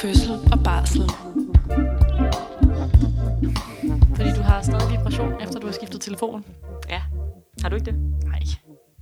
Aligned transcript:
fødsel 0.00 0.32
og 0.52 0.58
barsel. 0.64 1.02
Fordi 4.16 4.30
du 4.36 4.42
har 4.42 4.62
stadig 4.62 4.90
vibration, 4.90 5.32
efter 5.42 5.60
du 5.60 5.66
har 5.66 5.72
skiftet 5.72 6.00
telefon. 6.00 6.44
Ja. 6.88 7.02
Har 7.62 7.68
du 7.68 7.76
ikke 7.76 7.86
det? 7.86 7.94
Nej. 8.24 8.40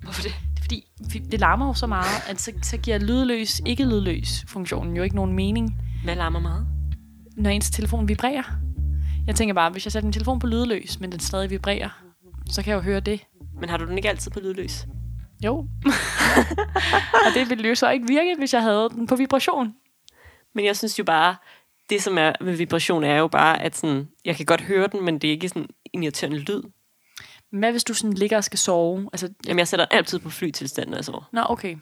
Hvorfor 0.02 0.22
det? 0.22 0.34
Det 0.54 0.60
er 0.60 0.62
fordi, 1.04 1.18
det 1.18 1.40
larmer 1.40 1.66
jo 1.66 1.74
så 1.74 1.86
meget, 1.86 2.28
at 2.28 2.40
så, 2.40 2.52
så 2.62 2.76
giver 2.76 2.98
lydløs, 2.98 3.60
ikke 3.66 3.84
lydløs 3.84 4.44
funktionen 4.48 4.96
jo 4.96 5.02
ikke 5.02 5.16
nogen 5.16 5.32
mening, 5.32 5.82
Hvad 6.04 6.16
larmer 6.16 6.40
meget? 6.40 6.66
når 7.36 7.50
ens 7.50 7.70
telefon 7.70 8.08
vibrerer. 8.08 8.42
Jeg 9.26 9.34
tænker 9.34 9.54
bare, 9.54 9.70
hvis 9.70 9.86
jeg 9.86 9.92
sætter 9.92 10.06
min 10.06 10.12
telefon 10.12 10.38
på 10.38 10.46
lydløs, 10.46 11.00
men 11.00 11.12
den 11.12 11.20
stadig 11.20 11.50
vibrerer, 11.50 11.88
så 12.50 12.62
kan 12.62 12.70
jeg 12.70 12.76
jo 12.76 12.82
høre 12.82 13.00
det. 13.00 13.20
Men 13.60 13.68
har 13.68 13.76
du 13.76 13.86
den 13.86 13.96
ikke 13.96 14.08
altid 14.08 14.30
på 14.30 14.40
lydløs? 14.40 14.86
Jo. 15.44 15.56
og 17.26 17.30
det 17.34 17.50
ville 17.50 17.68
jo 17.68 17.74
så 17.74 17.90
ikke 17.90 18.08
virke, 18.08 18.34
hvis 18.38 18.54
jeg 18.54 18.62
havde 18.62 18.88
den 18.90 19.06
på 19.06 19.16
vibration. 19.16 19.74
Men 20.54 20.64
jeg 20.64 20.76
synes 20.76 20.98
jo 20.98 21.04
bare, 21.04 21.36
det 21.90 22.02
som 22.02 22.18
er 22.18 22.32
med 22.40 22.56
vibration 22.56 23.04
er 23.04 23.16
jo 23.16 23.28
bare, 23.28 23.62
at 23.62 23.76
sådan, 23.76 24.08
jeg 24.24 24.36
kan 24.36 24.46
godt 24.46 24.60
høre 24.60 24.86
den, 24.86 25.04
men 25.04 25.18
det 25.18 25.28
er 25.28 25.32
ikke 25.32 25.48
sådan 25.48 25.68
en 25.92 26.02
irriterende 26.02 26.38
lyd. 26.38 26.62
Men 27.50 27.58
hvad 27.58 27.70
hvis 27.70 27.84
du 27.84 27.94
sådan 27.94 28.12
ligger 28.12 28.36
og 28.36 28.44
skal 28.44 28.58
sove? 28.58 29.08
Altså, 29.12 29.28
Jamen, 29.46 29.58
jeg 29.58 29.68
sætter 29.68 29.86
den 29.86 29.96
altid 29.98 30.18
på 30.18 30.30
flytilstand, 30.30 30.88
når 30.88 30.96
jeg 30.96 31.04
sover. 31.04 31.28
Nå, 31.32 31.42
okay. 31.48 31.76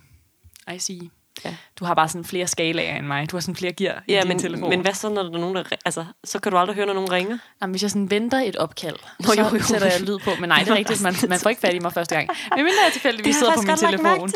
I 0.74 0.78
see. 0.78 1.10
Ja. 1.45 1.54
Du 1.78 1.84
har 1.84 1.95
bare 1.95 2.09
sådan 2.09 2.24
flere 2.24 2.46
skalaer 2.46 2.96
end 2.96 3.06
mig. 3.06 3.30
Du 3.30 3.36
har 3.36 3.41
sådan 3.41 3.56
flere 3.56 3.72
gear 3.72 4.02
i 4.08 4.12
Ja, 4.12 4.20
din 4.20 4.28
men, 4.28 4.38
telefon. 4.38 4.69
men 4.70 4.80
hvad 4.80 4.92
så, 4.94 5.08
når 5.08 5.22
der 5.22 5.30
er 5.30 5.38
nogen, 5.38 5.56
der... 5.56 5.62
Altså, 5.84 6.05
så 6.25 6.38
kan 6.38 6.52
du 6.52 6.58
aldrig 6.58 6.77
høre, 6.77 6.86
når 6.86 6.94
nogen 6.94 7.12
ringer. 7.12 7.38
Jamen, 7.62 7.72
hvis 7.72 7.83
jeg 7.83 7.91
sådan 7.91 8.11
venter 8.11 8.38
et 8.38 8.56
opkald, 8.56 8.97
Nå, 9.20 9.27
så 9.27 9.41
jo, 9.41 9.56
jo. 9.56 9.62
sætter 9.62 9.86
jeg 9.91 10.00
lyd 10.00 10.19
på. 10.19 10.30
Men 10.41 10.48
nej, 10.48 10.58
det 10.58 10.69
er 10.69 10.75
rigtigt, 10.75 11.03
man, 11.03 11.14
man 11.28 11.38
får 11.41 11.50
ikke 11.50 11.60
fat 11.60 11.75
i 11.75 11.78
mig 11.78 11.92
første 11.92 12.14
gang. 12.14 12.28
Men 12.56 12.64
mindre 12.64 12.78
jeg 12.84 12.92
tilfældigvis 12.92 13.27
Det 13.27 13.34
sidder 13.34 13.55
på 13.55 13.62
min 13.62 13.77
telefon. 13.77 14.33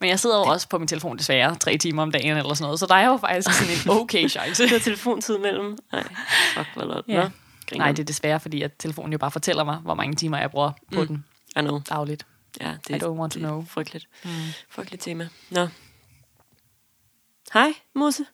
Men 0.00 0.08
jeg 0.10 0.20
sidder 0.20 0.36
jo 0.38 0.42
også 0.44 0.68
på 0.68 0.78
min 0.78 0.88
telefon 0.88 1.18
desværre 1.18 1.54
tre 1.56 1.78
timer 1.78 2.02
om 2.02 2.10
dagen 2.12 2.36
eller 2.36 2.54
sådan 2.54 2.62
noget. 2.64 2.80
Så 2.80 2.86
der 2.86 2.94
er 2.94 3.06
jo 3.06 3.16
faktisk 3.16 3.58
sådan 3.58 3.72
en 3.74 4.00
okay 4.02 4.28
chance. 4.28 4.62
Du 4.68 4.74
har 4.74 4.78
telefontid 4.80 5.38
mellem. 5.38 5.78
Nej, 5.92 6.02
fuck, 6.54 6.68
hvor 6.74 6.84
lort. 6.84 7.04
Ja. 7.08 7.14
Griner. 7.68 7.84
Nej, 7.84 7.92
det 7.92 7.98
er 7.98 8.04
desværre, 8.04 8.40
fordi 8.40 8.62
at 8.62 8.70
telefonen 8.78 9.12
jo 9.12 9.18
bare 9.18 9.30
fortæller 9.30 9.64
mig, 9.64 9.76
hvor 9.76 9.94
mange 9.94 10.14
timer 10.14 10.38
jeg 10.38 10.50
bruger 10.50 10.70
på 10.94 11.00
Mm. 11.00 11.06
den 11.06 11.24
I 11.56 11.60
know. 11.60 11.80
dagligt. 11.88 12.26
Ja, 12.60 12.72
det, 12.88 12.96
I 12.96 13.04
don't 13.04 13.06
want 13.08 13.32
to 13.32 13.38
det 13.38 13.44
er 13.44 13.48
know. 13.48 13.64
Frygteligt. 13.68 14.06
Mm. 14.24 14.30
Frygteligt 14.70 15.02
tema. 15.02 15.28
Nå. 15.50 15.68
Hej, 17.52 17.74
Musse. 17.94 18.24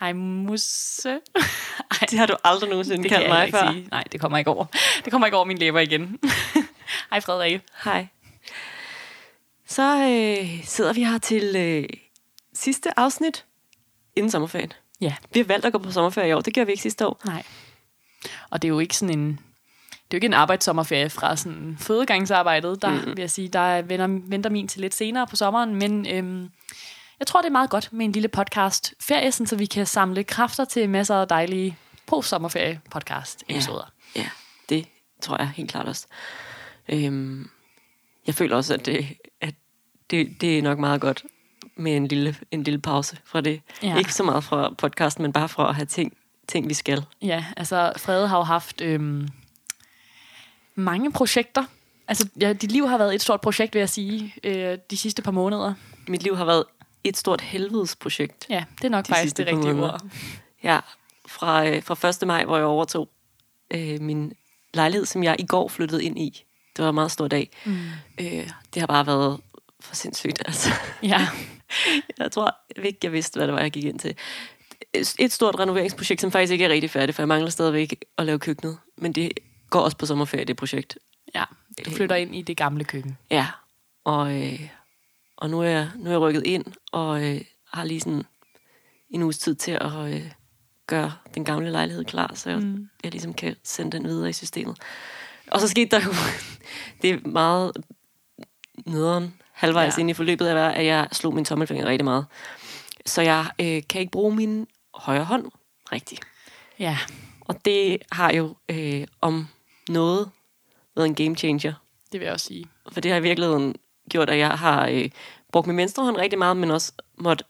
Hej, 0.00 0.12
musse. 0.12 1.08
Ej, 1.90 2.06
Det 2.10 2.18
har 2.18 2.26
du 2.26 2.36
aldrig 2.44 2.70
nogensinde 2.70 3.08
kaldt 3.08 3.28
mig 3.28 3.46
ikke 3.46 3.58
før. 3.58 3.72
sige. 3.72 3.88
Nej, 3.90 4.04
det 4.12 4.20
kommer 4.20 4.38
ikke 4.38 4.50
over. 4.50 4.64
Det 5.04 5.10
kommer 5.10 5.26
ikke 5.26 5.36
over 5.36 5.46
mine 5.46 5.60
læber 5.60 5.80
igen. 5.80 6.18
Hej, 7.10 7.20
Frederik. 7.20 7.60
Hej. 7.84 8.06
Så 9.66 9.82
øh, 9.82 10.64
sidder 10.64 10.92
vi 10.92 11.04
her 11.04 11.18
til 11.18 11.56
øh, 11.56 11.88
sidste 12.54 12.98
afsnit 12.98 13.44
inden 14.16 14.30
sommerferien. 14.30 14.72
Ja. 15.00 15.14
Vi 15.32 15.40
har 15.40 15.44
valgt 15.44 15.66
at 15.66 15.72
gå 15.72 15.78
på 15.78 15.92
sommerferie 15.92 16.28
i 16.28 16.32
år. 16.32 16.40
Det 16.40 16.54
gjorde 16.54 16.66
vi 16.66 16.72
ikke 16.72 16.82
sidste 16.82 17.06
år. 17.06 17.20
Nej. 17.24 17.42
Og 18.50 18.62
det 18.62 18.68
er 18.68 18.72
jo 18.72 18.78
ikke 18.78 18.96
sådan 18.96 19.18
en... 19.18 19.28
Det 19.28 20.14
er 20.14 20.14
jo 20.14 20.16
ikke 20.16 20.26
en 20.26 20.34
arbejdssommerferie 20.34 21.10
fra 21.10 21.36
sådan 21.36 21.76
fødegangsarbejdet. 21.80 22.82
Der 22.82 22.90
mm. 22.90 23.06
vil 23.06 23.18
jeg 23.18 23.30
sige, 23.30 23.48
der 23.48 23.82
venter, 23.82 24.06
venter 24.28 24.50
min 24.50 24.68
til 24.68 24.80
lidt 24.80 24.94
senere 24.94 25.26
på 25.26 25.36
sommeren. 25.36 25.74
Men 25.74 26.06
øhm, 26.06 26.50
jeg 27.18 27.26
tror, 27.26 27.40
det 27.40 27.48
er 27.48 27.52
meget 27.52 27.70
godt 27.70 27.92
med 27.92 28.04
en 28.04 28.12
lille 28.12 28.28
podcast 28.28 28.94
ferie, 29.00 29.32
så 29.32 29.56
vi 29.56 29.66
kan 29.66 29.86
samle 29.86 30.24
kræfter 30.24 30.64
til 30.64 30.88
masser 30.88 31.14
af 31.14 31.28
dejlige 31.28 31.78
post-sommerferie 32.06 32.80
podcast 32.90 33.44
episoder. 33.48 33.92
Ja, 34.16 34.28
det 34.68 34.86
tror 35.20 35.36
jeg 35.38 35.48
helt 35.48 35.70
klart 35.70 35.86
også. 35.86 36.06
Øhm, 36.88 37.50
jeg 38.26 38.34
føler 38.34 38.56
også, 38.56 38.74
at, 38.74 38.86
det, 38.86 39.06
at 39.40 39.54
det, 40.10 40.40
det 40.40 40.58
er 40.58 40.62
nok 40.62 40.78
meget 40.78 41.00
godt 41.00 41.24
med 41.76 41.96
en 41.96 42.06
lille, 42.06 42.36
en 42.50 42.62
lille 42.62 42.80
pause 42.80 43.16
fra 43.24 43.40
det. 43.40 43.60
Ja. 43.82 43.96
Ikke 43.98 44.14
så 44.14 44.22
meget 44.22 44.44
fra 44.44 44.74
podcasten, 44.78 45.22
men 45.22 45.32
bare 45.32 45.48
fra 45.48 45.68
at 45.68 45.74
have 45.74 45.86
ting, 45.86 46.16
ting 46.48 46.68
vi 46.68 46.74
skal. 46.74 47.04
Ja, 47.22 47.44
altså 47.56 47.92
Frede 47.96 48.28
har 48.28 48.36
jo 48.36 48.42
haft 48.42 48.80
øhm, 48.80 49.28
mange 50.74 51.12
projekter. 51.12 51.64
Altså, 52.08 52.28
ja, 52.40 52.52
dit 52.52 52.72
liv 52.72 52.88
har 52.88 52.98
været 52.98 53.14
et 53.14 53.22
stort 53.22 53.40
projekt, 53.40 53.74
vil 53.74 53.80
jeg 53.80 53.88
sige, 53.88 54.34
øh, 54.44 54.78
de 54.90 54.96
sidste 54.96 55.22
par 55.22 55.30
måneder. 55.30 55.74
Mit 56.08 56.22
liv 56.22 56.36
har 56.36 56.44
været 56.44 56.64
et 57.08 57.16
stort 57.16 57.40
helvedesprojekt. 57.40 58.46
Ja, 58.50 58.64
det 58.78 58.84
er 58.84 58.88
nok 58.88 59.06
De 59.06 59.12
faktisk 59.12 59.36
det 59.36 59.46
rigtige 59.46 59.74
ord. 59.82 60.00
Ja, 60.62 60.80
fra, 61.26 61.68
øh, 61.68 61.82
fra 61.82 62.08
1. 62.08 62.26
maj, 62.26 62.44
hvor 62.44 62.56
jeg 62.56 62.66
overtog 62.66 63.08
øh, 63.70 64.00
min 64.00 64.32
lejlighed, 64.74 65.06
som 65.06 65.24
jeg 65.24 65.36
i 65.38 65.46
går 65.46 65.68
flyttede 65.68 66.04
ind 66.04 66.18
i. 66.18 66.44
Det 66.76 66.82
var 66.82 66.88
en 66.88 66.94
meget 66.94 67.10
stor 67.10 67.28
dag. 67.28 67.50
Mm. 67.64 67.78
Øh, 68.20 68.50
det 68.74 68.82
har 68.82 68.86
bare 68.86 69.06
været 69.06 69.40
for 69.80 69.94
sindssygt, 69.94 70.42
altså. 70.46 70.70
Ja, 71.02 71.28
Jeg 72.18 72.32
tror 72.32 72.56
ikke, 72.76 72.98
jeg 73.02 73.12
vidste, 73.12 73.36
hvad 73.36 73.46
det 73.46 73.54
var, 73.54 73.60
jeg 73.60 73.70
gik 73.70 73.84
ind 73.84 73.98
til. 73.98 74.14
Et 75.18 75.32
stort 75.32 75.58
renoveringsprojekt, 75.58 76.20
som 76.20 76.30
faktisk 76.32 76.52
ikke 76.52 76.64
er 76.64 76.68
rigtig 76.68 76.90
færdigt, 76.90 77.16
for 77.16 77.22
jeg 77.22 77.28
mangler 77.28 77.50
stadigvæk 77.50 78.04
at 78.18 78.26
lave 78.26 78.38
køkkenet. 78.38 78.78
Men 78.96 79.12
det 79.12 79.32
går 79.70 79.80
også 79.80 79.96
på 79.96 80.06
sommerferie, 80.06 80.44
det 80.44 80.56
projekt. 80.56 80.98
ja. 81.34 81.44
Du 81.86 81.90
flytter 81.90 82.16
ind 82.16 82.34
i 82.34 82.42
det 82.42 82.56
gamle 82.56 82.84
køkken. 82.84 83.18
Ja, 83.30 83.46
og, 84.04 84.42
øh, 84.42 84.68
og 85.36 85.50
nu, 85.50 85.60
er 85.60 85.68
jeg, 85.68 85.90
nu 85.96 86.06
er 86.06 86.12
jeg 86.12 86.20
rykket 86.20 86.46
ind, 86.46 86.64
og 86.92 87.24
øh, 87.24 87.40
har 87.72 87.84
lige 87.84 88.00
sådan 88.00 88.22
en 89.10 89.22
uges 89.22 89.38
tid 89.38 89.54
til 89.54 89.70
at 89.72 89.92
øh, 90.14 90.30
gøre 90.86 91.12
den 91.34 91.44
gamle 91.44 91.70
lejlighed 91.70 92.04
klar, 92.04 92.32
så 92.34 92.50
jeg, 92.50 92.58
Mm. 92.58 92.88
jeg 93.04 93.12
ligesom 93.12 93.34
kan 93.34 93.56
sende 93.62 93.96
den 93.96 94.06
videre 94.06 94.30
i 94.30 94.32
systemet. 94.32 94.78
Og 95.50 95.60
så 95.60 95.68
skete 95.68 95.90
der 95.96 96.00
jo, 96.04 96.10
det 97.02 97.10
er 97.10 97.28
meget 97.28 97.72
nederen, 98.86 99.34
halvvejs 99.52 99.96
ja. 99.96 100.00
ind 100.00 100.10
i 100.10 100.14
forløbet, 100.14 100.46
af, 100.46 100.78
at 100.78 100.86
jeg 100.86 101.08
slog 101.12 101.34
min 101.34 101.44
tommelfinger 101.44 101.86
rigtig 101.86 102.04
meget. 102.04 102.26
Så 103.06 103.22
jeg 103.22 103.46
øh, 103.60 103.82
kan 103.88 104.00
ikke 104.00 104.10
bruge 104.10 104.36
min 104.36 104.66
højre 104.94 105.24
hånd 105.24 105.50
rigtigt. 105.92 106.20
Ja, 106.78 106.98
Og 107.40 107.64
det 107.64 107.98
har 108.12 108.32
jo 108.32 108.56
øh, 108.68 109.06
om 109.20 109.48
noget 109.88 110.30
været 110.96 111.06
en 111.06 111.14
game 111.14 111.36
changer. 111.36 111.72
det 112.12 112.20
vil 112.20 112.24
jeg 112.24 112.32
også 112.32 112.46
sige. 112.46 112.66
For 112.92 113.00
det 113.00 113.10
har 113.10 113.18
i 113.18 113.22
virkeligheden 113.22 113.74
gjort, 114.10 114.30
at 114.30 114.38
jeg 114.38 114.50
har 114.50 114.88
øh, 114.88 115.08
brugt 115.52 115.66
min 115.66 115.76
venstre 115.76 116.04
hånd 116.04 116.16
rigtig 116.16 116.38
meget, 116.38 116.56
men 116.56 116.70
også 116.70 116.92
måtte 117.18 117.44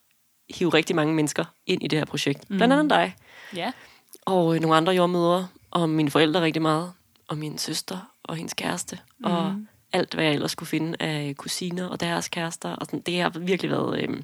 hive 0.54 0.70
rigtig 0.70 0.96
mange 0.96 1.14
mennesker 1.14 1.44
ind 1.66 1.82
i 1.82 1.86
det 1.88 1.98
her 1.98 2.06
projekt. 2.06 2.50
Mm. 2.50 2.56
Blandt 2.56 2.74
andet 2.74 2.90
dig, 2.90 3.16
Ja. 3.56 3.72
og 4.26 4.54
øh, 4.54 4.60
nogle 4.60 4.76
andre 4.76 4.92
jordmødre, 4.92 5.48
og 5.70 5.88
mine 5.88 6.10
forældre 6.10 6.40
rigtig 6.40 6.62
meget, 6.62 6.92
og 7.28 7.38
min 7.38 7.58
søster 7.58 7.98
og 8.22 8.36
hendes 8.36 8.54
kæreste, 8.54 8.98
mm. 9.18 9.24
og 9.24 9.54
alt, 9.92 10.14
hvad 10.14 10.24
jeg 10.24 10.32
ellers 10.34 10.54
kunne 10.54 10.66
finde 10.66 10.96
af 11.00 11.34
kusiner 11.38 11.86
og 11.88 12.00
deres 12.00 12.28
kærester. 12.28 12.68
Og 12.76 12.86
sådan, 12.86 13.00
det 13.00 13.20
har 13.20 13.28
virkelig 13.28 13.70
været... 13.70 14.00
Øh, 14.00 14.22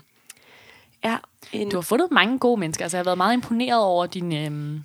ja, 1.04 1.16
en, 1.53 1.71
Du 1.71 1.76
har 1.76 1.82
fundet 1.82 2.10
mange 2.10 2.38
gode 2.38 2.60
mennesker, 2.60 2.84
altså 2.84 2.97
jeg 2.97 3.00
har 3.00 3.04
været 3.04 3.19
meget 3.19 3.32
imponeret 3.34 3.81
over 3.82 4.06
din... 4.06 4.32
Øhm... 4.32 4.84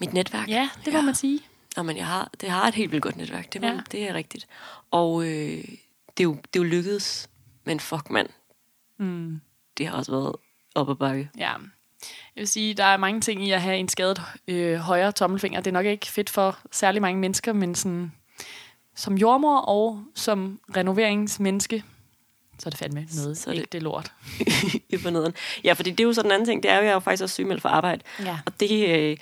mit 0.00 0.12
netværk. 0.12 0.48
Ja, 0.48 0.68
det 0.84 0.92
må 0.92 0.98
Ja. 0.98 1.04
man 1.04 1.14
sige. 1.14 1.40
Nå, 1.76 1.82
men 1.82 1.96
jeg 1.96 2.06
har, 2.06 2.30
det 2.40 2.48
har 2.50 2.68
et 2.68 2.74
helt 2.74 2.92
vildt 2.92 3.02
godt 3.02 3.16
netværk. 3.16 3.52
Det, 3.52 3.60
må, 3.60 3.66
ja. 3.66 3.80
det 3.92 4.08
er 4.10 4.14
rigtigt. 4.14 4.46
Og 4.90 5.24
øh, 5.28 5.64
det, 6.16 6.24
er 6.24 6.28
jo, 6.28 6.32
det 6.34 6.60
er 6.60 6.64
jo 6.64 6.70
lykkedes, 6.70 7.28
men 7.64 7.80
fuck 7.80 8.10
mand, 8.10 8.28
Mm. 8.98 9.40
det 9.78 9.86
har 9.86 9.96
også 9.96 10.12
været 10.12 10.36
op 10.74 10.90
ad 10.90 10.94
bakke. 10.94 11.30
Ja. 11.38 11.50
Jeg 12.36 12.40
vil 12.40 12.48
sige, 12.48 12.74
der 12.74 12.84
er 12.84 12.96
mange 12.96 13.20
ting 13.20 13.46
i 13.46 13.50
at 13.50 13.62
have 13.62 13.76
en 13.76 13.88
skadet 13.88 14.22
øh, 14.48 14.76
højre 14.76 15.12
tommelfinger. 15.12 15.60
Det 15.60 15.70
er 15.70 15.72
nok 15.72 15.86
ikke 15.86 16.06
fedt 16.06 16.30
for 16.30 16.58
særlig 16.70 17.02
mange 17.02 17.20
mennesker, 17.20 17.52
men 17.52 17.74
sådan, 17.74 18.12
som 18.94 19.14
jordmor 19.18 19.58
og 19.58 20.04
som 20.14 20.60
renoveringsmenneske, 20.76 21.84
så 22.58 22.68
er 22.68 22.70
det 22.70 22.78
fandme 22.78 23.06
noget 23.16 23.38
Så 23.38 23.50
er 23.50 23.54
det- 23.54 23.60
ægte 23.60 23.78
lort. 23.78 24.12
i 24.94 24.96
forneden. 24.98 25.34
Ja, 25.64 25.72
fordi 25.72 25.90
det 25.90 26.00
er 26.00 26.04
jo 26.04 26.12
sådan 26.12 26.28
en 26.30 26.32
anden 26.34 26.46
ting. 26.48 26.62
Det 26.62 26.70
er 26.70 26.76
jo, 26.76 26.82
jeg 26.82 26.88
er 26.90 26.94
jo 26.94 26.98
faktisk 27.00 27.22
også 27.22 27.34
sygemeldt 27.34 27.62
for 27.62 27.68
arbejde. 27.68 28.02
Ja. 28.20 28.38
Og 28.46 28.60
det, 28.60 28.88
øh, 28.88 29.16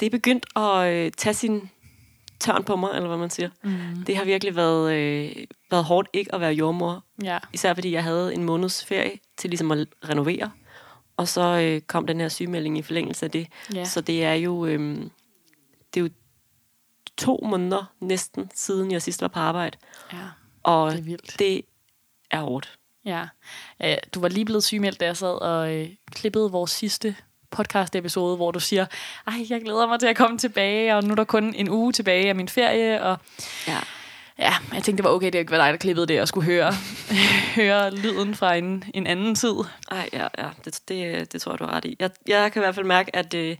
det 0.00 0.06
er 0.06 0.10
begyndt 0.10 0.46
at 0.56 0.92
øh, 0.92 1.12
tage 1.12 1.34
sin 1.34 1.70
tørn 2.40 2.64
på 2.64 2.76
mig, 2.76 2.90
eller 2.94 3.08
hvad 3.08 3.18
man 3.18 3.30
siger. 3.30 3.50
Mm. 3.62 4.04
Det 4.06 4.16
har 4.16 4.24
virkelig 4.24 4.56
været, 4.56 4.92
øh, 4.94 5.44
været 5.70 5.84
hårdt 5.84 6.08
ikke 6.12 6.34
at 6.34 6.40
være 6.40 6.52
jordmor. 6.52 7.04
Ja. 7.22 7.38
Især 7.52 7.74
fordi 7.74 7.92
jeg 7.92 8.02
havde 8.04 8.34
en 8.34 8.44
måneds 8.44 8.84
ferie 8.84 9.18
til 9.36 9.50
ligesom 9.50 9.70
at 9.70 9.86
renovere. 10.08 10.50
Og 11.16 11.28
så 11.28 11.40
øh, 11.42 11.80
kom 11.80 12.06
den 12.06 12.20
her 12.20 12.28
sygemelding 12.28 12.78
i 12.78 12.82
forlængelse 12.82 13.26
af 13.26 13.30
det. 13.30 13.46
Ja. 13.74 13.84
Så 13.84 14.00
det 14.00 14.24
er 14.24 14.32
jo, 14.34 14.66
øh, 14.66 14.96
det 15.94 16.00
er 16.00 16.04
jo 16.04 16.10
to 17.16 17.40
måneder 17.50 17.92
næsten 18.00 18.50
siden 18.54 18.90
jeg 18.92 19.02
sidst 19.02 19.22
var 19.22 19.28
på 19.28 19.38
arbejde. 19.38 19.76
ja, 20.12 20.18
Og 20.62 20.92
det 20.92 20.98
er 20.98 21.02
vildt. 21.02 21.36
det 21.38 21.62
er 22.30 22.40
hårdt. 22.40 22.78
Ja. 23.04 23.24
ja. 23.80 23.96
Du 24.14 24.20
var 24.20 24.28
lige 24.28 24.44
blevet 24.44 24.64
sygemeldt, 24.64 25.00
da 25.00 25.04
jeg 25.06 25.16
sad 25.16 25.42
og 25.42 25.74
øh, 25.74 25.88
klippede 26.10 26.50
vores 26.50 26.70
sidste 26.70 27.16
podcast-episode, 27.50 28.36
hvor 28.36 28.50
du 28.50 28.60
siger, 28.60 28.86
ej, 29.26 29.34
jeg 29.50 29.60
glæder 29.62 29.86
mig 29.86 30.00
til 30.00 30.06
at 30.06 30.16
komme 30.16 30.38
tilbage, 30.38 30.96
og 30.96 31.04
nu 31.04 31.10
er 31.10 31.14
der 31.14 31.24
kun 31.24 31.54
en 31.54 31.68
uge 31.70 31.92
tilbage 31.92 32.28
af 32.28 32.34
min 32.34 32.48
ferie, 32.48 33.02
og 33.02 33.18
Ja. 33.68 33.78
Ja, 34.38 34.52
jeg 34.72 34.82
tænkte, 34.82 34.92
det 34.92 35.04
var 35.04 35.10
okay, 35.10 35.26
det 35.26 35.34
ikke 35.38 35.50
var 35.52 35.64
dig, 35.64 35.72
der 35.72 35.78
klippede 35.78 36.06
det, 36.06 36.20
og 36.20 36.28
skulle 36.28 36.46
høre, 36.46 36.72
høre 37.60 37.94
lyden 37.96 38.34
fra 38.34 38.54
en, 38.54 38.84
en 38.94 39.06
anden 39.06 39.34
tid. 39.34 39.54
Ej, 39.90 40.08
ja, 40.12 40.26
ja. 40.38 40.48
Det, 40.64 40.80
det, 40.88 41.32
det 41.32 41.40
tror 41.42 41.52
jeg, 41.52 41.58
du 41.58 41.64
har 41.64 41.72
ret 41.72 41.84
i. 41.84 41.96
Jeg, 41.98 42.10
jeg 42.28 42.52
kan 42.52 42.62
i 42.62 42.64
hvert 42.64 42.74
fald 42.74 42.86
mærke, 42.86 43.16
at, 43.16 43.34
øh, 43.34 43.56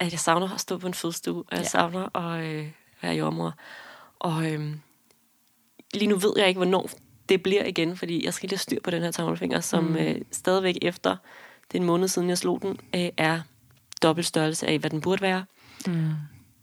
at 0.00 0.12
jeg 0.12 0.20
savner 0.20 0.54
at 0.54 0.60
stå 0.60 0.78
på 0.78 0.86
en 0.86 0.94
fødestue, 0.94 1.38
og 1.38 1.46
jeg 1.50 1.58
Ja. 1.60 1.64
savner 1.68 2.16
at 2.16 2.44
øh, 2.44 2.66
være 3.02 3.14
jordmor. 3.14 3.54
Og 4.18 4.52
øh, 4.52 4.74
lige 5.94 6.06
nu 6.06 6.16
ved 6.16 6.32
jeg 6.36 6.48
ikke, 6.48 6.58
hvornår 6.58 6.90
det 7.28 7.42
bliver 7.42 7.64
igen, 7.64 7.96
fordi 7.96 8.24
jeg 8.24 8.34
skal 8.34 8.48
lige 8.48 8.56
have 8.56 8.58
styr 8.58 8.78
på 8.84 8.90
den 8.90 9.02
her 9.02 9.10
tommelfinger, 9.10 9.60
som 9.60 9.84
mm. 9.84 9.96
øh, 9.96 10.20
stadigvæk 10.30 10.78
efter 10.82 11.16
den 11.72 11.84
måned 11.84 12.08
siden, 12.08 12.28
jeg 12.28 12.38
slog 12.38 12.62
den, 12.62 12.78
øh, 12.94 13.08
er 13.16 13.40
dobbelt 14.02 14.26
størrelse 14.26 14.66
af, 14.66 14.78
hvad 14.78 14.90
den 14.90 15.00
burde 15.00 15.22
være. 15.22 15.44
Mm. 15.86 16.10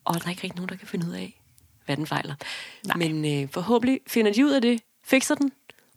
Og 0.06 0.14
der 0.14 0.26
er 0.26 0.30
ikke 0.30 0.44
rigtig 0.44 0.56
nogen, 0.56 0.70
der 0.70 0.76
kan 0.76 0.88
finde 0.88 1.08
ud 1.08 1.12
af, 1.12 1.41
hvad 1.86 1.98
den 1.98 2.08
fejler. 2.08 2.36
Nej. 2.86 2.98
Men 2.98 3.44
øh, 3.44 3.50
forhåbentlig 3.50 4.00
finder 4.08 4.34
de 4.34 4.46
ud 4.46 4.52
af 4.52 4.62
det, 4.62 4.82
fikser 5.04 5.36
den, 5.36 5.52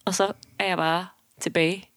og 0.05 0.15
så 0.15 0.33
er 0.59 0.67
jeg 0.67 0.77
bare 0.77 1.07
tilbage 1.41 1.89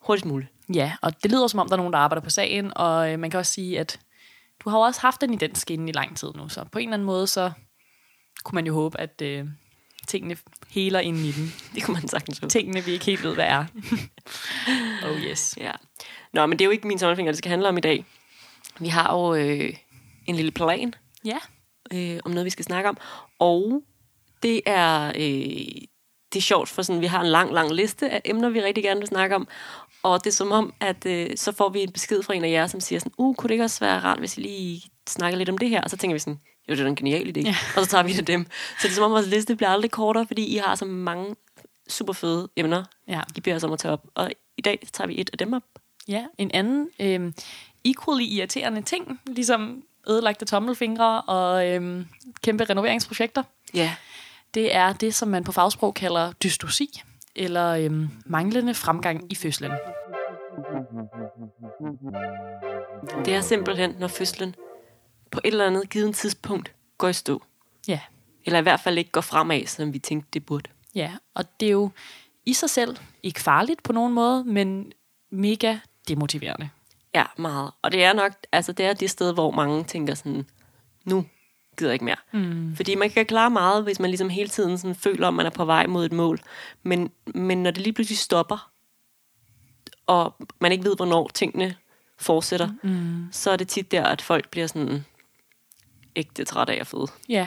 hurtigst 0.00 0.26
muligt. 0.26 0.50
Ja, 0.74 0.92
og 1.02 1.22
det 1.22 1.30
lyder 1.30 1.46
som 1.46 1.60
om, 1.60 1.68
der 1.68 1.72
er 1.72 1.76
nogen, 1.76 1.92
der 1.92 1.98
arbejder 1.98 2.22
på 2.22 2.30
sagen, 2.30 2.72
og 2.76 3.12
øh, 3.12 3.18
man 3.18 3.30
kan 3.30 3.38
også 3.40 3.52
sige, 3.52 3.78
at 3.80 4.00
du 4.64 4.70
har 4.70 4.78
jo 4.78 4.82
også 4.82 5.00
haft 5.00 5.20
den 5.20 5.34
i 5.34 5.36
den 5.36 5.54
skinne 5.54 5.88
i 5.88 5.92
lang 5.92 6.16
tid 6.16 6.28
nu, 6.34 6.48
så 6.48 6.64
på 6.72 6.78
en 6.78 6.88
eller 6.88 6.94
anden 6.94 7.06
måde, 7.06 7.26
så 7.26 7.52
kunne 8.44 8.54
man 8.54 8.66
jo 8.66 8.74
håbe, 8.74 9.00
at 9.00 9.22
øh, 9.22 9.46
tingene 10.06 10.36
heler 10.70 11.00
ind 11.00 11.16
i 11.18 11.32
den. 11.32 11.54
Det 11.74 11.82
kunne 11.82 11.94
man 11.94 12.08
sagtens 12.08 12.38
håbe. 12.38 12.50
Tingene, 12.50 12.84
vi 12.84 12.92
ikke 12.92 13.04
helt 13.04 13.22
ved, 13.22 13.34
hvad 13.34 13.44
er. 13.44 13.64
oh 15.06 15.18
yes. 15.18 15.54
Ja. 15.60 15.72
Nå, 16.32 16.46
men 16.46 16.58
det 16.58 16.64
er 16.64 16.66
jo 16.66 16.70
ikke 16.70 16.88
min 16.88 16.98
tommelfinger, 16.98 17.32
det 17.32 17.38
skal 17.38 17.50
handle 17.50 17.68
om 17.68 17.76
i 17.76 17.80
dag. 17.80 18.04
Vi 18.78 18.88
har 18.88 19.14
jo 19.14 19.34
øh, 19.34 19.74
en 20.26 20.36
lille 20.36 20.50
plan 20.50 20.94
Ja. 21.24 21.38
Øh, 21.94 22.18
om 22.24 22.30
noget, 22.30 22.44
vi 22.44 22.50
skal 22.50 22.64
snakke 22.64 22.88
om. 22.88 22.96
Og 23.38 23.82
det 24.42 24.60
er, 24.66 25.08
øh, 25.08 25.82
det 26.32 26.38
er 26.38 26.40
sjovt, 26.40 26.68
for 26.68 26.82
sådan, 26.82 27.00
vi 27.00 27.06
har 27.06 27.20
en 27.20 27.26
lang, 27.26 27.52
lang 27.52 27.72
liste 27.72 28.10
af 28.10 28.22
emner, 28.24 28.48
vi 28.48 28.60
rigtig 28.60 28.84
gerne 28.84 29.00
vil 29.00 29.08
snakke 29.08 29.36
om. 29.36 29.48
Og 30.02 30.24
det 30.24 30.30
er 30.30 30.34
som 30.34 30.52
om, 30.52 30.72
at 30.80 31.06
øh, 31.06 31.36
så 31.36 31.52
får 31.52 31.68
vi 31.68 31.82
en 31.82 31.92
besked 31.92 32.22
fra 32.22 32.34
en 32.34 32.44
af 32.44 32.50
jer, 32.50 32.66
som 32.66 32.80
siger 32.80 32.98
sådan, 32.98 33.12
uh, 33.18 33.34
kunne 33.34 33.48
det 33.48 33.54
ikke 33.54 33.64
også 33.64 33.80
være 33.80 34.00
rart, 34.00 34.18
hvis 34.18 34.38
I 34.38 34.40
lige 34.40 34.82
snakker 35.08 35.38
lidt 35.38 35.48
om 35.48 35.58
det 35.58 35.68
her? 35.68 35.80
Og 35.80 35.90
så 35.90 35.96
tænker 35.96 36.14
vi 36.14 36.18
sådan, 36.18 36.40
jo, 36.68 36.74
det 36.74 36.80
er 36.80 36.86
en 36.86 36.96
genial 36.96 37.36
idé. 37.36 37.40
Ja. 37.40 37.56
Og 37.76 37.84
så 37.84 37.90
tager 37.90 38.04
vi 38.04 38.12
det 38.12 38.26
dem. 38.26 38.46
Så 38.80 38.82
det 38.82 38.88
er 38.88 38.94
som 38.94 39.04
om, 39.04 39.10
vores 39.10 39.26
liste 39.26 39.56
bliver 39.56 39.70
aldrig 39.70 39.90
kortere, 39.90 40.26
fordi 40.26 40.54
I 40.54 40.56
har 40.56 40.74
så 40.74 40.84
mange 40.84 41.36
super 41.88 42.12
fede 42.12 42.48
emner, 42.56 42.84
Ja. 43.08 43.20
I 43.36 43.40
beder 43.40 43.56
os 43.56 43.64
om 43.64 43.72
at 43.72 43.78
tage 43.78 43.92
op. 43.92 44.06
Og 44.14 44.30
i 44.58 44.62
dag 44.62 44.78
tager 44.92 45.08
vi 45.08 45.20
et 45.20 45.30
af 45.32 45.38
dem 45.38 45.52
op. 45.52 45.62
Ja, 46.08 46.24
en 46.38 46.50
anden 46.54 46.88
øh, 47.00 47.32
equally 47.84 48.24
irriterende 48.24 48.82
ting, 48.82 49.20
ligesom 49.26 49.82
ødelagte 50.08 50.44
tommelfingre 50.44 51.22
og 51.22 51.68
øh, 51.68 52.06
kæmpe 52.42 52.64
renoveringsprojekter, 52.64 53.42
Ja. 53.74 53.94
det 54.54 54.74
er 54.74 54.92
det, 54.92 55.14
som 55.14 55.28
man 55.28 55.44
på 55.44 55.52
fagsprog 55.52 55.94
kalder 55.94 56.32
dystosi, 56.32 57.02
eller 57.36 57.70
øh, 57.72 58.08
manglende 58.26 58.74
fremgang 58.74 59.32
i 59.32 59.34
fødslen. 59.34 59.72
Det 63.24 63.34
er 63.34 63.40
simpelthen, 63.40 63.94
når 63.98 64.08
fødslen 64.08 64.54
på 65.30 65.40
et 65.44 65.48
eller 65.52 65.66
andet 65.66 65.90
givet 65.90 66.14
tidspunkt 66.14 66.72
går 66.98 67.08
i 67.08 67.12
stå. 67.12 67.42
Ja, 67.88 68.00
Eller 68.46 68.58
i 68.58 68.62
hvert 68.62 68.80
fald 68.80 68.98
ikke 68.98 69.10
går 69.10 69.20
fremad, 69.20 69.66
som 69.66 69.92
vi 69.92 69.98
tænkte, 69.98 70.28
det 70.32 70.46
burde. 70.46 70.70
ja, 70.94 71.12
og 71.34 71.44
det 71.60 71.66
er 71.66 71.72
jo 71.72 71.90
i 72.46 72.52
sig 72.52 72.70
selv 72.70 72.96
ikke 73.22 73.40
farligt 73.40 73.82
på 73.82 73.92
nogen 73.92 74.12
måde, 74.12 74.44
men 74.44 74.92
mega 75.30 75.78
demotiverende. 76.08 76.68
Ja, 77.16 77.24
meget. 77.38 77.70
Og 77.82 77.92
det 77.92 78.04
er 78.04 78.12
nok, 78.12 78.32
altså 78.52 78.72
det 78.72 78.86
er 78.86 78.92
det 78.92 79.10
sted, 79.10 79.34
hvor 79.34 79.50
mange 79.50 79.84
tænker 79.84 80.14
sådan, 80.14 80.46
nu 81.04 81.24
gider 81.76 81.90
jeg 81.90 81.94
ikke 81.94 82.04
mere. 82.04 82.16
Mm. 82.32 82.76
Fordi 82.76 82.94
man 82.94 83.10
kan 83.10 83.26
klare 83.26 83.50
meget, 83.50 83.82
hvis 83.82 84.00
man 84.00 84.10
ligesom 84.10 84.28
hele 84.28 84.48
tiden 84.48 84.78
sådan 84.78 84.94
føler, 84.94 85.28
at 85.28 85.34
man 85.34 85.46
er 85.46 85.50
på 85.50 85.64
vej 85.64 85.86
mod 85.86 86.04
et 86.04 86.12
mål. 86.12 86.40
Men, 86.82 87.10
men 87.34 87.62
når 87.62 87.70
det 87.70 87.82
lige 87.82 87.92
pludselig 87.92 88.18
stopper, 88.18 88.70
og 90.06 90.34
man 90.60 90.72
ikke 90.72 90.84
ved, 90.84 90.96
hvornår 90.96 91.30
tingene 91.34 91.76
fortsætter, 92.18 92.68
mm. 92.82 93.28
så 93.32 93.50
er 93.50 93.56
det 93.56 93.68
tit 93.68 93.92
der, 93.92 94.04
at 94.04 94.22
folk 94.22 94.50
bliver 94.50 94.66
sådan 94.66 95.04
ægte 96.16 96.44
træt 96.44 96.68
af 96.68 96.80
at 96.80 96.86
føde. 96.86 97.06
Ja, 97.28 97.46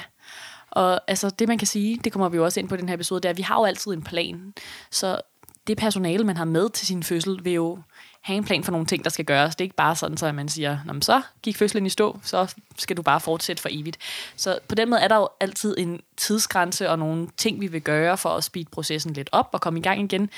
og 0.72 1.02
altså 1.08 1.30
det 1.30 1.48
man 1.48 1.58
kan 1.58 1.68
sige, 1.68 2.00
det 2.04 2.12
kommer 2.12 2.30
vi 2.30 2.38
jo 2.38 2.46
også 2.46 2.60
ind 2.60 2.70
på 2.70 2.76
i 2.76 2.78
den 2.78 2.90
her 2.90 2.96
episode, 2.96 3.22
det 3.22 3.26
er, 3.26 3.30
at 3.30 3.38
vi 3.38 3.42
har 3.42 3.56
jo 3.56 3.66
altid 3.66 3.92
en 3.92 4.04
plan. 4.04 4.54
Så 4.92 5.22
det 5.68 5.78
personale, 5.78 6.24
man 6.24 6.38
har 6.38 6.46
med 6.46 6.70
til 6.70 6.88
sin 6.88 7.04
fødsel, 7.04 7.40
vil 7.44 7.54
jo 7.54 7.82
have 8.22 8.38
en 8.38 8.44
plan 8.44 8.64
for 8.64 8.72
nogle 8.72 8.88
ting, 8.88 9.04
der 9.04 9.10
skal 9.10 9.26
gøres. 9.26 9.56
Det 9.56 9.62
er 9.62 9.66
ikke 9.66 9.76
bare 9.76 9.96
sådan, 9.96 10.18
så 10.18 10.26
at 10.26 10.36
man 10.36 10.50
siger, 10.50 10.80
Nå, 10.86 10.94
men 10.94 11.02
så 11.02 11.22
gik 11.42 11.58
fødslen 11.58 11.86
i 11.86 11.90
stå, 11.90 12.20
så 12.24 12.56
skal 12.78 12.98
du 12.98 13.02
bare 13.02 13.20
fortsætte 13.20 13.62
for 13.62 13.70
evigt. 13.72 13.98
Så 14.36 14.60
på 14.68 14.76
den 14.76 14.90
måde 14.90 15.02
er 15.02 15.08
der 15.08 15.16
jo 15.16 15.30
altid 15.40 15.76
en 15.78 16.02
tidsgrænse 16.18 16.90
og 16.90 17.00
nogle 17.00 17.28
ting, 17.38 17.62
vi 17.62 17.68
vil 17.68 17.82
gøre 17.82 18.18
for 18.18 18.30
at 18.30 18.44
speede 18.44 18.70
processen 18.72 19.14
lidt 19.14 19.30
op 19.32 19.50
og 19.52 19.62
komme 19.62 19.80
i 19.80 19.82
gang 19.82 20.02
igen. 20.02 20.30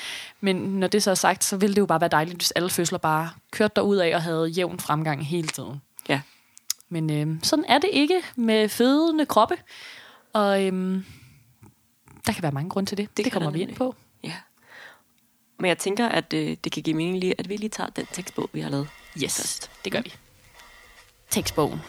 Men 0.41 0.55
når 0.55 0.87
det 0.87 1.03
så 1.03 1.11
er 1.11 1.15
sagt, 1.15 1.43
så 1.43 1.57
ville 1.57 1.75
det 1.75 1.81
jo 1.81 1.85
bare 1.85 2.01
være 2.01 2.09
dejligt, 2.09 2.37
hvis 2.37 2.51
alle 2.51 2.69
fødsler 2.69 2.99
bare 2.99 3.29
kørte 3.51 3.73
derud 3.75 3.97
af 3.97 4.15
og 4.15 4.21
havde 4.21 4.47
jævn 4.47 4.79
fremgang 4.79 5.25
hele 5.25 5.47
tiden. 5.47 5.81
Ja. 6.09 6.21
Men 6.89 7.11
øh, 7.11 7.39
sådan 7.43 7.65
er 7.67 7.77
det 7.77 7.89
ikke 7.93 8.21
med 8.35 8.69
fødende 8.69 9.25
kroppe. 9.25 9.55
Og 10.33 10.63
øh, 10.63 11.03
der 12.25 12.33
kan 12.33 12.43
være 12.43 12.51
mange 12.51 12.69
grunde 12.69 12.89
til 12.89 12.97
det. 12.97 13.17
Det, 13.17 13.25
det 13.25 13.33
kommer 13.33 13.49
vi 13.49 13.61
ind 13.61 13.75
på. 13.75 13.95
Ja. 14.23 14.33
Men 15.61 15.69
jeg 15.69 15.77
tænker, 15.77 16.09
at 16.09 16.33
øh, 16.33 16.57
det 16.63 16.71
kan 16.71 16.83
give 16.83 16.95
mening 16.95 17.17
lige, 17.19 17.35
at 17.37 17.49
vi 17.49 17.55
lige 17.55 17.69
tager 17.69 17.89
den 17.89 18.05
tekstbog, 18.13 18.49
vi 18.53 18.59
har 18.59 18.69
lavet. 18.69 18.87
Yes, 19.23 19.69
det 19.83 19.91
gør 19.91 20.01
vi. 20.01 20.13
Tekstbogen. 21.29 21.79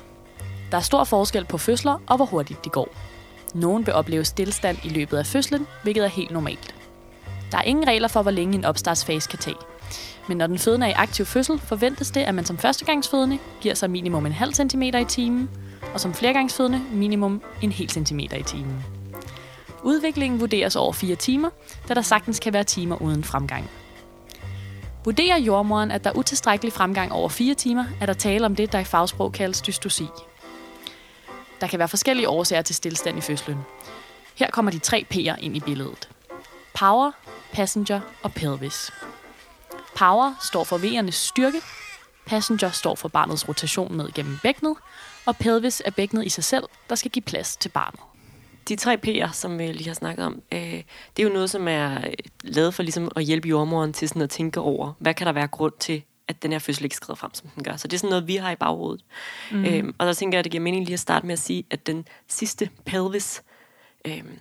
Der 0.71 0.77
er 0.77 0.83
stor 0.83 1.05
forskel 1.05 1.45
på 1.45 1.59
fødsler 1.59 1.99
og 2.07 2.17
hvor 2.17 2.25
hurtigt 2.25 2.65
det 2.65 2.73
går. 2.73 2.89
Nogen 3.55 3.87
vil 3.87 3.95
opleve 3.95 4.25
stillstand 4.25 4.79
i 4.85 4.89
løbet 4.89 5.17
af 5.19 5.27
fødslen, 5.27 5.67
hvilket 5.83 6.05
er 6.05 6.09
helt 6.09 6.31
normalt. 6.31 6.75
Der 7.53 7.59
er 7.59 7.63
ingen 7.63 7.89
regler 7.89 8.09
for, 8.09 8.23
hvor 8.23 8.31
længe 8.31 8.55
en 8.55 8.65
opstartsfase 8.65 9.29
kan 9.29 9.39
tage. 9.39 9.57
Men 10.29 10.37
når 10.37 10.47
den 10.47 10.59
fødende 10.59 10.87
er 10.87 10.91
i 10.91 10.95
aktiv 10.97 11.27
fødsel, 11.27 11.59
forventes 11.59 12.11
det, 12.11 12.21
at 12.21 12.35
man 12.35 12.45
som 12.45 12.59
førstegangsfødende 12.59 13.39
giver 13.61 13.75
sig 13.75 13.91
minimum 13.91 14.27
en 14.27 14.33
halv 14.33 14.55
centimeter 14.55 14.99
i 14.99 15.05
timen, 15.05 15.51
og 15.95 16.01
som 16.01 16.15
flergangsfødende 16.15 16.81
minimum 16.93 17.43
en 17.63 17.73
hel 17.73 17.91
centimeter 17.91 18.37
i 18.37 18.43
timen. 18.43 19.02
Udviklingen 19.83 20.41
vurderes 20.41 20.77
over 20.77 20.93
fire 20.93 21.17
timer, 21.17 21.51
da 21.89 21.95
der 21.95 22.03
sagtens 22.03 22.41
kan 22.41 22.53
være 22.53 22.65
timer 22.65 23.03
uden 23.03 23.25
fremgang. 23.25 23.71
Vurderer 25.05 25.39
jordmoren, 25.39 25.91
at 25.91 26.05
der 26.05 26.11
er 26.11 26.17
utilstrækkelig 26.17 26.73
fremgang 26.73 27.13
over 27.13 27.29
fire 27.29 27.55
timer, 27.55 27.85
er 28.01 28.07
der 28.07 28.13
tale 28.13 28.47
om 28.47 28.57
det, 28.57 28.73
der 28.73 28.79
i 28.79 28.85
fagsprog 28.85 29.33
kaldes 29.33 29.61
dystosi. 29.61 30.07
Der 31.61 31.67
kan 31.67 31.79
være 31.79 31.89
forskellige 31.89 32.29
årsager 32.29 32.63
til 32.63 32.75
stillstand 32.75 33.19
i 33.19 33.21
fødslen. 33.21 33.59
Her 34.35 34.51
kommer 34.51 34.71
de 34.71 34.79
tre 34.79 35.07
P'er 35.15 35.37
ind 35.41 35.57
i 35.57 35.61
billedet. 35.61 36.09
Power, 36.75 37.11
passenger 37.53 38.01
og 38.23 38.33
pelvis. 38.33 38.93
Power 39.97 40.35
står 40.41 40.65
for 40.65 40.79
V'ernes 40.79 41.11
styrke, 41.11 41.61
passenger 42.27 42.71
står 42.71 42.95
for 42.95 43.09
barnets 43.09 43.49
rotation 43.49 43.97
ned 43.97 44.13
gennem 44.13 44.39
bækkenet, 44.43 44.77
og 45.27 45.37
pelvis 45.37 45.83
er 45.85 45.91
bækkenet 45.91 46.27
i 46.27 46.29
sig 46.29 46.45
selv, 46.45 46.65
der 46.89 46.95
skal 46.95 47.11
give 47.11 47.23
plads 47.23 47.57
til 47.57 47.69
barnet. 47.69 48.01
De 48.69 48.77
tre 48.77 48.99
P'er, 49.07 49.33
som 49.33 49.59
vi 49.59 49.67
lige 49.67 49.87
har 49.87 49.95
snakket 49.95 50.27
om, 50.27 50.43
øh, 50.53 50.61
det 51.17 51.19
er 51.19 51.23
jo 51.23 51.29
noget, 51.29 51.51
som 51.51 51.69
er 51.69 52.07
øh, 52.07 52.13
lavet 52.45 52.75
for 52.75 52.83
ligesom 52.83 53.11
at 53.17 53.25
hjælpe 53.25 53.49
jordmoren 53.49 53.93
til 53.93 54.09
sådan 54.09 54.23
at 54.23 54.31
tænke 54.31 54.61
over, 54.61 54.93
hvad 54.99 55.15
kan 55.15 55.27
der 55.27 55.33
være 55.33 55.49
grund 55.49 55.73
til, 55.81 56.03
at 56.29 56.43
den 56.43 56.53
her 56.53 56.59
fødsel 56.59 56.85
ikke 56.85 56.97
skrider 56.97 57.15
frem, 57.15 57.35
som 57.35 57.49
den 57.55 57.65
gør. 57.65 57.77
Så 57.77 57.89
det 57.89 57.95
er 57.95 57.99
sådan 57.99 58.11
noget, 58.11 58.29
vi 58.29 58.37
har 58.37 58.51
i 58.51 58.57
baghovedet. 58.57 59.05
Mm. 59.53 59.65
Øhm, 59.65 59.95
og 59.99 60.15
så 60.15 60.19
tænker 60.19 60.37
jeg, 60.37 60.39
at 60.39 60.45
det 60.45 60.53
giver 60.53 60.63
mening 60.63 60.85
lige 60.85 60.95
at 60.95 61.01
starte 61.01 61.27
med 61.27 61.33
at 61.33 61.39
sige, 61.39 61.65
at 61.71 61.87
den 61.87 62.09
sidste 62.29 62.71
pelvis, 62.85 63.43
øhm, 64.05 64.39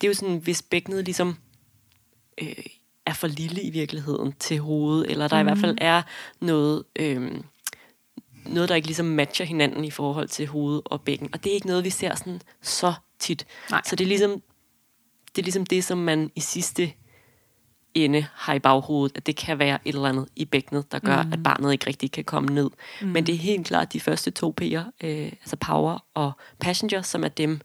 det 0.00 0.06
er 0.06 0.08
jo 0.08 0.14
sådan, 0.14 0.36
hvis 0.36 0.62
bækkenet 0.62 1.04
ligesom 1.04 1.36
øh, 2.42 2.64
er 3.06 3.12
for 3.12 3.26
lille 3.26 3.62
i 3.62 3.70
virkeligheden 3.70 4.34
til 4.38 4.58
hovedet, 4.58 5.10
eller 5.10 5.28
der 5.28 5.36
mm. 5.36 5.40
i 5.40 5.50
hvert 5.50 5.58
fald 5.58 5.78
er 5.80 6.02
noget... 6.40 6.84
Øh, 6.96 7.32
noget, 8.46 8.68
der 8.68 8.74
ikke 8.74 8.88
ligesom 8.88 9.06
matcher 9.06 9.46
hinanden 9.46 9.84
i 9.84 9.90
forhold 9.90 10.28
til 10.28 10.46
hoved 10.46 10.82
og 10.84 11.00
bækken. 11.00 11.28
Og 11.32 11.44
det 11.44 11.50
er 11.50 11.54
ikke 11.54 11.66
noget, 11.66 11.84
vi 11.84 11.90
ser 11.90 12.14
sådan 12.14 12.40
så 12.62 12.94
tit. 13.22 13.46
Nej. 13.70 13.80
Så 13.84 13.96
det 13.96 14.04
er 14.04 14.08
ligesom 14.08 14.42
det, 15.36 15.42
er 15.42 15.42
ligesom 15.42 15.66
det 15.66 15.84
som 15.84 15.98
man 15.98 16.30
i 16.34 16.40
sidste 16.40 16.92
ende 17.94 18.26
har 18.34 18.54
i 18.54 18.58
baghovedet, 18.58 19.16
at 19.16 19.26
det 19.26 19.36
kan 19.36 19.58
være 19.58 19.78
et 19.84 19.94
eller 19.94 20.08
andet 20.08 20.28
i 20.36 20.44
bækkenet, 20.44 20.92
der 20.92 20.98
gør, 20.98 21.22
mm. 21.22 21.32
at 21.32 21.42
barnet 21.42 21.72
ikke 21.72 21.86
rigtig 21.86 22.12
kan 22.12 22.24
komme 22.24 22.54
ned. 22.54 22.70
Mm. 23.00 23.08
Men 23.08 23.26
det 23.26 23.34
er 23.34 23.38
helt 23.38 23.66
klart 23.66 23.92
de 23.92 24.00
første 24.00 24.30
to 24.30 24.54
P'er, 24.60 25.06
øh, 25.06 25.32
altså 25.40 25.56
power 25.56 26.04
og 26.14 26.32
passenger, 26.60 27.02
som 27.02 27.24
er 27.24 27.28
dem, 27.28 27.60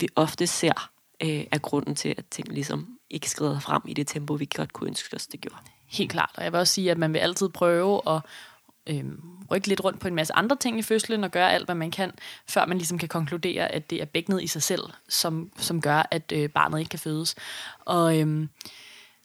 vi 0.00 0.08
ofte 0.16 0.46
ser, 0.46 0.90
øh, 1.22 1.44
er 1.52 1.58
grunden 1.58 1.94
til, 1.94 2.14
at 2.18 2.24
ting 2.30 2.48
ligesom 2.48 2.88
ikke 3.10 3.30
skrider 3.30 3.60
frem 3.60 3.82
i 3.88 3.94
det 3.94 4.06
tempo, 4.06 4.34
vi 4.34 4.48
godt 4.56 4.72
kunne 4.72 4.88
ønske 4.88 5.16
os, 5.16 5.26
det 5.26 5.40
gjorde. 5.40 5.56
Helt 5.86 6.10
klart. 6.10 6.30
Og 6.34 6.44
jeg 6.44 6.52
vil 6.52 6.58
også 6.58 6.74
sige, 6.74 6.90
at 6.90 6.98
man 6.98 7.12
vil 7.12 7.18
altid 7.18 7.48
prøve 7.48 8.00
at 8.08 8.20
øhm, 8.90 9.20
rykke 9.50 9.68
lidt 9.68 9.84
rundt 9.84 10.00
på 10.00 10.08
en 10.08 10.14
masse 10.14 10.32
andre 10.32 10.56
ting 10.56 10.78
i 10.78 10.82
fødslen 10.82 11.24
og 11.24 11.30
gøre 11.30 11.52
alt, 11.52 11.64
hvad 11.64 11.74
man 11.74 11.90
kan, 11.90 12.12
før 12.48 12.66
man 12.66 12.78
ligesom 12.78 12.98
kan 12.98 13.08
konkludere, 13.08 13.68
at 13.68 13.90
det 13.90 14.02
er 14.02 14.04
bækkenet 14.04 14.42
i 14.42 14.46
sig 14.46 14.62
selv, 14.62 14.82
som, 15.08 15.50
som 15.56 15.80
gør, 15.80 16.06
at 16.10 16.32
øh, 16.32 16.48
barnet 16.48 16.78
ikke 16.78 16.88
kan 16.88 16.98
fødes. 16.98 17.34
Og 17.80 18.18
øhm, 18.18 18.48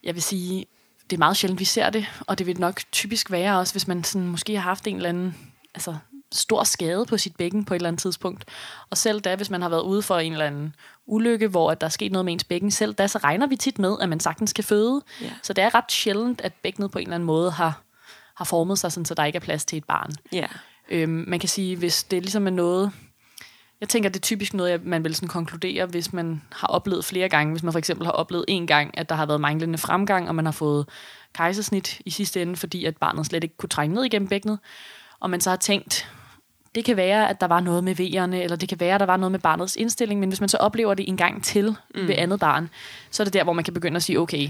jeg 0.03 0.15
vil 0.15 0.23
sige, 0.23 0.65
det 1.09 1.15
er 1.15 1.19
meget 1.19 1.37
sjældent, 1.37 1.59
vi 1.59 1.65
ser 1.65 1.89
det, 1.89 2.05
og 2.27 2.37
det 2.37 2.47
vil 2.47 2.59
nok 2.59 2.81
typisk 2.91 3.31
være 3.31 3.59
også, 3.59 3.73
hvis 3.73 3.87
man 3.87 4.03
sådan, 4.03 4.27
måske 4.27 4.55
har 4.55 4.61
haft 4.61 4.87
en 4.87 4.95
eller 4.95 5.09
anden 5.09 5.35
altså, 5.73 5.95
stor 6.31 6.63
skade 6.63 7.05
på 7.05 7.17
sit 7.17 7.35
bækken 7.35 7.65
på 7.65 7.73
et 7.73 7.75
eller 7.75 7.87
andet 7.87 8.01
tidspunkt. 8.01 8.45
Og 8.89 8.97
selv 8.97 9.21
da, 9.21 9.35
hvis 9.35 9.49
man 9.49 9.61
har 9.61 9.69
været 9.69 9.81
ude 9.81 10.01
for 10.01 10.17
en 10.17 10.31
eller 10.31 10.45
anden 10.45 10.75
ulykke, 11.05 11.47
hvor 11.47 11.71
at 11.71 11.81
der 11.81 11.87
er 11.87 11.91
sket 11.91 12.11
noget 12.11 12.25
med 12.25 12.33
ens 12.33 12.43
bækken, 12.43 12.71
selv 12.71 12.93
da, 12.93 13.07
så 13.07 13.17
regner 13.17 13.47
vi 13.47 13.55
tit 13.55 13.79
med, 13.79 13.97
at 14.01 14.09
man 14.09 14.19
sagtens 14.19 14.53
kan 14.53 14.63
føde. 14.63 15.01
Ja. 15.21 15.31
Så 15.43 15.53
det 15.53 15.63
er 15.63 15.75
ret 15.75 15.91
sjældent, 15.91 16.41
at 16.41 16.53
bækkenet 16.53 16.91
på 16.91 16.99
en 16.99 17.03
eller 17.03 17.15
anden 17.15 17.27
måde 17.27 17.51
har, 17.51 17.81
har 18.37 18.45
formet 18.45 18.79
sig, 18.79 18.91
sådan, 18.91 19.05
så 19.05 19.13
der 19.13 19.25
ikke 19.25 19.35
er 19.35 19.41
plads 19.41 19.65
til 19.65 19.77
et 19.77 19.83
barn. 19.83 20.11
Ja. 20.31 20.45
Øhm, 20.89 21.25
man 21.27 21.39
kan 21.39 21.49
sige, 21.49 21.75
hvis 21.75 22.03
det 22.03 22.21
ligesom 22.21 22.47
er 22.47 22.51
noget, 22.51 22.91
jeg 23.81 23.89
tænker, 23.89 24.09
det 24.09 24.19
er 24.19 24.21
typisk 24.21 24.53
noget, 24.53 24.85
man 24.85 25.03
vil 25.03 25.15
sådan 25.15 25.29
konkludere, 25.29 25.85
hvis 25.85 26.13
man 26.13 26.41
har 26.51 26.67
oplevet 26.67 27.05
flere 27.05 27.29
gange. 27.29 27.51
Hvis 27.51 27.63
man 27.63 27.71
for 27.71 27.79
eksempel 27.79 28.05
har 28.05 28.11
oplevet 28.11 28.45
en 28.47 28.67
gang, 28.67 28.97
at 28.97 29.09
der 29.09 29.15
har 29.15 29.25
været 29.25 29.41
manglende 29.41 29.77
fremgang, 29.77 30.27
og 30.27 30.35
man 30.35 30.45
har 30.45 30.51
fået 30.51 30.89
kejsersnit 31.33 32.01
i 32.05 32.09
sidste 32.09 32.41
ende, 32.41 32.55
fordi 32.55 32.85
at 32.85 32.97
barnet 32.97 33.25
slet 33.25 33.43
ikke 33.43 33.57
kunne 33.57 33.69
trænge 33.69 33.95
ned 33.95 34.03
igennem 34.03 34.27
bækkenet. 34.27 34.59
Og 35.19 35.29
man 35.29 35.41
så 35.41 35.49
har 35.49 35.57
tænkt, 35.57 36.11
det 36.75 36.85
kan 36.85 36.97
være, 36.97 37.29
at 37.29 37.41
der 37.41 37.47
var 37.47 37.59
noget 37.59 37.83
med 37.83 37.95
vejerne, 37.95 38.43
eller 38.43 38.57
det 38.57 38.69
kan 38.69 38.79
være, 38.79 38.93
at 38.93 38.99
der 38.99 39.05
var 39.05 39.17
noget 39.17 39.31
med 39.31 39.39
barnets 39.39 39.75
indstilling, 39.75 40.19
men 40.19 40.29
hvis 40.29 40.39
man 40.39 40.49
så 40.49 40.57
oplever 40.57 40.93
det 40.93 41.09
en 41.09 41.17
gang 41.17 41.43
til 41.43 41.75
mm. 41.95 42.07
ved 42.07 42.15
andet 42.17 42.39
barn, 42.39 42.69
så 43.11 43.23
er 43.23 43.25
det 43.25 43.33
der, 43.33 43.43
hvor 43.43 43.53
man 43.53 43.63
kan 43.63 43.73
begynde 43.73 43.95
at 43.95 44.03
sige, 44.03 44.19
okay, 44.19 44.37
der 44.37 44.49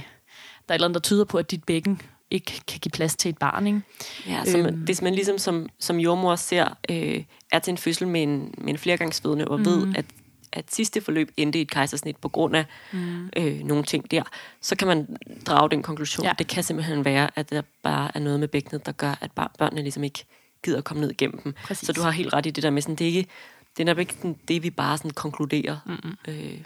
er 0.70 0.74
et 0.74 0.76
eller 0.76 0.88
andet, 0.88 0.94
der 0.94 1.08
tyder 1.08 1.26
på, 1.26 1.38
at 1.38 1.52
dit 1.52 1.64
bækken 1.64 2.02
ikke 2.32 2.62
kan 2.68 2.80
give 2.80 2.92
plads 2.92 3.16
til 3.16 3.30
et 3.30 3.38
barn. 3.38 3.68
Ikke? 3.68 3.82
Ja, 4.28 4.46
så 4.46 4.58
øhm. 4.58 4.76
hvis 4.76 5.02
man 5.02 5.16
ligesom 5.16 5.38
som, 5.38 5.70
som 5.80 6.00
jordmor 6.00 6.36
ser, 6.36 6.78
øh, 6.90 7.24
er 7.52 7.60
til 7.60 7.72
en 7.72 7.78
fødsel 7.78 8.08
med 8.08 8.24
en, 8.24 8.54
med 8.58 8.70
en 8.70 8.78
flergangsfødende, 8.78 9.48
og 9.48 9.60
mm. 9.60 9.66
ved, 9.66 9.94
at, 9.96 10.06
at 10.52 10.74
sidste 10.74 11.02
forløb 11.02 11.32
endte 11.38 11.60
i 11.60 11.62
et 11.62 11.72
kejsersnit 11.72 12.18
på 12.18 12.30
grund 12.30 12.56
af 12.56 12.66
mm. 12.94 13.30
øh, 13.38 13.60
nogle 13.60 13.84
ting 13.84 14.12
der, 14.12 14.24
så 14.62 14.76
kan 14.76 14.88
man 14.88 15.18
drage 15.46 15.70
den 15.70 15.84
konklusion. 15.84 16.26
Ja. 16.26 16.34
Det 16.38 16.48
kan 16.48 16.64
simpelthen 16.64 17.06
være, 17.06 17.30
at 17.36 17.50
der 17.50 17.62
bare 17.84 18.12
er 18.16 18.20
noget 18.20 18.40
med 18.40 18.48
bækkenet, 18.48 18.86
der 18.86 18.92
gør, 18.92 19.16
at 19.22 19.32
børnene 19.60 19.82
ligesom 19.82 20.04
ikke 20.04 20.26
gider 20.64 20.78
at 20.78 20.84
komme 20.84 21.02
ned 21.02 21.12
igennem 21.12 21.42
dem. 21.42 21.54
Præcis. 21.64 21.88
Så 21.88 21.94
du 21.94 22.02
har 22.02 22.12
helt 22.12 22.34
ret 22.34 22.46
i 22.46 22.50
det 22.52 22.64
der 22.64 22.70
med, 22.70 22.82
sådan, 22.82 22.96
det 22.96 23.04
er 23.10 23.12
ikke 23.12 23.30
det, 23.78 23.90
er 23.90 24.00
ikke 24.00 24.14
sådan, 24.14 24.36
det, 24.48 24.64
vi 24.64 24.70
bare 24.70 24.98
sådan 24.98 25.12
konkluderer 25.12 25.78
mm-hmm. 25.86 26.18
øh, 26.28 26.58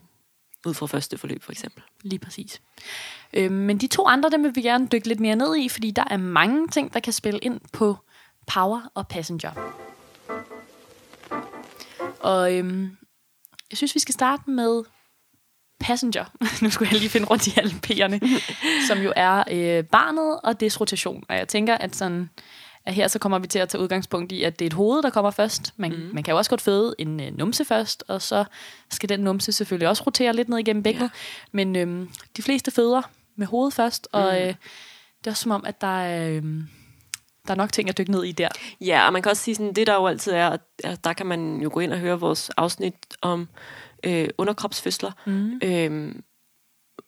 ud 0.65 0.73
fra 0.73 0.85
første 0.85 1.17
forløb, 1.17 1.43
for 1.43 1.51
eksempel. 1.51 1.83
Lige 2.01 2.19
præcis. 2.19 2.61
Øh, 3.33 3.51
men 3.51 3.77
de 3.77 3.87
to 3.87 4.07
andre, 4.07 4.29
dem 4.29 4.43
vil 4.43 4.55
vi 4.55 4.61
gerne 4.61 4.87
dykke 4.87 5.07
lidt 5.07 5.19
mere 5.19 5.35
ned 5.35 5.57
i, 5.57 5.69
fordi 5.69 5.91
der 5.91 6.03
er 6.09 6.17
mange 6.17 6.67
ting, 6.67 6.93
der 6.93 6.99
kan 6.99 7.13
spille 7.13 7.39
ind 7.39 7.61
på 7.73 7.97
power 8.47 8.91
og 8.93 9.07
passenger. 9.07 9.51
Og 12.19 12.55
øhm, 12.55 12.97
jeg 13.71 13.77
synes, 13.77 13.95
vi 13.95 13.99
skal 13.99 14.13
starte 14.13 14.49
med 14.49 14.83
passenger. 15.79 16.25
nu 16.63 16.69
skulle 16.69 16.89
jeg 16.91 16.99
lige 16.99 17.09
finde 17.09 17.27
rundt 17.27 17.47
i 17.47 17.53
alle 17.57 17.71
P'erne, 17.87 18.27
som 18.87 18.97
jo 19.01 19.13
er 19.15 19.43
øh, 19.51 19.83
barnet 19.83 20.39
og 20.43 20.59
dets 20.59 20.81
rotation. 20.81 21.23
Og 21.29 21.35
jeg 21.35 21.47
tænker, 21.47 21.75
at 21.75 21.95
sådan 21.95 22.29
at 22.85 22.93
her 22.93 23.07
så 23.07 23.19
kommer 23.19 23.39
vi 23.39 23.47
til 23.47 23.59
at 23.59 23.69
tage 23.69 23.81
udgangspunkt 23.81 24.31
i, 24.31 24.43
at 24.43 24.59
det 24.59 24.65
er 24.65 24.69
et 24.69 24.73
hoved, 24.73 25.03
der 25.03 25.09
kommer 25.09 25.31
først. 25.31 25.73
Man, 25.77 25.91
mm. 25.91 26.09
man 26.13 26.23
kan 26.23 26.31
jo 26.31 26.37
også 26.37 26.49
godt 26.49 26.61
føde 26.61 26.95
en 26.99 27.19
øh, 27.19 27.37
numse 27.37 27.65
først, 27.65 28.03
og 28.07 28.21
så 28.21 28.43
skal 28.89 29.09
den 29.09 29.19
numse 29.19 29.51
selvfølgelig 29.51 29.87
også 29.87 30.03
rotere 30.03 30.33
lidt 30.33 30.49
ned 30.49 30.57
igennem 30.57 30.83
bækkenet. 30.83 31.11
Ja. 31.13 31.19
Men 31.51 31.75
øhm, 31.75 32.09
de 32.37 32.41
fleste 32.41 32.71
føder 32.71 33.01
med 33.35 33.47
hovedet 33.47 33.73
først, 33.73 34.07
og 34.11 34.31
mm. 34.31 34.37
øh, 34.37 34.55
det 35.19 35.27
er 35.27 35.31
også 35.31 35.43
som 35.43 35.51
om, 35.51 35.65
at 35.65 35.81
der 35.81 36.01
er... 36.01 36.29
Øh, 36.29 36.43
der 37.47 37.53
er 37.53 37.57
nok 37.57 37.71
ting 37.71 37.89
at 37.89 37.97
dykke 37.97 38.11
ned 38.11 38.23
i 38.23 38.31
der. 38.31 38.49
Ja, 38.81 39.05
og 39.05 39.13
man 39.13 39.21
kan 39.21 39.29
også 39.29 39.43
sige, 39.43 39.55
sådan, 39.55 39.73
det 39.73 39.87
der 39.87 39.93
jo 39.93 40.07
altid 40.07 40.31
er, 40.31 40.57
at 40.83 41.03
der 41.03 41.13
kan 41.13 41.25
man 41.25 41.61
jo 41.61 41.69
gå 41.73 41.79
ind 41.79 41.93
og 41.93 41.99
høre 41.99 42.19
vores 42.19 42.49
afsnit 42.49 42.93
om 43.21 43.49
øh, 44.03 44.29
underkropsfødsler. 44.37 45.11
Mm. 45.25 45.59
Øh, 45.63 46.15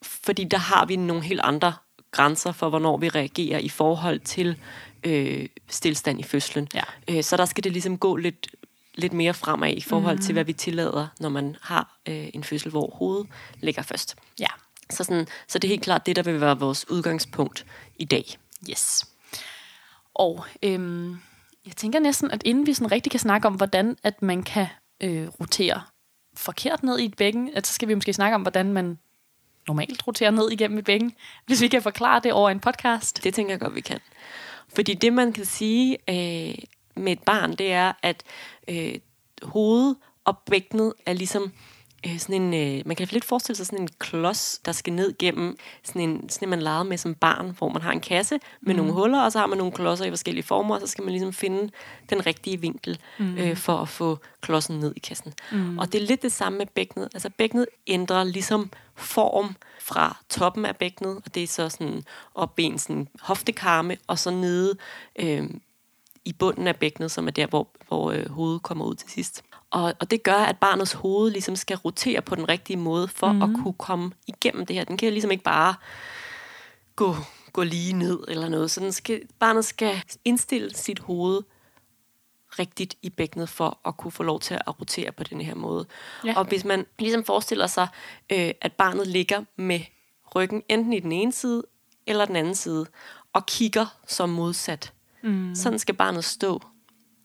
fordi 0.04 0.44
der 0.44 0.58
har 0.58 0.86
vi 0.86 0.96
nogle 0.96 1.24
helt 1.24 1.42
andre 1.44 1.74
grænser 2.12 2.52
for, 2.52 2.70
hvornår 2.70 2.98
vi 2.98 3.10
reagerer 3.10 3.60
i 3.60 3.70
forhold 3.70 4.20
til 4.20 4.58
øh, 5.04 5.50
stillstand 5.70 6.20
i 6.20 6.24
fødslen. 6.24 6.68
Ja. 6.74 6.84
Øh, 7.08 7.24
så 7.24 7.38
der 7.38 7.46
skal 7.46 7.64
det 7.64 7.72
ligesom 7.72 7.98
gå 7.98 8.16
lidt, 8.16 8.48
lidt 8.96 9.14
mere 9.14 9.34
fremad 9.34 9.74
i 9.78 9.82
forhold 9.82 10.16
mm. 10.16 10.22
til, 10.22 10.34
hvad 10.34 10.44
vi 10.44 10.54
tillader, 10.54 11.08
når 11.20 11.30
man 11.30 11.56
har 11.62 11.98
øh, 12.08 12.30
en 12.34 12.44
fødsel, 12.44 12.72
hvor 12.72 12.96
hovedet 12.96 13.28
ligger 13.60 13.82
først. 13.82 14.16
Ja. 14.40 14.48
Så, 14.90 15.04
sådan, 15.04 15.28
så 15.48 15.60
det 15.60 15.68
er 15.68 15.70
helt 15.70 15.84
klart 15.84 16.06
det, 16.06 16.16
der 16.16 16.24
vil 16.24 16.42
være 16.42 16.60
vores 16.60 16.90
udgangspunkt 16.90 17.66
i 17.96 18.06
dag. 18.06 18.26
Yes. 18.70 19.06
Og 20.14 20.46
øhm, 20.64 21.10
jeg 21.66 21.76
tænker 21.76 22.00
næsten, 22.00 22.32
at 22.32 22.42
inden 22.46 22.66
vi 22.66 22.74
sådan 22.74 22.92
rigtig 22.92 23.12
kan 23.12 23.20
snakke 23.20 23.48
om, 23.48 23.54
hvordan 23.54 23.98
at 24.04 24.22
man 24.22 24.44
kan 24.44 24.68
øh, 25.02 25.28
rotere 25.28 25.82
forkert 26.38 26.84
ned 26.84 27.00
i 27.00 27.06
et 27.06 27.18
bækken, 27.18 27.50
at 27.56 27.68
så 27.68 27.74
skal 27.74 27.88
vi 27.88 27.94
måske 27.94 28.14
snakke 28.14 28.36
om, 28.36 28.42
hvordan 28.42 28.74
man 28.74 28.98
normalt 29.68 30.08
roterer 30.08 30.32
ned 30.32 30.52
igennem 30.52 30.78
et 30.78 30.86
bækken, 30.86 31.14
hvis 31.46 31.62
vi 31.62 31.68
kan 31.68 31.82
forklare 31.82 32.22
det 32.24 32.34
over 32.34 32.50
en 32.50 32.60
podcast. 32.60 33.24
Det 33.24 33.34
tænker 33.34 33.54
jeg 33.54 33.60
godt, 33.60 33.76
vi 33.76 33.82
kan. 33.82 34.00
Fordi 34.76 34.94
det, 34.94 35.14
man 35.14 35.34
kan 35.34 35.46
sige 35.46 35.98
øh, 36.10 36.56
med 36.96 37.12
et 37.12 37.24
barn, 37.24 37.56
det 37.56 37.72
er, 37.72 37.94
at 38.04 38.24
øh, 38.68 38.96
hovedet 39.44 39.96
og 40.26 40.38
bækkenet 40.38 40.94
er 41.06 41.14
ligesom 41.14 41.52
øh, 42.08 42.20
sådan 42.20 42.42
en, 42.42 42.78
øh, 42.78 42.84
man 42.86 42.96
kan 42.96 43.08
lidt 43.12 43.26
forestille 43.26 43.58
sig 43.58 43.66
sådan 43.66 43.82
en 43.82 43.90
klods, 44.00 44.62
der 44.66 44.72
skal 44.72 44.94
ned 44.94 45.18
gennem 45.18 45.58
sådan 45.84 46.02
en, 46.02 46.30
sådan 46.30 46.46
en 46.46 46.50
man 46.50 46.62
legede 46.62 46.86
med 46.86 46.98
som 46.98 47.16
barn, 47.16 47.56
hvor 47.58 47.70
man 47.70 47.82
har 47.82 47.92
en 47.92 48.00
kasse 48.00 48.40
med 48.62 48.74
mm. 48.74 48.78
nogle 48.78 48.94
huller, 48.94 49.22
og 49.22 49.32
så 49.32 49.40
har 49.40 49.48
man 49.48 49.58
nogle 49.58 49.74
klodser 49.74 50.06
i 50.06 50.10
forskellige 50.10 50.44
former, 50.44 50.76
og 50.76 50.82
så 50.82 50.88
skal 50.88 51.04
man 51.04 51.12
ligesom 51.12 51.34
finde 51.34 51.70
den 52.10 52.26
rigtige 52.26 52.62
vinkel 52.62 53.00
mm. 53.20 53.38
øh, 53.38 53.58
for 53.58 53.78
at 53.78 53.90
få 53.90 54.20
klodsen 54.42 54.80
ned 54.80 54.94
i 54.96 55.00
kassen. 55.00 55.34
Mm. 55.52 55.78
Og 55.78 55.94
det 55.94 56.02
er 56.02 56.06
lidt 56.06 56.22
det 56.22 56.32
samme 56.32 56.58
med 56.58 56.66
bækkenet. 56.66 57.10
Altså 57.14 57.30
bækkenet 57.30 57.66
ændrer 57.88 58.24
ligesom 58.24 58.72
form 58.96 59.56
fra 59.80 60.18
toppen 60.30 60.66
af 60.66 60.76
bækkenet, 60.76 61.22
og 61.26 61.36
det 61.36 61.44
er 61.44 61.48
så 61.48 61.70
sådan 61.70 62.04
op 62.36 62.54
en 62.58 62.80
sådan 62.80 63.08
hoftekarme, 63.22 63.98
og 64.08 64.20
så 64.20 64.32
nede 64.32 64.78
øh, 65.20 65.50
i 66.26 66.34
bunden 66.34 66.68
af 66.68 66.76
bækkenet, 66.76 67.12
som 67.12 67.28
er 67.28 67.32
der, 67.32 67.48
hvor, 67.48 67.68
hvor 67.88 68.12
øh, 68.12 68.30
hovedet 68.30 68.62
kommer 68.62 68.86
ud 68.86 68.96
til 68.96 69.10
sidst. 69.10 69.44
Og, 69.72 69.94
og 70.00 70.12
det 70.12 70.24
gør, 70.24 70.36
at 70.36 70.58
barnets 70.58 70.94
hoved 70.94 71.32
ligesom 71.32 71.56
skal 71.56 71.78
rotere 71.78 72.22
på 72.22 72.36
den 72.36 72.50
rigtige 72.50 72.78
måde, 72.78 73.08
for 73.08 73.32
mm. 73.32 73.42
at 73.42 73.50
mhm. 73.50 73.64
kunne 73.64 73.74
komme 73.74 74.12
igennem 74.28 74.66
det 74.66 74.76
her. 74.76 74.84
Den 74.84 74.98
kan 74.98 75.12
ligesom 75.12 75.32
ikke 75.32 75.44
bare 75.44 75.76
gå, 76.96 77.16
gå 77.54 77.64
lige 77.64 77.94
ned 77.94 78.20
eller 78.28 78.50
noget. 78.50 78.72
Så 78.72 78.80
den 78.80 78.92
skal, 78.92 79.22
barnet 79.40 79.66
skal 79.66 80.04
indstille 80.26 80.76
sit 80.76 81.00
hoved 81.00 81.42
rigtigt 82.60 82.96
i 83.02 83.10
bækkenet 83.10 83.50
for 83.50 83.80
at 83.86 83.98
kunne 83.98 84.12
få 84.12 84.24
lov 84.24 84.40
til 84.40 84.54
at 84.54 84.80
rotere 84.80 85.12
på 85.12 85.24
den 85.24 85.42
her 85.42 85.56
måde. 85.56 85.86
Ja. 86.26 86.34
Og 86.38 86.46
hvis 86.46 86.66
man 86.66 86.86
ligesom 87.00 87.24
forestiller 87.24 87.68
sig, 87.68 87.88
øh, 88.32 88.52
at 88.62 88.74
barnet 88.74 89.08
ligger 89.08 89.44
med 89.56 89.80
ryggen 90.36 90.64
enten 90.70 90.94
i 90.94 91.00
den 91.00 91.12
ene 91.12 91.32
side 91.32 91.64
eller 92.08 92.26
den 92.26 92.36
anden 92.36 92.56
side, 92.56 92.86
og 93.34 93.46
kigger 93.46 93.86
som 94.08 94.30
modsat. 94.30 94.94
Mm. 95.24 95.56
Sådan 95.56 95.80
skal 95.80 95.96
barnet 95.96 96.26
stå, 96.26 96.62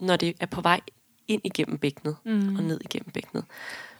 når 0.00 0.16
det 0.16 0.36
er 0.40 0.46
på 0.46 0.60
vej 0.60 0.80
ind 1.28 1.40
igennem 1.44 1.78
bækkenet 1.78 2.16
mm. 2.24 2.56
og 2.56 2.62
ned 2.62 2.80
igennem 2.84 3.10
bækkenet. 3.10 3.44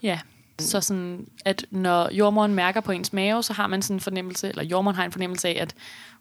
Ja, 0.03 0.21
så 0.59 0.81
sådan, 0.81 1.27
at 1.45 1.67
når 1.71 2.11
jordmoren 2.13 2.55
mærker 2.55 2.81
på 2.81 2.93
ens 2.93 3.13
mave, 3.13 3.43
så 3.43 3.53
har 3.53 3.67
man 3.67 3.83
sådan 3.83 3.97
en 3.97 4.01
fornemmelse, 4.01 4.49
eller 4.49 4.65
jordmoren 4.65 4.97
har 4.97 5.05
en 5.05 5.13
fornemmelse 5.13 5.49
af, 5.49 5.63
at 5.63 5.75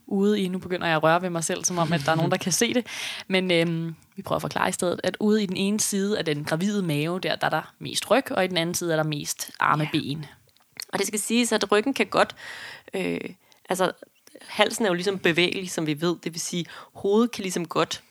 ude 0.08 0.42
i, 0.42 0.48
nu 0.48 0.58
begynder 0.58 0.88
jeg 0.88 0.96
at 0.96 1.04
røre 1.04 1.22
ved 1.22 1.30
mig 1.30 1.44
selv, 1.44 1.64
som 1.64 1.78
om, 1.78 1.94
at 1.94 2.02
der 2.06 2.12
er 2.12 2.16
nogen, 2.16 2.32
der 2.32 2.38
kan 2.38 2.52
se 2.52 2.74
det, 2.74 2.86
men 3.28 3.52
øhm, 3.52 3.96
vi 4.16 4.22
prøver 4.22 4.36
at 4.36 4.42
forklare 4.42 4.70
i 4.70 4.72
stedet, 4.72 5.02
at 5.04 5.18
ude 5.20 5.44
i 5.44 5.46
den 5.46 5.58
ene 5.58 5.80
side 5.80 6.18
af 6.18 6.26
den 6.26 6.44
gravide 6.44 6.84
mave, 6.84 7.20
der, 7.20 7.36
der 7.36 7.46
er 7.46 7.50
der 7.50 7.74
mest 7.80 8.12
ryg, 8.12 8.32
og 8.32 8.46
i 8.46 8.48
den 8.48 8.58
anden 8.58 8.76
side 8.76 8.92
er 8.92 8.96
der 8.96 9.04
mest 9.04 9.52
arme 9.60 9.84
ja. 9.84 9.90
ben. 9.92 10.26
Og 10.94 11.00
det 11.00 11.08
skal 11.08 11.20
siges, 11.20 11.52
at 11.52 11.72
ryggen 11.72 11.94
kan 11.94 12.06
godt, 12.06 12.36
øh, 12.94 13.20
altså 13.70 13.92
halsen 14.42 14.86
er 14.86 14.90
jo 14.90 14.94
ligesom 14.94 15.20
bevægelig, 15.20 15.72
som 15.72 15.88
vi 15.88 16.02
ved, 16.02 16.16
det 16.24 16.34
vil 16.34 16.42
sige, 16.42 16.66
hovedet 16.94 17.32
kan 17.32 17.42
ligesom 17.42 17.68
godt 17.68 18.04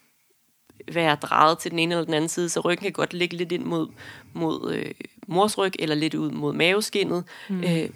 være 0.93 1.14
drejet 1.14 1.59
til 1.59 1.71
den 1.71 1.79
ene 1.79 1.95
eller 1.95 2.05
den 2.05 2.14
anden 2.14 2.29
side, 2.29 2.49
så 2.49 2.61
ryggen 2.61 2.83
kan 2.83 2.93
godt 2.93 3.14
ligge 3.14 3.37
lidt 3.37 3.53
ind 3.53 3.64
mod, 3.64 3.88
mod 4.33 4.73
øh, 4.73 4.91
mors 5.26 5.59
ryg, 5.59 5.73
eller 5.79 5.95
lidt 5.95 6.14
ud 6.14 6.31
mod 6.31 6.53
maveskinnet, 6.53 7.25
mm. 7.49 7.64
øh, 7.64 7.88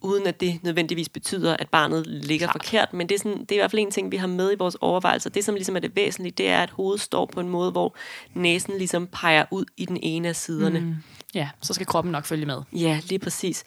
uden 0.00 0.26
at 0.26 0.40
det 0.40 0.58
nødvendigvis 0.62 1.08
betyder, 1.08 1.56
at 1.56 1.68
barnet 1.68 2.06
ligger 2.06 2.46
Klart. 2.46 2.64
forkert, 2.64 2.92
men 2.92 3.08
det 3.08 3.14
er, 3.14 3.18
sådan, 3.18 3.40
det 3.40 3.50
er 3.50 3.54
i 3.54 3.58
hvert 3.58 3.70
fald 3.70 3.82
en 3.82 3.90
ting, 3.90 4.12
vi 4.12 4.16
har 4.16 4.26
med 4.26 4.52
i 4.52 4.56
vores 4.58 4.76
overvejelser. 4.80 5.30
Det, 5.30 5.44
som 5.44 5.54
ligesom 5.54 5.76
er 5.76 5.80
det 5.80 5.96
væsentlige, 5.96 6.32
det 6.38 6.48
er, 6.48 6.62
at 6.62 6.70
hovedet 6.70 7.00
står 7.00 7.26
på 7.26 7.40
en 7.40 7.48
måde, 7.48 7.70
hvor 7.70 7.94
næsen 8.34 8.78
ligesom 8.78 9.06
peger 9.06 9.44
ud 9.50 9.64
i 9.76 9.84
den 9.84 9.98
ene 10.02 10.28
af 10.28 10.36
siderne. 10.36 10.80
Mm. 10.80 10.94
Ja, 11.34 11.48
så 11.62 11.74
skal 11.74 11.86
kroppen 11.86 12.12
nok 12.12 12.24
følge 12.24 12.46
med. 12.46 12.62
Ja, 12.72 13.00
lige 13.08 13.18
præcis. 13.18 13.64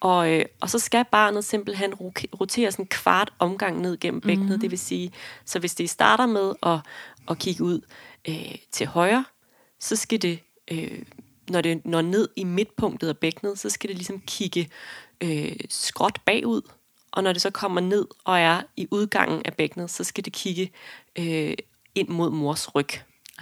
Og, 0.00 0.30
øh, 0.32 0.44
og 0.60 0.70
så 0.70 0.78
skal 0.78 1.04
barnet 1.12 1.44
simpelthen 1.44 1.94
rotere 1.94 2.72
sådan 2.72 2.82
en 2.82 2.88
kvart 2.88 3.32
omgang 3.38 3.80
ned 3.80 3.96
gennem 4.00 4.20
bækkenet, 4.20 4.56
mm. 4.56 4.60
det 4.60 4.70
vil 4.70 4.78
sige, 4.78 5.12
så 5.44 5.58
hvis 5.58 5.74
det 5.74 5.90
starter 5.90 6.26
med 6.26 6.52
at, 6.62 6.78
at 7.30 7.38
kigge 7.38 7.64
ud 7.64 7.80
øh, 8.28 8.54
til 8.72 8.86
højre, 8.86 9.24
så 9.80 9.96
skal 9.96 10.22
det, 10.22 10.38
øh, 10.70 11.02
når 11.50 11.60
det 11.60 11.86
når 11.86 12.02
ned 12.02 12.28
i 12.36 12.44
midtpunktet 12.44 13.08
af 13.08 13.18
bækkenet, 13.18 13.58
så 13.58 13.70
skal 13.70 13.88
det 13.88 13.96
ligesom 13.96 14.22
kigge 14.26 14.68
øh, 15.20 15.56
skråt 15.68 16.18
bagud, 16.24 16.62
og 17.12 17.22
når 17.22 17.32
det 17.32 17.42
så 17.42 17.50
kommer 17.50 17.80
ned 17.80 18.06
og 18.24 18.38
er 18.38 18.62
i 18.76 18.88
udgangen 18.90 19.42
af 19.44 19.54
bækkenet, 19.54 19.90
så 19.90 20.04
skal 20.04 20.24
det 20.24 20.32
kigge 20.32 20.70
øh, 21.18 21.54
ind 21.94 22.08
mod 22.08 22.30
mors 22.30 22.74
ryg. 22.74 22.88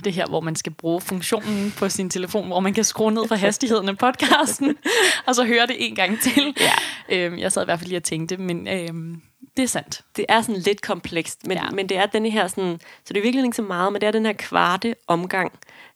Det 0.04 0.12
her, 0.12 0.26
hvor 0.26 0.40
man 0.40 0.56
skal 0.56 0.72
bruge 0.72 1.00
funktionen 1.00 1.74
på 1.78 1.88
sin 1.88 2.10
telefon, 2.10 2.46
hvor 2.46 2.60
man 2.60 2.74
kan 2.74 2.84
skrue 2.84 3.12
ned 3.12 3.28
for 3.28 3.34
hastigheden 3.34 3.88
af 3.88 3.98
podcasten, 3.98 4.76
og 5.26 5.34
så 5.34 5.44
høre 5.44 5.66
det 5.66 5.76
en 5.78 5.94
gang 5.94 6.20
til. 6.20 6.56
Ja. 6.60 6.72
Øhm, 7.08 7.38
jeg 7.38 7.52
sad 7.52 7.62
i 7.62 7.64
hvert 7.64 7.78
fald 7.78 7.88
lige 7.88 7.98
og 7.98 8.02
tænkte, 8.02 8.36
men 8.36 8.68
øhm, 8.68 9.22
det 9.56 9.62
er 9.62 9.66
sandt. 9.66 10.00
Det 10.16 10.26
er 10.28 10.42
sådan 10.42 10.60
lidt 10.60 10.82
komplekst, 10.82 11.46
men, 11.46 11.56
ja. 11.56 11.70
men 11.70 11.88
det 11.88 11.96
er 11.96 12.06
den 12.06 12.26
her 12.26 12.48
sådan, 12.48 12.80
så 12.80 13.14
det 13.14 13.16
er 13.16 13.22
virkelig 13.22 13.44
ikke 13.44 13.56
så 13.56 13.62
meget, 13.62 13.92
men 13.92 14.00
det 14.00 14.06
er 14.06 14.10
den 14.10 14.26
her 14.26 14.32
kvarte 14.32 14.94
omgang, 15.06 15.52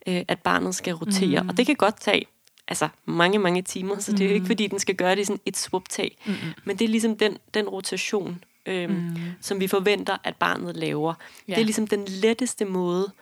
øh, 0.06 0.22
at 0.28 0.38
barnet 0.38 0.74
skal 0.74 0.94
rotere. 0.94 1.42
Mm. 1.42 1.48
Og 1.48 1.56
det 1.56 1.66
kan 1.66 1.74
godt 1.74 2.00
tage 2.00 2.24
altså 2.68 2.88
mange, 3.04 3.38
mange 3.38 3.62
timer, 3.62 3.98
så 3.98 4.12
det 4.12 4.20
er 4.20 4.24
jo 4.24 4.34
ikke, 4.34 4.44
mm. 4.44 4.46
fordi 4.46 4.66
den 4.66 4.78
skal 4.78 4.94
gøre 4.94 5.16
det 5.16 5.26
sådan 5.26 5.40
et 5.46 5.56
swuptag. 5.56 6.18
Mm. 6.26 6.34
Men 6.64 6.78
det 6.78 6.84
er 6.84 6.88
ligesom 6.88 7.16
den, 7.16 7.38
den 7.54 7.68
rotation, 7.68 8.44
øhm, 8.66 8.92
mm. 8.92 9.16
som 9.40 9.60
vi 9.60 9.66
forventer, 9.66 10.16
at 10.24 10.36
barnet 10.36 10.76
laver. 10.76 11.14
Ja. 11.48 11.54
Det 11.54 11.60
er 11.60 11.64
ligesom 11.64 11.86
den 11.86 12.04
letteste 12.04 12.64
måde 12.64 13.12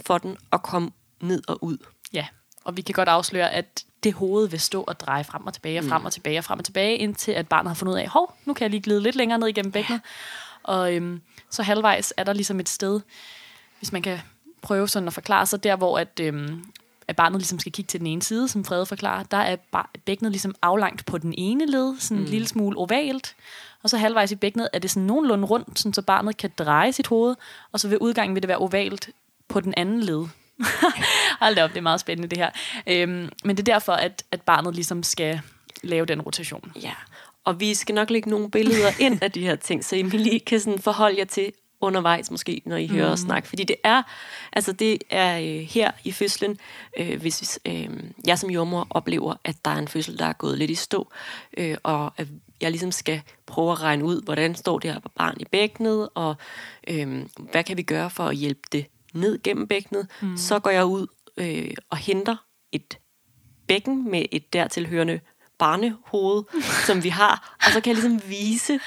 for 0.00 0.18
den 0.18 0.36
at 0.52 0.62
komme 0.62 0.90
ned 1.20 1.42
og 1.48 1.64
ud. 1.64 1.78
Ja, 2.12 2.26
og 2.68 2.76
vi 2.76 2.82
kan 2.82 2.92
godt 2.92 3.08
afsløre, 3.08 3.52
at 3.52 3.84
det 4.04 4.14
hoved 4.14 4.48
vil 4.48 4.60
stå 4.60 4.82
og 4.82 5.00
dreje 5.00 5.24
frem 5.24 5.46
og 5.46 5.54
tilbage, 5.54 5.78
og 5.78 5.84
frem 5.84 6.04
og 6.04 6.12
tilbage, 6.12 6.38
og 6.38 6.44
frem 6.44 6.58
og 6.58 6.64
tilbage, 6.64 6.96
indtil 6.96 7.32
at 7.32 7.48
barnet 7.48 7.70
har 7.70 7.74
fundet 7.74 7.92
ud 7.92 7.98
af, 7.98 8.08
hov, 8.08 8.34
nu 8.44 8.54
kan 8.54 8.62
jeg 8.62 8.70
lige 8.70 8.80
glide 8.80 9.00
lidt 9.02 9.16
længere 9.16 9.38
ned 9.38 9.48
igennem 9.48 9.72
bækkenet. 9.72 10.00
Og 10.62 10.94
øhm, 10.94 11.20
så 11.50 11.62
halvvejs 11.62 12.14
er 12.16 12.24
der 12.24 12.32
ligesom 12.32 12.60
et 12.60 12.68
sted, 12.68 13.00
hvis 13.78 13.92
man 13.92 14.02
kan 14.02 14.18
prøve 14.62 14.88
sådan 14.88 15.06
at 15.06 15.14
forklare 15.14 15.46
sig, 15.46 15.64
der 15.64 15.76
hvor 15.76 15.98
at, 15.98 16.20
øhm, 16.20 16.64
at 17.08 17.16
barnet 17.16 17.40
ligesom 17.40 17.58
skal 17.58 17.72
kigge 17.72 17.86
til 17.86 18.00
den 18.00 18.06
ene 18.06 18.22
side, 18.22 18.48
som 18.48 18.64
Frede 18.64 18.86
forklarer, 18.86 19.22
der 19.22 19.36
er 19.36 19.56
bækkenet 20.04 20.32
ligesom 20.32 20.54
aflangt 20.62 21.06
på 21.06 21.18
den 21.18 21.34
ene 21.38 21.66
led, 21.66 21.96
sådan 21.98 22.16
en 22.16 22.24
lille 22.24 22.48
smule 22.48 22.78
ovalt, 22.78 23.36
og 23.82 23.90
så 23.90 23.96
halvvejs 23.96 24.32
i 24.32 24.36
bækkenet 24.36 24.68
er 24.72 24.78
det 24.78 24.90
sådan 24.90 25.06
nogenlunde 25.06 25.46
rundt, 25.46 25.78
sådan 25.78 25.94
så 25.94 26.02
barnet 26.02 26.36
kan 26.36 26.50
dreje 26.58 26.92
sit 26.92 27.06
hoved, 27.06 27.36
og 27.72 27.80
så 27.80 27.88
ved 27.88 27.98
udgangen 28.00 28.34
vil 28.34 28.42
det 28.42 28.48
være 28.48 28.58
ovalt 28.58 29.10
på 29.48 29.60
den 29.60 29.74
anden 29.76 30.00
led. 30.00 30.26
Hold 31.40 31.54
da 31.54 31.64
op, 31.64 31.70
det 31.70 31.76
er 31.76 31.82
meget 31.82 32.00
spændende 32.00 32.28
det 32.28 32.38
her. 32.38 32.50
Øhm, 32.86 33.28
men 33.44 33.56
det 33.56 33.68
er 33.68 33.72
derfor, 33.72 33.92
at, 33.92 34.24
at 34.30 34.42
barnet 34.42 34.74
ligesom 34.74 35.02
skal 35.02 35.40
lave 35.82 36.06
den 36.06 36.20
rotation. 36.20 36.72
Ja, 36.82 36.94
og 37.44 37.60
vi 37.60 37.74
skal 37.74 37.94
nok 37.94 38.10
lægge 38.10 38.30
nogle 38.30 38.50
billeder 38.50 38.90
ind 38.98 39.22
af 39.22 39.32
de 39.32 39.42
her 39.42 39.56
ting, 39.56 39.84
så 39.84 39.96
I 39.96 40.02
lige 40.02 40.40
kan 40.40 40.60
sådan 40.60 40.78
forholde 40.78 41.18
jer 41.18 41.24
til 41.24 41.52
undervejs 41.80 42.30
måske, 42.30 42.62
når 42.64 42.76
I 42.76 42.86
mm. 42.86 42.94
hører 42.94 43.10
os 43.10 43.20
snakke. 43.20 43.48
Fordi 43.48 43.64
det 43.64 43.76
er, 43.84 44.02
altså 44.52 44.72
det 44.72 45.02
er 45.10 45.38
øh, 45.38 45.66
her 45.66 45.90
i 46.04 46.12
fødslen, 46.12 46.58
øh, 46.98 47.20
hvis 47.20 47.58
øh, 47.66 47.88
jeg 48.26 48.38
som 48.38 48.50
jordmor 48.50 48.86
oplever, 48.90 49.34
at 49.44 49.56
der 49.64 49.70
er 49.70 49.78
en 49.78 49.88
fødsel, 49.88 50.18
der 50.18 50.26
er 50.26 50.32
gået 50.32 50.58
lidt 50.58 50.70
i 50.70 50.74
stå, 50.74 51.12
øh, 51.56 51.76
og 51.82 52.12
at 52.16 52.26
jeg 52.60 52.70
ligesom 52.70 52.92
skal 52.92 53.22
prøve 53.46 53.72
at 53.72 53.82
regne 53.82 54.04
ud, 54.04 54.22
hvordan 54.22 54.54
står 54.54 54.78
det 54.78 54.92
her 54.92 55.00
barn 55.16 55.36
i 55.40 55.44
bækkenet, 55.44 56.08
og 56.14 56.36
øh, 56.88 57.24
hvad 57.50 57.64
kan 57.64 57.76
vi 57.76 57.82
gøre 57.82 58.10
for 58.10 58.24
at 58.24 58.36
hjælpe 58.36 58.60
det 58.72 58.86
ned 59.18 59.42
gennem 59.42 59.66
bækkenet. 59.68 60.06
Mm. 60.22 60.36
Så 60.36 60.58
går 60.58 60.70
jeg 60.70 60.84
ud 60.84 61.06
øh, 61.36 61.70
og 61.90 61.96
henter 61.96 62.36
et 62.72 62.98
bækken 63.68 64.10
med 64.10 64.24
et 64.32 64.52
dertilhørende 64.52 65.20
barnehoved, 65.58 66.42
som 66.86 67.04
vi 67.04 67.08
har, 67.08 67.56
og 67.66 67.72
så 67.72 67.80
kan 67.80 67.96
jeg 67.96 68.02
ligesom 68.02 68.30
vise, 68.30 68.80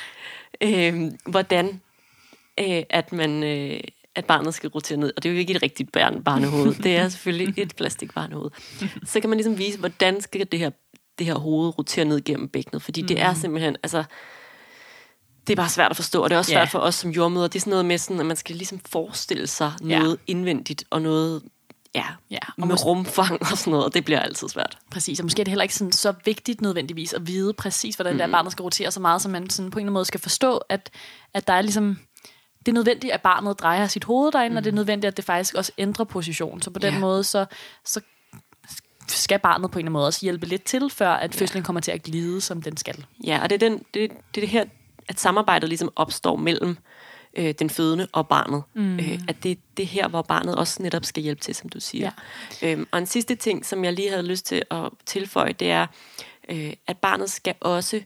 øh, 0.62 1.12
hvordan 1.26 1.82
øh, 2.60 2.84
at 2.90 3.14
man... 3.14 3.44
Øh, 3.44 3.80
at 4.16 4.26
barnet 4.26 4.54
skal 4.54 4.70
rotere 4.70 4.98
ned, 4.98 5.14
og 5.18 5.24
det 5.24 5.30
er 5.30 5.34
jo 5.34 5.40
ikke 5.40 5.54
et 5.54 5.64
rigtigt 5.64 5.92
barn, 5.92 6.24
barnehoved. 6.24 6.74
Det 6.74 6.96
er 6.96 7.10
selvfølgelig 7.10 7.54
et 7.64 7.76
plastikbarnehoved. 7.76 8.52
Så 9.06 9.20
kan 9.20 9.30
man 9.30 9.38
ligesom 9.38 9.58
vise, 9.58 9.80
hvordan 9.80 10.22
skal 10.22 10.48
det 10.52 10.60
her, 10.60 10.70
det 11.20 11.28
her 11.28 11.36
hoved 11.36 11.78
rotere 11.78 12.06
ned 12.06 12.22
gennem 12.22 12.50
bækkenet, 12.50 12.82
fordi 12.82 13.02
mm. 13.02 13.08
det 13.08 13.22
er 13.22 13.34
simpelthen, 13.34 13.78
altså, 13.84 14.04
det 15.48 15.54
er 15.54 15.56
bare 15.58 15.70
svært 15.70 15.92
at 15.92 15.96
forstå, 15.96 16.24
og 16.24 16.30
det 16.30 16.36
er 16.36 16.40
også 16.40 16.52
Ja. 16.52 16.58
svært 16.58 16.70
for 16.70 16.80
os 16.80 16.96
som 16.96 17.12
jordmøder. 17.12 17.48
Det 17.48 17.56
er 17.56 17.60
sådan 17.60 17.72
noget 17.72 17.86
med, 17.86 17.98
sådan, 17.98 18.20
at 18.20 18.26
man 18.26 18.38
skal 18.38 18.56
ligesom 18.56 18.80
forestille 18.86 19.48
sig 19.48 19.72
Ja. 19.88 20.00
noget 20.00 20.18
indvendigt, 20.28 20.84
og 20.90 21.02
noget, 21.02 21.42
ja, 21.96 22.06
Ja, 22.32 22.38
og 22.58 22.68
med 22.68 22.76
mås- 22.76 22.86
rumfang 22.86 23.42
og 23.42 23.58
sådan 23.58 23.72
noget, 23.72 23.86
og 23.86 23.94
det 23.94 24.06
bliver 24.06 24.20
altid 24.20 24.50
svært. 24.50 24.78
Præcis, 24.92 25.20
og 25.20 25.26
måske 25.26 25.40
er 25.40 25.44
det 25.44 25.52
heller 25.52 25.64
ikke 25.64 25.76
sådan, 25.76 25.92
så 25.92 26.14
vigtigt 26.26 26.62
nødvendigvis 26.62 27.14
at 27.14 27.28
vide 27.28 27.54
præcis, 27.54 27.96
hvordan 27.96 28.14
mm. 28.14 28.20
der 28.20 28.28
barnet 28.28 28.52
skal 28.52 28.64
rotere 28.64 28.92
så 28.92 29.00
meget, 29.00 29.22
så 29.22 29.30
man 29.30 29.50
sådan 29.50 29.72
på 29.72 29.80
en 29.80 29.82
eller 29.82 29.86
anden 29.88 29.94
måde 29.94 30.06
skal 30.06 30.20
forstå, 30.20 30.58
at, 30.58 30.90
at 31.34 31.48
der 31.48 31.54
er 31.54 31.62
ligesom, 31.62 32.00
det 32.60 32.68
er 32.68 32.74
nødvendigt, 32.74 33.14
at 33.14 33.22
barnet 33.22 33.60
drejer 33.60 33.88
sit 33.88 34.04
hoved 34.04 34.32
derinde, 34.32 34.54
mm. 34.54 34.58
og 34.58 34.64
det 34.64 34.72
er 34.72 34.76
nødvendigt, 34.76 35.08
at 35.12 35.18
det 35.18 35.26
faktisk 35.26 35.54
også 35.56 35.72
ændrer 35.78 36.06
position. 36.06 36.62
Så 36.62 36.70
på 36.70 36.80
den 36.80 36.94
Ja. 36.94 37.00
måde, 37.00 37.24
så, 37.24 37.46
så 37.86 38.02
skal 39.08 39.40
barnet 39.40 39.72
på 39.72 39.80
en 39.80 39.80
eller 39.80 39.86
anden 39.86 39.94
måde 39.94 40.08
også 40.08 40.20
hjælpe 40.22 40.46
lidt 40.46 40.64
til, 40.64 40.90
før 40.90 41.10
at 41.14 41.36
fødslen 41.36 41.64
kommer 41.64 41.80
til 41.82 41.92
at 41.92 42.04
glide, 42.04 42.42
som 42.42 42.62
den 42.62 42.78
skal. 42.78 43.06
Ja, 43.24 43.40
og 43.44 43.50
det 43.50 43.64
er, 43.64 43.70
den, 43.70 43.78
det, 43.78 43.84
det 43.94 44.08
er 44.38 44.42
det 44.42 44.50
her, 44.50 44.66
at 45.12 45.20
samarbejdet 45.20 45.70
ligesom 45.70 45.92
opstår 45.96 46.36
mellem 46.36 46.78
øh, 47.38 47.54
den 47.60 47.70
fødende 47.70 48.08
og 48.12 48.28
barnet. 48.28 48.64
Mm. 48.74 49.00
Øh, 49.00 49.20
at 49.28 49.44
det 49.44 49.58
det 49.78 49.84
er 49.84 49.88
her, 49.88 50.08
hvor 50.08 50.22
barnet 50.22 50.56
også 50.56 50.84
netop 50.84 51.06
skal 51.06 51.24
hjælpe 51.24 51.42
til, 51.42 51.56
som 51.56 51.70
du 51.70 51.80
siger. 51.80 52.12
Ja. 52.62 52.72
Øhm, 52.72 52.88
og 52.92 53.00
en 53.00 53.06
sidste 53.06 53.36
ting, 53.36 53.66
som 53.66 53.84
jeg 53.84 53.94
lige 53.94 54.10
havde 54.10 54.24
lyst 54.24 54.46
til 54.46 54.64
at 54.72 54.90
tilføje, 55.06 55.54
det 55.54 55.72
er, 55.72 55.88
øh, 56.50 56.74
at 56.88 56.98
barnet 56.98 57.32
skal 57.32 57.56
også 57.60 58.02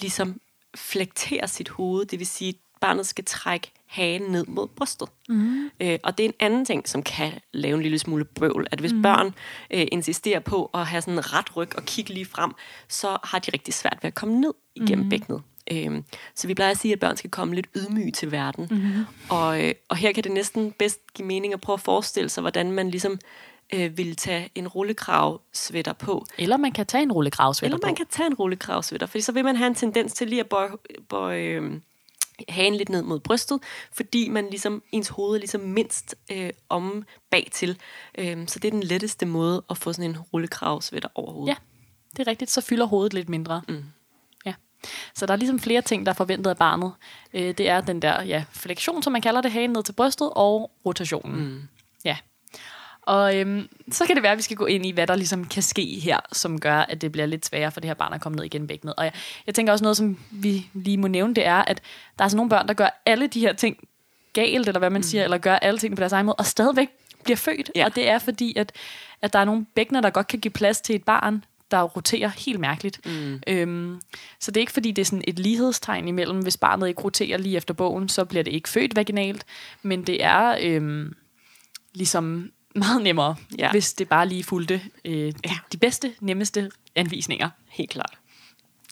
ligesom 0.00 0.40
flektere 0.74 1.48
sit 1.48 1.68
hoved, 1.68 2.06
det 2.06 2.18
vil 2.18 2.26
sige, 2.26 2.48
at 2.48 2.80
barnet 2.80 3.06
skal 3.06 3.24
trække 3.24 3.72
hagen 3.86 4.22
ned 4.22 4.44
mod 4.46 4.68
brystet. 4.68 5.08
Mm. 5.28 5.70
Øh, 5.80 5.98
og 6.02 6.18
det 6.18 6.24
er 6.24 6.28
en 6.28 6.34
anden 6.40 6.64
ting, 6.64 6.88
som 6.88 7.02
kan 7.02 7.32
lave 7.52 7.74
en 7.76 7.82
lille 7.82 7.98
smule 7.98 8.24
bøvl, 8.24 8.66
at 8.70 8.80
hvis 8.80 8.92
mm. 8.92 9.02
børn 9.02 9.34
øh, 9.70 9.86
insisterer 9.92 10.40
på 10.40 10.70
at 10.74 10.86
have 10.86 11.02
sådan 11.02 11.14
en 11.14 11.32
ret 11.32 11.56
ryg 11.56 11.76
og 11.76 11.82
kigge 11.84 12.14
lige 12.14 12.26
frem, 12.26 12.52
så 12.88 13.18
har 13.24 13.38
de 13.38 13.50
rigtig 13.54 13.74
svært 13.74 13.98
ved 14.02 14.08
at 14.08 14.14
komme 14.14 14.40
ned 14.40 14.54
igennem 14.74 15.04
mm. 15.04 15.10
bækkenet. 15.10 15.42
Øhm, 15.72 16.04
så 16.34 16.46
vi 16.46 16.54
plejer 16.54 16.70
at 16.70 16.78
sige, 16.78 16.92
at 16.92 17.00
børn 17.00 17.16
skal 17.16 17.30
komme 17.30 17.54
lidt 17.54 17.66
ydmyge 17.76 18.12
til 18.12 18.32
verden. 18.32 18.68
Mm-hmm. 18.70 19.04
Og, 19.28 19.64
øh, 19.64 19.74
og 19.88 19.96
her 19.96 20.12
kan 20.12 20.24
det 20.24 20.32
næsten 20.32 20.72
bedst 20.72 21.00
give 21.14 21.28
mening 21.28 21.54
at 21.54 21.60
prøve 21.60 21.74
at 21.74 21.80
forestille 21.80 22.28
sig, 22.28 22.40
hvordan 22.40 22.72
man 22.72 22.90
ligesom 22.90 23.18
øh, 23.74 23.98
ville 23.98 24.14
tage 24.14 24.50
en 24.54 24.68
rullekravsvætter 24.68 25.92
på. 25.92 26.26
Eller 26.38 26.56
man 26.56 26.72
kan 26.72 26.86
tage 26.86 27.02
en 27.02 27.12
rullekravsvætter 27.12 27.76
Eller 27.76 27.86
man 27.86 27.94
på. 27.94 27.96
kan 27.96 28.06
tage 28.10 28.26
en 28.26 28.34
rullekravsvætter, 28.34 29.06
fordi 29.06 29.20
så 29.22 29.32
vil 29.32 29.44
man 29.44 29.56
have 29.56 29.66
en 29.66 29.74
tendens 29.74 30.12
til 30.12 30.28
lige 30.28 30.40
at 30.40 30.48
bøje, 30.48 30.70
bøje 31.08 31.42
øh, 31.42 31.80
hagen 32.48 32.74
lidt 32.74 32.88
ned 32.88 33.02
mod 33.02 33.20
brystet, 33.20 33.60
fordi 33.92 34.28
man 34.28 34.46
ligesom, 34.50 34.82
ens 34.92 35.08
hoved 35.08 35.34
er 35.34 35.38
ligesom 35.38 35.60
mindst 35.60 36.14
øh, 36.32 36.50
om 36.68 37.04
bagtil. 37.30 37.78
Øh, 38.18 38.48
så 38.48 38.58
det 38.58 38.68
er 38.68 38.72
den 38.72 38.82
letteste 38.82 39.26
måde 39.26 39.64
at 39.70 39.78
få 39.78 39.92
sådan 39.92 40.10
en 40.10 40.18
rullekravsvætter 40.18 41.08
over 41.14 41.32
hovedet. 41.32 41.48
Ja, 41.50 41.56
det 42.16 42.18
er 42.26 42.30
rigtigt. 42.30 42.50
Så 42.50 42.60
fylder 42.60 42.86
hovedet 42.86 43.14
lidt 43.14 43.28
mindre. 43.28 43.62
Mm. 43.68 43.84
Så 45.14 45.26
der 45.26 45.32
er 45.32 45.36
ligesom 45.36 45.60
flere 45.60 45.82
ting, 45.82 46.06
der 46.06 46.12
er 46.12 46.16
forventet 46.16 46.50
af 46.50 46.56
barnet. 46.56 46.92
Øh, 47.34 47.54
det 47.58 47.68
er 47.68 47.80
den 47.80 48.02
der 48.02 48.22
ja, 48.22 48.44
flektion, 48.52 49.02
som 49.02 49.12
man 49.12 49.22
kalder 49.22 49.40
det, 49.40 49.52
hagen 49.52 49.70
ned 49.70 49.82
til 49.82 49.92
brystet, 49.92 50.30
og 50.32 50.70
rotationen. 50.86 51.44
Mm. 51.44 51.62
Ja. 52.04 52.16
Og 53.02 53.36
øhm, 53.36 53.68
så 53.90 54.06
kan 54.06 54.16
det 54.16 54.22
være, 54.22 54.32
at 54.32 54.38
vi 54.38 54.42
skal 54.42 54.56
gå 54.56 54.66
ind 54.66 54.86
i, 54.86 54.90
hvad 54.90 55.06
der 55.06 55.14
ligesom 55.14 55.44
kan 55.44 55.62
ske 55.62 56.00
her, 56.02 56.20
som 56.32 56.60
gør, 56.60 56.78
at 56.78 57.00
det 57.00 57.12
bliver 57.12 57.26
lidt 57.26 57.46
sværere 57.46 57.70
for 57.70 57.80
det 57.80 57.88
her 57.88 57.94
barn 57.94 58.12
at 58.12 58.20
komme 58.20 58.36
ned 58.36 58.44
igen 58.44 58.66
bækkenet. 58.66 58.94
Og 58.94 59.04
jeg, 59.04 59.12
jeg 59.46 59.54
tænker 59.54 59.72
også 59.72 59.84
noget, 59.84 59.96
som 59.96 60.18
vi 60.30 60.66
lige 60.74 60.96
må 60.96 61.08
nævne, 61.08 61.34
det 61.34 61.46
er, 61.46 61.56
at 61.56 61.82
der 62.18 62.24
er 62.24 62.28
sådan 62.28 62.36
nogle 62.36 62.50
børn, 62.50 62.68
der 62.68 62.74
gør 62.74 63.02
alle 63.06 63.26
de 63.26 63.40
her 63.40 63.52
ting 63.52 63.88
galt, 64.32 64.68
eller 64.68 64.78
hvad 64.78 64.90
man 64.90 64.98
mm. 64.98 65.02
siger, 65.02 65.24
eller 65.24 65.38
gør 65.38 65.56
alle 65.56 65.78
tingene 65.78 65.96
på 65.96 66.00
deres 66.00 66.12
egen 66.12 66.26
måde, 66.26 66.34
og 66.34 66.46
stadigvæk 66.46 66.88
bliver 67.24 67.36
født. 67.36 67.70
Ja. 67.74 67.84
Og 67.84 67.94
det 67.94 68.08
er 68.08 68.18
fordi, 68.18 68.56
at, 68.56 68.72
at 69.22 69.32
der 69.32 69.38
er 69.38 69.44
nogle 69.44 69.66
bækkener, 69.74 70.00
der 70.00 70.10
godt 70.10 70.26
kan 70.26 70.38
give 70.38 70.52
plads 70.52 70.80
til 70.80 70.94
et 70.94 71.04
barn, 71.04 71.44
der 71.70 71.82
roterer 71.82 72.28
helt 72.28 72.60
mærkeligt. 72.60 73.06
Mm. 73.06 73.40
Øhm, 73.46 74.00
så 74.40 74.50
det 74.50 74.56
er 74.56 74.62
ikke 74.62 74.72
fordi, 74.72 74.90
det 74.90 75.02
er 75.02 75.06
sådan 75.06 75.24
et 75.26 75.38
lighedstegn 75.38 76.08
imellem, 76.08 76.38
hvis 76.38 76.56
barnet 76.56 76.88
ikke 76.88 77.02
roterer 77.02 77.38
lige 77.38 77.56
efter 77.56 77.74
bogen, 77.74 78.08
så 78.08 78.24
bliver 78.24 78.44
det 78.44 78.52
ikke 78.52 78.68
født 78.68 78.96
vaginalt, 78.96 79.44
men 79.82 80.02
det 80.02 80.24
er 80.24 80.56
øhm, 80.62 81.12
ligesom 81.94 82.50
meget 82.74 83.02
nemmere, 83.02 83.36
ja. 83.58 83.64
Ja. 83.64 83.70
hvis 83.70 83.94
det 83.94 84.08
bare 84.08 84.28
lige 84.28 84.44
fulgte 84.44 84.80
øh, 85.04 85.12
de, 85.14 85.50
de 85.72 85.78
bedste, 85.78 86.12
nemmeste 86.20 86.70
anvisninger. 86.94 87.50
Helt 87.68 87.90
klart. 87.90 88.18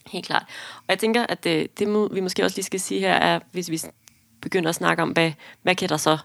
Helt 0.07 0.27
klart. 0.27 0.45
Og 0.77 0.85
jeg 0.89 0.99
tænker, 0.99 1.27
at 1.27 1.45
det, 1.45 1.79
det 1.79 1.89
må, 1.89 2.09
vi 2.13 2.21
måske 2.21 2.45
også 2.45 2.57
lige 2.57 2.65
skal 2.65 2.81
sige 2.81 3.01
her, 3.01 3.15
er, 3.15 3.41
hvis 3.53 3.71
vi 3.71 3.81
begynder 4.41 4.69
at 4.69 4.75
snakke 4.75 5.03
om, 5.03 5.11
hvad, 5.11 5.33
hvad 5.63 5.75
kan 5.75 5.89
der 5.89 5.97
så 5.97 6.19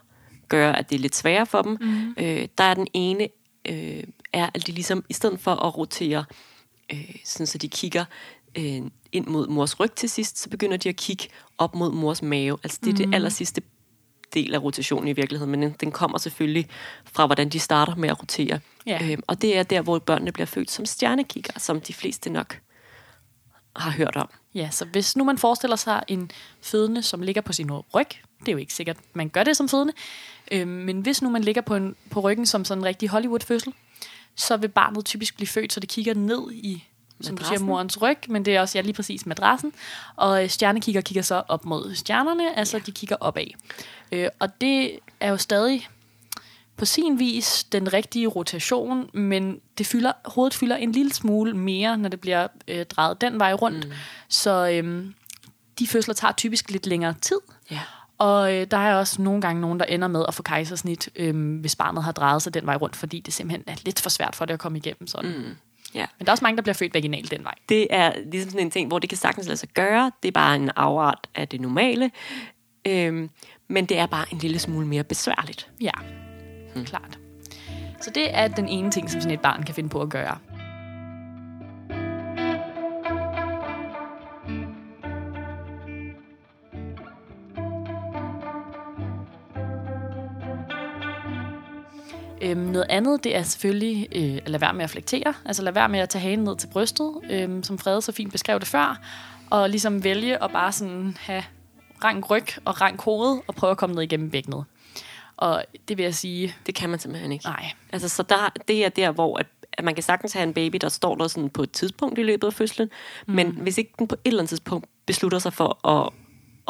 gøre, 0.48 0.80
at 0.80 0.90
det 0.90 0.96
er 0.96 1.00
lidt 1.00 1.16
sværere 1.16 1.46
for 1.46 1.62
dem. 1.62 1.78
Mm. 1.82 2.16
Øh, 2.18 2.48
der 2.58 2.64
er 2.64 2.74
den 2.74 2.88
ene, 2.94 3.28
øh, 3.70 4.04
er, 4.34 4.50
at 4.54 4.68
de 4.68 4.72
ligesom, 4.72 5.06
i 5.10 5.14
stedet 5.14 5.40
for 5.40 5.52
at 5.52 5.78
rotere, 5.78 6.26
øh, 6.94 7.16
sådan 7.26 7.48
så 7.48 7.58
de 7.58 7.70
kigger 7.70 8.06
øh, 8.58 8.82
ind 9.12 9.28
mod 9.28 9.48
mors 9.48 9.80
ryg 9.80 9.92
til 9.92 10.10
sidst, 10.10 10.40
så 10.40 10.50
begynder 10.50 10.78
de 10.78 10.90
at 10.90 10.96
kigge 10.96 11.28
op 11.58 11.76
mod 11.76 11.92
mors 11.92 12.22
mave. 12.22 12.58
Altså 12.64 12.80
det 12.84 12.88
er 12.88 12.92
mm. 12.92 12.98
det 12.98 13.16
aller 13.16 13.30
sidste 13.30 13.62
del 14.34 14.56
af 14.56 14.64
rotationen 14.64 15.08
i 15.08 15.14
virkeligheden, 15.14 15.52
men 15.52 15.76
den, 15.80 15.92
kommer 15.92 16.18
selvfølgelig 16.18 16.68
fra, 17.06 17.26
hvordan 17.26 17.50
de 17.50 17.60
starter 17.60 17.96
med 17.96 18.10
at 18.10 18.22
rotere. 18.22 18.60
Ja. 18.86 19.12
Øhm, 19.12 19.24
og 19.28 19.42
det 19.42 19.58
er 19.58 19.64
der, 19.64 19.82
hvor 19.82 20.00
børnene 20.00 20.32
bliver 20.32 20.46
født 20.46 20.72
som 20.72 20.86
stjernekigger, 20.86 21.60
som 21.60 21.82
de 21.82 21.94
fleste 21.94 22.30
nok 22.30 22.60
har 23.76 23.92
hørt 23.92 24.16
om. 24.16 24.30
Ja, 24.56 24.70
så 24.72 24.86
hvis 24.86 25.16
nu 25.16 25.24
man 25.24 25.38
forestiller 25.38 25.76
sig 25.76 26.04
en 26.08 26.32
fødende, 26.62 27.02
som 27.02 27.22
ligger 27.22 27.42
på 27.42 27.54
sin 27.54 27.72
ryg, 27.72 28.08
det 28.40 28.48
er 28.48 28.52
jo 28.52 28.58
ikke 28.58 28.74
sikkert, 28.74 28.98
man 29.14 29.30
gør 29.30 29.44
det 29.44 29.58
som 29.58 29.70
fødende, 29.70 29.94
øh, 30.52 30.68
men 30.68 31.02
hvis 31.02 31.22
nu 31.22 31.30
man 31.30 31.44
ligger 31.44 31.62
på, 31.62 31.76
en, 31.76 31.96
på 32.10 32.20
ryggen 32.20 32.46
som 32.46 32.66
sådan 32.66 32.82
en 32.82 32.86
rigtig 32.86 33.10
Hollywood-fødsel, 33.10 33.74
så 34.36 34.58
vil 34.58 34.68
barnet 34.68 35.06
typisk 35.06 35.36
blive 35.36 35.48
født, 35.48 35.74
så 35.74 35.80
det 35.80 35.90
kigger 35.90 36.14
ned 36.14 36.52
i, 36.52 36.88
som 37.22 37.38
du 37.38 37.44
siger, 37.44 37.50
Madrassen. 37.50 37.68
morens 37.68 38.02
ryg, 38.02 38.18
men 38.28 38.46
det 38.46 38.56
er 38.56 38.62
også 38.62 38.78
ja, 38.78 38.82
lige 38.82 38.94
præcis 38.94 39.26
madrassen. 39.26 39.74
Og 40.16 40.44
øh, 40.44 40.50
stjernekigger 40.50 41.02
kigger 41.02 41.22
så 41.22 41.44
op 41.48 41.66
mod 41.66 41.96
stjernerne, 41.96 42.58
altså 42.58 42.78
ja. 42.78 42.84
de 42.86 42.92
kigger 42.92 43.16
opad. 43.20 43.48
Øh, 44.12 44.28
og 44.40 44.62
det 44.62 45.00
er 45.20 45.30
jo 45.30 45.38
stadig 45.38 45.88
på 46.80 46.86
sin 46.86 47.20
vis 47.20 47.63
den 47.63 47.94
rigtige 47.94 48.28
rotation, 48.28 49.10
men 49.13 49.60
det 49.78 49.88
fylder, 49.88 50.12
hovedet 50.26 50.54
fylder 50.54 50.76
en 50.76 50.92
lille 50.92 51.13
smule 51.13 51.54
mere, 51.54 51.98
når 51.98 52.10
det 52.10 52.22
bliver 52.22 52.48
øh, 52.68 52.86
drejet 52.86 53.22
den 53.22 53.39
vej 53.39 53.54
rundt. 53.54 53.88
Mm. 53.88 53.94
Så 54.30 54.70
øhm, 54.70 55.13
de 55.80 55.88
fødsler 55.88 56.13
tager 56.13 56.32
typisk 56.32 56.72
lidt 56.72 56.88
længere 56.88 57.13
tid. 57.22 57.39
Ja. 57.72 57.80
Og 58.18 58.56
øh, 58.56 58.68
der 58.72 58.78
er 58.78 58.96
også 58.96 59.22
nogle 59.22 59.42
gange 59.42 59.62
nogen, 59.62 59.80
der 59.80 59.86
ender 59.86 60.08
med 60.08 60.26
at 60.28 60.34
få 60.34 60.44
kejsersnit, 60.44 61.10
øh, 61.15 61.60
hvis 61.60 61.76
barnet 61.76 62.04
har 62.04 62.12
drejet 62.12 62.42
sig 62.42 62.54
den 62.54 62.65
vej 62.65 62.76
rundt, 62.76 62.96
fordi 62.96 63.20
det 63.20 63.34
simpelthen 63.34 63.63
er 63.68 63.76
lidt 63.86 64.02
for 64.02 64.10
svært 64.10 64.36
for 64.36 64.46
det 64.46 64.54
at 64.54 64.60
komme 64.60 64.78
igennem 64.78 65.08
sådan. 65.08 65.38
Mm. 65.38 65.56
Ja. 65.96 66.06
Men 66.18 66.26
der 66.26 66.32
er 66.32 66.34
også 66.34 66.46
mange, 66.46 66.58
der 66.58 66.62
bliver 66.62 66.74
født 66.74 66.94
vaginalt 66.94 67.32
den 67.32 67.44
vej. 67.44 67.56
Det 67.70 67.88
er 67.89 68.13
ligesom 68.32 68.52
sådan 68.52 68.65
en 68.65 68.72
ting, 68.72 68.88
hvor 68.88 69.00
det 69.00 69.10
kan 69.10 69.18
sagtens 69.18 69.48
lade 69.48 69.58
sig 69.58 69.70
gøre. 69.70 70.12
Det 70.24 70.28
er 70.28 70.32
bare 70.32 70.56
en 70.56 70.72
afart 70.76 71.28
af 71.36 71.48
det 71.48 71.62
normale. 71.62 72.12
Øhm, 72.88 73.30
men 73.68 73.86
det 73.86 73.98
er 73.98 74.06
bare 74.06 74.26
en 74.32 74.38
lille 74.38 74.60
smule 74.60 74.88
mere 74.88 75.04
besværligt. 75.04 75.70
Ja, 75.82 75.92
Mm. 76.76 76.86
klart. 76.86 77.20
Så 78.02 78.12
det 78.16 78.38
er 78.38 78.48
den 78.48 78.68
ene 78.68 78.92
ting, 78.92 79.10
som 79.10 79.22
sådan 79.22 79.34
et 79.34 79.42
barn 79.42 79.64
kan 79.64 79.76
finde 79.76 79.90
på 79.90 80.02
at 80.02 80.10
gøre. 80.10 80.38
Øhm, 92.42 92.60
noget 92.60 92.86
andet, 92.90 93.24
det 93.24 93.36
er 93.36 93.44
selvfølgelig 93.44 94.08
øh, 94.16 94.36
at 94.46 94.50
lade 94.50 94.62
være 94.62 94.74
med 94.74 94.84
at 94.84 94.90
flektere. 94.90 95.34
Altså 95.46 95.64
lade 95.64 95.76
være 95.76 95.90
med 95.90 96.00
at 96.00 96.10
tage 96.10 96.22
hagen 96.22 96.40
ned 96.40 96.58
til 96.58 96.68
brystet, 96.68 97.12
øhm, 97.30 97.64
som 97.64 97.78
Frede 97.78 98.02
så 98.02 98.12
fint 98.12 98.32
beskrev 98.32 98.60
det 98.60 98.68
før. 98.68 99.00
Og 99.50 99.70
ligesom 99.70 100.04
vælge 100.04 100.44
at 100.44 100.52
bare 100.52 100.72
sådan 100.72 101.18
have 101.20 101.44
rank 102.04 102.30
ryg 102.30 102.46
og 102.66 102.82
rank 102.82 103.02
hoved 103.02 103.40
og 103.48 103.56
prøve 103.56 103.72
at 103.72 103.78
komme 103.78 103.96
ned 103.96 104.04
igennem 104.04 104.32
bækkenet. 104.32 104.64
Og 105.39 105.63
det 105.88 105.97
vil 105.97 106.04
jeg 106.04 106.15
sige... 106.15 106.56
Det 106.65 106.75
kan 106.75 106.89
man 106.89 106.99
simpelthen 106.99 107.32
ikke. 107.32 107.45
Nej. 107.45 107.71
Altså, 107.91 108.10
så 108.10 108.23
der, 108.23 108.49
det 108.67 108.86
er 108.86 108.89
der, 108.89 109.12
hvor 109.12 109.38
at, 109.38 109.45
at 109.73 109.84
man 109.84 109.93
kan 109.93 110.04
sagtens 110.04 110.34
have 110.34 110.43
en 110.43 110.54
baby, 110.54 110.78
der 110.82 110.89
står 110.89 111.15
der 111.15 111.28
sådan 111.28 111.49
på 111.49 111.63
et 111.63 111.71
tidspunkt 111.71 112.19
i 112.19 112.23
løbet 112.23 112.47
af 112.47 112.54
fødslen, 112.54 112.89
mm. 113.28 113.34
men 113.34 113.47
hvis 113.47 113.78
ikke 113.78 113.93
den 113.99 114.08
på 114.08 114.15
et 114.15 114.19
eller 114.25 114.39
andet 114.39 114.49
tidspunkt 114.49 114.88
beslutter 115.06 115.39
sig 115.39 115.54
for 115.54 115.88
at, 115.88 116.10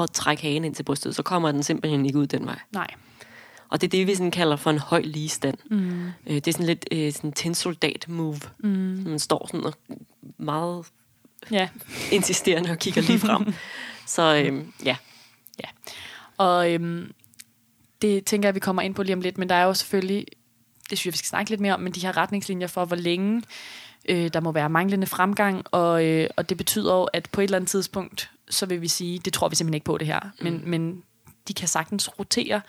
at 0.04 0.12
trække 0.12 0.44
hagen 0.44 0.66
ind 0.66 0.76
til 0.76 0.84
brystet, 0.84 1.16
så 1.16 1.24
kommer 1.24 1.52
den 1.52 1.64
simpelthen 1.64 2.06
ikke 2.06 2.20
ud 2.20 2.28
den 2.28 2.46
vej. 2.46 2.60
Nej. 2.72 2.88
Og 3.70 3.82
det 3.82 3.88
er 3.88 3.92
det, 3.92 4.08
vi 4.08 4.16
sådan 4.16 4.32
kalder 4.32 4.56
for 4.56 4.70
en 4.70 4.80
høj 4.80 5.02
ligestand. 5.02 5.58
Mm. 5.72 6.06
Øh, 6.28 6.36
det 6.36 6.48
er 6.48 6.52
sådan 6.52 6.66
lidt 6.66 6.86
øh, 6.92 7.14
sådan 7.14 7.34
en 7.46 7.56
soldat 7.56 8.06
move. 8.10 8.40
Mm. 8.58 8.70
Man 9.06 9.20
står 9.20 9.48
sådan 9.48 9.66
og 9.66 9.74
meget 10.38 10.86
Ja. 11.52 11.70
insisterende 12.12 12.70
og 12.70 12.78
kigger 12.80 13.02
lige 13.02 13.20
frem. 13.20 13.54
så 14.16 14.36
øh, 14.36 14.64
ja. 14.86 14.96
Ja. 15.64 15.70
Og 16.38 16.74
øhm, 16.74 17.12
det 18.02 18.26
tænker 18.26 18.48
jeg, 18.48 18.56
vi 18.56 18.60
kommer 18.60 18.82
ind 18.82 18.96
på 18.96 19.04
lige 19.04 19.14
om 19.14 19.22
lidt, 19.22 19.38
men 19.38 19.50
der 19.50 19.56
er 19.56 19.64
jo 19.64 19.74
selvfølgelig, 19.74 20.26
det 20.90 20.98
synes 20.98 21.06
jeg, 21.06 21.14
vi 21.14 21.18
skal 21.18 21.28
snakke 21.28 21.50
lidt 21.50 21.62
mere 21.62 21.74
om, 21.74 21.80
men 21.80 21.94
de 21.94 22.00
her 22.00 22.18
retningslinjer 22.18 22.68
for, 22.68 22.86
hvor 22.86 22.96
længe 22.96 23.44
øh, 24.10 24.30
der 24.34 24.40
må 24.40 24.52
være 24.52 24.70
manglende 24.70 25.08
fremgang, 25.08 25.64
og, 25.72 26.06
øh, 26.06 26.30
og 26.36 26.50
det 26.50 26.58
betyder 26.58 26.96
jo, 26.96 27.04
at 27.04 27.30
på 27.32 27.42
et 27.42 27.44
eller 27.44 27.58
andet 27.58 27.70
tidspunkt, 27.70 28.32
så 28.50 28.66
vil 28.66 28.82
vi 28.82 28.88
sige, 28.88 29.20
det 29.20 29.34
tror 29.34 29.50
vi 29.50 29.56
simpelthen 29.56 29.74
ikke 29.74 29.86
på 29.86 29.98
det 29.98 30.08
her, 30.08 30.20
mm. 30.20 30.44
men, 30.44 30.62
men 30.66 31.04
de 31.48 31.54
kan 31.54 31.68
sagtens 31.68 32.20
rotere 32.20 32.62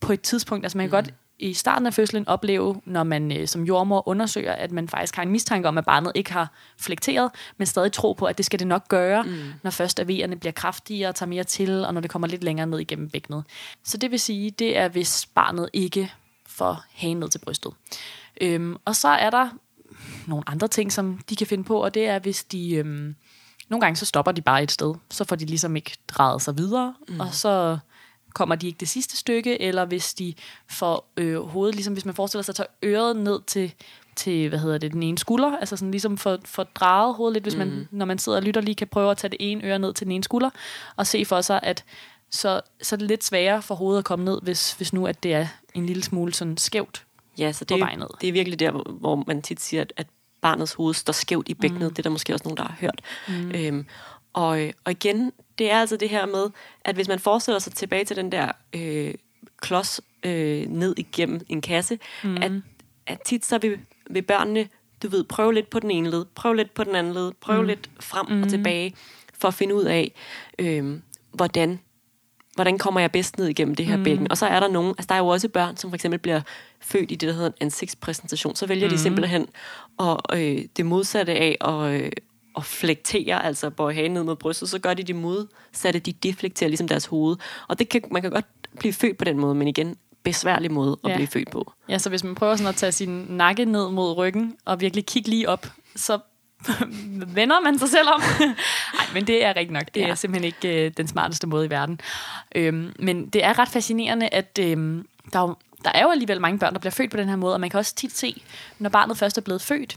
på 0.00 0.12
et 0.12 0.20
tidspunkt. 0.20 0.64
Altså 0.64 0.78
man 0.78 0.88
kan 0.88 0.98
mm. 0.98 1.04
godt 1.04 1.14
i 1.42 1.54
starten 1.54 1.86
af 1.86 1.94
fødslen 1.94 2.28
opleve, 2.28 2.80
når 2.84 3.02
man 3.02 3.32
øh, 3.32 3.48
som 3.48 3.64
jordmor 3.64 4.08
undersøger, 4.08 4.52
at 4.52 4.72
man 4.72 4.88
faktisk 4.88 5.16
har 5.16 5.22
en 5.22 5.30
mistanke 5.30 5.68
om, 5.68 5.78
at 5.78 5.84
barnet 5.84 6.12
ikke 6.14 6.32
har 6.32 6.52
flekteret, 6.78 7.30
men 7.56 7.66
stadig 7.66 7.92
tro 7.92 8.12
på, 8.12 8.24
at 8.24 8.38
det 8.38 8.46
skal 8.46 8.58
det 8.58 8.66
nok 8.66 8.88
gøre, 8.88 9.22
mm. 9.22 9.52
når 9.62 9.70
først 9.70 10.00
AV'erne 10.00 10.34
bliver 10.34 10.52
kraftigere 10.52 11.08
og 11.08 11.14
tager 11.14 11.28
mere 11.28 11.44
til, 11.44 11.84
og 11.84 11.94
når 11.94 12.00
det 12.00 12.10
kommer 12.10 12.28
lidt 12.28 12.44
længere 12.44 12.66
ned 12.66 12.78
igennem 12.78 13.10
bækkenet. 13.10 13.44
Så 13.84 13.96
det 13.96 14.10
vil 14.10 14.20
sige, 14.20 14.50
det 14.50 14.76
er, 14.76 14.88
hvis 14.88 15.26
barnet 15.34 15.68
ikke 15.72 16.12
får 16.46 16.84
hagen 16.94 17.20
ned 17.20 17.28
til 17.28 17.38
brystet. 17.38 17.72
Øhm, 18.40 18.76
og 18.84 18.96
så 18.96 19.08
er 19.08 19.30
der 19.30 19.48
nogle 20.26 20.44
andre 20.46 20.68
ting, 20.68 20.92
som 20.92 21.18
de 21.30 21.36
kan 21.36 21.46
finde 21.46 21.64
på, 21.64 21.82
og 21.84 21.94
det 21.94 22.06
er, 22.06 22.18
hvis 22.18 22.44
de... 22.44 22.74
Øhm, 22.74 23.14
nogle 23.68 23.80
gange 23.80 23.96
så 23.96 24.06
stopper 24.06 24.32
de 24.32 24.40
bare 24.40 24.62
et 24.62 24.70
sted, 24.70 24.94
så 25.10 25.24
får 25.24 25.36
de 25.36 25.44
ligesom 25.44 25.76
ikke 25.76 25.96
drejet 26.08 26.42
sig 26.42 26.58
videre, 26.58 26.94
mm. 27.08 27.20
og 27.20 27.34
så 27.34 27.78
kommer 28.34 28.54
de 28.54 28.66
ikke 28.66 28.78
det 28.80 28.88
sidste 28.88 29.16
stykke, 29.16 29.60
eller 29.62 29.84
hvis 29.84 30.14
de 30.14 30.34
får 30.70 31.12
øh, 31.16 31.40
hovedet, 31.40 31.74
ligesom 31.74 31.92
hvis 31.94 32.04
man 32.04 32.14
forestiller 32.14 32.42
sig 32.42 32.52
at 32.52 32.56
tage 32.56 32.68
øret 32.82 33.16
ned 33.16 33.40
til, 33.46 33.74
til 34.16 34.48
hvad 34.48 34.58
hedder 34.58 34.78
det, 34.78 34.92
den 34.92 35.02
ene 35.02 35.18
skulder, 35.18 35.56
altså 35.56 35.76
sådan 35.76 35.90
ligesom 35.90 36.18
for, 36.18 36.38
for 36.44 36.62
drejet 36.64 37.14
hovedet 37.14 37.34
lidt, 37.34 37.44
hvis 37.44 37.56
man, 37.56 37.68
mm. 37.70 37.86
når 37.90 38.06
man 38.06 38.18
sidder 38.18 38.38
og 38.38 38.44
lytter 38.44 38.60
lige, 38.60 38.74
kan 38.74 38.88
prøve 38.88 39.10
at 39.10 39.16
tage 39.16 39.30
det 39.30 39.36
ene 39.40 39.64
øre 39.64 39.78
ned 39.78 39.94
til 39.94 40.04
den 40.06 40.12
ene 40.12 40.24
skulder, 40.24 40.50
og 40.96 41.06
se 41.06 41.24
for 41.24 41.40
sig, 41.40 41.60
at 41.62 41.84
så, 42.30 42.60
så 42.82 42.94
er 42.94 42.98
det 42.98 43.08
lidt 43.08 43.24
sværere 43.24 43.62
for 43.62 43.74
hovedet 43.74 43.98
at 43.98 44.04
komme 44.04 44.24
ned, 44.24 44.38
hvis, 44.42 44.72
hvis 44.72 44.92
nu 44.92 45.06
at 45.06 45.22
det 45.22 45.34
er 45.34 45.46
en 45.74 45.86
lille 45.86 46.02
smule 46.02 46.34
sådan 46.34 46.56
skævt 46.56 47.06
Ja, 47.38 47.52
så 47.52 47.64
på 47.64 47.74
det, 47.74 47.80
vej 47.80 47.94
ned. 47.94 48.06
det 48.20 48.28
er 48.28 48.32
virkelig 48.32 48.58
der, 48.60 48.70
hvor- 48.70 49.24
man 49.26 49.42
tit 49.42 49.60
siger, 49.60 49.80
at, 49.80 49.92
at 49.96 50.06
barnets 50.40 50.72
hoved 50.72 50.94
står 50.94 51.12
skævt 51.12 51.48
i 51.48 51.54
bækkenet. 51.54 51.88
Mm. 51.88 51.94
Det 51.94 51.98
er 51.98 52.02
der 52.02 52.10
måske 52.10 52.34
også 52.34 52.44
nogen, 52.44 52.56
der 52.56 52.62
har 52.62 52.76
hørt. 52.80 53.00
Mm. 53.28 53.50
Øhm, 53.50 53.86
og, 54.32 54.48
og 54.84 54.90
igen, 54.92 55.32
det 55.58 55.70
er 55.70 55.80
altså 55.80 55.96
det 55.96 56.08
her 56.08 56.26
med, 56.26 56.50
at 56.84 56.94
hvis 56.94 57.08
man 57.08 57.18
forestiller 57.18 57.58
sig 57.58 57.72
tilbage 57.72 58.04
til 58.04 58.16
den 58.16 58.32
der 58.32 58.52
øh, 58.74 59.14
klods 59.60 60.00
øh, 60.22 60.66
ned 60.66 60.94
igennem 60.96 61.40
en 61.48 61.60
kasse, 61.60 61.98
mm. 62.24 62.36
at, 62.36 62.52
at 63.06 63.20
tit 63.20 63.44
så 63.44 63.58
vil, 63.58 63.78
vil 64.10 64.22
børnene, 64.22 64.68
du 65.02 65.08
ved, 65.08 65.24
prøve 65.24 65.54
lidt 65.54 65.70
på 65.70 65.78
den 65.78 65.90
ene 65.90 66.10
led, 66.10 66.24
prøve 66.34 66.56
lidt 66.56 66.74
på 66.74 66.84
den 66.84 66.94
anden 66.94 67.12
led, 67.12 67.32
prøve 67.40 67.60
mm. 67.60 67.66
lidt 67.66 67.90
frem 68.00 68.26
mm. 68.28 68.42
og 68.42 68.48
tilbage, 68.48 68.94
for 69.38 69.48
at 69.48 69.54
finde 69.54 69.74
ud 69.74 69.84
af, 69.84 70.12
øh, 70.58 70.98
hvordan 71.32 71.80
hvordan 72.54 72.78
kommer 72.78 73.00
jeg 73.00 73.12
bedst 73.12 73.38
ned 73.38 73.46
igennem 73.46 73.74
det 73.74 73.86
her 73.86 73.96
mm. 73.96 74.04
bækken? 74.04 74.30
Og 74.30 74.38
så 74.38 74.46
er 74.46 74.60
der 74.60 74.68
nogen, 74.68 74.90
altså 74.90 75.06
der 75.08 75.14
er 75.14 75.18
jo 75.18 75.26
også 75.26 75.48
børn, 75.48 75.76
som 75.76 75.90
for 75.90 75.94
eksempel 75.94 76.18
bliver 76.18 76.40
født 76.80 77.12
i 77.12 77.14
det, 77.14 77.28
der 77.28 77.34
hedder 77.34 77.48
en 77.48 77.54
ansigtspræsentation. 77.60 78.56
Så 78.56 78.66
vælger 78.66 78.86
mm. 78.86 78.92
de 78.92 78.98
simpelthen 78.98 79.46
og, 79.96 80.18
øh, 80.32 80.64
det 80.76 80.86
modsatte 80.86 81.32
af 81.32 81.56
at, 81.60 82.00
øh, 82.00 82.12
at 82.56 82.64
flektere, 82.64 83.44
altså 83.44 83.70
bøje 83.70 83.94
hagen 83.94 84.10
ned 84.10 84.22
mod 84.24 84.36
brystet, 84.36 84.68
så 84.68 84.78
gør 84.78 84.94
de 84.94 85.02
det 85.02 85.16
modsatte, 85.16 85.98
de 86.00 86.12
deflekterer 86.12 86.68
ligesom 86.68 86.88
deres 86.88 87.06
hoved. 87.06 87.36
Og 87.68 87.78
det 87.78 87.88
kan, 87.88 88.02
man 88.10 88.22
kan 88.22 88.30
godt 88.30 88.44
blive 88.78 88.92
født 88.92 89.18
på 89.18 89.24
den 89.24 89.38
måde, 89.38 89.54
men 89.54 89.68
igen, 89.68 89.96
besværlig 90.22 90.70
måde 90.72 90.96
at 91.04 91.10
Ja. 91.10 91.14
blive 91.16 91.26
født 91.28 91.50
på. 91.50 91.72
Ja, 91.88 91.98
så 91.98 92.08
hvis 92.08 92.24
man 92.24 92.34
prøver 92.34 92.56
sådan 92.56 92.68
at 92.68 92.76
tage 92.76 92.92
sin 92.92 93.08
nakke 93.28 93.64
ned 93.64 93.90
mod 93.90 94.16
ryggen, 94.16 94.56
og 94.64 94.80
virkelig 94.80 95.06
kigge 95.06 95.30
lige 95.30 95.48
op, 95.48 95.66
så 95.96 96.18
vender 97.34 97.60
man 97.60 97.78
sig 97.78 97.88
selv 97.88 98.08
om. 98.14 98.20
Nej, 98.98 99.06
men 99.14 99.26
det 99.26 99.44
er 99.44 99.48
rigtigt 99.48 99.70
nok. 99.72 99.94
Det 99.94 100.02
er 100.02 100.08
Ja. 100.08 100.14
simpelthen 100.14 100.44
ikke 100.46 100.86
øh, 100.86 100.92
den 100.96 101.08
smarteste 101.08 101.46
måde 101.46 101.66
i 101.66 101.70
verden. 101.70 102.00
Øhm, 102.54 102.92
men 102.98 103.26
det 103.28 103.44
er 103.44 103.58
ret 103.58 103.68
fascinerende, 103.68 104.28
at 104.28 104.58
øhm, 104.60 105.06
der, 105.32 105.38
er 105.38 105.42
jo, 105.42 105.54
der 105.84 105.90
er 105.94 106.02
jo 106.02 106.10
alligevel 106.10 106.40
mange 106.40 106.58
børn, 106.58 106.72
der 106.72 106.78
bliver 106.80 106.90
født 106.90 107.10
på 107.10 107.16
den 107.16 107.28
her 107.28 107.36
måde, 107.36 107.54
og 107.54 107.60
man 107.60 107.70
kan 107.70 107.78
også 107.78 107.94
tit 107.94 108.16
se, 108.16 108.42
når 108.78 108.90
barnet 108.90 109.18
først 109.18 109.38
er 109.38 109.42
blevet 109.42 109.62
født, 109.62 109.96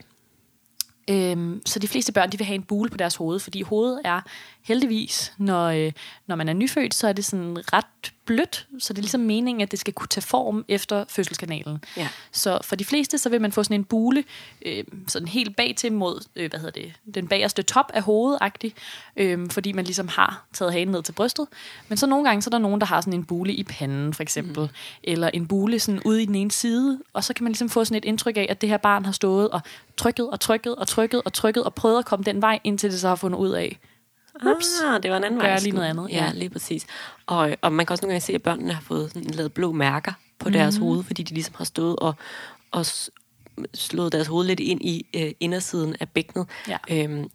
Øhm, 1.09 1.61
så 1.65 1.79
de 1.79 1.87
fleste 1.87 2.11
børn 2.11 2.31
de 2.31 2.37
vil 2.37 2.45
have 2.45 2.55
en 2.55 2.63
bule 2.63 2.89
på 2.89 2.97
deres 2.97 3.15
hoved, 3.15 3.39
fordi 3.39 3.61
hovedet 3.61 4.01
er 4.05 4.21
heldigvis, 4.65 5.33
når, 5.37 5.67
øh, 5.67 5.91
når 6.27 6.35
man 6.35 6.49
er 6.49 6.53
nyfødt, 6.53 6.93
så 6.93 7.07
er 7.07 7.13
det 7.13 7.25
sådan 7.25 7.57
ret 7.73 8.13
blødt, 8.25 8.67
så 8.79 8.93
det 8.93 8.99
er 8.99 9.01
ligesom 9.01 9.21
meningen, 9.21 9.61
at 9.61 9.71
det 9.71 9.79
skal 9.79 9.93
kunne 9.93 10.07
tage 10.07 10.21
form 10.21 10.65
efter 10.67 11.05
fødselskanalen. 11.09 11.83
Ja. 11.97 12.07
Så 12.31 12.59
for 12.63 12.75
de 12.75 12.85
fleste, 12.85 13.17
så 13.17 13.29
vil 13.29 13.41
man 13.41 13.51
få 13.51 13.63
sådan 13.63 13.79
en 13.79 13.83
bule, 13.83 14.23
øh, 14.65 14.83
sådan 15.07 15.27
helt 15.27 15.55
bag 15.55 15.73
til 15.77 15.93
mod, 15.93 16.25
øh, 16.35 16.49
hvad 16.49 16.59
hedder 16.59 16.81
det, 16.81 16.93
den 17.15 17.27
bagerste 17.27 17.63
top 17.63 17.91
af 17.93 18.01
hovedet 18.01 18.73
øh, 19.17 19.49
fordi 19.49 19.71
man 19.71 19.85
ligesom 19.85 20.07
har 20.07 20.45
taget 20.53 20.73
hagen 20.73 20.87
ned 20.87 21.03
til 21.03 21.11
brystet. 21.11 21.47
Men 21.87 21.97
så 21.97 22.07
nogle 22.07 22.25
gange, 22.25 22.41
så 22.41 22.47
er 22.47 22.51
der 22.51 22.57
nogen, 22.57 22.81
der 22.81 22.87
har 22.87 23.01
sådan 23.01 23.13
en 23.13 23.25
bule 23.25 23.53
i 23.53 23.63
panden, 23.63 24.13
for 24.13 24.23
eksempel, 24.23 24.63
mm. 24.63 24.69
eller 25.03 25.29
en 25.33 25.47
bule 25.47 25.79
sådan 25.79 26.01
ude 26.05 26.23
i 26.23 26.25
den 26.25 26.35
ene 26.35 26.51
side, 26.51 26.99
og 27.13 27.23
så 27.23 27.33
kan 27.33 27.43
man 27.43 27.51
ligesom 27.51 27.69
få 27.69 27.85
sådan 27.85 27.97
et 27.97 28.05
indtryk 28.05 28.37
af, 28.37 28.47
at 28.49 28.61
det 28.61 28.69
her 28.69 28.77
barn 28.77 29.05
har 29.05 29.11
stået 29.11 29.49
og 29.49 29.61
trykket 29.97 30.29
og 30.29 30.39
trykket 30.39 30.75
og 30.75 30.87
trykket 30.87 31.21
og 31.25 31.33
trykket 31.33 31.63
og 31.63 31.75
prøvet 31.75 31.99
at 31.99 32.05
komme 32.05 32.23
den 32.23 32.41
vej, 32.41 32.59
indtil 32.63 32.91
det 32.91 32.99
så 32.99 33.07
har 33.07 33.15
fundet 33.15 33.39
ud 33.39 33.49
af, 33.49 33.79
Ups. 34.43 34.81
Ah, 34.85 35.03
det 35.03 35.11
var 35.11 35.17
en 35.17 35.23
anden 35.23 35.39
Gør 35.39 35.47
vej. 35.47 35.55
det 35.55 35.63
lige 35.63 35.75
noget 35.75 35.87
andet, 35.89 36.09
Ja, 36.09 36.25
ja. 36.25 36.31
lige 36.33 36.49
præcis. 36.49 36.85
Og, 37.25 37.57
og 37.61 37.73
man 37.73 37.85
kan 37.85 37.93
også 37.93 38.01
nogle 38.05 38.11
gange 38.13 38.21
se, 38.21 38.33
at 38.33 38.43
børnene 38.43 38.73
har 38.73 38.81
fået 38.81 39.11
sådan, 39.11 39.29
lavet 39.31 39.53
blå 39.53 39.71
mærker 39.71 40.11
på 40.39 40.49
Mhm. 40.49 40.53
deres 40.53 40.77
hoved, 40.77 41.03
fordi 41.03 41.23
de 41.23 41.33
ligesom 41.33 41.55
har 41.57 41.65
stået 41.65 41.95
og, 41.95 42.13
og 42.71 42.85
slået 43.73 44.11
deres 44.11 44.27
hoved 44.27 44.47
lidt 44.47 44.59
ind 44.59 44.81
i 44.81 45.05
øh, 45.15 45.31
indersiden 45.39 45.95
af 45.99 46.09
bækkenet. 46.09 46.47
Ja. 46.67 46.77
Øhm, 46.89 47.27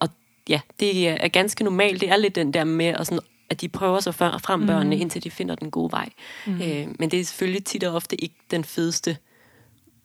og 0.00 0.08
ja, 0.48 0.60
det 0.80 1.08
er, 1.08 1.14
er 1.20 1.28
ganske 1.28 1.64
normalt. 1.64 2.00
Det 2.00 2.10
er 2.10 2.16
lidt 2.16 2.34
den 2.34 2.52
der 2.54 2.64
med, 2.64 2.86
at, 2.86 3.06
sådan, 3.06 3.20
at 3.50 3.60
de 3.60 3.68
prøver 3.68 4.00
sig 4.00 4.14
før, 4.14 4.38
frem 4.38 4.58
Mhm. 4.60 4.66
børnene, 4.66 4.96
indtil 4.96 5.24
de 5.24 5.30
finder 5.30 5.54
den 5.54 5.70
gode 5.70 5.92
vej. 5.92 6.08
Mm. 6.46 6.52
Øh, 6.62 6.86
men 6.98 7.10
det 7.10 7.20
er 7.20 7.24
selvfølgelig 7.24 7.64
tit 7.64 7.84
og 7.84 7.94
ofte 7.94 8.22
ikke 8.22 8.34
den 8.50 8.64
fedeste 8.64 9.16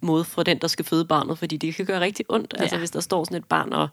måde 0.01 0.23
for 0.23 0.43
den, 0.43 0.57
der 0.57 0.67
skal 0.67 0.85
føde 0.85 1.05
barnet, 1.05 1.37
fordi 1.37 1.57
det 1.57 1.75
kan 1.75 1.85
gøre 1.85 1.99
rigtig 1.99 2.25
ondt, 2.29 2.53
ja. 2.57 2.61
altså 2.61 2.75
Ja. 2.75 2.79
hvis 2.79 2.91
der 2.91 2.99
står 2.99 3.23
sådan 3.23 3.37
et 3.37 3.45
barn 3.45 3.73
og, 3.73 3.87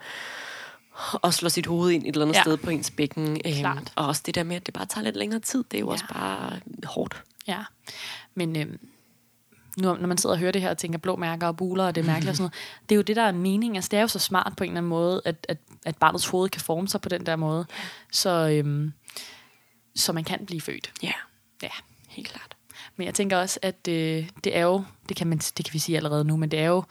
og 1.12 1.34
slår 1.34 1.48
sit 1.48 1.66
hoved 1.66 1.90
ind 1.90 2.02
et 2.02 2.08
eller 2.08 2.22
andet 2.26 2.36
ja. 2.36 2.42
Sted 2.42 2.56
på 2.56 2.70
ens 2.70 2.90
bækken. 2.90 3.28
Øhm, 3.44 3.54
Klart. 3.58 3.92
og 3.96 4.06
også 4.06 4.22
det 4.26 4.34
der 4.34 4.42
med, 4.42 4.56
at 4.56 4.66
det 4.66 4.74
bare 4.74 4.86
tager 4.86 5.04
lidt 5.04 5.16
længere 5.16 5.40
tid, 5.40 5.64
det 5.70 5.76
er 5.76 5.80
jo 5.80 5.86
ja. 5.86 5.92
Også 5.92 6.04
bare 6.12 6.60
hårdt. 6.84 7.22
Ja, 7.46 7.64
men 8.34 8.56
øhm, 8.56 8.78
nu, 9.78 9.94
når 9.94 10.06
man 10.06 10.18
sidder 10.18 10.34
og 10.34 10.38
hører 10.40 10.52
det 10.52 10.62
her 10.62 10.70
og 10.70 10.78
tænker 10.78 10.98
blå 10.98 11.16
mærker 11.16 11.46
og 11.46 11.56
buler, 11.56 11.84
og 11.86 11.94
det 11.94 12.00
er 12.00 12.06
mærkeligt 12.06 12.30
og 12.30 12.36
sådan 12.36 12.42
noget, 12.42 12.82
det 12.88 12.94
er 12.94 12.96
jo 12.96 13.02
det, 13.02 13.16
der 13.16 13.22
er 13.22 13.32
mening. 13.32 13.76
Altså, 13.76 13.88
det 13.88 13.96
er 13.96 14.00
jo 14.00 14.06
så 14.08 14.18
smart 14.18 14.52
på 14.56 14.64
en 14.64 14.70
eller 14.70 14.78
anden 14.78 14.88
måde, 14.90 15.22
at, 15.24 15.46
at, 15.48 15.58
at 15.86 15.96
barnets 15.96 16.26
hoved 16.26 16.48
kan 16.48 16.60
forme 16.60 16.88
sig 16.88 17.00
på 17.00 17.08
den 17.08 17.26
der 17.26 17.36
måde. 17.36 17.66
Så, 18.12 18.30
øhm, 18.48 18.92
så 19.96 20.12
man 20.12 20.24
kan 20.24 20.46
blive 20.46 20.60
født. 20.60 20.92
Ja, 21.02 21.12
Ja. 21.62 21.68
helt 22.08 22.28
klart. 22.28 22.54
Men 22.96 23.04
jeg 23.06 23.14
tænker 23.14 23.36
også, 23.38 23.58
at 23.62 23.88
øh, 23.88 24.28
det 24.44 24.56
er 24.56 24.60
jo, 24.62 24.84
det 25.08 25.16
kan, 25.16 25.26
man, 25.26 25.38
det 25.38 25.64
kan 25.64 25.74
vi 25.74 25.78
sige 25.78 25.96
allerede 25.96 26.24
nu, 26.24 26.36
men 26.36 26.50
det 26.50 26.58
er 26.58 26.66
jo 26.66 26.82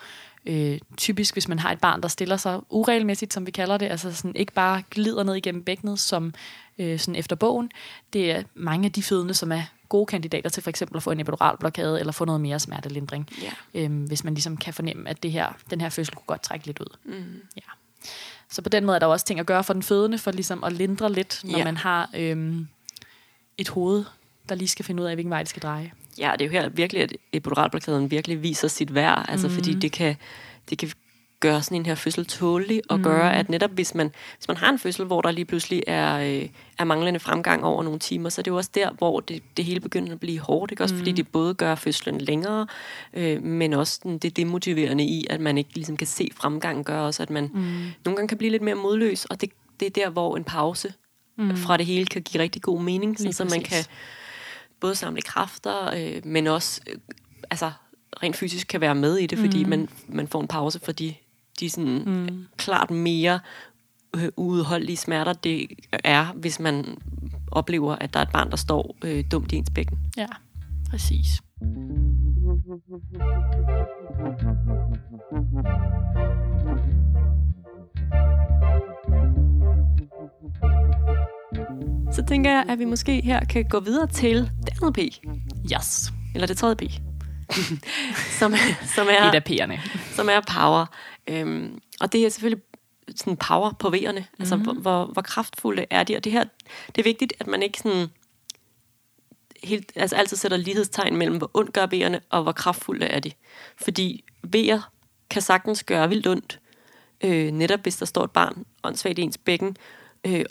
øh, 0.47 0.79
typisk, 0.97 1.36
hvis 1.36 1.47
man 1.47 1.60
har 1.60 1.71
et 1.71 1.79
barn, 1.79 2.01
der 2.01 2.07
stiller 2.07 2.38
sig 2.38 2.60
uregelmæssigt, 2.69 3.33
som 3.33 3.45
vi 3.45 3.51
kalder 3.51 3.77
det, 3.77 3.86
altså 3.86 4.13
sådan 4.15 4.36
ikke 4.36 4.53
bare 4.53 4.83
glider 4.91 5.23
ned 5.23 5.36
igennem 5.36 5.63
bækkenet, 5.63 5.99
som 5.99 6.33
øh, 6.79 6.99
sådan 6.99 7.15
efter 7.15 7.36
bogen. 7.36 7.71
Det 8.13 8.31
er 8.31 8.43
mange 8.55 8.86
af 8.86 8.91
de 8.91 9.03
fødende, 9.03 9.33
som 9.33 9.51
er 9.51 9.62
gode 9.89 10.05
kandidater 10.05 10.49
til 10.49 10.63
for 10.63 10.69
eksempel 10.69 10.97
at 10.97 11.03
få 11.03 11.12
en 11.12 11.19
epiduralblokade, 11.19 11.99
eller 11.99 12.12
få 12.13 12.25
noget 12.25 12.41
mere 12.41 12.60
smertelindring, 12.60 13.29
Ja. 13.41 13.51
øhm, 13.81 14.03
hvis 14.03 14.23
man 14.23 14.33
ligesom 14.33 14.57
kan 14.57 14.73
fornemme, 14.73 15.10
at 15.10 15.23
det 15.23 15.31
her, 15.31 15.47
den 15.69 15.81
her 15.81 15.89
fødsel 15.89 16.15
kunne 16.15 16.25
godt 16.27 16.41
trække 16.43 16.65
lidt 16.65 16.79
ud. 16.79 16.97
Mm. 17.05 17.41
Ja. 17.57 17.62
Så 18.49 18.62
på 18.62 18.69
den 18.69 18.86
måde 18.86 18.95
er 18.95 18.99
der 18.99 19.07
også 19.07 19.25
ting 19.25 19.39
at 19.39 19.45
gøre 19.45 19.63
for 19.63 19.73
den 19.73 19.83
fødende, 19.83 20.17
for 20.17 20.31
ligesom 20.31 20.63
at 20.63 20.73
lindre 20.73 21.12
lidt, 21.13 21.41
når 21.43 21.57
Ja. 21.57 21.63
man 21.63 21.77
har 21.77 22.10
øhm, 22.15 22.67
et 23.57 23.69
hoved, 23.69 24.05
der 24.49 24.55
lige 24.55 24.67
skal 24.67 24.86
finde 24.86 25.03
ud 25.03 25.07
af, 25.07 25.15
hvilken 25.15 25.29
vej 25.29 25.39
det 25.39 25.49
skal 25.49 25.62
dreje. 25.62 25.91
Ja, 26.19 26.32
det 26.39 26.41
er 26.41 26.45
jo 26.45 26.51
her 26.51 26.69
virkelig, 26.69 27.03
at 27.03 27.13
epiduralblokaden 27.34 28.12
virkelig 28.12 28.43
viser 28.43 28.67
sit 28.67 28.93
værd, 28.95 29.25
altså 29.30 29.47
mm. 29.47 29.53
fordi 29.53 29.73
det 29.73 29.91
kan, 29.91 30.15
det 30.69 30.77
kan 30.77 30.89
gøre 31.39 31.62
sådan 31.63 31.77
en 31.77 31.86
her 31.86 31.95
fødsel 31.95 32.25
tålig, 32.25 32.82
og 32.89 32.97
mm. 32.97 33.03
gøre, 33.03 33.36
at 33.36 33.49
netop 33.49 33.71
hvis 33.71 33.95
man, 33.95 34.12
hvis 34.38 34.47
man 34.47 34.58
har 34.58 34.69
en 34.69 34.80
fødsel, 34.80 35.06
hvor 35.06 35.21
der 35.21 35.32
lige 35.32 35.45
pludselig 35.45 35.84
er, 35.88 36.19
øh, 36.19 36.49
er 36.80 36.84
manglende 36.84 37.19
fremgang 37.19 37.63
over 37.63 37.84
nogle 37.84 37.99
timer, 37.99 38.30
så 38.30 38.41
er 38.41 38.43
det 38.43 38.51
jo 38.51 38.58
også 38.58 38.69
der, 38.75 38.91
hvor 38.91 39.19
det, 39.19 39.43
det 39.58 39.65
hele 39.65 39.80
begynder 39.80 40.13
at 40.13 40.19
blive 40.19 40.39
hårdt, 40.39 40.71
ikke? 40.71 40.84
Også 40.84 40.95
mm. 40.95 40.99
fordi 40.99 41.12
det 41.12 41.27
både 41.27 41.53
gør 41.53 41.75
fødslen 41.75 42.21
længere, 42.21 42.67
øh, 43.13 43.43
men 43.43 43.73
også 43.73 43.99
den, 44.03 44.17
det 44.17 44.38
demotiverende 44.38 45.03
i, 45.03 45.25
at 45.30 45.39
man 45.39 45.58
ikke 45.58 45.73
ligesom 45.75 45.97
kan 45.97 46.08
se 46.08 46.30
fremgangen, 46.36 46.84
gør 46.84 46.99
også, 46.99 47.23
at 47.23 47.30
man 47.30 47.49
mm. 47.53 47.62
nogle 48.06 48.15
gange 48.15 48.27
kan 48.27 48.38
blive 48.38 48.51
lidt 48.51 48.63
mere 48.63 48.75
modløs, 48.75 49.25
og 49.25 49.41
det, 49.41 49.49
det 49.80 49.86
er 49.86 49.89
der, 49.89 50.10
hvor 50.10 50.38
en 50.38 50.43
pause 50.43 50.93
mm. 51.38 51.56
fra 51.56 51.77
det 51.77 51.86
hele 51.86 52.06
kan 52.06 52.21
give 52.21 52.43
rigtig 52.43 52.62
god 52.62 52.82
mening, 52.82 53.17
sådan, 53.17 53.34
så 53.34 53.45
man 53.45 53.62
kan 53.62 53.86
både 54.80 54.96
samle 54.96 55.22
kræfter, 55.22 55.94
øh, 55.96 56.26
men 56.26 56.48
også 56.48 56.82
øh, 56.88 57.00
altså, 57.50 57.72
rent 58.24 58.36
fysisk 58.36 58.68
kan 58.68 58.82
være 58.82 58.96
med 58.96 59.18
i 59.18 59.28
det, 59.28 59.40
fordi 59.40 59.63
mm. 59.63 59.70
man, 59.70 59.90
man 60.08 60.28
får 60.28 60.42
en 60.42 60.48
pause 60.48 60.80
for 60.80 60.92
de, 60.92 61.13
de 61.60 61.70
sådan, 61.70 62.04
mm. 62.06 62.46
klart 62.58 62.92
mere 62.92 63.40
øh, 64.16 64.30
uudholdelige 64.38 64.98
smerter, 64.98 65.34
det 65.34 65.68
er, 66.04 66.26
hvis 66.26 66.60
man 66.60 66.98
oplever, 67.52 67.96
at 67.96 68.13
der 68.13 68.20
er 68.20 68.24
et 68.24 68.32
barn, 68.32 68.50
der 68.50 68.58
står 68.58 68.96
øh, 69.04 69.24
dumt 69.32 69.52
i 69.52 69.56
ens 69.56 69.70
bækken. 69.70 69.98
Ja, 70.18 70.28
præcis. 70.90 71.28
Så 82.17 82.25
tænker 82.25 82.51
jeg, 82.51 82.65
at 82.69 82.80
vi 82.80 82.86
måske 82.86 83.21
her 83.21 83.45
kan 83.45 83.65
gå 83.69 83.80
videre 83.80 84.08
til 84.08 84.36
det 84.38 84.69
andet 84.82 84.93
P. 84.93 84.97
Yes. 85.73 86.12
Eller 86.36 86.47
det 86.47 86.58
tredje 86.58 86.75
P. 86.75 86.82
som, 88.39 88.53
som 88.95 89.08
er, 89.10 89.30
Et 89.30 89.36
af 89.36 89.43
P'erne. 89.49 89.89
som 90.15 90.30
er 90.30 90.41
power. 90.53 90.86
Øhm, 91.27 91.80
og 91.99 92.12
det 92.12 92.25
er 92.25 92.30
selvfølgelig 92.30 92.63
sådan 93.15 93.38
power 93.38 93.71
på 93.80 93.88
V'erne. 93.88 94.12
Mm-hmm. 94.12 94.39
Altså, 94.39 94.56
hvor, 94.56 94.73
hvor, 94.73 95.06
hvor 95.06 95.21
kraftfulde 95.21 95.86
er 95.89 96.03
de? 96.03 96.15
Og 96.15 96.23
det 96.23 96.32
her, 96.32 96.43
det 96.88 96.97
er 96.97 97.03
vigtigt, 97.03 97.34
at 97.39 97.47
man 97.47 97.63
ikke 97.63 97.80
sådan 97.80 98.08
helt, 99.63 99.91
altså 99.95 100.15
altid 100.15 100.38
sætter 100.38 100.58
lighedstegn 100.58 101.15
mellem, 101.15 101.38
hvor 101.38 101.51
ondt 101.53 101.73
gør 101.73 101.88
V'erne, 101.93 102.19
og 102.30 102.43
hvor 102.43 102.51
kraftfulde 102.51 103.06
er 103.06 103.19
de. 103.19 103.32
Fordi 103.82 104.23
V'er 104.56 104.80
kan 105.30 105.41
sagtens 105.41 105.84
gøre 105.84 106.10
vildt 106.10 106.27
ondt, 106.27 106.60
øh, 107.23 107.51
netop 107.51 107.80
hvis 107.80 107.97
der 107.97 108.06
står 108.06 108.23
et 108.23 108.32
barn 108.32 108.65
åndssvagt 108.84 109.19
i 109.19 109.21
ens 109.21 109.38
bækken, 109.38 109.77
øh, 110.25 110.45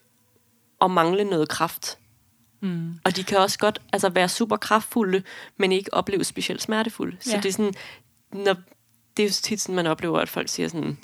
og 0.80 0.90
mangle 0.90 1.24
noget 1.24 1.48
kraft. 1.48 1.98
Mm. 2.60 2.94
Og 3.04 3.16
de 3.16 3.24
kan 3.24 3.38
også 3.38 3.58
godt 3.58 3.80
altså, 3.92 4.08
være 4.08 4.28
super 4.28 4.56
kraftfulde, 4.56 5.22
men 5.56 5.72
ikke 5.72 5.94
opleve 5.94 6.24
specielt 6.24 6.62
smertefulde. 6.62 7.16
Ja. 7.26 7.30
Så 7.30 7.36
det 7.36 7.46
er 7.46 7.52
sådan, 7.52 7.74
når, 8.32 8.56
det 9.16 9.22
er 9.22 9.26
jo 9.26 9.32
tit 9.32 9.60
sådan, 9.60 9.74
man 9.74 9.86
oplever, 9.86 10.20
at 10.20 10.28
folk 10.28 10.48
siger 10.48 10.68
sådan, 10.68 10.98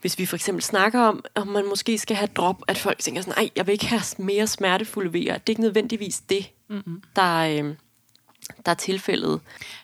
hvis 0.00 0.18
vi 0.18 0.26
for 0.26 0.36
eksempel 0.36 0.62
snakker 0.62 1.00
om, 1.00 1.24
om 1.34 1.46
man 1.46 1.68
måske 1.68 1.98
skal 1.98 2.16
have 2.16 2.28
drop, 2.36 2.62
at 2.68 2.78
folk 2.78 2.98
tænker 2.98 3.22
sådan, 3.22 3.42
nej, 3.42 3.50
jeg 3.56 3.66
vil 3.66 3.72
ikke 3.72 3.86
have 3.86 4.02
mere 4.18 4.46
smertefulde 4.46 5.12
vejer. 5.12 5.38
Det 5.38 5.48
er 5.48 5.50
ikke 5.50 5.62
nødvendigvis 5.62 6.20
det, 6.20 6.50
mm-hmm. 6.68 7.02
der, 7.16 7.36
øh, 7.36 7.74
der 8.66 8.70
er 8.70 8.74
tilfældet. 8.74 9.40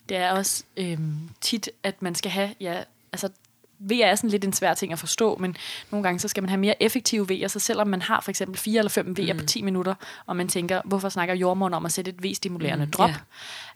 Det 0.08 0.16
er 0.16 0.32
også 0.32 0.64
øh, 0.76 0.98
tit, 1.40 1.70
at 1.82 2.02
man 2.02 2.14
skal 2.14 2.30
have, 2.30 2.54
ja, 2.60 2.82
altså 3.12 3.28
VR 3.78 4.04
er 4.04 4.14
sådan 4.14 4.30
lidt 4.30 4.44
en 4.44 4.52
svær 4.52 4.74
ting 4.74 4.92
at 4.92 4.98
forstå, 4.98 5.36
men 5.40 5.56
nogle 5.90 6.04
gange 6.04 6.18
så 6.18 6.28
skal 6.28 6.42
man 6.42 6.48
have 6.48 6.60
mere 6.60 6.82
effektive 6.82 7.26
V'er, 7.30 7.48
så 7.48 7.58
selvom 7.58 7.88
man 7.88 8.02
har 8.02 8.20
for 8.20 8.30
eksempel 8.30 8.58
4 8.58 8.78
eller 8.78 8.90
5 8.90 9.16
V'er 9.18 9.32
mm. 9.32 9.38
på 9.38 9.46
10 9.46 9.62
minutter, 9.62 9.94
og 10.26 10.36
man 10.36 10.48
tænker, 10.48 10.80
hvorfor 10.84 11.08
snakker 11.08 11.34
jordmoren 11.34 11.74
om 11.74 11.86
at 11.86 11.92
sætte 11.92 12.10
et 12.10 12.24
V-stimulerende 12.24 12.84
mm, 12.84 12.90
drop, 12.90 13.10
yeah. 13.10 13.20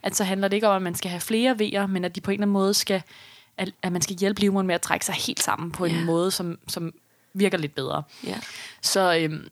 at 0.03 0.15
så 0.15 0.23
handler 0.23 0.47
det 0.47 0.57
ikke 0.57 0.67
om, 0.67 0.75
at 0.75 0.81
man 0.81 0.95
skal 0.95 1.11
have 1.11 1.21
flere 1.21 1.55
V'er, 1.61 1.87
men 1.87 2.05
at 2.05 2.15
de 2.15 2.21
på 2.21 2.31
en 2.31 2.33
eller 2.33 2.43
anden 2.43 2.53
måde 2.53 2.73
skal, 2.73 3.01
at, 3.57 3.71
at 3.81 3.91
man 3.91 4.01
skal 4.01 4.15
hjælpe 4.15 4.39
livmoderen 4.41 4.67
med 4.67 4.75
at 4.75 4.81
trække 4.81 5.05
sig 5.05 5.15
helt 5.15 5.43
sammen 5.43 5.71
på 5.71 5.85
yeah. 5.85 5.99
en 5.99 6.05
måde, 6.05 6.31
som, 6.31 6.59
som 6.67 6.93
virker 7.33 7.57
lidt 7.57 7.75
bedre. 7.75 8.03
Yeah. 8.27 8.41
Så 8.81 9.17
øhm, 9.17 9.47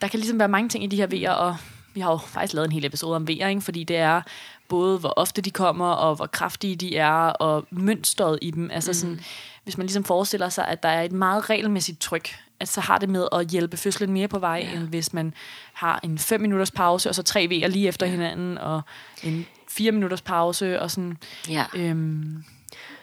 der 0.00 0.08
kan 0.08 0.20
ligesom 0.20 0.38
være 0.38 0.48
mange 0.48 0.68
ting 0.68 0.84
i 0.84 0.86
de 0.86 0.96
her 0.96 1.06
V'er, 1.06 1.34
og 1.34 1.56
vi 1.94 2.00
har 2.00 2.10
jo 2.10 2.16
faktisk 2.16 2.54
lavet 2.54 2.66
en 2.66 2.72
hel 2.72 2.84
episode 2.84 3.16
om 3.16 3.26
V'er, 3.30 3.46
ikke? 3.46 3.60
fordi 3.60 3.84
det 3.84 3.96
er 3.96 4.22
både, 4.68 4.98
hvor 4.98 5.12
ofte 5.16 5.42
de 5.42 5.50
kommer, 5.50 5.88
og 5.88 6.16
hvor 6.16 6.26
kraftige 6.26 6.76
de 6.76 6.96
er, 6.96 7.12
og 7.16 7.66
mønstret 7.70 8.38
i 8.42 8.50
dem. 8.50 8.70
Altså 8.70 8.90
mm. 8.90 8.94
sådan, 8.94 9.20
hvis 9.66 9.78
man 9.78 9.86
ligesom 9.86 10.04
forestiller 10.04 10.48
sig, 10.48 10.68
at 10.68 10.82
der 10.82 10.88
er 10.88 11.02
et 11.02 11.12
meget 11.12 11.50
regelmæssigt 11.50 12.00
tryk, 12.00 12.36
at 12.60 12.68
så 12.68 12.80
har 12.80 12.98
det 12.98 13.08
med 13.08 13.28
at 13.32 13.48
hjælpe 13.48 13.76
fødslen 13.76 14.12
mere 14.12 14.28
på 14.28 14.38
vej, 14.38 14.68
ja. 14.72 14.76
end 14.76 14.88
hvis 14.88 15.12
man 15.12 15.34
har 15.72 16.00
en 16.02 16.18
5 16.18 16.40
minutters 16.40 16.70
pause, 16.70 17.08
og 17.08 17.14
så 17.14 17.22
tre 17.22 17.48
V'er 17.50 17.66
lige 17.66 17.88
efter 17.88 18.06
ja. 18.06 18.12
hinanden, 18.12 18.58
og 18.58 18.82
en 19.22 19.46
4 19.68 19.92
minutters 19.92 20.22
pause, 20.22 20.80
og 20.80 20.90
sådan. 20.90 21.16
Ja. 21.48 21.64
Øhm, 21.74 22.44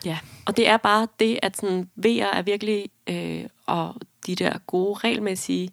ja. 0.05 0.19
Og 0.45 0.57
det 0.57 0.67
er 0.67 0.77
bare 0.77 1.07
det, 1.19 1.39
at 1.41 1.57
sådan, 1.57 1.89
V'er 2.05 2.37
er 2.37 2.41
virkelig, 2.41 2.89
øh, 3.07 3.43
og 3.65 3.95
de 4.27 4.35
der 4.35 4.57
gode, 4.67 4.99
regelmæssige, 4.99 5.69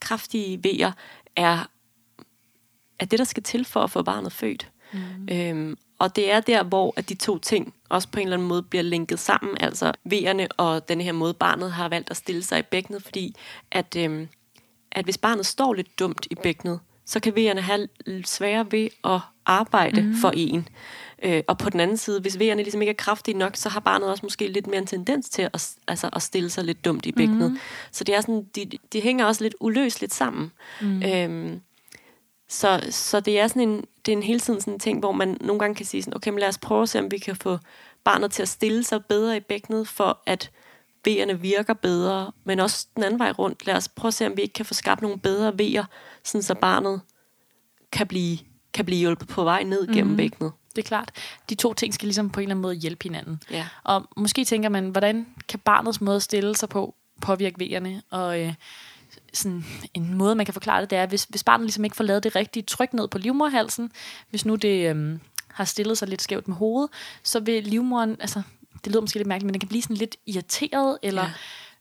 kraftige 0.00 0.60
V'er, 0.66 0.92
er, 1.36 1.68
er 2.98 3.04
det, 3.04 3.18
der 3.18 3.24
skal 3.24 3.42
til 3.42 3.64
for 3.64 3.80
at 3.80 3.90
få 3.90 4.02
barnet 4.02 4.32
født. 4.32 4.70
Mm. 4.92 5.28
Øhm, 5.30 5.76
og 6.04 6.16
det 6.16 6.30
er 6.30 6.40
der, 6.40 6.62
hvor 6.62 6.94
at 6.96 7.08
de 7.08 7.14
to 7.14 7.38
ting 7.38 7.74
også 7.88 8.08
på 8.08 8.20
en 8.20 8.26
eller 8.26 8.36
anden 8.36 8.48
måde 8.48 8.62
bliver 8.62 8.82
linket 8.82 9.18
sammen, 9.18 9.56
altså 9.60 9.92
V'erne 10.12 10.46
og 10.56 10.88
den 10.88 11.00
her 11.00 11.12
måde, 11.12 11.34
barnet 11.34 11.72
har 11.72 11.88
valgt 11.88 12.10
at 12.10 12.16
stille 12.16 12.42
sig 12.42 12.58
i 12.58 12.62
bækkenet, 12.62 13.02
fordi 13.02 13.34
at, 13.70 13.96
øhm, 13.96 14.28
at 14.92 15.04
hvis 15.04 15.18
barnet 15.18 15.46
står 15.46 15.74
lidt 15.74 15.98
dumt 15.98 16.26
i 16.30 16.34
bækkenet, 16.34 16.80
så 17.06 17.20
kan 17.20 17.32
V'erne 17.32 17.60
have 17.60 17.88
sværere 18.24 18.72
ved 18.72 18.88
at 19.04 19.20
arbejde 19.46 20.02
mm. 20.02 20.14
for 20.14 20.32
en. 20.36 20.68
Øh, 21.22 21.42
og 21.48 21.58
på 21.58 21.70
den 21.70 21.80
anden 21.80 21.96
side, 21.96 22.20
hvis 22.20 22.36
V'erne 22.36 22.54
ligesom 22.54 22.82
ikke 22.82 22.90
er 22.90 22.94
kraftige 22.94 23.38
nok, 23.38 23.56
så 23.56 23.68
har 23.68 23.80
barnet 23.80 24.08
også 24.08 24.26
måske 24.26 24.46
lidt 24.46 24.66
mere 24.66 24.78
en 24.78 24.86
tendens 24.86 25.28
til 25.28 25.42
at, 25.42 25.74
altså, 25.88 26.10
at 26.12 26.22
stille 26.22 26.50
sig 26.50 26.64
lidt 26.64 26.84
dumt 26.84 27.06
i 27.06 27.12
bækkenet. 27.12 27.50
Mm. 27.50 27.58
Så 27.90 28.04
det 28.04 28.14
er 28.14 28.20
sådan, 28.20 28.46
de, 28.56 28.70
de 28.92 29.00
hænger 29.00 29.24
også 29.24 29.44
lidt 29.44 29.54
uløseligt 29.60 30.14
sammen. 30.14 30.52
Mm. 30.80 31.02
Øhm, 31.02 31.60
så, 32.54 32.80
så 32.90 33.20
det 33.20 33.40
er 33.40 33.46
sådan 33.46 33.68
en, 33.68 33.84
det 34.06 34.12
er 34.12 34.16
en 34.16 34.22
hele 34.22 34.40
tiden 34.40 34.60
sådan 34.60 34.74
en 34.74 34.80
ting, 34.80 34.98
hvor 34.98 35.12
man 35.12 35.36
nogle 35.40 35.58
gange 35.58 35.74
kan 35.74 35.86
sige 35.86 36.02
sådan, 36.02 36.16
okay, 36.16 36.30
men 36.30 36.40
lad 36.40 36.48
os 36.48 36.58
prøve 36.58 36.82
at 36.82 36.88
se, 36.88 36.98
om 36.98 37.10
vi 37.10 37.18
kan 37.18 37.36
få 37.36 37.58
barnet 38.04 38.30
til 38.30 38.42
at 38.42 38.48
stille 38.48 38.84
sig 38.84 39.04
bedre 39.04 39.36
i 39.36 39.40
bækkenet, 39.40 39.88
for 39.88 40.18
at 40.26 40.50
V'erne 41.08 41.32
virker 41.32 41.74
bedre, 41.74 42.32
men 42.44 42.60
også 42.60 42.86
den 42.94 43.04
anden 43.04 43.18
vej 43.18 43.30
rundt. 43.30 43.66
Lad 43.66 43.74
os 43.74 43.88
prøve 43.88 44.08
at 44.08 44.14
se, 44.14 44.26
om 44.26 44.36
vi 44.36 44.42
ikke 44.42 44.52
kan 44.52 44.66
få 44.66 44.74
skabt 44.74 45.02
nogle 45.02 45.18
bedre 45.18 45.52
V'er, 45.60 45.84
sådan 46.24 46.42
så 46.42 46.54
barnet 46.54 47.00
kan 47.92 48.06
blive, 48.06 48.38
kan 48.72 48.84
blive 48.84 48.98
hjulpet 48.98 49.28
på 49.28 49.44
vej 49.44 49.62
ned 49.62 49.86
gennem 49.86 50.10
mm. 50.10 50.16
bækkenet. 50.16 50.52
Det 50.76 50.84
er 50.84 50.88
klart. 50.88 51.10
De 51.50 51.54
to 51.54 51.74
ting 51.74 51.94
skal 51.94 52.06
ligesom 52.06 52.30
på 52.30 52.40
en 52.40 52.42
eller 52.42 52.54
anden 52.54 52.62
måde 52.62 52.74
hjælpe 52.74 53.02
hinanden. 53.02 53.42
Ja. 53.50 53.66
Og 53.84 54.06
måske 54.16 54.44
tænker 54.44 54.68
man, 54.68 54.88
hvordan 54.88 55.26
kan 55.48 55.58
barnets 55.58 56.00
måde 56.00 56.16
at 56.16 56.22
stille 56.22 56.56
sig 56.56 56.68
på 56.68 56.94
påvirke 57.20 57.64
V'erne? 57.64 58.00
Og 58.10 58.40
øh, 58.40 58.54
sådan 59.34 59.64
en 59.94 60.14
måde, 60.14 60.34
man 60.34 60.46
kan 60.46 60.52
forklare 60.54 60.80
det, 60.80 60.90
det 60.90 60.98
er, 60.98 61.06
hvis, 61.06 61.24
hvis 61.24 61.44
barnet 61.44 61.64
ligesom 61.64 61.84
ikke 61.84 61.96
får 61.96 62.04
lavet 62.04 62.22
det 62.22 62.36
rigtige 62.36 62.62
tryk 62.62 62.92
ned 62.92 63.08
på 63.08 63.18
livmorhalsen, 63.18 63.92
hvis 64.30 64.46
nu 64.46 64.54
det 64.54 64.90
øhm, 64.90 65.20
har 65.48 65.64
stillet 65.64 65.98
sig 65.98 66.08
lidt 66.08 66.22
skævt 66.22 66.48
med 66.48 66.56
hovedet, 66.56 66.90
så 67.22 67.40
vil 67.40 67.64
livmoren, 67.64 68.16
altså 68.20 68.42
det 68.84 68.92
lyder 68.92 69.00
måske 69.00 69.18
lidt 69.18 69.28
mærkeligt, 69.28 69.46
men 69.46 69.54
den 69.54 69.60
kan 69.60 69.68
blive 69.68 69.82
sådan 69.82 69.96
lidt 69.96 70.16
irriteret, 70.26 70.98
eller 71.02 71.22
ja. 71.22 71.30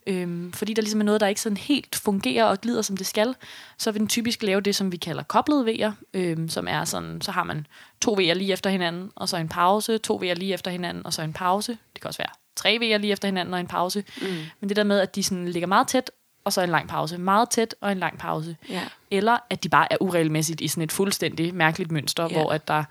Øhm, 0.08 0.52
fordi 0.52 0.74
der 0.74 0.82
ligesom 0.82 1.00
er 1.00 1.06
noget, 1.06 1.22
der 1.22 1.28
ikke 1.28 1.42
sådan 1.42 1.58
helt 1.58 1.96
fungerer 1.96 2.46
og 2.46 2.62
glider, 2.62 2.82
som 2.82 2.98
det 2.98 3.08
skal, 3.08 3.36
så 3.78 3.92
vil 3.92 4.00
den 4.00 4.08
typisk 4.08 4.44
lave 4.44 4.62
det, 4.62 4.76
som 4.76 4.92
vi 4.92 4.98
kalder 4.98 5.24
koblede 5.24 5.66
V'er, 5.66 5.92
øhm, 6.14 6.50
som 6.50 6.68
er 6.68 6.86
sådan, 6.86 7.22
så 7.22 7.32
har 7.32 7.44
man 7.44 7.68
to 8.02 8.14
V'er 8.14 8.34
lige 8.34 8.54
efter 8.54 8.70
hinanden, 8.70 9.12
og 9.16 9.30
så 9.30 9.38
en 9.38 9.50
pause, 9.50 9.98
to 9.98 10.22
V'er 10.24 10.34
lige 10.34 10.54
efter 10.54 10.72
hinanden, 10.72 11.06
og 11.06 11.14
så 11.14 11.22
en 11.22 11.34
pause. 11.34 11.78
Det 11.94 12.02
kan 12.02 12.08
også 12.08 12.18
være 12.18 12.30
tre 12.56 12.70
V'er 12.82 12.98
lige 12.98 13.12
efter 13.12 13.28
hinanden 13.28 13.54
og 13.54 13.60
en 13.60 13.68
pause. 13.68 14.04
Mm. 14.22 14.28
Men 14.60 14.70
det 14.70 14.76
der 14.76 14.84
med, 14.84 15.00
at 15.00 15.16
de 15.16 15.24
sådan 15.24 15.48
ligger 15.48 15.68
meget 15.68 15.88
tæt, 15.88 16.12
og 16.44 16.54
så 16.54 16.62
en 16.62 16.70
lang 16.70 16.88
pause. 16.88 17.18
Meget 17.18 17.50
tæt 17.50 17.76
og 17.82 17.92
en 17.92 17.98
lang 17.98 18.18
pause. 18.18 18.56
Ja. 18.70 18.82
Eller 19.12 19.38
at 19.50 19.64
de 19.64 19.70
bare 19.70 19.94
er 19.94 19.98
uregelmæssigt 20.00 20.62
i 20.62 20.68
sådan 20.68 20.84
et 20.84 20.92
fuldstændig 20.92 21.56
mærkeligt 21.56 21.92
mønster, 21.92 22.24
ja. 22.24 22.30
hvor 22.30 22.52
at 22.52 22.68
der 22.68 22.84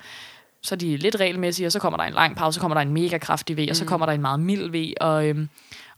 så 0.63 0.75
er 0.75 0.77
de 0.77 0.97
lidt 0.97 1.17
regelmæssige, 1.21 1.67
og 1.67 1.73
så 1.73 1.79
kommer 1.79 1.97
der 1.97 2.05
en 2.05 2.13
lang 2.13 2.37
pause, 2.37 2.55
så 2.55 2.61
kommer 2.61 2.75
der 2.75 2.83
en 2.83 2.93
mega 2.93 3.19
kraftig 3.19 3.57
V, 3.57 3.67
og 3.71 3.77
så 3.77 3.85
mm. 3.85 3.89
kommer 3.89 4.07
der 4.07 4.13
en 4.13 4.21
meget 4.21 4.41
mild 4.41 4.71
V, 4.71 4.93
og, 5.01 5.29
øhm, 5.29 5.49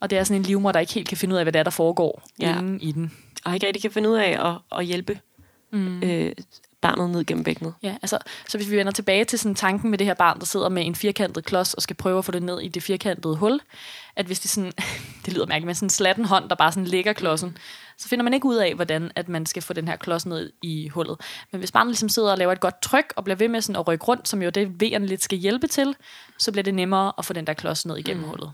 og 0.00 0.10
det 0.10 0.18
er 0.18 0.24
sådan 0.24 0.40
en 0.40 0.42
livmor, 0.42 0.72
der 0.72 0.80
ikke 0.80 0.92
helt 0.92 1.08
kan 1.08 1.16
finde 1.16 1.32
ud 1.32 1.38
af, 1.38 1.44
hvad 1.44 1.52
det 1.52 1.58
er, 1.58 1.62
der 1.62 1.70
foregår 1.70 2.22
ja. 2.40 2.58
inde 2.58 2.84
i 2.84 2.92
den. 2.92 3.12
Og 3.44 3.54
ikke 3.54 3.66
rigtig 3.66 3.82
kan 3.82 3.90
finde 3.90 4.08
ud 4.08 4.16
af 4.16 4.48
at, 4.50 4.78
at 4.78 4.86
hjælpe 4.86 5.20
mm. 5.70 6.02
øh, 6.02 6.32
barnet 6.88 7.10
ned 7.10 7.24
gennem 7.24 7.44
bækkenet. 7.44 7.74
Ja, 7.82 7.96
altså, 8.02 8.18
så 8.48 8.58
hvis 8.58 8.70
vi 8.70 8.76
vender 8.76 8.92
tilbage 8.92 9.24
til 9.24 9.38
sådan 9.38 9.54
tanken 9.54 9.90
med 9.90 9.98
det 9.98 10.06
her 10.06 10.14
barn, 10.14 10.38
der 10.38 10.46
sidder 10.46 10.68
med 10.68 10.86
en 10.86 10.94
firkantet 10.94 11.44
klods 11.44 11.74
og 11.74 11.82
skal 11.82 11.96
prøve 11.96 12.18
at 12.18 12.24
få 12.24 12.32
det 12.32 12.42
ned 12.42 12.60
i 12.60 12.68
det 12.68 12.82
firkantede 12.82 13.36
hul, 13.36 13.60
at 14.16 14.26
hvis 14.26 14.40
det 14.40 14.50
sådan, 14.50 14.72
det 15.24 15.32
lyder 15.32 15.46
mærkeligt, 15.46 15.66
men 15.66 15.74
sådan 15.74 15.86
en 15.86 15.90
slatten 15.90 16.24
hånd, 16.24 16.48
der 16.48 16.54
bare 16.54 16.72
sådan 16.72 16.84
ligger 16.84 17.12
klodsen, 17.12 17.58
så 17.98 18.08
finder 18.08 18.22
man 18.22 18.34
ikke 18.34 18.46
ud 18.46 18.56
af, 18.56 18.74
hvordan 18.74 19.12
at 19.16 19.28
man 19.28 19.46
skal 19.46 19.62
få 19.62 19.72
den 19.72 19.88
her 19.88 19.96
klods 19.96 20.26
ned 20.26 20.52
i 20.62 20.88
hullet. 20.88 21.20
Men 21.52 21.58
hvis 21.58 21.72
barnet 21.72 21.90
ligesom 21.90 22.08
sidder 22.08 22.30
og 22.30 22.38
laver 22.38 22.52
et 22.52 22.60
godt 22.60 22.82
tryk, 22.82 23.12
og 23.16 23.24
bliver 23.24 23.36
ved 23.36 23.48
med 23.48 23.60
sådan 23.60 23.80
at 23.80 23.88
rykke 23.88 24.04
rundt, 24.04 24.28
som 24.28 24.42
jo 24.42 24.50
det 24.50 24.82
V'erne 24.82 25.04
lidt 25.04 25.22
skal 25.22 25.38
hjælpe 25.38 25.66
til, 25.66 25.96
så 26.38 26.52
bliver 26.52 26.62
det 26.62 26.74
nemmere 26.74 27.12
at 27.18 27.24
få 27.24 27.32
den 27.32 27.46
der 27.46 27.52
klods 27.52 27.86
ned 27.86 27.96
igennem 27.96 28.22
mm. 28.22 28.28
hullet. 28.28 28.52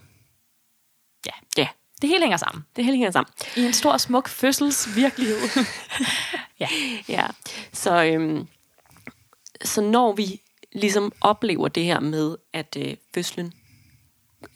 Ja. 1.27 1.33
Ja. 1.59 1.69
Det 2.03 2.09
hele 2.09 2.21
hænger 2.21 2.37
sammen. 2.37 2.65
Det 2.77 2.85
hele 2.85 2.97
hænger 2.97 3.11
sammen. 3.11 3.33
I 3.57 3.65
en 3.65 3.73
stor, 3.73 3.97
smuk 3.97 4.29
fødselsvirkelighed. 4.29 5.39
ja. 6.61 6.69
ja. 7.09 7.27
Så, 7.73 8.05
øhm, 8.05 8.47
så 9.65 9.81
når 9.81 10.13
vi 10.13 10.41
ligesom 10.73 11.13
oplever 11.21 11.69
det 11.69 11.85
her 11.85 12.01
med, 12.01 12.37
at 12.53 12.77
øh, 12.81 12.97
fødslen 13.15 13.53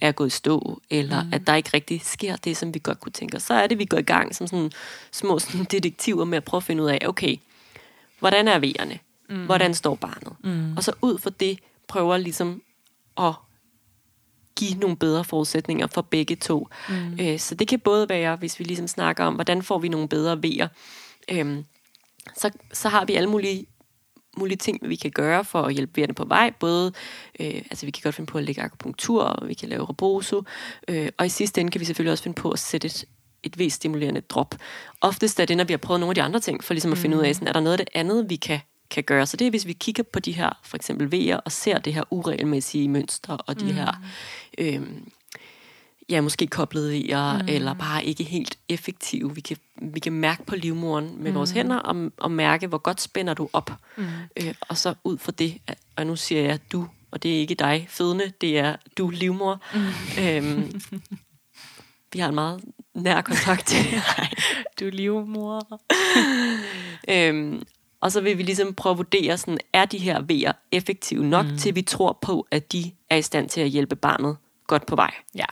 er 0.01 0.13
gået 0.13 0.27
i 0.27 0.31
stå, 0.31 0.81
eller 0.91 1.23
mm. 1.23 1.33
at 1.33 1.47
der 1.47 1.55
ikke 1.55 1.71
rigtig 1.75 2.01
sker 2.05 2.37
det, 2.37 2.57
som 2.57 2.75
vi 2.75 2.81
godt 2.83 3.01
kunne 3.01 3.13
tænke 3.13 3.37
os, 3.37 3.43
så 3.43 3.55
er 3.55 3.67
det, 3.67 3.79
vi 3.79 3.85
går 3.85 3.99
i 3.99 4.03
gang 4.03 4.35
som 4.35 4.47
sådan 4.47 4.73
små 5.13 5.39
sådan 5.39 5.65
detektiver 5.71 6.25
med 6.25 6.37
at 6.37 6.45
prøve 6.45 6.59
at 6.59 6.65
finde 6.65 6.83
ud 6.83 6.89
af, 6.89 6.99
okay, 7.07 7.37
hvordan 8.19 8.49
er 8.49 8.59
vejerne? 8.59 8.99
Mm. 9.29 9.45
Hvordan 9.45 9.75
står 9.75 9.95
barnet? 9.95 10.33
Mm. 10.45 10.77
Og 10.77 10.85
så 10.85 10.93
ud 11.03 11.19
fra 11.19 11.31
det 11.41 11.59
prøver 11.89 12.17
ligesom 12.17 12.63
at 13.19 13.35
give 14.57 14.75
nogle 14.79 14.97
bedre 14.97 15.25
forudsætninger 15.25 15.87
for 15.87 16.03
begge 16.03 16.37
to. 16.37 16.69
Mm. 16.89 17.21
Øh, 17.21 17.39
så 17.39 17.55
det 17.55 17.69
kan 17.69 17.81
både 17.81 18.09
være, 18.09 18.37
hvis 18.37 18.59
vi 18.59 18.65
ligesom 18.65 18.89
snakker 18.89 19.25
om, 19.25 19.35
hvordan 19.35 19.63
får 19.63 19.79
vi 19.79 19.89
nogle 19.89 20.09
bedre 20.09 20.43
vejer, 20.43 20.69
øhm, 21.29 21.65
så, 22.37 22.51
så 22.73 22.89
har 22.89 23.05
vi 23.05 23.15
alle 23.15 23.31
mulige 23.31 23.67
mulige 24.37 24.57
ting, 24.57 24.79
vi 24.83 24.97
kan 24.97 25.11
gøre 25.11 25.45
for 25.45 25.63
at 25.63 25.75
hjælpe 25.75 25.97
vejerne 25.97 26.15
på 26.15 26.25
vej. 26.25 26.53
Både, 26.61 26.93
øh, 27.41 27.55
altså 27.55 27.87
vi 27.87 27.91
kan 27.91 28.01
godt 28.03 28.15
finde 28.15 28.31
på 28.31 28.39
at 28.39 28.45
lægge 28.45 28.63
akupunktur, 28.63 29.23
og 29.23 29.49
vi 29.49 29.55
kan 29.55 29.69
lave 29.69 29.89
reboso, 29.89 30.43
øh, 30.89 31.09
og 31.19 31.27
i 31.27 31.29
sidste 31.29 31.61
ende 31.61 31.71
kan 31.71 31.81
vi 31.81 31.85
selvfølgelig 31.85 32.13
også 32.13 32.25
finde 32.25 32.35
på 32.35 32.51
at 32.51 32.59
sætte 32.59 32.87
et, 32.87 33.05
et 33.43 33.61
V-stimulerende 33.61 34.21
drop. 34.21 34.55
Oftest 35.01 35.41
er 35.41 35.45
det, 35.45 35.57
når 35.57 35.65
vi 35.65 35.73
har 35.73 35.79
prøvet 35.79 36.01
nogle 36.01 36.11
af 36.11 36.15
de 36.15 36.23
andre 36.23 36.41
ting, 36.41 36.65
for 36.65 36.75
ligesom 36.75 36.93
at 36.93 36.99
finde 36.99 37.17
ud 37.17 37.23
af, 37.23 37.29
mm. 37.29 37.35
sådan, 37.35 37.49
er 37.49 37.53
der 37.53 37.61
noget 37.61 37.81
af 37.81 37.87
det 37.87 37.89
andet, 37.95 38.31
vi 38.31 38.37
kan 38.37 38.61
kan 38.91 39.05
gøre. 39.05 39.27
Så 39.27 39.37
det 39.37 39.47
er, 39.47 39.51
hvis 39.51 39.67
vi 39.67 39.73
kigger 39.73 40.03
på 40.03 40.21
de 40.21 40.33
her, 40.33 40.61
for 40.65 40.77
eksempel 40.77 41.07
V'er, 41.15 41.41
og 41.45 41.53
ser 41.53 41.79
det 41.79 41.95
her 41.95 42.03
uregelmæssige 42.11 42.89
mønstre, 42.89 43.37
og 43.37 43.61
de 43.61 43.65
mm. 43.65 43.75
her, 43.75 43.93
øh, 44.59 44.83
ja, 46.09 46.21
måske 46.21 46.47
koblede 46.47 46.93
V'er, 46.93 47.43
mm. 47.43 47.49
eller 47.49 47.75
bare 47.75 48.05
ikke 48.05 48.25
helt 48.25 48.59
effektive. 48.69 49.35
Vi 49.35 49.41
kan, 49.41 49.57
vi 49.83 50.01
kan 50.01 50.13
mærke 50.13 50.47
på 50.47 50.57
livmoren 50.57 51.23
med 51.23 51.31
mm. 51.31 51.37
vores 51.37 51.51
hænder, 51.51 51.77
og, 51.77 52.11
og 52.17 52.31
mærke, 52.31 52.67
hvor 52.67 52.79
godt 52.79 53.01
spænder 53.01 53.35
du 53.35 53.49
op. 53.53 53.71
Mm. 53.97 54.05
Øh, 54.37 54.55
og 54.61 54.77
så 54.77 54.95
ud 55.05 55.19
fra 55.19 55.33
det, 55.33 55.59
og 55.97 56.07
nu 56.07 56.17
siger 56.17 56.43
jeg 56.43 56.59
du, 56.73 56.87
og 57.11 57.23
det 57.23 57.37
er 57.37 57.39
ikke 57.39 57.55
dig 57.55 57.87
fødende, 57.91 58.33
det 58.41 58.59
er 58.59 58.77
du 58.99 59.11
livmor. 59.11 59.61
Mm. 59.75 60.23
Øhm, 60.23 60.81
vi 62.13 62.19
har 62.19 62.29
en 62.29 62.35
meget 62.35 62.61
nær 62.95 63.21
kontakt 63.21 63.67
til 63.69 64.03
du 64.81 64.89
livmor. 64.93 65.81
øhm, 67.09 67.63
og 68.01 68.13
så 68.13 68.21
vil 68.21 68.39
vi 68.39 68.43
ligesom 68.43 68.75
prøve 68.75 68.91
at 68.91 68.99
vurdere, 68.99 69.39
sådan, 69.39 69.59
er 69.73 69.85
de 69.85 69.99
her 69.99 70.23
vejer 70.23 70.53
effektive 70.73 71.25
nok, 71.25 71.47
mm. 71.47 71.59
til 71.59 71.75
vi 71.75 71.83
tror 71.83 72.19
på, 72.23 72.47
at 72.51 72.73
de 72.73 72.93
er 73.11 73.17
i 73.17 73.23
stand 73.23 73.49
til 73.49 73.61
at 73.61 73.69
hjælpe 73.69 73.97
barnet 73.97 74.37
godt 74.67 74.87
på 74.87 74.97
vej. 74.97 75.15
Ja. 75.35 75.45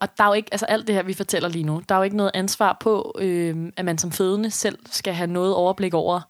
Og 0.00 0.08
der 0.18 0.24
er 0.24 0.28
jo 0.28 0.34
ikke, 0.34 0.48
altså 0.52 0.66
alt 0.66 0.86
det 0.86 0.94
her, 0.94 1.02
vi 1.02 1.14
fortæller 1.14 1.48
lige 1.48 1.64
nu, 1.64 1.82
der 1.88 1.94
er 1.94 1.98
jo 1.98 2.04
ikke 2.04 2.16
noget 2.16 2.30
ansvar 2.34 2.76
på, 2.80 3.16
øh, 3.20 3.72
at 3.76 3.84
man 3.84 3.98
som 3.98 4.12
fødende 4.12 4.50
selv 4.50 4.78
skal 4.90 5.14
have 5.14 5.26
noget 5.26 5.54
overblik 5.54 5.94
over, 5.94 6.20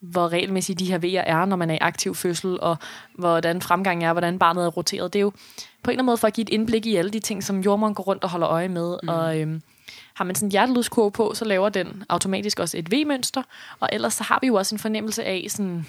hvor 0.00 0.28
regelmæssigt 0.28 0.78
de 0.78 0.84
her 0.84 0.98
vejer 0.98 1.20
er, 1.20 1.44
når 1.44 1.56
man 1.56 1.70
er 1.70 1.74
i 1.74 1.78
aktiv 1.80 2.14
fødsel, 2.14 2.60
og 2.60 2.76
hvordan 3.18 3.62
fremgangen 3.62 4.08
er, 4.08 4.12
hvordan 4.12 4.38
barnet 4.38 4.64
er 4.64 4.68
roteret. 4.68 5.12
Det 5.12 5.18
er 5.18 5.22
jo 5.22 5.30
på 5.30 5.36
en 5.36 5.92
eller 5.92 5.92
anden 5.92 6.06
måde 6.06 6.16
for 6.16 6.26
at 6.26 6.32
give 6.32 6.42
et 6.42 6.48
indblik 6.48 6.86
i 6.86 6.96
alle 6.96 7.10
de 7.10 7.20
ting, 7.20 7.44
som 7.44 7.60
jordmoren 7.60 7.94
går 7.94 8.02
rundt 8.02 8.24
og 8.24 8.30
holder 8.30 8.48
øje 8.48 8.68
med. 8.68 8.96
Mm. 9.02 9.08
Og 9.08 9.40
øh, 9.40 9.60
har 10.14 10.24
man 10.24 10.34
sådan 10.34 10.46
en 10.46 10.50
hjertelydskurve 10.50 11.10
på, 11.10 11.34
så 11.34 11.44
laver 11.44 11.68
den 11.68 12.04
automatisk 12.08 12.60
også 12.60 12.78
et 12.78 12.92
V-mønster, 12.92 13.42
og 13.80 13.88
ellers 13.92 14.14
så 14.14 14.24
har 14.24 14.38
vi 14.40 14.46
jo 14.46 14.54
også 14.54 14.74
en 14.74 14.78
fornemmelse 14.78 15.24
af, 15.24 15.46
sådan, 15.48 15.86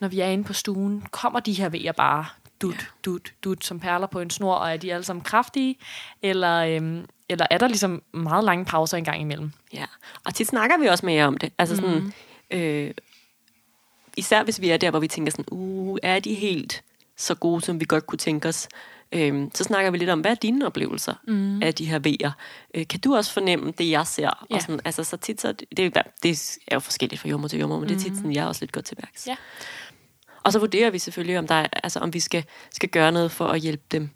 når 0.00 0.08
vi 0.08 0.20
er 0.20 0.26
inde 0.26 0.44
på 0.44 0.52
stuen, 0.52 1.02
kommer 1.10 1.40
de 1.40 1.52
her 1.52 1.68
vejer 1.68 1.92
bare 1.92 2.24
dut, 2.62 2.74
ja. 2.74 2.84
dut, 3.04 3.32
dut, 3.44 3.64
som 3.64 3.80
perler 3.80 4.06
på 4.06 4.20
en 4.20 4.30
snor, 4.30 4.54
og 4.54 4.72
er 4.72 4.76
de 4.76 4.94
alle 4.94 5.04
sammen 5.04 5.24
kraftige, 5.24 5.76
eller, 6.22 6.58
øhm, 6.58 7.06
eller 7.28 7.46
er 7.50 7.58
der 7.58 7.68
ligesom 7.68 8.02
meget 8.12 8.44
lange 8.44 8.64
pauser 8.64 8.96
en 8.96 9.04
gang 9.04 9.20
imellem? 9.20 9.52
Ja, 9.72 9.84
og 10.24 10.34
tit 10.34 10.48
snakker 10.48 10.78
vi 10.78 10.86
også 10.86 11.06
mere 11.06 11.24
om 11.24 11.38
det. 11.38 11.52
Altså 11.58 11.76
sådan, 11.76 12.12
mm. 12.50 12.58
øh, 12.58 12.90
især 14.16 14.42
hvis 14.42 14.60
vi 14.60 14.68
er 14.68 14.76
der, 14.76 14.90
hvor 14.90 15.00
vi 15.00 15.08
tænker 15.08 15.32
sådan, 15.32 15.44
uh, 15.50 15.98
er 16.02 16.20
de 16.20 16.34
helt 16.34 16.82
så 17.16 17.34
gode, 17.34 17.60
som 17.60 17.80
vi 17.80 17.84
godt 17.88 18.06
kunne 18.06 18.18
tænke 18.18 18.48
os? 18.48 18.68
Øhm, 19.14 19.50
så 19.54 19.64
snakker 19.64 19.90
vi 19.90 19.98
lidt 19.98 20.10
om, 20.10 20.20
hvad 20.20 20.30
er 20.30 20.34
dine 20.34 20.66
oplevelser 20.66 21.14
mm. 21.28 21.62
af 21.62 21.74
de 21.74 21.84
her 21.84 21.98
vejer? 21.98 22.30
Øh, 22.74 22.86
kan 22.88 23.00
du 23.00 23.16
også 23.16 23.32
fornemme 23.32 23.72
det, 23.78 23.90
jeg 23.90 24.06
ser? 24.06 24.46
Ja. 24.50 24.54
Og 24.54 24.62
sådan, 24.62 24.80
altså, 24.84 25.04
så 25.04 25.16
tit 25.16 25.40
så, 25.40 25.52
det, 25.52 25.94
det, 26.22 26.58
er 26.68 26.74
jo 26.74 26.80
forskelligt 26.80 27.20
fra 27.20 27.28
jordmor 27.28 27.48
til 27.48 27.58
jordmor, 27.58 27.78
men 27.78 27.82
mm. 27.82 27.88
det 27.88 27.96
er 27.96 28.00
tit 28.00 28.12
mm. 28.12 28.16
sådan, 28.16 28.32
jeg 28.32 28.42
er 28.42 28.46
også 28.46 28.62
lidt 28.62 28.72
godt 28.72 28.84
til 28.84 28.96
værks. 29.02 29.26
Ja. 29.26 29.36
Og 30.44 30.52
så 30.52 30.58
vurderer 30.58 30.90
vi 30.90 30.98
selvfølgelig, 30.98 31.38
om, 31.38 31.46
der 31.46 31.54
er, 31.54 31.66
altså, 31.82 31.98
om 31.98 32.14
vi 32.14 32.20
skal, 32.20 32.44
skal 32.70 32.88
gøre 32.88 33.12
noget 33.12 33.30
for 33.30 33.46
at 33.46 33.60
hjælpe 33.60 33.84
dem 33.90 34.10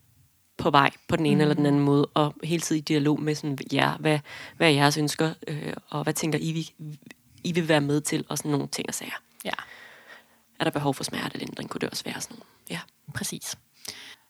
på 0.57 0.71
vej 0.71 0.91
på 1.09 1.17
den 1.17 1.27
ene 1.27 1.35
mm. 1.35 1.41
eller 1.41 1.55
den 1.55 1.63
mm. 1.63 1.67
anden 1.67 1.83
måde, 1.83 2.07
og 2.15 2.35
hele 2.45 2.61
tiden 2.61 2.79
i 2.79 2.83
dialog 2.83 3.21
med 3.21 3.35
sådan, 3.35 3.59
ja, 3.73 3.93
hvad, 3.97 4.19
hvad 4.57 4.69
er 4.69 4.73
jeres 4.73 4.97
ønsker, 4.97 5.35
øh, 5.49 5.73
og 5.89 6.03
hvad 6.03 6.13
tænker 6.13 6.39
I, 6.39 6.53
vi, 6.53 6.71
I 7.45 7.53
vil 7.53 7.69
være 7.69 7.81
med 7.81 8.01
til, 8.01 8.25
og 8.29 8.39
sådan 8.39 8.51
nogle 8.51 8.67
ting 8.67 8.89
og 8.89 8.95
sager. 8.95 9.23
Ja. 9.45 9.53
Er 10.61 10.65
der 10.65 10.71
behov 10.71 10.95
for 10.95 11.05
smertelindring, 11.05 11.71
kunne 11.71 11.81
det 11.81 11.91
også 11.91 12.05
være 12.05 12.21
sådan. 12.21 12.39
Ja. 12.71 12.81
Præcis. 13.15 13.57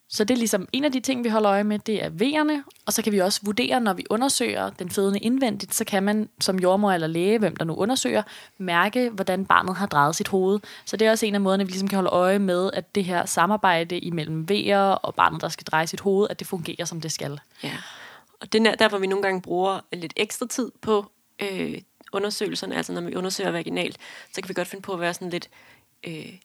Så 0.09 0.25
det 0.25 0.35
er 0.35 0.39
ligesom 0.39 0.69
en 0.73 0.85
af 0.85 0.93
de 0.93 1.01
ting, 1.01 1.25
vi 1.25 1.29
holder 1.29 1.51
øje 1.51 1.65
med, 1.65 1.79
det 1.79 2.05
er 2.05 2.11
V'erne, 2.11 2.71
og 2.87 2.93
så 2.93 3.03
kan 3.03 3.13
vi 3.13 3.19
også 3.19 3.41
vurdere, 3.45 3.81
når 3.81 3.93
vi 3.93 4.05
undersøger 4.11 4.71
den 4.71 4.91
fødende 4.91 5.19
indvendigt, 5.19 5.75
så 5.75 5.85
kan 5.85 6.03
man 6.03 6.29
som 6.41 6.59
jordmor 6.59 6.93
eller 6.93 7.07
læge, 7.07 7.39
hvem 7.39 7.57
der 7.57 7.65
nu 7.65 7.75
undersøger, 7.75 8.23
mærke, 8.59 9.11
hvordan 9.11 9.47
barnet 9.47 9.77
har 9.77 9.87
drejet 9.87 10.17
sit 10.17 10.29
hoved. 10.29 10.61
Så 10.85 10.97
det 10.97 11.07
er 11.07 11.11
også 11.11 11.27
en 11.27 11.35
af 11.35 11.41
måderne, 11.41 11.65
vi 11.65 11.71
ligesom 11.71 11.89
kan 11.89 11.97
holde 11.97 12.11
øje 12.11 12.39
med, 12.39 12.71
at 12.73 12.95
det 12.95 13.05
her 13.05 13.27
samarbejde 13.27 13.99
imellem 13.99 14.47
V'er 14.51 14.77
og 14.77 15.15
barnet, 15.15 15.41
der 15.41 15.49
skal 15.49 15.65
dreje 15.65 15.87
sit 15.87 16.01
hoved, 16.01 16.27
at 16.31 16.39
det 16.39 16.47
fungerer, 16.47 16.85
som 16.85 17.01
det 17.01 17.13
skal. 17.13 17.41
Ja, 17.63 17.77
og 18.41 18.53
det 18.53 18.67
er 18.67 18.75
derfor, 18.75 18.99
vi 18.99 19.07
nogle 19.07 19.23
gange 19.23 19.43
bruger 19.43 19.81
lidt 19.93 20.13
ekstra 20.17 20.47
tid 20.47 20.73
på 20.81 21.07
øh, 21.43 21.81
undersøgelserne, 22.13 22.77
altså 22.77 22.93
når 22.93 23.01
vi 23.01 23.15
undersøger 23.15 23.51
vaginalt, 23.51 23.99
så 24.33 24.41
kan 24.41 24.49
vi 24.49 24.55
godt 24.55 24.69
finde 24.69 24.83
på 24.83 24.93
at 24.93 25.01
være 25.01 25.15
sådan 25.15 25.31
lidt... 25.31 25.49
Øh, 26.07 26.39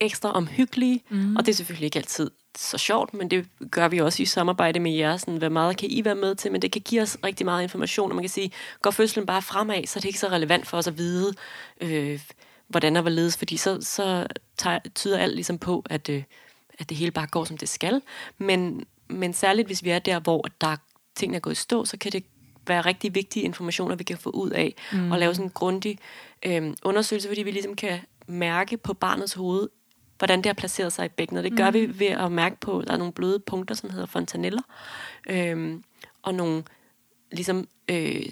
ekstra 0.00 0.32
omhyggelige, 0.32 1.02
mm. 1.08 1.36
og 1.36 1.46
det 1.46 1.52
er 1.52 1.56
selvfølgelig 1.56 1.84
ikke 1.84 1.98
altid 1.98 2.30
så 2.58 2.78
sjovt, 2.78 3.14
men 3.14 3.30
det 3.30 3.48
gør 3.70 3.88
vi 3.88 4.00
også 4.00 4.22
i 4.22 4.26
samarbejde 4.26 4.80
med 4.80 4.92
jer. 4.92 5.16
Sådan, 5.16 5.36
hvad 5.36 5.50
meget 5.50 5.76
kan 5.76 5.90
I 5.90 6.04
være 6.04 6.14
med 6.14 6.34
til? 6.34 6.52
Men 6.52 6.62
det 6.62 6.72
kan 6.72 6.82
give 6.82 7.02
os 7.02 7.18
rigtig 7.24 7.44
meget 7.44 7.62
information, 7.62 8.10
og 8.10 8.14
man 8.14 8.22
kan 8.22 8.30
sige, 8.30 8.50
går 8.82 8.90
fødslen 8.90 9.26
bare 9.26 9.42
fremad, 9.42 9.86
så 9.86 9.98
er 9.98 10.00
det 10.00 10.08
ikke 10.08 10.18
så 10.18 10.28
relevant 10.28 10.66
for 10.66 10.78
os 10.78 10.86
at 10.86 10.98
vide, 10.98 11.34
øh, 11.80 12.20
hvordan 12.68 12.96
og 12.96 13.02
hvorledes, 13.02 13.36
fordi 13.36 13.56
så, 13.56 13.78
så 13.80 14.26
tager, 14.56 14.78
tyder 14.94 15.18
alt 15.18 15.34
ligesom 15.34 15.58
på, 15.58 15.84
at, 15.90 16.08
øh, 16.08 16.22
at 16.78 16.88
det 16.88 16.96
hele 16.96 17.10
bare 17.10 17.26
går, 17.26 17.44
som 17.44 17.58
det 17.58 17.68
skal. 17.68 18.02
Men, 18.38 18.86
men 19.08 19.32
særligt, 19.32 19.68
hvis 19.68 19.84
vi 19.84 19.90
er 19.90 19.98
der, 19.98 20.20
hvor 20.20 20.46
der 20.60 20.76
tingene 21.14 21.36
er 21.36 21.40
gået 21.40 21.52
i 21.52 21.56
stå, 21.56 21.84
så 21.84 21.96
kan 21.96 22.12
det 22.12 22.24
være 22.66 22.80
rigtig 22.80 23.14
vigtige 23.14 23.44
informationer, 23.44 23.96
vi 23.96 24.04
kan 24.04 24.18
få 24.18 24.30
ud 24.30 24.50
af, 24.50 24.74
mm. 24.92 25.12
og 25.12 25.18
lave 25.18 25.34
sådan 25.34 25.46
en 25.46 25.50
grundig 25.50 25.98
øh, 26.42 26.74
undersøgelse, 26.84 27.28
fordi 27.28 27.42
vi 27.42 27.50
ligesom 27.50 27.76
kan 27.76 28.00
mærke 28.26 28.76
på 28.76 28.94
barnets 28.94 29.32
hoved, 29.32 29.68
hvordan 30.18 30.38
det 30.38 30.46
har 30.46 30.54
placeret 30.54 30.92
sig 30.92 31.06
i 31.06 31.08
bækkenet. 31.08 31.44
Det 31.44 31.56
gør 31.56 31.70
mm. 31.70 31.74
vi 31.74 31.98
ved 31.98 32.06
at 32.06 32.32
mærke 32.32 32.56
på, 32.60 32.78
at 32.78 32.86
der 32.86 32.92
er 32.92 32.98
nogle 32.98 33.12
bløde 33.12 33.38
punkter, 33.38 33.74
som 33.74 33.90
hedder 33.90 34.06
fontaneller, 34.06 34.62
øhm, 35.28 35.84
og 36.22 36.34
nogle 36.34 36.62
ligesom 37.32 37.68
øh, 37.88 38.22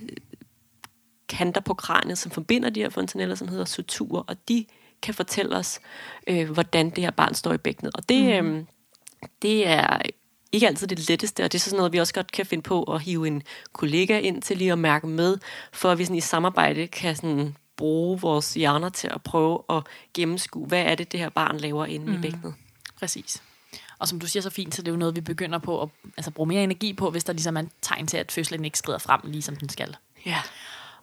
kanter 1.29 1.61
på 1.61 1.75
kraniet, 1.75 2.19
som 2.19 2.31
forbinder 2.31 2.71
de 2.71 2.81
her 2.81 2.89
fontaneller, 2.89 3.35
som 3.35 3.49
hedder 3.49 3.65
suturer, 3.65 4.23
og 4.23 4.49
de 4.49 4.67
kan 5.03 5.15
fortælle 5.15 5.57
os, 5.57 5.81
øh, 6.27 6.51
hvordan 6.51 6.91
det 6.91 7.05
her 7.05 7.11
barn 7.11 7.35
står 7.35 7.53
i 7.53 7.59
bækkenet. 7.59 7.97
Og 7.97 8.09
det, 8.09 8.45
mm. 8.45 8.57
øh, 8.57 8.65
det 9.43 9.69
er 9.69 9.99
ikke 10.53 10.67
altid 10.67 10.87
det 10.87 11.09
letteste, 11.09 11.45
og 11.45 11.53
det 11.53 11.59
er 11.59 11.61
sådan 11.61 11.77
noget, 11.77 11.93
vi 11.93 11.99
også 11.99 12.15
godt 12.15 12.33
kan 12.33 12.47
finde 12.47 12.63
på 12.63 12.83
at 12.83 13.03
hive 13.03 13.27
en 13.27 13.43
kollega 13.73 14.19
ind 14.19 14.43
til 14.43 14.57
lige 14.57 14.73
at 14.73 14.79
mærke 14.79 15.07
med, 15.07 15.39
for 15.73 15.91
at 15.91 15.99
vi 15.99 16.05
sådan 16.05 16.17
i 16.17 16.21
samarbejde 16.21 16.87
kan 16.87 17.17
sådan 17.17 17.57
bruge 17.77 18.21
vores 18.21 18.55
hjerner 18.55 18.89
til 18.89 19.09
at 19.15 19.23
prøve 19.23 19.63
at 19.71 19.83
gennemskue, 20.15 20.67
hvad 20.67 20.83
er 20.83 20.95
det, 20.95 21.13
det 21.13 21.21
her 21.21 21.29
barn 21.29 21.59
laver 21.59 21.87
inde 21.87 22.07
mm. 22.07 22.15
i 22.15 22.21
bækkenet. 22.23 22.55
Præcis. 22.99 23.43
Og 23.99 24.09
som 24.09 24.21
du 24.21 24.27
siger 24.27 24.43
så 24.43 24.51
fint, 24.51 24.75
så 24.75 24.83
det 24.83 24.89
er 24.89 24.93
jo 24.93 24.99
noget, 24.99 25.17
vi 25.17 25.21
begynder 25.21 25.59
på 25.59 25.83
at 25.83 25.89
altså, 26.17 26.31
bruge 26.31 26.49
mere 26.49 26.63
energi 26.63 26.93
på, 26.93 27.11
hvis 27.11 27.25
der 27.25 27.33
ligesom 27.33 27.57
er 27.57 27.61
en 27.61 27.71
tegn 27.83 28.07
til, 28.07 28.17
at 28.17 28.33
fødslen 28.33 28.65
ikke 28.65 28.79
skrider 28.79 28.99
frem, 28.99 29.21
ligesom 29.25 29.57
den 29.57 29.69
skal. 29.69 29.97
Ja. 30.27 30.39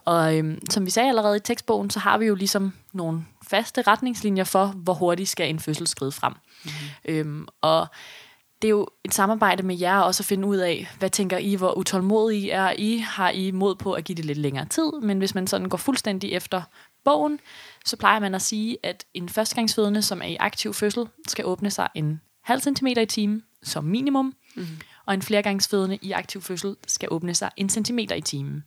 Og 0.05 0.37
øhm, 0.37 0.59
som 0.69 0.85
vi 0.85 0.91
sagde 0.91 1.09
allerede 1.09 1.37
i 1.37 1.39
tekstbogen, 1.39 1.89
så 1.89 1.99
har 1.99 2.17
vi 2.17 2.25
jo 2.25 2.35
ligesom 2.35 2.73
nogle 2.93 3.25
faste 3.49 3.81
retningslinjer 3.81 4.43
for, 4.43 4.65
hvor 4.65 4.93
hurtigt 4.93 5.29
skal 5.29 5.49
en 5.49 5.59
fødsel 5.59 5.87
skride 5.87 6.11
frem. 6.11 6.33
Mm. 6.63 6.71
Øhm, 7.05 7.47
og 7.61 7.87
det 8.61 8.67
er 8.67 8.69
jo 8.69 8.87
et 9.03 9.13
samarbejde 9.13 9.63
med 9.63 9.77
jer 9.77 9.99
også 9.99 10.21
at 10.21 10.25
finde 10.25 10.47
ud 10.47 10.57
af, 10.57 10.87
hvad 10.99 11.09
tænker 11.09 11.37
I, 11.37 11.55
hvor 11.55 11.77
utålmodige 11.77 12.51
er 12.51 12.73
I? 12.77 12.97
Har 12.97 13.29
I 13.29 13.51
mod 13.51 13.75
på 13.75 13.93
at 13.93 14.03
give 14.03 14.15
det 14.15 14.25
lidt 14.25 14.37
længere 14.37 14.65
tid? 14.65 14.91
Men 15.01 15.17
hvis 15.17 15.35
man 15.35 15.47
sådan 15.47 15.69
går 15.69 15.77
fuldstændig 15.77 16.31
efter 16.31 16.61
bogen, 17.05 17.39
så 17.85 17.97
plejer 17.97 18.19
man 18.19 18.35
at 18.35 18.41
sige, 18.41 18.77
at 18.83 19.05
en 19.13 19.29
førstegangsfødende, 19.29 20.01
som 20.01 20.21
er 20.21 20.25
i 20.25 20.37
aktiv 20.39 20.73
fødsel, 20.73 21.07
skal 21.27 21.45
åbne 21.45 21.71
sig 21.71 21.89
en 21.95 22.21
halv 22.43 22.61
centimeter 22.61 23.01
i 23.01 23.05
timen 23.05 23.43
som 23.63 23.83
minimum, 23.83 24.33
mm. 24.55 24.67
og 25.05 25.13
en 25.13 25.21
flergangsfødende 25.21 25.97
i 26.01 26.11
aktiv 26.11 26.41
fødsel 26.41 26.75
skal 26.87 27.07
åbne 27.11 27.33
sig 27.33 27.51
en 27.57 27.69
centimeter 27.69 28.15
i 28.15 28.21
timen. 28.21 28.63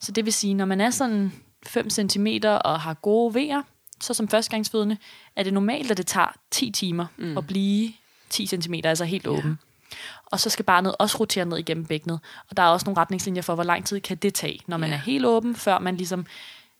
Så 0.00 0.12
det 0.12 0.24
vil 0.24 0.32
sige, 0.32 0.54
når 0.54 0.64
man 0.64 0.80
er 0.80 0.90
sådan 0.90 1.32
5 1.66 1.90
cm 1.90 2.26
og 2.64 2.80
har 2.80 2.94
gode 2.94 3.34
vejer, 3.34 3.62
så 4.00 4.14
som 4.14 4.28
førstegangsfødende, 4.28 4.96
er 5.36 5.42
det 5.42 5.52
normalt, 5.52 5.90
at 5.90 5.96
det 5.96 6.06
tager 6.06 6.36
10 6.50 6.70
timer 6.70 7.06
mm. 7.16 7.38
at 7.38 7.46
blive 7.46 7.92
10 8.30 8.46
cm, 8.46 8.74
altså 8.84 9.04
helt 9.04 9.26
åben. 9.26 9.58
Ja. 9.90 9.96
Og 10.26 10.40
så 10.40 10.50
skal 10.50 10.64
barnet 10.64 10.94
også 10.98 11.16
rotere 11.20 11.44
ned 11.44 11.58
igennem 11.58 11.86
bækkenet. 11.86 12.20
Og 12.50 12.56
der 12.56 12.62
er 12.62 12.66
også 12.66 12.86
nogle 12.86 13.00
retningslinjer 13.00 13.42
for, 13.42 13.54
hvor 13.54 13.64
lang 13.64 13.86
tid 13.86 14.00
kan 14.00 14.16
det 14.16 14.34
tage, 14.34 14.60
når 14.66 14.76
man 14.76 14.88
ja. 14.88 14.94
er 14.94 14.98
helt 14.98 15.26
åben, 15.26 15.56
før 15.56 15.78
man 15.78 15.96
ligesom 15.96 16.26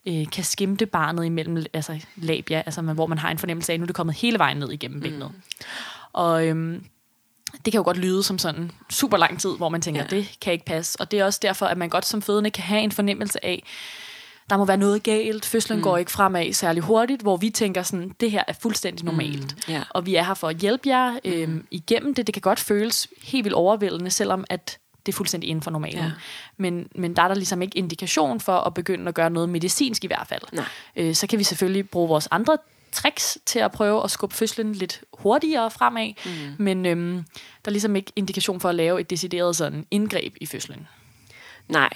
øh, 0.07 0.31
kan 0.33 0.45
skimte 0.45 0.87
barnet 0.87 1.25
imellem 1.25 1.65
altså 1.73 2.01
labia, 2.17 2.63
altså 2.67 2.83
man, 2.83 2.95
hvor 2.95 3.07
man 3.07 3.19
har 3.19 3.31
en 3.31 3.39
fornemmelse 3.39 3.73
af, 3.73 3.75
at 3.75 3.81
nu 3.81 3.85
er 3.85 3.87
det 3.87 3.97
kommet 3.97 4.17
hele 4.17 4.39
vejen 4.39 4.57
ned 4.57 4.73
igennem 4.73 5.01
bækkenet. 5.01 5.31
Mm. 5.31 5.67
Og 6.13 6.47
øhm, 6.47 6.85
det 7.65 7.73
kan 7.73 7.79
jo 7.79 7.85
godt 7.85 7.97
lyde 7.97 8.23
som 8.23 8.39
sådan 8.39 8.71
super 8.91 9.17
lang 9.17 9.41
tid, 9.41 9.57
hvor 9.57 9.69
man 9.69 9.81
tænker, 9.81 10.03
ja. 10.03 10.17
det 10.17 10.37
kan 10.41 10.53
ikke 10.53 10.65
passe. 10.65 11.01
Og 11.01 11.11
det 11.11 11.21
er 11.21 11.25
også 11.25 11.39
derfor, 11.43 11.67
at 11.67 11.79
man 11.79 11.89
godt 11.89 12.07
som 12.07 12.23
fødende 12.23 12.51
kan 12.51 12.65
have 12.65 12.81
en 12.81 12.93
fornemmelse 12.93 13.45
af, 13.45 13.63
der 14.51 14.57
må 14.57 14.65
være 14.65 14.77
noget 14.77 15.03
galt, 15.03 15.45
fødslen 15.45 15.79
mm. 15.79 15.83
går 15.83 15.97
ikke 15.97 16.11
fremad 16.11 16.53
særlig 16.53 16.83
hurtigt, 16.83 17.23
hvor 17.23 17.37
vi 17.37 17.51
tænker 17.51 17.83
sådan, 17.83 18.13
det 18.21 18.31
her 18.31 18.45
er 18.49 18.53
fuldstændig 18.53 19.05
normalt. 19.05 19.69
Mm. 19.69 19.75
Yeah. 19.75 19.85
Og 19.91 20.07
vi 20.07 20.15
er 20.15 20.23
her 20.23 20.35
for 20.35 20.49
at 20.49 20.57
hjælpe 20.57 20.89
jer 20.89 21.19
øhm, 21.25 21.51
mm. 21.51 21.67
igennem 21.71 22.15
det. 22.15 22.27
Det 22.27 22.35
kan 22.35 22.41
godt 22.41 22.61
føles 22.61 23.09
helt 23.23 23.45
vildt 23.45 23.55
overvældende, 23.55 24.11
selvom 24.11 24.45
at 24.51 24.79
det 25.07 25.13
er 25.13 25.17
fuldstændig 25.17 25.51
inden 25.51 25.63
for 25.63 25.71
normalen. 25.71 25.99
Ja. 25.99 26.11
Men, 26.57 26.89
men 26.95 27.17
der 27.17 27.23
er 27.23 27.29
der 27.29 27.35
ligesom 27.35 27.63
ikke 27.63 27.79
indikation 27.79 28.41
for 28.41 28.57
at 28.57 28.75
begynde 28.75 29.09
at 29.09 29.15
gøre 29.15 29.31
noget 29.31 29.49
medicinsk 29.49 30.05
i 30.05 30.07
hvert 30.07 30.27
fald. 30.29 30.43
Nej. 30.53 30.65
Øh, 30.97 31.15
så 31.15 31.27
kan 31.27 31.39
vi 31.39 31.45
selvfølgelig 31.45 31.91
bruge 31.91 32.09
vores 32.09 32.29
andre 32.31 32.59
tricks 32.93 33.39
til 33.47 33.59
at 33.59 33.73
prøve 33.73 34.05
at 34.05 34.11
skubbe 34.11 34.35
fødslen 34.35 34.73
lidt 34.73 35.05
hurtigere 35.13 35.71
fremad, 35.71 36.13
mm. 36.25 36.31
men 36.59 36.87
øhm, 36.87 37.25
der 37.65 37.69
er 37.69 37.71
ligesom 37.71 37.97
ikke 37.97 38.13
indikation 38.17 38.61
for 38.61 38.69
at 38.69 38.75
lave 38.75 39.01
et 39.01 39.11
decideret 39.11 39.57
sådan 39.57 39.87
indgreb 39.91 40.37
i 40.41 40.47
fødslen. 40.47 40.89
Nej, 41.69 41.91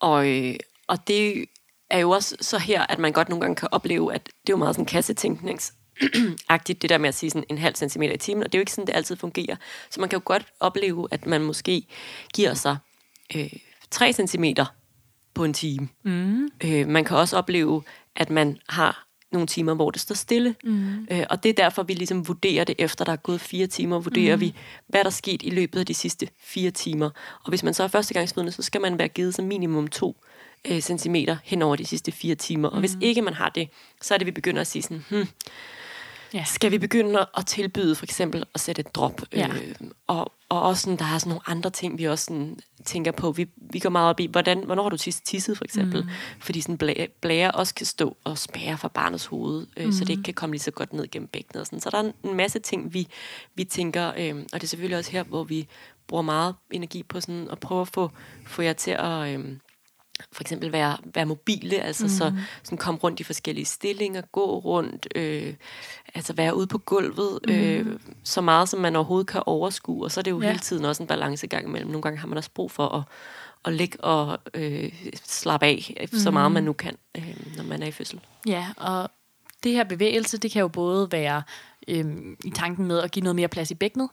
og, 0.00 0.28
øh, 0.28 0.54
og 0.86 1.08
det 1.08 1.44
er 1.90 1.98
jo 1.98 2.10
også 2.10 2.36
så 2.40 2.58
her, 2.58 2.82
at 2.82 2.98
man 2.98 3.12
godt 3.12 3.28
nogle 3.28 3.40
gange 3.40 3.56
kan 3.56 3.68
opleve, 3.72 4.14
at 4.14 4.26
det 4.26 4.32
er 4.32 4.52
jo 4.52 4.56
meget 4.56 4.74
sådan 4.74 4.86
kassetænknings 4.86 5.74
agtigt 6.48 6.82
det 6.82 6.90
der 6.90 6.98
med 6.98 7.08
at 7.08 7.14
sige 7.14 7.30
sådan 7.30 7.44
en 7.48 7.58
halv 7.58 7.74
centimeter 7.74 8.14
i 8.14 8.18
timen, 8.18 8.42
og 8.42 8.52
det 8.52 8.58
er 8.58 8.60
jo 8.60 8.62
ikke 8.62 8.72
sådan, 8.72 8.86
det 8.86 8.96
altid 8.96 9.16
fungerer. 9.16 9.56
Så 9.90 10.00
man 10.00 10.08
kan 10.08 10.16
jo 10.16 10.22
godt 10.24 10.46
opleve, 10.60 11.08
at 11.10 11.26
man 11.26 11.42
måske 11.42 11.86
giver 12.34 12.54
sig 12.54 12.76
øh, 13.36 13.52
3 13.90 14.12
centimeter 14.12 14.64
på 15.34 15.44
en 15.44 15.52
time. 15.52 15.88
Mm. 16.02 16.48
Øh, 16.64 16.88
man 16.88 17.04
kan 17.04 17.16
også 17.16 17.36
opleve, 17.36 17.82
at 18.16 18.30
man 18.30 18.58
har 18.68 19.06
nogle 19.32 19.46
timer, 19.46 19.74
hvor 19.74 19.90
det 19.90 20.00
står 20.00 20.14
stille. 20.14 20.54
Mm. 20.64 21.06
Øh, 21.10 21.24
og 21.30 21.42
det 21.42 21.48
er 21.48 21.52
derfor, 21.52 21.82
vi 21.82 21.94
ligesom 21.94 22.28
vurderer 22.28 22.64
det, 22.64 22.74
efter 22.78 23.04
der 23.04 23.12
er 23.12 23.16
gået 23.16 23.40
fire 23.40 23.66
timer, 23.66 23.98
vurderer 23.98 24.36
mm. 24.36 24.40
vi, 24.40 24.54
hvad 24.86 25.00
der 25.00 25.06
er 25.06 25.10
sket 25.10 25.42
i 25.42 25.50
løbet 25.50 25.80
af 25.80 25.86
de 25.86 25.94
sidste 25.94 26.28
fire 26.40 26.70
timer. 26.70 27.10
Og 27.44 27.48
hvis 27.48 27.62
man 27.62 27.74
så 27.74 27.82
er 27.82 27.88
førstegangsfødende, 27.88 28.52
så 28.52 28.62
skal 28.62 28.80
man 28.80 28.98
være 28.98 29.08
givet 29.08 29.34
som 29.34 29.44
minimum 29.44 29.88
to 29.88 30.16
øh, 30.64 30.80
centimeter 30.80 31.36
hen 31.44 31.62
over 31.62 31.76
de 31.76 31.84
sidste 31.84 32.12
fire 32.12 32.34
timer. 32.34 32.68
Mm. 32.68 32.74
Og 32.74 32.80
hvis 32.80 32.94
mm. 32.94 33.02
ikke 33.02 33.22
man 33.22 33.34
har 33.34 33.48
det, 33.48 33.68
så 34.02 34.14
er 34.14 34.18
det, 34.18 34.26
vi 34.26 34.30
begynder 34.30 34.60
at 34.60 34.66
sige 34.66 34.82
sådan, 34.82 35.04
hmm, 35.10 35.28
Ja. 36.34 36.44
Skal 36.44 36.70
vi 36.70 36.78
begynde 36.78 37.26
at 37.36 37.46
tilbyde 37.46 37.94
for 37.94 38.04
eksempel 38.04 38.44
at 38.54 38.60
sætte 38.60 38.80
et 38.80 38.94
drop? 38.94 39.20
Ja. 39.32 39.48
Øh, 39.48 39.74
og, 40.06 40.32
og 40.48 40.62
også 40.62 40.82
sådan, 40.82 40.98
der 40.98 41.04
er 41.04 41.18
sådan 41.18 41.30
nogle 41.30 41.48
andre 41.48 41.70
ting, 41.70 41.98
vi 41.98 42.04
også 42.04 42.24
sådan, 42.24 42.58
tænker 42.84 43.12
på. 43.12 43.32
Vi, 43.32 43.48
vi 43.56 43.78
går 43.78 43.90
meget 43.90 44.10
op 44.10 44.20
i, 44.20 44.26
hvordan, 44.26 44.64
hvornår 44.64 44.82
har 44.82 44.90
du 44.90 44.96
tisset 44.96 45.56
for 45.56 45.64
eksempel? 45.64 46.02
Mm. 46.02 46.08
Fordi 46.40 46.60
sådan 46.60 46.78
blæ, 46.78 47.06
blære 47.20 47.50
også 47.50 47.74
kan 47.74 47.86
stå 47.86 48.16
og 48.24 48.38
spære 48.38 48.78
fra 48.78 48.88
barnets 48.88 49.26
hoved, 49.26 49.66
øh, 49.76 49.86
mm. 49.86 49.92
så 49.92 50.04
det 50.04 50.10
ikke 50.10 50.22
kan 50.22 50.34
komme 50.34 50.54
lige 50.54 50.62
så 50.62 50.70
godt 50.70 50.92
ned 50.92 51.10
gennem 51.10 51.28
bækkenet. 51.28 51.60
Og 51.60 51.66
sådan. 51.66 51.80
Så 51.80 51.90
der 51.90 51.98
er 51.98 52.12
en 52.24 52.34
masse 52.34 52.58
ting, 52.58 52.94
vi, 52.94 53.06
vi 53.54 53.64
tænker, 53.64 54.12
øh, 54.18 54.34
og 54.36 54.60
det 54.60 54.62
er 54.62 54.68
selvfølgelig 54.68 54.98
også 54.98 55.10
her, 55.10 55.22
hvor 55.22 55.44
vi 55.44 55.68
bruger 56.06 56.22
meget 56.22 56.54
energi 56.70 57.02
på 57.02 57.20
sådan 57.20 57.48
at 57.50 57.60
prøve 57.60 57.80
at 57.80 57.88
få, 57.88 58.10
få 58.46 58.62
jer 58.62 58.72
til 58.72 58.90
at... 58.90 59.28
Øh, 59.28 59.44
for 60.32 60.42
eksempel 60.42 60.72
være, 60.72 60.96
være 61.14 61.26
mobile, 61.26 61.82
altså 61.82 62.04
mm. 62.04 62.08
så 62.08 62.32
sådan 62.62 62.78
komme 62.78 63.00
rundt 63.00 63.20
i 63.20 63.24
forskellige 63.24 63.64
stillinger, 63.64 64.20
gå 64.20 64.58
rundt, 64.58 65.08
øh, 65.14 65.54
altså 66.14 66.32
være 66.32 66.56
ude 66.56 66.66
på 66.66 66.78
gulvet, 66.78 67.38
mm. 67.48 67.54
øh, 67.54 67.98
så 68.24 68.40
meget 68.40 68.68
som 68.68 68.80
man 68.80 68.96
overhovedet 68.96 69.26
kan 69.26 69.42
overskue, 69.46 70.04
og 70.04 70.10
så 70.10 70.20
er 70.20 70.22
det 70.22 70.30
jo 70.30 70.40
ja. 70.40 70.46
hele 70.46 70.58
tiden 70.58 70.84
også 70.84 71.02
en 71.02 71.06
balancegang 71.06 71.68
imellem. 71.68 71.90
Nogle 71.90 72.02
gange 72.02 72.18
har 72.18 72.28
man 72.28 72.38
også 72.38 72.50
brug 72.54 72.70
for 72.70 72.88
at, 72.88 73.02
at 73.64 73.72
ligge 73.72 74.00
og 74.00 74.38
øh, 74.54 74.92
slappe 75.24 75.66
af, 75.66 76.08
mm. 76.12 76.18
så 76.18 76.30
meget 76.30 76.52
man 76.52 76.64
nu 76.64 76.72
kan, 76.72 76.96
øh, 77.16 77.36
når 77.56 77.64
man 77.64 77.82
er 77.82 77.86
i 77.86 77.92
fødsel. 77.92 78.20
Ja, 78.46 78.66
og 78.76 79.10
det 79.62 79.72
her 79.72 79.84
bevægelse, 79.84 80.38
det 80.38 80.50
kan 80.50 80.60
jo 80.60 80.68
både 80.68 81.12
være 81.12 81.42
øh, 81.88 82.04
i 82.44 82.50
tanken 82.50 82.86
med 82.86 82.98
at 82.98 83.10
give 83.10 83.22
noget 83.22 83.36
mere 83.36 83.48
plads 83.48 83.70
i 83.70 83.74
bækkenet, 83.74 84.08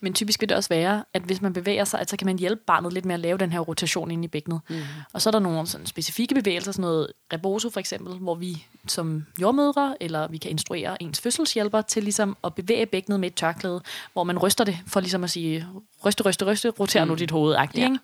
men 0.00 0.14
typisk 0.14 0.40
vil 0.40 0.48
det 0.48 0.56
også 0.56 0.68
være, 0.68 1.04
at 1.14 1.22
hvis 1.22 1.42
man 1.42 1.52
bevæger 1.52 1.84
sig, 1.84 2.00
at 2.00 2.10
så 2.10 2.16
kan 2.16 2.26
man 2.26 2.38
hjælpe 2.38 2.62
barnet 2.66 2.92
lidt 2.92 3.04
med 3.04 3.14
at 3.14 3.20
lave 3.20 3.38
den 3.38 3.52
her 3.52 3.60
rotation 3.60 4.10
ind 4.10 4.24
i 4.24 4.28
bækkenet. 4.28 4.60
Mm. 4.68 4.76
Og 5.12 5.22
så 5.22 5.28
er 5.28 5.30
der 5.30 5.38
nogle 5.38 5.66
sådan 5.66 5.86
specifikke 5.86 6.34
bevægelser, 6.34 6.72
sådan 6.72 6.82
noget 6.82 7.08
reboso 7.32 7.70
for 7.70 7.80
eksempel, 7.80 8.14
hvor 8.14 8.34
vi 8.34 8.66
som 8.86 9.26
jordmødre, 9.40 9.96
eller 10.00 10.28
vi 10.28 10.38
kan 10.38 10.50
instruere 10.50 11.02
ens 11.02 11.20
fødselshjælper 11.20 11.82
til 11.82 12.02
ligesom 12.02 12.36
at 12.44 12.54
bevæge 12.54 12.86
bækkenet 12.86 13.20
med 13.20 13.28
et 13.28 13.34
tørklæde, 13.34 13.80
hvor 14.12 14.24
man 14.24 14.38
ryster 14.38 14.64
det, 14.64 14.78
for 14.86 15.00
ligesom 15.00 15.24
at 15.24 15.30
sige, 15.30 15.66
ryste, 16.04 16.22
ryste, 16.22 16.44
ryste, 16.44 16.70
roter 16.70 17.04
mm. 17.04 17.10
nu 17.10 17.14
dit 17.14 17.30
hoved, 17.30 17.54
ja. 17.54 17.62
ikke? 17.74 17.98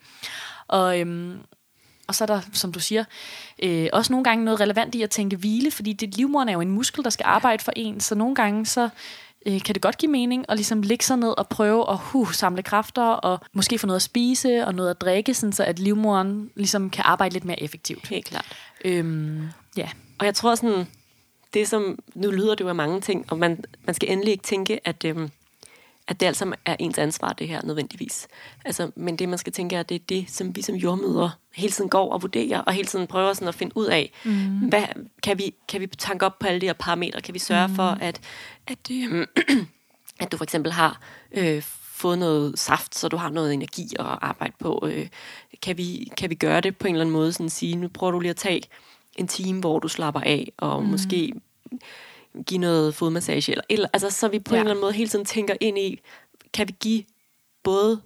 Og, 0.69 1.01
øhm, 1.01 1.39
og 2.11 2.15
så 2.15 2.25
er 2.25 2.27
der, 2.27 2.41
som 2.53 2.73
du 2.73 2.81
siger, 2.81 3.05
øh, 3.63 3.89
også 3.93 4.13
nogle 4.13 4.25
gange 4.25 4.45
noget 4.45 4.61
relevant 4.61 4.95
i 4.95 5.03
at 5.03 5.11
tænke 5.11 5.37
hvile, 5.37 5.71
fordi 5.71 5.93
det 5.93 6.17
livmoderen 6.17 6.49
er 6.49 6.53
jo 6.53 6.61
en 6.61 6.71
muskel, 6.71 7.05
der 7.05 7.11
skal 7.11 7.25
arbejde 7.25 7.65
for 7.65 7.73
en, 7.77 8.01
så 8.01 8.15
nogle 8.15 8.35
gange 8.35 8.67
så 8.67 8.89
øh, 9.47 9.61
kan 9.63 9.75
det 9.75 9.83
godt 9.83 9.99
give 9.99 10.13
mening 10.13 10.45
at 10.49 10.57
ligesom 10.57 10.83
ligge 10.83 11.05
sig 11.05 11.17
ned 11.17 11.39
og 11.39 11.49
prøve 11.49 11.91
at 11.93 11.99
uh, 12.15 12.33
samle 12.33 12.63
kræfter 12.63 13.03
og 13.03 13.39
måske 13.53 13.79
få 13.79 13.87
noget 13.87 13.97
at 13.97 14.03
spise 14.03 14.67
og 14.67 14.75
noget 14.75 14.91
at 14.91 15.01
drikke, 15.01 15.35
sådan 15.35 15.53
så 15.53 15.65
at 15.65 15.79
livmoderen 15.79 16.51
ligesom 16.55 16.91
kan 16.91 17.05
arbejde 17.07 17.33
lidt 17.33 17.45
mere 17.45 17.63
effektivt. 17.63 18.09
Helt 18.09 18.25
klart. 18.25 18.57
Øhm, 18.85 19.49
ja. 19.77 19.89
Og 20.19 20.27
jeg 20.27 20.35
tror 20.35 20.55
sådan, 20.55 20.87
det 21.55 21.69
som, 21.69 21.99
nu 22.15 22.31
lyder 22.31 22.55
det 22.55 22.65
jo 22.65 22.69
af 22.69 22.75
mange 22.75 23.01
ting, 23.01 23.27
og 23.31 23.39
man, 23.39 23.65
man 23.85 23.95
skal 23.95 24.13
endelig 24.13 24.33
ikke 24.33 24.45
tænke, 24.45 24.89
at, 24.89 25.05
øhm, 25.05 25.31
at 26.09 26.21
det 26.21 26.27
alt 26.27 26.37
sammen 26.37 26.59
er 26.65 26.77
ens 26.79 26.99
ansvar, 26.99 27.33
det 27.33 27.49
her 27.49 27.61
nødvendigvis. 27.65 28.29
Altså, 28.65 28.91
men 28.97 29.17
det, 29.17 29.29
man 29.29 29.39
skal 29.39 29.53
tænke, 29.53 29.77
er, 29.77 29.81
at 29.81 29.89
det 29.89 29.95
er 29.95 30.05
det, 30.09 30.31
som 30.31 30.57
vi 30.57 30.63
som 30.63 30.75
jordmøder 30.75 31.31
hele 31.55 31.73
tiden 31.73 31.91
går 31.91 32.13
og 32.13 32.23
vurderer, 32.23 32.61
og 32.61 32.73
hele 32.73 32.87
tiden 32.87 33.07
prøver 33.07 33.33
sådan 33.33 33.49
at 33.49 33.55
finde 33.55 33.77
ud 33.77 33.87
af, 33.87 34.13
mm. 34.25 34.69
hvad, 34.69 34.85
kan, 35.23 35.39
vi, 35.39 35.55
kan 35.69 35.81
vi 35.81 35.87
tanke 35.87 36.27
op 36.27 36.39
på 36.39 36.47
alle 36.47 36.61
de 36.61 36.67
her 36.67 36.73
parametre? 36.73 37.21
Kan 37.21 37.35
vi 37.35 37.39
sørge 37.39 37.69
mm. 37.69 37.75
for, 37.75 37.83
at, 37.83 38.21
at, 38.67 38.91
øh, 38.91 39.27
at 40.21 40.33
du 40.33 40.37
for 40.37 40.45
eksempel 40.45 40.73
har 40.73 41.01
øh, 41.33 41.63
fået 41.93 42.19
noget 42.19 42.59
saft, 42.59 42.95
så 42.95 43.09
du 43.09 43.17
har 43.17 43.31
noget 43.31 43.55
energi 43.55 43.89
at 43.99 44.07
arbejde 44.07 44.55
på? 44.59 44.89
Øh, 44.91 45.09
kan, 45.63 45.79
vi, 45.79 46.13
kan 46.17 46.31
vi 46.31 46.35
gøre 46.35 46.61
det 46.61 46.77
på 46.77 46.87
en 46.87 46.95
eller 46.95 47.05
anden 47.05 47.13
måde, 47.13 47.33
sådan 47.33 47.47
at 47.47 47.53
sige, 47.53 47.77
nu 47.77 47.89
prøver 47.89 48.11
du 48.11 48.21
lige 48.21 48.31
at 48.31 48.37
tage 48.37 48.63
en 49.17 49.29
time, 49.29 49.61
hvor 49.61 49.79
du 49.79 49.89
slapper 49.89 50.21
af, 50.21 50.53
og 50.59 50.83
mm. 50.83 50.89
måske 50.89 51.33
give 52.47 52.61
noget 52.61 52.95
fodmassage, 52.95 53.53
eller, 53.53 53.65
eller 53.69 53.89
altså 53.93 54.11
så 54.11 54.29
vi 54.29 54.39
på 54.39 54.55
ja. 54.55 54.61
en 54.61 54.67
eller 54.67 54.71
anden 54.71 54.81
måde 54.81 54.93
hele 54.93 55.09
tiden 55.09 55.25
tænker 55.25 55.55
ind 55.61 55.79
i, 55.79 56.01
kan 56.53 56.69
vi 56.69 56.75
give 56.81 57.05
både 57.63 58.01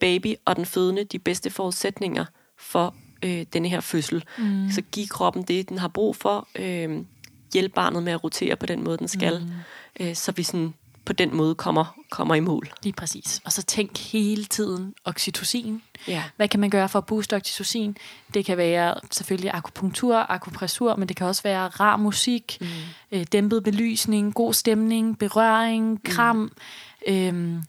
baby 0.00 0.34
og 0.44 0.56
den 0.56 0.66
fødende 0.66 1.04
de 1.04 1.18
bedste 1.18 1.50
forudsætninger 1.50 2.24
for 2.58 2.94
øh, 3.24 3.46
denne 3.52 3.68
her 3.68 3.80
fødsel. 3.80 4.24
Mm. 4.38 4.70
Så 4.70 4.82
give 4.92 5.06
kroppen 5.06 5.42
det, 5.42 5.68
den 5.68 5.78
har 5.78 5.88
brug 5.88 6.16
for. 6.16 6.48
Øh, 6.58 7.04
hjælpe 7.52 7.74
barnet 7.74 8.02
med 8.02 8.12
at 8.12 8.24
rotere 8.24 8.56
på 8.56 8.66
den 8.66 8.84
måde, 8.84 8.98
den 8.98 9.08
skal. 9.08 9.40
Mm. 9.40 10.06
Øh, 10.06 10.14
så 10.14 10.32
vi 10.32 10.42
sådan 10.42 10.74
på 11.04 11.12
den 11.12 11.36
måde 11.36 11.54
kommer, 11.54 11.98
kommer 12.10 12.34
i 12.34 12.40
mål. 12.40 12.68
Lige 12.82 12.92
præcis. 12.92 13.40
Og 13.44 13.52
så 13.52 13.62
tænk 13.62 13.98
hele 13.98 14.44
tiden 14.44 14.94
oxytocin. 15.04 15.82
Ja. 16.08 16.24
Hvad 16.36 16.48
kan 16.48 16.60
man 16.60 16.70
gøre 16.70 16.88
for 16.88 16.98
at 16.98 17.06
booste 17.06 17.36
oxytocin? 17.36 17.96
Det 18.34 18.44
kan 18.44 18.56
være 18.56 18.94
selvfølgelig 19.10 19.50
akupunktur, 19.54 20.16
akupressur, 20.16 20.96
men 20.96 21.08
det 21.08 21.16
kan 21.16 21.26
også 21.26 21.42
være 21.42 21.68
rar 21.68 21.96
musik, 21.96 22.58
mm. 22.60 22.66
øh, 23.12 23.26
dæmpet 23.32 23.64
belysning, 23.64 24.34
god 24.34 24.52
stemning, 24.52 25.18
berøring, 25.18 26.00
kram. 26.04 26.36
Mm. 26.36 26.50
Øhm, 27.06 27.62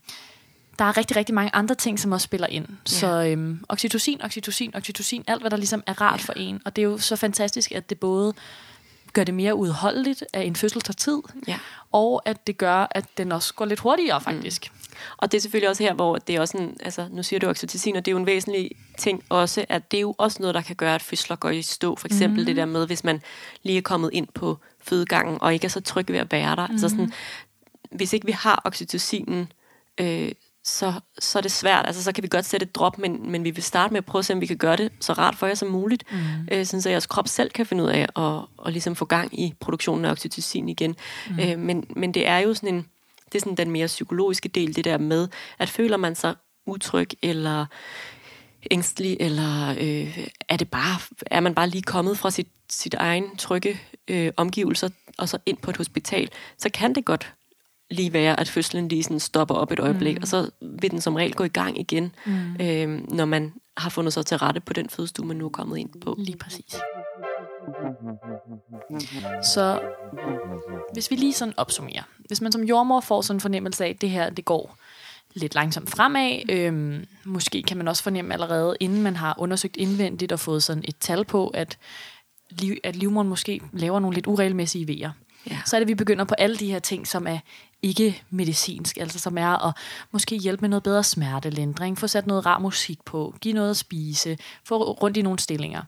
der 0.80 0.86
er 0.86 0.98
rigtig, 0.98 1.18
rigtig 1.18 1.36
mange 1.36 1.56
andre 1.56 1.76
ting, 1.76 2.00
som 2.00 2.12
også 2.12 2.26
spiller 2.26 2.48
ind. 2.48 2.66
Ja. 2.70 2.76
Så 2.86 3.24
øhm, 3.24 3.66
oxytocin, 3.70 4.22
oxytocin, 4.22 4.76
oxytocin, 4.76 5.24
alt 5.28 5.42
hvad 5.42 5.52
der 5.52 5.58
ligesom 5.58 5.84
er 5.88 6.02
rart 6.02 6.20
ja. 6.20 6.26
for 6.26 6.34
en. 6.34 6.62
Og 6.66 6.76
det 6.76 6.82
er 6.82 6.86
jo 6.86 6.98
så 6.98 7.16
fantastisk, 7.16 7.72
at 7.72 7.90
det 7.90 8.00
både 8.00 8.34
gør 9.16 9.24
det 9.24 9.34
mere 9.34 9.56
udholdeligt, 9.56 10.24
at 10.34 10.46
en 10.48 10.56
fødsel 10.56 10.82
tager 10.82 10.94
tid, 10.94 11.22
ja. 11.48 11.60
og 11.92 12.22
at 12.26 12.48
det 12.48 12.58
gør, 12.58 12.88
at 12.92 13.06
den 13.18 13.32
også 13.32 13.54
går 13.54 13.66
lidt 13.66 13.80
hurtigere 13.80 14.22
faktisk. 14.22 14.72
Mm. 14.72 14.80
Og 15.18 15.32
det 15.32 15.38
er 15.38 15.42
selvfølgelig 15.42 15.70
også 15.70 15.84
her, 15.84 15.94
hvor 15.94 16.18
det 16.18 16.36
er 16.36 16.40
også 16.40 16.58
en, 16.58 16.78
altså 16.80 17.08
nu 17.12 17.24
siger 17.24 17.40
du 17.40 17.48
oxytocin, 17.48 17.96
og 17.96 18.06
det 18.06 18.12
er 18.12 18.14
jo 18.14 18.18
en 18.18 18.26
væsentlig 18.26 18.72
ting 18.98 19.24
også, 19.30 19.66
at 19.70 19.92
det 19.92 19.98
er 19.98 20.02
jo 20.02 20.16
også 20.18 20.38
noget, 20.40 20.56
der 20.56 20.62
kan 20.62 20.76
gøre, 20.76 20.96
at 20.96 21.02
fødsler 21.02 21.36
går 21.36 21.50
i 21.50 21.62
stå. 21.62 21.96
For 21.96 22.08
eksempel 22.08 22.40
mm. 22.40 22.46
det 22.46 22.56
der 22.56 22.66
med, 22.66 22.88
hvis 22.88 23.04
man 23.04 23.22
lige 23.64 23.78
er 23.78 23.82
kommet 23.82 24.10
ind 24.14 24.28
på 24.34 24.58
fødegangen, 24.82 25.38
og 25.42 25.54
ikke 25.54 25.66
er 25.66 25.70
så 25.70 25.82
tryg 25.82 26.10
ved 26.10 26.20
at 26.20 26.32
være 26.32 26.56
der. 26.56 26.68
Mm. 26.68 26.74
Altså 26.74 26.90
sådan, 26.90 27.12
hvis 27.92 28.14
ikke 28.14 28.26
vi 28.26 28.32
har 28.32 28.62
oxytocinen, 28.66 29.52
øh, 29.98 30.32
så, 30.66 30.94
så 31.20 31.38
er 31.38 31.42
det 31.42 31.52
svært. 31.52 31.86
Altså, 31.88 32.04
så 32.04 32.12
kan 32.12 32.24
vi 32.24 32.28
godt 32.28 32.46
sætte 32.46 32.64
et 32.64 32.76
drop, 32.76 32.98
men, 32.98 33.32
men 33.32 33.44
vi 33.44 33.52
vil 33.52 33.64
starte 33.64 33.94
med 33.94 33.98
at 33.98 34.06
prøve 34.06 34.20
at 34.20 34.26
se, 34.26 34.34
om 34.34 34.42
vi 34.42 34.46
kan 34.46 34.58
gøre 34.58 34.76
det 34.76 34.92
så 35.00 35.14
rart 35.14 35.36
for 35.36 35.48
jer 35.48 35.56
som 35.56 35.68
muligt, 35.68 36.04
mm. 36.12 36.18
øh, 36.52 36.66
sådan 36.66 36.82
så 36.82 36.90
jeres 36.90 37.06
krop 37.06 37.28
selv 37.28 37.50
kan 37.52 37.66
finde 37.66 37.84
ud 37.84 37.90
af 37.90 38.08
at, 38.16 38.66
at 38.66 38.74
ligesom 38.74 38.96
få 38.96 39.06
gang 39.06 39.40
i 39.40 39.54
produktionen 39.60 40.06
af 40.06 40.12
oxytocin 40.12 40.70
igen. 40.70 40.96
Mm. 41.30 41.40
Øh, 41.40 41.60
men, 41.60 41.86
men 41.96 42.14
det 42.14 42.28
er 42.28 42.38
jo 42.38 42.54
sådan 42.54 42.76
en, 42.76 42.86
det 43.26 43.36
er 43.36 43.40
sådan 43.40 43.58
den 43.58 43.72
mere 43.72 43.88
psykologiske 43.88 44.50
del, 44.50 44.76
det 44.76 44.86
der 44.86 44.98
med, 44.98 45.28
at 45.60 45.70
føler 45.70 45.98
man 45.98 46.16
sig 46.16 46.36
utryg, 46.66 47.10
eller 47.22 47.66
ængstelig, 48.72 49.18
eller 49.20 49.70
øh, 49.70 50.28
er 50.50 50.58
det 50.58 50.70
bare, 50.70 51.00
er 51.26 51.40
man 51.40 51.56
bare 51.56 51.70
lige 51.70 51.82
kommet 51.82 52.18
fra 52.18 52.32
sit, 52.32 52.48
sit 52.70 52.94
egen 52.94 53.38
trygge 53.38 53.80
øh, 54.08 54.32
omgivelser, 54.38 54.90
og 55.18 55.30
så 55.30 55.38
ind 55.46 55.58
på 55.58 55.72
et 55.72 55.78
hospital, 55.78 56.30
så 56.58 56.70
kan 56.70 56.96
det 56.96 57.06
godt 57.06 57.34
lige 57.92 58.14
være, 58.14 58.40
at 58.40 58.50
fødslen 58.50 58.88
lige 58.88 59.04
sådan 59.04 59.20
stopper 59.20 59.56
op 59.56 59.72
et 59.72 59.80
øjeblik, 59.80 60.18
mm. 60.18 60.22
og 60.22 60.28
så 60.28 60.50
vil 60.62 60.92
den 60.92 61.02
som 61.02 61.16
regel 61.16 61.34
gå 61.34 61.44
i 61.44 61.48
gang 61.48 61.80
igen, 61.80 62.16
mm. 62.26 62.56
øh, 62.62 63.10
når 63.10 63.26
man 63.26 63.54
har 63.78 63.90
fundet 63.90 64.14
sig 64.14 64.26
til 64.26 64.38
rette 64.38 64.60
på 64.60 64.74
den 64.74 64.90
fødestue, 64.90 65.28
man 65.28 65.38
nu 65.38 65.46
er 65.46 65.50
kommet 65.50 65.78
ind 65.78 66.02
på. 66.02 66.16
Lige 66.18 66.38
præcis. 66.38 66.76
Så 69.44 69.82
hvis 70.94 71.12
vi 71.12 71.16
lige 71.16 71.34
sådan 71.34 71.54
opsummerer. 71.58 72.04
Hvis 72.20 72.42
man 72.42 72.52
som 72.52 72.64
jordmor 72.64 73.02
får 73.02 73.22
sådan 73.22 73.36
en 73.36 73.42
fornemmelse 73.42 73.86
af, 73.86 73.90
at 73.90 74.02
det 74.02 74.10
her 74.10 74.30
det 74.30 74.46
går 74.46 74.78
lidt 75.34 75.56
langsomt 75.56 75.90
fremad, 75.90 76.50
øhm, 76.50 77.06
måske 77.26 77.64
kan 77.64 77.78
man 77.78 77.88
også 77.88 78.04
fornemme 78.04 78.34
allerede, 78.34 78.78
inden 78.80 79.02
man 79.02 79.16
har 79.16 79.36
undersøgt 79.38 79.78
indvendigt 79.78 80.32
og 80.32 80.40
fået 80.40 80.64
sådan 80.64 80.84
et 80.88 80.98
tal 81.00 81.26
på, 81.26 81.48
at, 81.48 81.78
liv, 82.50 82.76
at 82.84 82.96
livmoderen 82.96 83.30
måske 83.30 83.62
laver 83.74 84.00
nogle 84.00 84.16
lidt 84.16 84.28
uregelmæssige 84.28 84.88
vejer. 84.88 85.12
Ja. 85.50 85.58
Så 85.66 85.76
er 85.76 85.80
det, 85.80 85.86
at 85.86 85.88
vi 85.88 85.96
begynder 85.96 86.26
på 86.26 86.36
alle 86.38 86.56
de 86.56 86.72
her 86.72 86.80
ting, 86.80 87.08
som 87.08 87.28
er 87.28 87.40
ikke 87.86 88.24
medicinsk, 88.30 88.98
altså 88.98 89.20
som 89.20 89.38
er 89.38 89.68
at 89.68 89.76
måske 90.12 90.38
hjælpe 90.38 90.62
med 90.62 90.70
noget 90.70 90.84
bedre 90.84 91.04
smertelindring, 91.04 91.98
få 91.98 92.08
sat 92.08 92.28
noget 92.28 92.46
rar 92.46 92.60
musik 92.60 93.00
på, 93.06 93.36
give 93.42 93.54
noget 93.54 93.70
at 93.70 93.78
spise, 93.78 94.38
få 94.64 94.92
rundt 94.92 95.18
i 95.18 95.22
nogle 95.22 95.40
stillinger. 95.40 95.82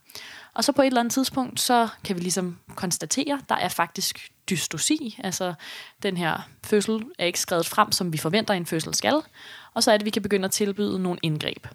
Og 0.54 0.64
så 0.64 0.72
på 0.72 0.82
et 0.82 0.88
eller 0.88 1.00
andet 1.00 1.14
tidspunkt, 1.14 1.60
så 1.60 1.88
kan 2.04 2.16
vi 2.16 2.22
ligesom 2.22 2.58
konstatere, 2.76 3.42
der 3.50 3.56
er 3.56 3.70
faktisk 3.70 4.32
dystosi, 4.50 5.20
altså 5.24 5.54
den 6.04 6.18
her 6.18 6.50
fødsel 6.64 7.04
er 7.20 7.26
ikke 7.26 7.40
skrevet 7.40 7.66
frem, 7.66 7.92
som 7.92 8.14
vi 8.14 8.18
forventer 8.18 8.54
en 8.54 8.66
fødsel 8.66 8.96
skal, 8.96 9.22
og 9.74 9.84
så 9.84 9.92
er 9.92 9.98
det, 9.98 10.02
at 10.02 10.06
vi 10.06 10.10
kan 10.10 10.22
begynde 10.22 10.46
at 10.46 10.52
tilbyde 10.52 11.00
nogle 11.00 11.20
indgreb. 11.24 11.68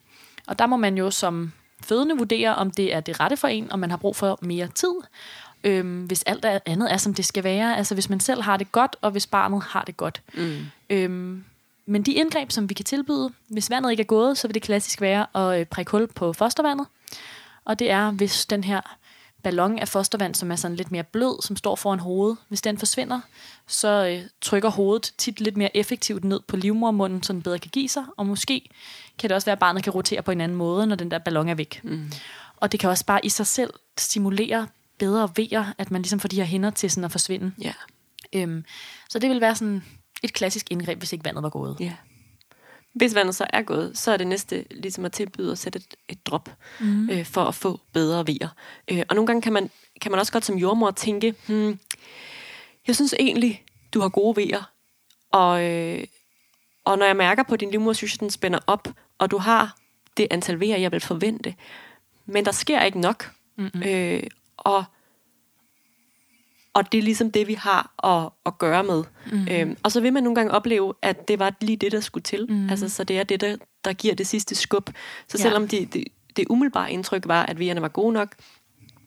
Og 0.47 0.59
der 0.59 0.67
må 0.67 0.77
man 0.77 0.99
jo 0.99 1.11
som 1.11 1.53
fødende 1.83 2.17
vurdere, 2.17 2.55
om 2.55 2.71
det 2.71 2.95
er 2.95 3.01
det 3.01 3.21
rette 3.21 3.37
for 3.37 3.49
en, 3.49 3.73
om 3.73 3.79
man 3.79 3.91
har 3.91 3.97
brug 3.97 4.17
for 4.17 4.39
mere 4.43 4.69
tid, 4.69 4.95
øhm, 5.65 6.05
hvis 6.05 6.23
alt 6.23 6.45
andet 6.45 6.93
er, 6.93 6.97
som 6.97 7.15
det 7.15 7.25
skal 7.25 7.45
være. 7.45 7.77
Altså 7.77 7.95
hvis 7.95 8.09
man 8.09 8.21
selv 8.21 8.43
har 8.43 8.57
det 8.57 8.73
godt, 8.73 8.97
og 9.01 9.11
hvis 9.11 9.27
barnet 9.27 9.63
har 9.63 9.85
det 9.85 9.97
godt. 9.97 10.23
Mm. 10.35 10.59
Øhm, 10.91 11.45
men 11.87 12.03
de 12.03 12.13
indgreb, 12.13 12.51
som 12.51 12.69
vi 12.69 12.75
kan 12.75 12.85
tilbyde, 12.85 13.31
hvis 13.49 13.71
vandet 13.71 13.91
ikke 13.91 14.01
er 14.01 14.05
gået, 14.05 14.39
så 14.39 14.49
vil 14.49 14.55
det 14.55 14.63
klassisk 14.63 15.01
være 15.01 15.27
at 15.35 15.61
øh, 15.61 15.67
prikke 15.67 15.91
hul 15.91 16.07
på 16.07 16.33
fostervandet. 16.33 16.87
Og 17.65 17.79
det 17.79 17.91
er, 17.91 18.11
hvis 18.11 18.47
den 18.47 18.65
her 18.65 18.81
ballon 19.43 19.79
af 19.79 19.89
fostervand, 19.89 20.35
som 20.35 20.53
er 20.53 20.57
sådan 20.57 20.77
lidt 20.77 20.93
mere 20.93 21.03
blød, 21.03 21.43
som 21.43 21.57
står 21.57 21.77
foran 21.77 21.99
hovedet, 21.99 22.39
hvis 22.49 22.63
den 22.63 22.79
forsvinder, 22.79 23.21
så 23.67 24.07
øh, 24.07 24.29
trykker 24.41 24.71
hovedet 24.71 25.13
tit 25.19 25.41
lidt 25.41 25.57
mere 25.57 25.77
effektivt 25.77 26.25
ned 26.25 26.41
på 26.41 26.57
livmormunden, 26.57 27.23
så 27.23 27.33
den 27.33 27.43
bedre 27.43 27.59
kan 27.59 27.71
give 27.71 27.89
sig. 27.89 28.05
Og 28.17 28.27
måske 28.27 28.69
kan 29.19 29.31
det 29.31 29.35
også 29.35 29.47
være, 29.47 29.53
at 29.53 29.59
barnet 29.59 29.85
kan 29.85 29.93
rotere 29.93 30.23
på 30.23 30.31
en 30.31 30.41
anden 30.41 30.59
måde, 30.59 30.87
når 30.87 30.97
den 30.97 31.11
der 31.11 31.19
ballon 31.19 31.49
er 31.49 31.55
væk. 31.55 31.81
Mm. 31.83 32.13
Og 32.57 32.73
det 32.73 32.81
kan 32.81 32.91
også 32.91 33.07
bare 33.07 33.25
i 33.25 33.29
sig 33.29 33.47
selv 33.47 33.71
stimulere 33.99 34.67
bedre 34.99 35.31
vejer, 35.37 35.73
at 35.79 35.91
man 35.91 36.03
ligesom 36.03 36.21
får 36.21 36.29
de 36.29 36.37
her 36.37 36.45
hænder 36.45 36.71
til 36.71 36.91
sådan 36.91 37.05
at 37.05 37.13
forsvinde. 37.13 37.53
Ja. 37.61 37.73
Øhm, 38.33 38.65
så 39.09 39.19
det 39.19 39.31
vil 39.31 39.41
være 39.41 39.55
sådan 39.55 39.83
et 40.23 40.33
klassisk 40.33 40.67
indgreb, 40.71 40.99
hvis 40.99 41.13
ikke 41.13 41.25
vandet 41.25 41.43
var 41.43 41.51
gået. 41.51 41.77
ja. 41.81 41.95
Hvis 42.93 43.15
vandet 43.15 43.35
så 43.35 43.47
er 43.51 43.63
gået, 43.63 43.99
så 43.99 44.11
er 44.13 44.17
det 44.17 44.27
næste 44.27 44.65
ligesom 44.71 45.05
at 45.05 45.13
tilbyde 45.13 45.53
at 45.53 45.59
sætte 45.59 45.79
et, 45.79 45.95
et 46.09 46.27
drop 46.27 46.51
mm. 46.81 47.11
øh, 47.11 47.25
for 47.25 47.45
at 47.45 47.55
få 47.55 47.81
bedre 47.93 48.27
vejer. 48.27 48.49
Øh, 48.89 49.03
og 49.09 49.15
nogle 49.15 49.27
gange 49.27 49.43
kan 49.43 49.53
man, 49.53 49.71
kan 50.01 50.11
man 50.11 50.21
også 50.21 50.33
godt 50.33 50.45
som 50.45 50.57
jordmor 50.57 50.91
tænke, 50.91 51.35
hmm, 51.47 51.79
jeg 52.87 52.95
synes 52.95 53.15
egentlig, 53.19 53.65
du 53.95 54.01
har 54.01 54.09
gode 54.09 54.37
vejer, 54.37 54.71
og, 55.31 55.65
øh, 55.65 56.05
og 56.85 56.99
når 56.99 57.07
jeg 57.07 57.17
mærker 57.17 57.43
på 57.43 57.57
din 57.57 57.71
livmor, 57.71 57.93
synes 57.93 58.13
jeg, 58.13 58.21
den 58.21 58.31
spænder 58.31 58.59
op, 58.67 58.89
og 59.19 59.31
du 59.31 59.39
har 59.39 59.77
det 60.17 60.27
antal 60.31 60.61
vejer, 60.61 60.77
jeg 60.77 60.93
vil 60.93 61.01
forvente, 61.01 61.55
men 62.27 62.45
der 62.45 62.53
sker 62.53 62.83
ikke 62.83 63.01
nok. 63.01 63.31
Mm-hmm. 63.57 63.83
Øh, 63.83 64.23
og, 64.57 64.85
og 66.75 66.93
det 66.93 66.99
er 66.99 67.03
ligesom 67.03 67.31
det, 67.31 67.49
vi 67.49 67.55
har 67.55 68.05
at, 68.05 68.31
at 68.47 68.59
gøre 68.59 68.85
med. 68.85 69.05
Mm. 69.33 69.49
Øhm, 69.51 69.77
og 69.83 69.93
så 69.93 70.01
vil 70.01 70.13
man 70.13 70.23
nogle 70.23 70.35
gange 70.35 70.53
opleve, 70.53 70.95
at 71.03 71.29
det 71.29 71.39
var 71.39 71.55
lige 71.61 71.77
det, 71.77 71.93
der 71.93 72.01
skulle 72.01 72.23
til. 72.23 72.47
Mm. 72.49 72.71
Altså, 72.71 72.89
så 72.89 73.05
det 73.05 73.19
er 73.19 73.25
det, 73.25 73.41
der, 73.41 73.57
der 73.85 73.93
giver 73.93 74.15
det 74.15 74.27
sidste 74.27 74.55
skub. 74.55 74.91
Så 75.29 75.39
Ja. 75.39 75.43
selvom 75.43 75.69
det, 75.69 75.95
det, 75.95 76.05
det 76.37 76.47
umiddelbare 76.51 76.93
indtryk 76.93 77.23
var, 77.27 77.43
at 77.43 77.59
vejerne 77.59 77.83
var 77.83 77.89
gode 77.89 78.13
nok, 78.13 78.35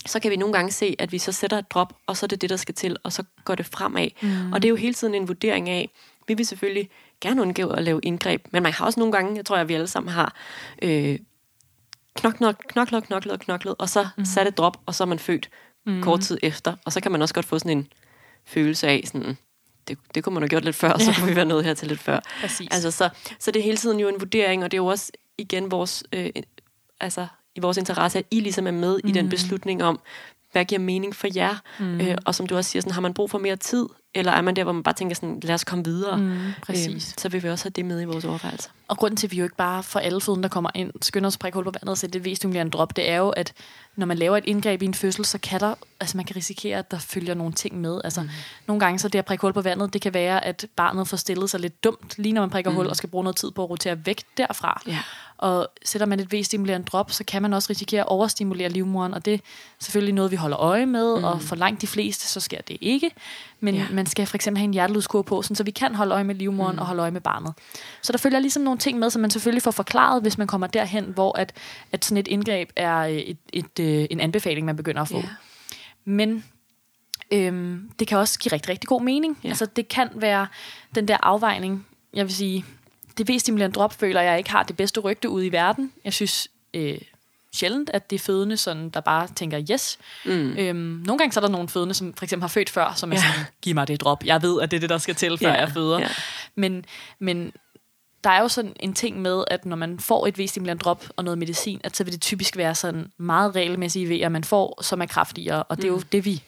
så 0.05 0.19
kan 0.19 0.31
vi 0.31 0.35
nogle 0.35 0.53
gange 0.53 0.71
se, 0.71 0.95
at 0.99 1.11
vi 1.11 1.17
så 1.17 1.31
sætter 1.31 1.57
et 1.57 1.71
drop, 1.71 1.93
og 2.07 2.17
så 2.17 2.25
er 2.25 2.27
det 2.27 2.41
det, 2.41 2.49
der 2.49 2.55
skal 2.55 2.75
til, 2.75 2.97
og 3.03 3.13
så 3.13 3.23
går 3.45 3.55
det 3.55 3.65
fremad. 3.65 4.07
Mm. 4.21 4.53
Og 4.53 4.61
det 4.61 4.67
er 4.67 4.69
jo 4.69 4.75
hele 4.75 4.93
tiden 4.93 5.15
en 5.15 5.27
vurdering 5.27 5.69
af, 5.69 5.89
vi 6.27 6.33
vil 6.33 6.45
selvfølgelig 6.45 6.89
gerne 7.21 7.41
undgå 7.41 7.67
at 7.69 7.83
lave 7.83 7.99
indgreb, 8.03 8.45
men 8.51 8.63
man 8.63 8.73
har 8.73 8.85
også 8.85 8.99
nogle 8.99 9.11
gange, 9.11 9.35
jeg 9.35 9.45
tror, 9.45 9.57
at 9.57 9.67
vi 9.69 9.73
alle 9.73 9.87
sammen 9.87 10.13
har, 10.13 10.35
øh, 10.81 11.19
knoklet, 12.15 12.67
knoklet, 12.67 13.03
knoklet, 13.03 13.39
knoklet, 13.39 13.75
og 13.79 13.89
så 13.89 14.07
mm. 14.17 14.25
sat 14.25 14.47
et 14.47 14.57
drop, 14.57 14.77
og 14.85 14.95
så 14.95 15.03
er 15.03 15.05
man 15.05 15.19
født 15.19 15.49
mm. 15.85 16.01
kort 16.01 16.21
tid 16.21 16.37
efter. 16.43 16.75
Og 16.85 16.91
så 16.91 17.01
kan 17.01 17.11
man 17.11 17.21
også 17.21 17.33
godt 17.33 17.45
få 17.45 17.59
sådan 17.59 17.77
en 17.77 17.87
følelse 18.45 18.87
af, 18.87 19.03
sådan, 19.05 19.37
det, 19.87 19.97
det 20.15 20.23
kunne 20.23 20.33
man 20.33 20.43
have 20.43 20.49
gjort 20.49 20.65
lidt 20.65 20.75
før, 20.75 20.97
så 20.97 21.13
kunne 21.17 21.29
vi 21.29 21.35
være 21.35 21.45
nået 21.45 21.65
her 21.65 21.73
til 21.73 21.87
lidt 21.87 21.99
før. 21.99 22.19
Præcis. 22.41 22.67
Altså, 22.71 22.91
så, 22.91 23.09
så 23.39 23.51
det 23.51 23.59
er 23.59 23.63
hele 23.63 23.77
tiden 23.77 23.99
jo 23.99 24.07
en 24.07 24.19
vurdering, 24.19 24.63
og 24.63 24.71
det 24.71 24.77
er 24.77 24.81
jo 24.81 24.85
også 24.85 25.11
igen 25.37 25.71
vores, 25.71 26.03
øh, 26.13 26.29
altså, 26.99 27.27
i 27.55 27.59
vores 27.59 27.77
interesse, 27.77 28.19
at 28.19 28.25
I 28.31 28.39
ligesom 28.39 28.67
er 28.67 28.71
med 28.71 28.99
mm. 29.03 29.09
i 29.09 29.11
den 29.11 29.29
beslutning 29.29 29.83
om, 29.83 29.99
hvad 30.55 30.65
giver 30.65 30.79
mening 30.79 31.15
for 31.15 31.27
jer? 31.35 31.55
Mm. 31.79 32.01
Øh, 32.01 32.17
og 32.25 32.35
som 32.35 32.47
du 32.47 32.55
også 32.55 32.71
siger, 32.71 32.81
sådan, 32.81 32.93
har 32.93 33.01
man 33.01 33.13
brug 33.13 33.31
for 33.31 33.37
mere 33.37 33.55
tid? 33.55 33.85
Eller 34.13 34.31
er 34.31 34.41
man 34.41 34.55
der, 34.55 34.63
hvor 34.63 34.73
man 34.73 34.83
bare 34.83 34.95
tænker 34.95 35.15
sådan, 35.15 35.39
lad 35.43 35.55
os 35.55 35.63
komme 35.63 35.85
videre? 35.85 36.17
Mm, 36.17 36.39
præcis. 36.61 37.13
så 37.17 37.29
vil 37.29 37.43
vi 37.43 37.49
også 37.49 37.65
have 37.65 37.71
det 37.75 37.85
med 37.85 38.01
i 38.01 38.05
vores 38.05 38.25
overvejelser. 38.25 38.69
Og 38.87 38.97
grunden 38.97 39.17
til, 39.17 39.27
at 39.27 39.31
vi 39.31 39.37
jo 39.37 39.43
ikke 39.43 39.55
bare 39.55 39.83
for 39.83 39.99
alle 39.99 40.21
føden, 40.21 40.43
der 40.43 40.49
kommer 40.49 40.69
ind, 40.75 40.91
skynder 41.01 41.27
os 41.27 41.35
at 41.35 41.39
prikke 41.39 41.55
hul 41.55 41.63
på 41.63 41.71
vandet 41.71 41.89
og 41.89 41.97
sætte 41.97 42.19
det 42.19 42.45
en 42.55 42.69
drop, 42.69 42.95
det 42.95 43.09
er 43.09 43.17
jo, 43.17 43.29
at 43.29 43.53
når 43.95 44.05
man 44.05 44.17
laver 44.17 44.37
et 44.37 44.43
indgreb 44.45 44.81
i 44.81 44.85
en 44.85 44.93
fødsel, 44.93 45.25
så 45.25 45.37
kan 45.37 45.59
der, 45.59 45.75
altså 45.99 46.17
man 46.17 46.25
kan 46.25 46.35
risikere, 46.35 46.77
at 46.77 46.91
der 46.91 46.99
følger 46.99 47.33
nogle 47.33 47.53
ting 47.53 47.81
med. 47.81 48.01
Altså 48.03 48.21
mm. 48.21 48.29
nogle 48.67 48.79
gange 48.79 48.99
så 48.99 49.07
det 49.07 49.19
at 49.19 49.25
prikke 49.25 49.41
hul 49.41 49.53
på 49.53 49.61
vandet, 49.61 49.93
det 49.93 50.01
kan 50.01 50.13
være, 50.13 50.45
at 50.45 50.65
barnet 50.75 51.07
får 51.07 51.17
stillet 51.17 51.49
sig 51.49 51.59
lidt 51.59 51.83
dumt, 51.83 52.17
lige 52.17 52.33
når 52.33 52.41
man 52.41 52.49
prikker 52.49 52.71
mm. 52.71 52.77
hul, 52.77 52.87
og 52.87 52.95
skal 52.95 53.09
bruge 53.09 53.23
noget 53.23 53.35
tid 53.35 53.51
på 53.51 53.63
at 53.63 53.69
rotere 53.69 54.05
væk 54.05 54.23
derfra. 54.37 54.81
Ja. 54.87 54.99
Og 55.37 55.67
sætter 55.85 56.05
man 56.05 56.19
et 56.19 56.33
V-stimulerende 56.33 56.85
drop, 56.85 57.11
så 57.11 57.23
kan 57.23 57.41
man 57.41 57.53
også 57.53 57.67
risikere 57.69 58.01
at 58.01 58.07
overstimulere 58.07 58.69
livmoderen, 58.69 59.13
og 59.13 59.25
det 59.25 59.33
er 59.33 59.37
selvfølgelig 59.79 60.13
noget, 60.13 60.31
vi 60.31 60.35
holder 60.35 60.59
øje 60.59 60.85
med, 60.85 61.17
mm. 61.17 61.23
og 61.23 61.41
for 61.41 61.55
langt 61.55 61.81
de 61.81 61.87
fleste, 61.87 62.27
så 62.27 62.39
sker 62.39 62.61
det 62.61 62.77
ikke. 62.81 63.11
Men 63.59 63.75
Ja. 63.75 63.85
man 63.91 64.05
skal 64.05 64.25
for 64.27 64.35
eksempel 64.37 64.57
have 64.59 64.65
en 64.65 64.73
hjerteludskur 64.73 65.21
på, 65.21 65.41
sådan, 65.41 65.55
så 65.55 65.63
vi 65.63 65.71
kan 65.71 65.95
holde 65.95 66.13
øje 66.13 66.23
med 66.23 66.35
livmoderen 66.35 66.75
mm. 66.75 66.79
og 66.79 66.85
holde 66.85 67.01
øje 67.01 67.11
med 67.11 67.21
barnet. 67.21 67.53
Så 68.01 68.11
der 68.11 68.17
følger 68.17 68.39
ligesom 68.39 68.63
nogle 68.63 68.79
ting 68.79 68.99
med, 68.99 69.09
som 69.09 69.21
man 69.21 69.29
selvfølgelig 69.31 69.63
får 69.63 69.71
forklaret, 69.71 70.21
hvis 70.21 70.37
man 70.37 70.47
kommer 70.47 70.67
derhen, 70.67 71.03
hvor 71.05 71.37
at, 71.37 71.53
at 71.91 72.05
sådan 72.05 72.17
et 72.17 72.27
indgreb 72.27 72.69
er 72.75 72.97
øh, 72.99 73.11
et, 73.11 73.37
et, 73.53 73.79
øh, 73.79 74.05
en 74.09 74.19
anbefaling, 74.19 74.65
man 74.65 74.75
begynder 74.75 75.01
at 75.01 75.07
få. 75.07 75.17
Ja. 75.17 75.27
Men 76.05 76.43
øhm, 77.31 77.89
det 77.99 78.07
kan 78.07 78.17
også 78.17 78.39
give 78.39 78.51
rigtig, 78.51 78.69
rigtig 78.69 78.87
god 78.87 79.01
mening. 79.01 79.39
Ja. 79.43 79.49
Altså, 79.49 79.65
det 79.65 79.87
kan 79.87 80.09
være 80.15 80.47
den 80.95 81.07
der 81.07 81.17
afvejning, 81.23 81.85
jeg 82.13 82.25
vil 82.25 82.35
sige, 82.35 82.65
det 83.17 83.29
V-stimulerende 83.29 83.75
drop 83.75 83.93
føler 83.99 84.21
jeg 84.21 84.37
ikke 84.37 84.49
har 84.51 84.63
det 84.63 84.77
bedste 84.77 84.99
rygte 84.99 85.29
ude 85.29 85.45
i 85.45 85.51
verden. 85.51 85.91
Jeg 86.03 86.13
synes 86.13 86.47
øh, 86.73 86.97
sjældent, 87.53 87.89
at 87.93 88.09
det 88.09 88.15
er 88.15 88.19
fødende, 88.23 88.57
sådan, 88.57 88.89
der 88.89 88.99
bare 88.99 89.27
tænker 89.35 89.61
yes. 89.71 89.97
Mm. 90.25 90.31
Øhm, 90.57 90.77
nogle 90.77 91.17
gange 91.17 91.31
så 91.33 91.39
er 91.39 91.41
der 91.41 91.49
nogle 91.51 91.69
fødende, 91.69 91.93
som 91.93 92.13
for 92.13 92.25
eksempel 92.25 92.41
har 92.43 92.47
født 92.47 92.69
før, 92.69 92.93
som 92.95 93.11
er 93.11 93.15
Ja. 93.15 93.21
sådan, 93.21 93.45
giv 93.61 93.75
mig 93.75 93.87
det 93.87 94.01
drop. 94.01 94.23
Jeg 94.25 94.41
ved, 94.41 94.61
at 94.61 94.71
det 94.71 94.77
er 94.77 94.81
det, 94.81 94.89
der 94.89 94.97
skal 94.97 95.15
til, 95.15 95.37
før 95.37 95.47
Ja, 95.49 95.53
jeg 95.59 95.71
føder. 95.71 95.99
ja. 95.99 96.07
Men, 96.55 96.85
men 97.19 97.53
der 98.23 98.29
er 98.29 98.41
jo 98.41 98.47
sådan 98.47 98.73
en 98.79 98.93
ting 98.93 99.21
med, 99.21 99.43
at 99.47 99.65
når 99.65 99.75
man 99.75 99.99
får 99.99 100.27
et 100.27 100.39
V-stimulerende 100.39 100.83
drop 100.83 101.05
og 101.15 101.23
noget 101.23 101.37
medicin, 101.37 101.81
at 101.83 101.97
så 101.97 102.03
vil 102.03 102.13
det 102.13 102.21
typisk 102.21 102.57
være 102.57 102.75
sådan 102.75 103.11
meget 103.17 103.55
regelmæssige 103.55 104.09
vejer, 104.09 104.29
man 104.29 104.43
får, 104.43 104.79
som 104.83 105.01
er 105.01 105.05
kraftigere. 105.05 105.63
Og 105.63 105.77
det 105.77 105.83
er 105.83 105.87
jo 105.89 106.01
det, 106.11 106.25
vi 106.25 106.43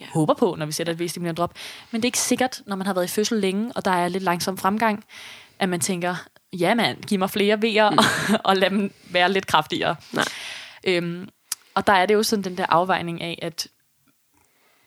Ja. 0.00 0.06
håber 0.14 0.34
på, 0.34 0.54
når 0.58 0.66
vi 0.66 0.72
sætter 0.72 0.92
et 0.92 1.00
V-stimulerende 1.00 1.38
drop. 1.40 1.54
Men 1.90 2.00
det 2.00 2.04
er 2.04 2.08
ikke 2.08 2.18
sikkert, 2.18 2.60
når 2.66 2.76
man 2.76 2.86
har 2.86 2.94
været 2.94 3.04
i 3.04 3.08
fødsel 3.08 3.38
længe, 3.40 3.72
og 3.74 3.84
der 3.84 3.90
er 3.90 4.08
lidt 4.08 4.22
langsom 4.22 4.58
fremgang, 4.58 5.04
at 5.62 5.68
man 5.68 5.80
tænker, 5.80 6.14
ja 6.52 6.74
mand, 6.74 7.02
giv 7.02 7.18
mig 7.18 7.30
flere 7.30 7.62
vejer, 7.62 7.90
mm. 7.90 7.98
og, 7.98 8.04
og 8.50 8.56
lad 8.56 8.70
dem 8.70 8.92
være 9.10 9.32
lidt 9.32 9.46
kraftigere. 9.46 9.96
Nej. 10.12 10.24
Øhm, 10.84 11.28
og 11.74 11.86
der 11.86 11.92
er 11.92 12.06
det 12.06 12.14
jo 12.14 12.22
sådan 12.22 12.44
den 12.44 12.56
der 12.56 12.66
afvejning 12.68 13.22
af, 13.22 13.38
at 13.42 13.66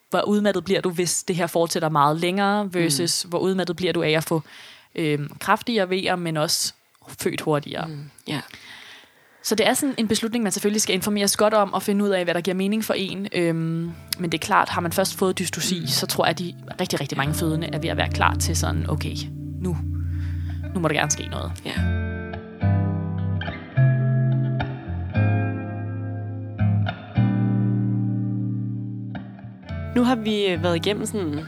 hvor 0.10 0.22
udmattet 0.22 0.66
bliver 0.66 0.82
du, 0.82 0.90
hvis 0.90 1.24
det 1.24 1.36
her 1.36 1.48
fortsætter 1.48 1.90
meget 1.90 2.20
længere, 2.20 2.74
versus 2.74 3.26
mm. 3.26 3.30
hvor 3.30 3.40
udmattet 3.40 3.76
bliver 3.76 3.94
du 3.94 4.04
af 4.04 4.10
at 4.10 4.24
få 4.24 4.42
øhm, 4.96 5.38
kraftigere 5.40 5.90
vejer, 5.90 6.16
men 6.16 6.38
også 6.38 6.74
født 7.20 7.42
hurtigere. 7.42 7.88
Mm. 7.88 7.94
Mm. 7.94 8.10
Ja. 8.28 8.42
Så 9.44 9.56
det 9.56 9.68
er 9.68 9.74
sådan 9.74 9.96
en 9.98 10.08
beslutning, 10.08 10.44
man 10.44 10.52
selvfølgelig 10.52 10.82
skal 10.82 10.96
informeres 10.96 11.38
godt 11.38 11.54
om 11.54 11.74
og 11.74 11.84
finde 11.84 12.06
ud 12.06 12.10
af, 12.10 12.24
hvad 12.24 12.34
der 12.34 12.42
giver 12.42 12.56
mening 12.56 12.86
for 12.86 12.94
en. 12.94 13.28
Øhm, 13.34 13.92
men 14.20 14.32
det 14.32 14.34
er 14.34 14.46
klart, 14.46 14.70
har 14.70 14.82
man 14.82 14.92
først 14.92 15.18
fået 15.18 15.40
dystosi, 15.40 15.88
så 15.88 16.08
tror 16.08 16.26
jeg, 16.26 16.30
at 16.30 16.40
de 16.40 16.56
rigtig, 16.82 17.00
rigtig 17.02 17.18
mange 17.18 17.34
fødende 17.34 17.70
er 17.74 17.80
ved 17.80 17.90
at 17.90 17.98
være 17.98 18.10
klar 18.10 18.36
til 18.36 18.56
sådan, 18.56 18.90
okay, 18.90 19.16
nu, 19.62 19.78
nu 20.76 20.82
må 20.82 20.88
der 20.88 20.96
gerne 20.96 21.12
ske 21.12 21.28
noget. 21.28 21.52
ja. 21.66 21.74
Nu 29.96 30.04
har 30.04 30.16
vi 30.16 30.46
øh, 30.46 30.64
været 30.64 30.76
igennem 30.76 31.06
sådan 31.06 31.46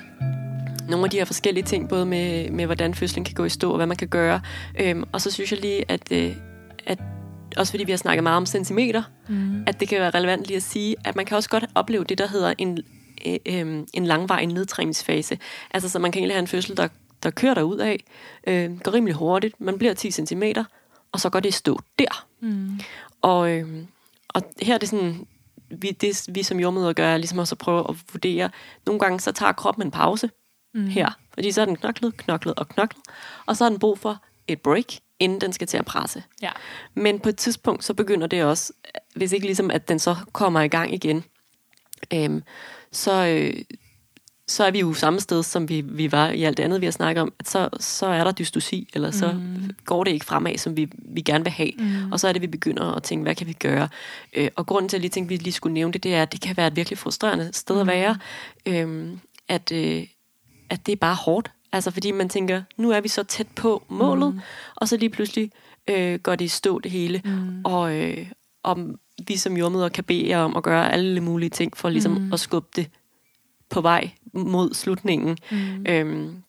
nogle 0.90 1.06
af 1.06 1.10
de 1.10 1.18
her 1.18 1.26
forskellige 1.26 1.64
ting, 1.64 1.90
både 1.90 2.06
med, 2.06 2.52
med 2.52 2.66
hvordan 2.66 2.94
fødslen 2.94 3.26
kan 3.26 3.34
gå 3.34 3.46
i 3.46 3.50
stå, 3.50 3.70
og 3.70 3.76
hvad 3.76 3.86
man 3.86 3.98
kan 3.98 4.08
gøre. 4.08 4.42
Øhm, 4.80 5.04
og 5.12 5.22
så 5.22 5.32
synes 5.32 5.52
jeg 5.52 5.62
lige, 5.62 5.92
at, 5.92 6.12
øh, 6.12 6.36
at 6.86 7.00
også 7.58 7.74
fordi 7.74 7.84
vi 7.84 7.92
har 7.92 7.98
snakket 7.98 8.24
meget 8.24 8.38
om 8.38 8.46
centimeter, 8.46 9.04
mm. 9.30 9.64
at 9.68 9.80
det 9.80 9.88
kan 9.88 10.00
være 10.00 10.10
relevant 10.10 10.48
lige 10.48 10.58
at 10.58 10.64
sige, 10.64 10.96
at 11.06 11.16
man 11.16 11.26
kan 11.26 11.38
også 11.38 11.50
godt 11.50 11.66
opleve 11.76 12.04
det, 12.04 12.18
der 12.18 12.28
hedder 12.28 12.54
en, 12.58 12.78
øh, 13.28 13.38
øh, 13.46 13.84
en 13.94 14.06
langvarig 14.06 14.48
nedtræningsfase. 14.48 15.38
Altså, 15.72 15.90
så 15.90 16.00
man 16.00 16.12
kan 16.12 16.20
egentlig 16.20 16.36
have 16.36 16.42
en 16.42 16.48
fødsel, 16.48 16.78
der, 16.78 16.88
der 17.24 17.30
kører 17.30 17.54
der 17.54 17.62
ud 17.62 17.78
af, 17.78 18.04
øh, 18.48 18.80
går 18.80 18.94
rimelig 18.94 19.16
hurtigt, 19.16 19.62
man 19.62 19.78
bliver 19.78 19.94
10 19.94 20.12
cm, 20.12 20.44
og 21.12 21.20
så 21.20 21.30
går 21.30 21.40
det 21.40 21.50
i 21.50 21.52
stå 21.52 21.80
der. 22.00 22.26
Mm. 22.40 22.80
Og, 23.22 23.52
øh, 23.52 23.84
og 24.28 24.42
her 24.62 24.74
er 24.74 24.78
det 24.78 24.90
sådan, 24.90 25.28
vi, 25.70 25.92
det 25.92 26.26
vi 26.30 26.44
som 26.44 26.60
jordmøder 26.60 26.94
gør, 26.94 27.08
er 27.08 27.18
ligesom 27.18 27.40
også 27.40 27.56
at 27.56 27.60
prøve 27.60 27.86
at 27.90 27.96
vurdere. 28.14 28.50
Nogle 28.86 29.00
gange 29.00 29.20
så 29.20 29.32
tager 29.32 29.52
kroppen 29.52 29.84
en 29.84 29.92
pause 29.92 30.30
mm. 30.74 30.88
her, 30.88 31.10
fordi 31.34 31.52
så 31.52 31.62
er 31.62 31.66
den 31.66 31.76
knoklet, 31.76 32.18
knoklet 32.18 32.56
og 32.56 32.70
knoklet, 32.70 33.04
og 33.46 33.58
så 33.58 33.64
har 33.64 33.70
den 33.70 33.80
brug 33.80 34.00
for 34.00 34.24
et 34.48 34.62
break, 34.62 34.86
inden 35.20 35.42
den 35.42 35.54
skal 35.54 35.68
til 35.68 35.78
at 35.78 35.86
presse. 35.86 36.24
Ja. 36.42 36.52
Men 36.94 37.20
på 37.20 37.30
et 37.30 37.38
tidspunkt, 37.38 37.84
så 37.84 37.94
begynder 37.94 38.28
det 38.28 38.44
også, 38.44 38.74
hvis 39.16 39.32
ikke 39.32 39.46
ligesom, 39.46 39.72
at 39.72 39.88
den 39.88 40.00
så 40.00 40.16
kommer 40.32 40.62
i 40.62 40.68
gang 40.68 40.94
igen, 40.94 41.24
øhm, 42.14 42.44
så, 42.92 43.26
øh, 43.26 43.64
så 44.48 44.64
er 44.64 44.72
vi 44.72 44.80
jo 44.80 44.94
samme 44.94 45.20
sted, 45.20 45.44
som 45.44 45.70
vi, 45.70 45.82
vi 45.82 46.12
var 46.12 46.30
i 46.30 46.44
alt 46.44 46.58
det 46.58 46.64
andet, 46.64 46.82
vi 46.82 46.86
har 46.86 46.92
snakket 46.92 47.22
om, 47.22 47.34
at 47.40 47.50
så, 47.50 47.70
så 47.80 48.06
er 48.06 48.24
der 48.24 48.32
dystosi, 48.32 48.90
eller 48.94 49.12
så 49.12 49.32
mm. 49.32 49.70
går 49.86 50.04
det 50.04 50.12
ikke 50.12 50.26
fremad, 50.26 50.58
som 50.58 50.78
vi, 50.78 50.90
vi 50.94 51.22
gerne 51.22 51.44
vil 51.44 51.52
have. 51.52 51.72
Mm. 51.80 52.12
Og 52.12 52.20
så 52.20 52.28
er 52.28 52.34
det, 52.34 52.42
vi 52.42 52.48
begynder 52.48 52.96
at 52.96 53.04
tænke, 53.04 53.24
hvad 53.24 53.36
kan 53.36 53.48
vi 53.48 53.54
gøre? 53.54 53.90
Øh, 54.34 54.50
og 54.56 54.66
grunden 54.66 54.90
til, 54.90 54.98
at 54.98 55.00
jeg 55.00 55.02
lige 55.02 55.10
tænkte, 55.12 55.34
at 55.34 55.40
vi 55.40 55.44
lige 55.44 55.54
skulle 55.54 55.74
nævne 55.74 55.94
det, 55.94 56.04
det 56.04 56.16
er, 56.16 56.22
at 56.22 56.32
det 56.32 56.42
kan 56.42 56.58
være 56.58 56.68
et 56.68 56.76
virkelig 56.76 56.98
frustrerende 56.98 57.50
sted 57.54 57.76
mm. 57.76 57.82
at 57.82 57.88
være, 57.88 58.18
øh, 58.66 59.18
at, 59.48 59.72
øh, 59.72 60.08
at 60.70 60.86
det 60.86 60.92
er 60.92 60.96
bare 60.96 61.16
hårdt. 61.16 61.52
Altså 61.72 61.92
fordi 61.92 62.12
man 62.12 62.30
tænker, 62.30 62.62
nu 62.78 62.92
er 62.92 63.02
vi 63.02 63.08
så 63.08 63.24
tæt 63.24 63.48
på 63.56 63.84
målet, 63.90 64.34
mm. 64.34 64.40
og 64.76 64.88
så 64.88 64.98
lige 64.98 65.10
pludselig 65.10 65.52
øh, 65.88 66.20
går 66.20 66.36
det 66.36 66.46
i 66.46 66.48
stå 66.48 66.80
det 66.80 66.92
hele. 66.92 67.22
Mm. 67.26 67.62
Og, 67.64 67.96
øh, 67.96 68.28
om 68.64 69.00
vi 69.28 69.38
som 69.38 69.58
jordmøder 69.58 69.90
kan 69.90 70.04
bede 70.04 70.30
jer 70.30 70.40
om 70.40 70.58
at 70.58 70.64
gøre 70.64 70.94
alle 70.94 71.22
mulige 71.22 71.50
ting, 71.50 71.78
for 71.78 71.90
ligesom 71.90 72.12
mm. 72.12 72.34
at 72.34 72.40
skubbe 72.40 72.70
det 72.76 72.90
på 73.70 73.82
vej 73.82 74.10
mod 74.38 74.74
slutningen. 74.74 75.38
Mm. 75.52 75.86
Øhm, 75.90 76.44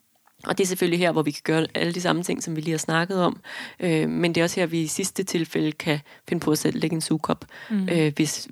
og 0.47 0.59
det 0.59 0.65
er 0.65 0.69
selvfølgelig 0.69 0.99
her, 0.99 1.13
hvor 1.13 1.23
vi 1.23 1.31
kan 1.31 1.43
gøre 1.45 1.67
alle 1.75 1.95
de 1.95 2.01
samme 2.01 2.23
ting, 2.23 2.43
som 2.43 2.57
vi 2.57 2.61
lige 2.61 2.71
har 2.71 2.79
snakket 2.79 3.23
om. 3.23 3.41
Øh, 3.81 4.09
men 4.09 4.35
det 4.35 4.41
er 4.41 4.45
også 4.45 4.61
her, 4.61 4.67
vi 4.67 4.81
i 4.81 4.87
sidste 4.87 5.23
tilfælde 5.23 5.73
kan 5.73 6.01
finde 6.29 6.45
på 6.45 6.51
at 6.51 6.59
sætte, 6.59 6.79
lægge 6.79 6.95
en 6.95 7.01
sugekop, 7.01 7.45
mm. 7.71 7.89
øh, 7.93 8.13
hvis, 8.17 8.49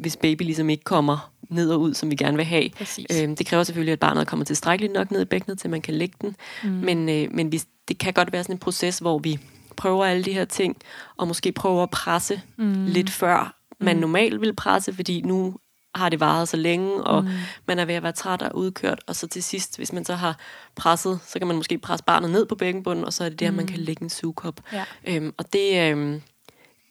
hvis 0.00 0.16
baby 0.16 0.42
ligesom 0.42 0.70
ikke 0.70 0.84
kommer 0.84 1.30
ned 1.50 1.70
og 1.70 1.80
ud, 1.80 1.94
som 1.94 2.10
vi 2.10 2.16
gerne 2.16 2.36
vil 2.36 2.46
have. 2.46 2.70
Øh, 3.10 3.36
det 3.38 3.46
kræver 3.46 3.62
selvfølgelig, 3.62 3.92
at 3.92 4.00
barnet 4.00 4.26
kommer 4.26 4.44
tilstrækkeligt 4.44 4.92
nok 4.92 5.10
ned 5.10 5.22
i 5.22 5.24
bækkenet, 5.24 5.58
til 5.58 5.70
man 5.70 5.82
kan 5.82 5.94
lægge 5.94 6.16
den. 6.20 6.36
Mm. 6.64 6.70
Men, 6.70 7.08
øh, 7.08 7.28
men 7.32 7.52
vi, 7.52 7.62
det 7.88 7.98
kan 7.98 8.12
godt 8.12 8.32
være 8.32 8.42
sådan 8.42 8.54
en 8.54 8.58
proces, 8.58 8.98
hvor 8.98 9.18
vi 9.18 9.38
prøver 9.76 10.04
alle 10.04 10.24
de 10.24 10.32
her 10.32 10.44
ting, 10.44 10.76
og 11.16 11.28
måske 11.28 11.52
prøver 11.52 11.82
at 11.82 11.90
presse 11.90 12.40
mm. 12.58 12.84
lidt 12.86 13.10
før 13.10 13.60
man 13.80 13.96
mm. 13.96 14.00
normalt 14.00 14.40
vil 14.40 14.54
presse, 14.54 14.94
fordi 14.94 15.22
nu 15.22 15.54
har 15.94 16.08
det 16.08 16.20
varet 16.20 16.48
så 16.48 16.56
længe, 16.56 17.04
og 17.04 17.24
mm. 17.24 17.30
man 17.66 17.78
er 17.78 17.84
ved 17.84 17.94
at 17.94 18.02
være 18.02 18.12
træt 18.12 18.42
og 18.42 18.56
udkørt, 18.56 19.00
og 19.06 19.16
så 19.16 19.26
til 19.28 19.42
sidst, 19.42 19.76
hvis 19.76 19.92
man 19.92 20.04
så 20.04 20.14
har 20.14 20.38
presset, 20.76 21.20
så 21.26 21.38
kan 21.38 21.48
man 21.48 21.56
måske 21.56 21.78
presse 21.78 22.04
barnet 22.04 22.30
ned 22.30 22.46
på 22.46 22.54
bækkenbunden, 22.54 23.04
og 23.04 23.12
så 23.12 23.24
er 23.24 23.28
det 23.28 23.40
der, 23.40 23.50
mm. 23.50 23.56
man 23.56 23.66
kan 23.66 23.78
lægge 23.78 24.02
en 24.02 24.10
sugekop. 24.10 24.60
Ja. 24.72 24.84
Øhm, 25.06 25.34
og 25.38 25.52
det, 25.52 25.90
øhm, 25.90 26.22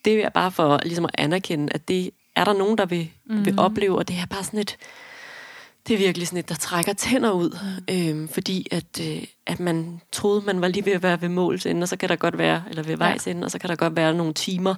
det 0.06 0.26
er 0.26 0.30
bare 0.30 0.52
for 0.52 0.80
ligesom 0.84 1.06
at 1.06 1.12
anerkende, 1.18 1.74
at 1.74 1.88
det 1.88 2.10
er 2.36 2.44
der 2.44 2.54
nogen, 2.54 2.78
der 2.78 2.86
vil, 2.86 3.12
mm. 3.26 3.46
vil 3.46 3.60
opleve, 3.60 3.98
og 3.98 4.08
det 4.08 4.16
er 4.16 4.26
bare 4.26 4.44
sådan 4.44 4.60
et, 4.60 4.78
det 5.88 5.94
er 5.94 5.98
virkelig 5.98 6.28
sådan 6.28 6.40
et, 6.40 6.50
der 6.50 6.56
trækker 6.56 6.94
tænder 6.94 7.32
ud, 7.32 7.58
mm. 7.88 7.96
øhm, 7.96 8.28
fordi 8.28 8.68
at, 8.72 9.02
øh, 9.02 9.24
at 9.46 9.60
man 9.60 10.02
troede, 10.12 10.42
man 10.42 10.62
var 10.62 10.68
lige 10.68 10.86
ved 10.86 10.94
at 10.94 11.04
være 11.04 11.22
ved 11.22 11.30
måls 11.30 11.66
ende, 11.66 11.84
og 11.84 11.88
så 11.88 11.98
kan 11.98 12.10
der 12.10 12.16
godt 12.16 12.38
være, 12.38 12.64
eller 12.70 12.84
ved 12.84 12.98
vejs 12.98 13.28
ende, 13.28 13.46
og 13.46 13.52
så 13.52 13.60
kan 13.60 13.70
der 13.70 13.76
godt 13.76 13.96
være 13.96 14.14
nogle 14.14 14.34
timer 14.34 14.76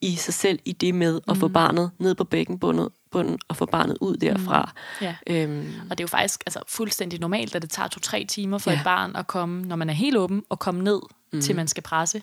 i 0.00 0.16
sig 0.16 0.34
selv 0.34 0.58
i 0.64 0.72
det 0.72 0.94
med 0.94 1.20
at 1.28 1.34
mm. 1.34 1.40
få 1.40 1.48
barnet 1.48 1.90
ned 1.98 2.14
på 2.14 2.24
bækkenbundet, 2.24 2.88
bunden 3.10 3.38
og 3.48 3.56
få 3.56 3.66
barnet 3.66 3.98
ud 4.00 4.16
derfra. 4.16 4.72
Mm. 5.00 5.06
Ja. 5.06 5.16
Øhm. 5.26 5.72
Og 5.90 5.98
det 5.98 6.00
er 6.00 6.04
jo 6.04 6.08
faktisk 6.08 6.42
altså, 6.46 6.60
fuldstændig 6.68 7.20
normalt, 7.20 7.54
at 7.54 7.62
det 7.62 7.70
tager 7.70 7.88
to-tre 7.88 8.24
timer 8.24 8.58
for 8.58 8.70
ja. 8.70 8.76
et 8.78 8.84
barn 8.84 9.16
at 9.16 9.26
komme, 9.26 9.62
når 9.62 9.76
man 9.76 9.90
er 9.90 9.94
helt 9.94 10.16
åben, 10.16 10.42
og 10.48 10.58
komme 10.58 10.84
ned, 10.84 11.00
mm. 11.32 11.40
til 11.40 11.56
man 11.56 11.68
skal 11.68 11.82
presse. 11.82 12.22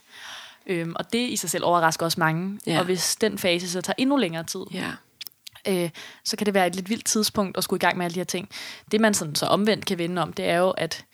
Øhm, 0.68 0.94
og 0.96 1.14
det 1.14 1.30
i 1.30 1.36
sig 1.36 1.50
selv 1.50 1.64
overrasker 1.66 2.06
også 2.06 2.20
mange. 2.20 2.60
Ja. 2.68 2.80
Og 2.80 2.86
hvis 2.86 3.16
den 3.16 3.38
fase 3.38 3.70
så 3.70 3.82
tager 3.82 3.96
endnu 3.98 4.18
længere 4.18 4.44
tid, 4.44 4.62
ja. 4.74 4.92
øh, 5.68 5.90
så 6.24 6.38
kan 6.38 6.46
det 6.46 6.54
være 6.54 6.68
et 6.68 6.76
lidt 6.76 6.90
vildt 6.90 7.06
tidspunkt 7.06 7.58
at 7.58 7.64
skulle 7.64 7.78
i 7.78 7.86
gang 7.86 7.98
med 7.98 8.06
alle 8.06 8.16
de 8.16 8.20
her 8.20 8.26
ting. 8.26 8.50
Det 8.92 9.02
man 9.02 9.14
sådan, 9.14 9.36
så 9.36 9.46
omvendt 9.46 9.86
kan 9.86 9.98
vende 9.98 10.22
om, 10.22 10.34
det 10.34 10.50
er 10.50 10.58
jo 10.58 10.70
at 10.70 11.06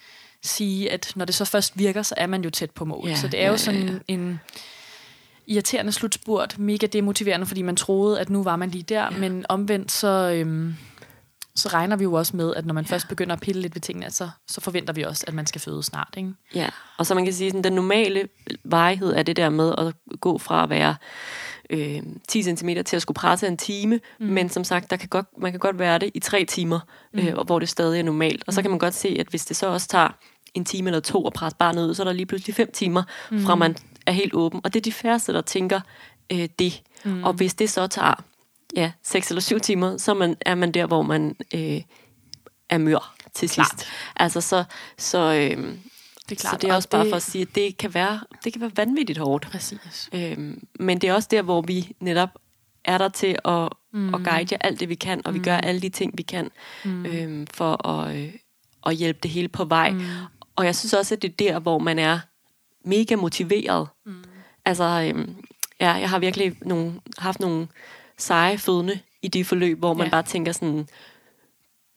sige, 0.43 0.91
at 0.91 1.11
når 1.15 1.26
det 1.26 1.36
så 1.36 1.45
først 1.45 1.78
virker, 1.78 2.01
så 2.03 2.15
er 2.17 2.28
man 2.28 2.43
jo 2.43 2.49
tæt 2.49 2.71
på 2.71 2.86
mål. 2.86 3.09
Ja, 3.09 3.15
så 3.15 3.28
det 3.28 3.39
er 3.39 3.45
ja, 3.45 3.51
jo 3.51 3.57
sådan 3.57 3.88
ja, 3.88 3.93
ja. 3.93 3.99
en 4.07 4.39
irriterende 5.48 5.91
slutspurt, 5.91 6.60
mega 6.60 6.86
demotiverende, 6.88 7.46
fordi 7.46 7.62
man 7.62 7.76
troede, 7.76 8.20
at 8.20 8.30
nu 8.30 8.44
var 8.44 8.56
man 8.56 8.70
lige 8.70 8.84
der, 8.84 9.04
ja. 9.04 9.10
men 9.20 9.46
omvendt 9.50 9.91
så, 9.91 10.32
øhm, 10.36 10.76
så 11.56 11.70
regner 11.70 11.96
vi 11.96 12.04
jo 12.04 12.14
også 12.14 12.38
med, 12.38 12.56
at 12.56 12.66
når 12.66 12.74
man 12.74 12.86
ja. 12.86 12.94
først 12.94 13.08
begynder 13.08 13.36
at 13.36 13.41
pille 13.41 13.62
lidt 13.62 13.76
ved 13.76 13.82
tingene, 13.82 14.12
så, 14.12 14.30
så 14.48 14.62
forventer 14.62 14.94
vi 14.94 15.02
også, 15.02 15.24
at 15.28 15.34
man 15.34 15.46
skal 15.46 15.62
føde 15.62 15.84
snart. 15.84 16.14
Ikke? 16.18 16.34
Ja, 16.56 16.70
og 16.98 17.06
så 17.06 17.16
man 17.16 17.24
kan 17.24 17.34
sige, 17.34 17.58
at 17.58 17.64
den 17.64 17.74
normale 17.74 18.28
vejhed 18.64 19.14
er 19.14 19.24
det 19.24 19.36
der 19.36 19.50
med 19.50 19.74
at 19.78 20.20
gå 20.20 20.38
fra 20.38 20.64
at 20.64 20.70
være 20.70 20.96
øh, 21.70 22.04
10 22.28 22.44
cm 22.44 22.70
til 22.86 22.96
at 22.96 23.02
skulle 23.02 23.16
presse 23.16 23.48
en 23.48 23.58
time, 23.58 24.00
mm. 24.20 24.26
men 24.26 24.50
som 24.50 24.64
sagt, 24.64 24.89
der 24.89 24.98
kan 24.98 25.10
godt, 25.10 25.26
man 25.38 25.52
kan 25.52 25.60
godt 25.60 25.80
være 25.80 26.00
det 26.00 26.12
i 26.14 26.20
tre 26.20 26.46
timer, 26.46 26.80
mm. 27.14 27.20
øh, 27.20 27.38
hvor 27.46 27.60
det 27.60 27.70
stadig 27.70 28.00
er 28.00 28.04
normalt. 28.04 28.44
Og 28.48 28.54
så 28.54 28.62
mm. 28.62 28.64
kan 28.64 28.72
man 28.72 28.80
godt 28.80 28.94
se, 28.94 29.18
at 29.20 29.28
hvis 29.28 29.46
det 29.46 29.58
så 29.58 29.68
også 29.68 29.88
tager 29.88 30.10
en 30.54 30.66
time 30.66 30.89
eller 30.89 31.00
to 31.00 31.28
at 31.28 31.34
presse 31.34 31.58
barnet 31.58 31.88
ud, 31.88 31.94
så 31.94 32.04
er 32.04 32.06
der 32.06 32.14
lige 32.14 32.26
pludselig 32.26 32.56
fem 32.56 32.72
timer, 32.74 33.04
mm. 33.32 33.39
fra 33.39 33.56
man 33.56 33.76
er 34.06 34.12
helt 34.12 34.34
åben. 34.34 34.62
Og 34.64 34.74
det 34.74 34.80
er 34.80 34.84
de 34.84 34.91
færreste, 34.91 35.34
der 35.34 35.41
tænker 35.41 35.80
øh, 36.32 36.49
det. 36.60 36.82
Mm. 37.06 37.24
Og 37.24 37.34
hvis 37.34 37.54
det 37.54 37.70
så 37.70 37.88
tager 37.88 38.24
ja, 38.76 38.91
6 39.04 39.30
eller 39.30 39.41
7 39.41 39.60
timer, 39.60 39.97
så 39.97 40.14
man, 40.14 40.36
er 40.41 40.56
man 40.56 40.72
der, 40.72 40.86
hvor 40.86 41.01
man 41.01 41.36
øh, 41.54 41.82
er 42.70 42.78
mør 42.78 43.16
til 43.34 43.49
sidst. 43.49 43.56
Klart. 43.56 43.88
Altså 44.16 44.41
så, 44.41 44.64
så, 44.97 45.18
øh, 45.18 45.58
det 46.30 46.32
er 46.32 46.41
klart. 46.41 46.54
så 46.54 46.58
det 46.62 46.70
er 46.70 46.76
også 46.76 46.89
bare 46.89 47.04
det... 47.04 47.12
for 47.12 47.16
at 47.16 47.24
sige, 47.24 47.41
at 47.41 47.56
det 47.56 47.78
kan 47.78 47.93
være, 47.93 48.20
det 48.43 48.54
kan 48.54 48.62
være 48.62 48.72
vanvittigt 48.76 49.20
hårdt. 49.20 49.47
Præcis. 49.51 50.10
Øh, 50.14 50.58
men 50.80 51.01
det 51.01 51.10
er 51.10 51.14
også 51.14 51.28
der, 51.32 51.41
hvor 51.41 51.62
vi 51.62 51.95
netop 51.99 52.30
er 52.86 52.97
der 52.97 53.10
til 53.10 53.38
at, 53.45 53.70
mm. 53.93 54.14
at 54.14 54.24
guide 54.24 54.47
jer 54.51 54.58
alt 54.62 54.80
det, 54.80 54.89
vi 54.89 54.95
kan, 54.95 55.22
og 55.26 55.34
vi 55.34 55.39
mm. 55.39 55.45
gør 55.45 55.58
alle 55.58 55.82
de 55.82 55.89
ting, 55.89 56.14
vi 56.18 56.24
kan, 56.24 56.51
mm. 56.86 57.06
øh, 57.06 57.47
for 57.54 57.88
at, 57.88 58.16
øh, 58.16 58.34
at 58.86 58.95
hjælpe 58.95 59.20
det 59.24 59.32
hele 59.32 59.47
på 59.47 59.66
vej. 59.66 59.91
Mm. 59.91 60.01
Og 60.56 60.66
jeg 60.66 60.76
synes 60.76 60.93
også, 60.93 61.16
at 61.16 61.22
det 61.22 61.32
er 61.32 61.36
der, 61.36 61.60
hvor 61.60 61.80
man 61.80 61.99
er 61.99 62.20
mega 62.84 63.16
motiveret. 63.16 63.88
Mm. 64.06 64.24
Altså, 64.66 64.84
øhm, 64.84 65.36
ja, 65.80 65.92
jeg 65.92 66.10
har 66.10 66.20
virkelig 66.20 66.56
nogle, 66.62 66.94
haft 67.18 67.40
nogle 67.40 67.68
seje 68.18 68.58
fødende 68.58 69.00
i 69.22 69.28
det 69.28 69.46
forløb, 69.46 69.80
hvor 69.80 69.94
man 69.94 70.08
ja. 70.08 70.12
bare 70.12 70.24
tænker 70.24 70.52
sådan, 70.52 70.88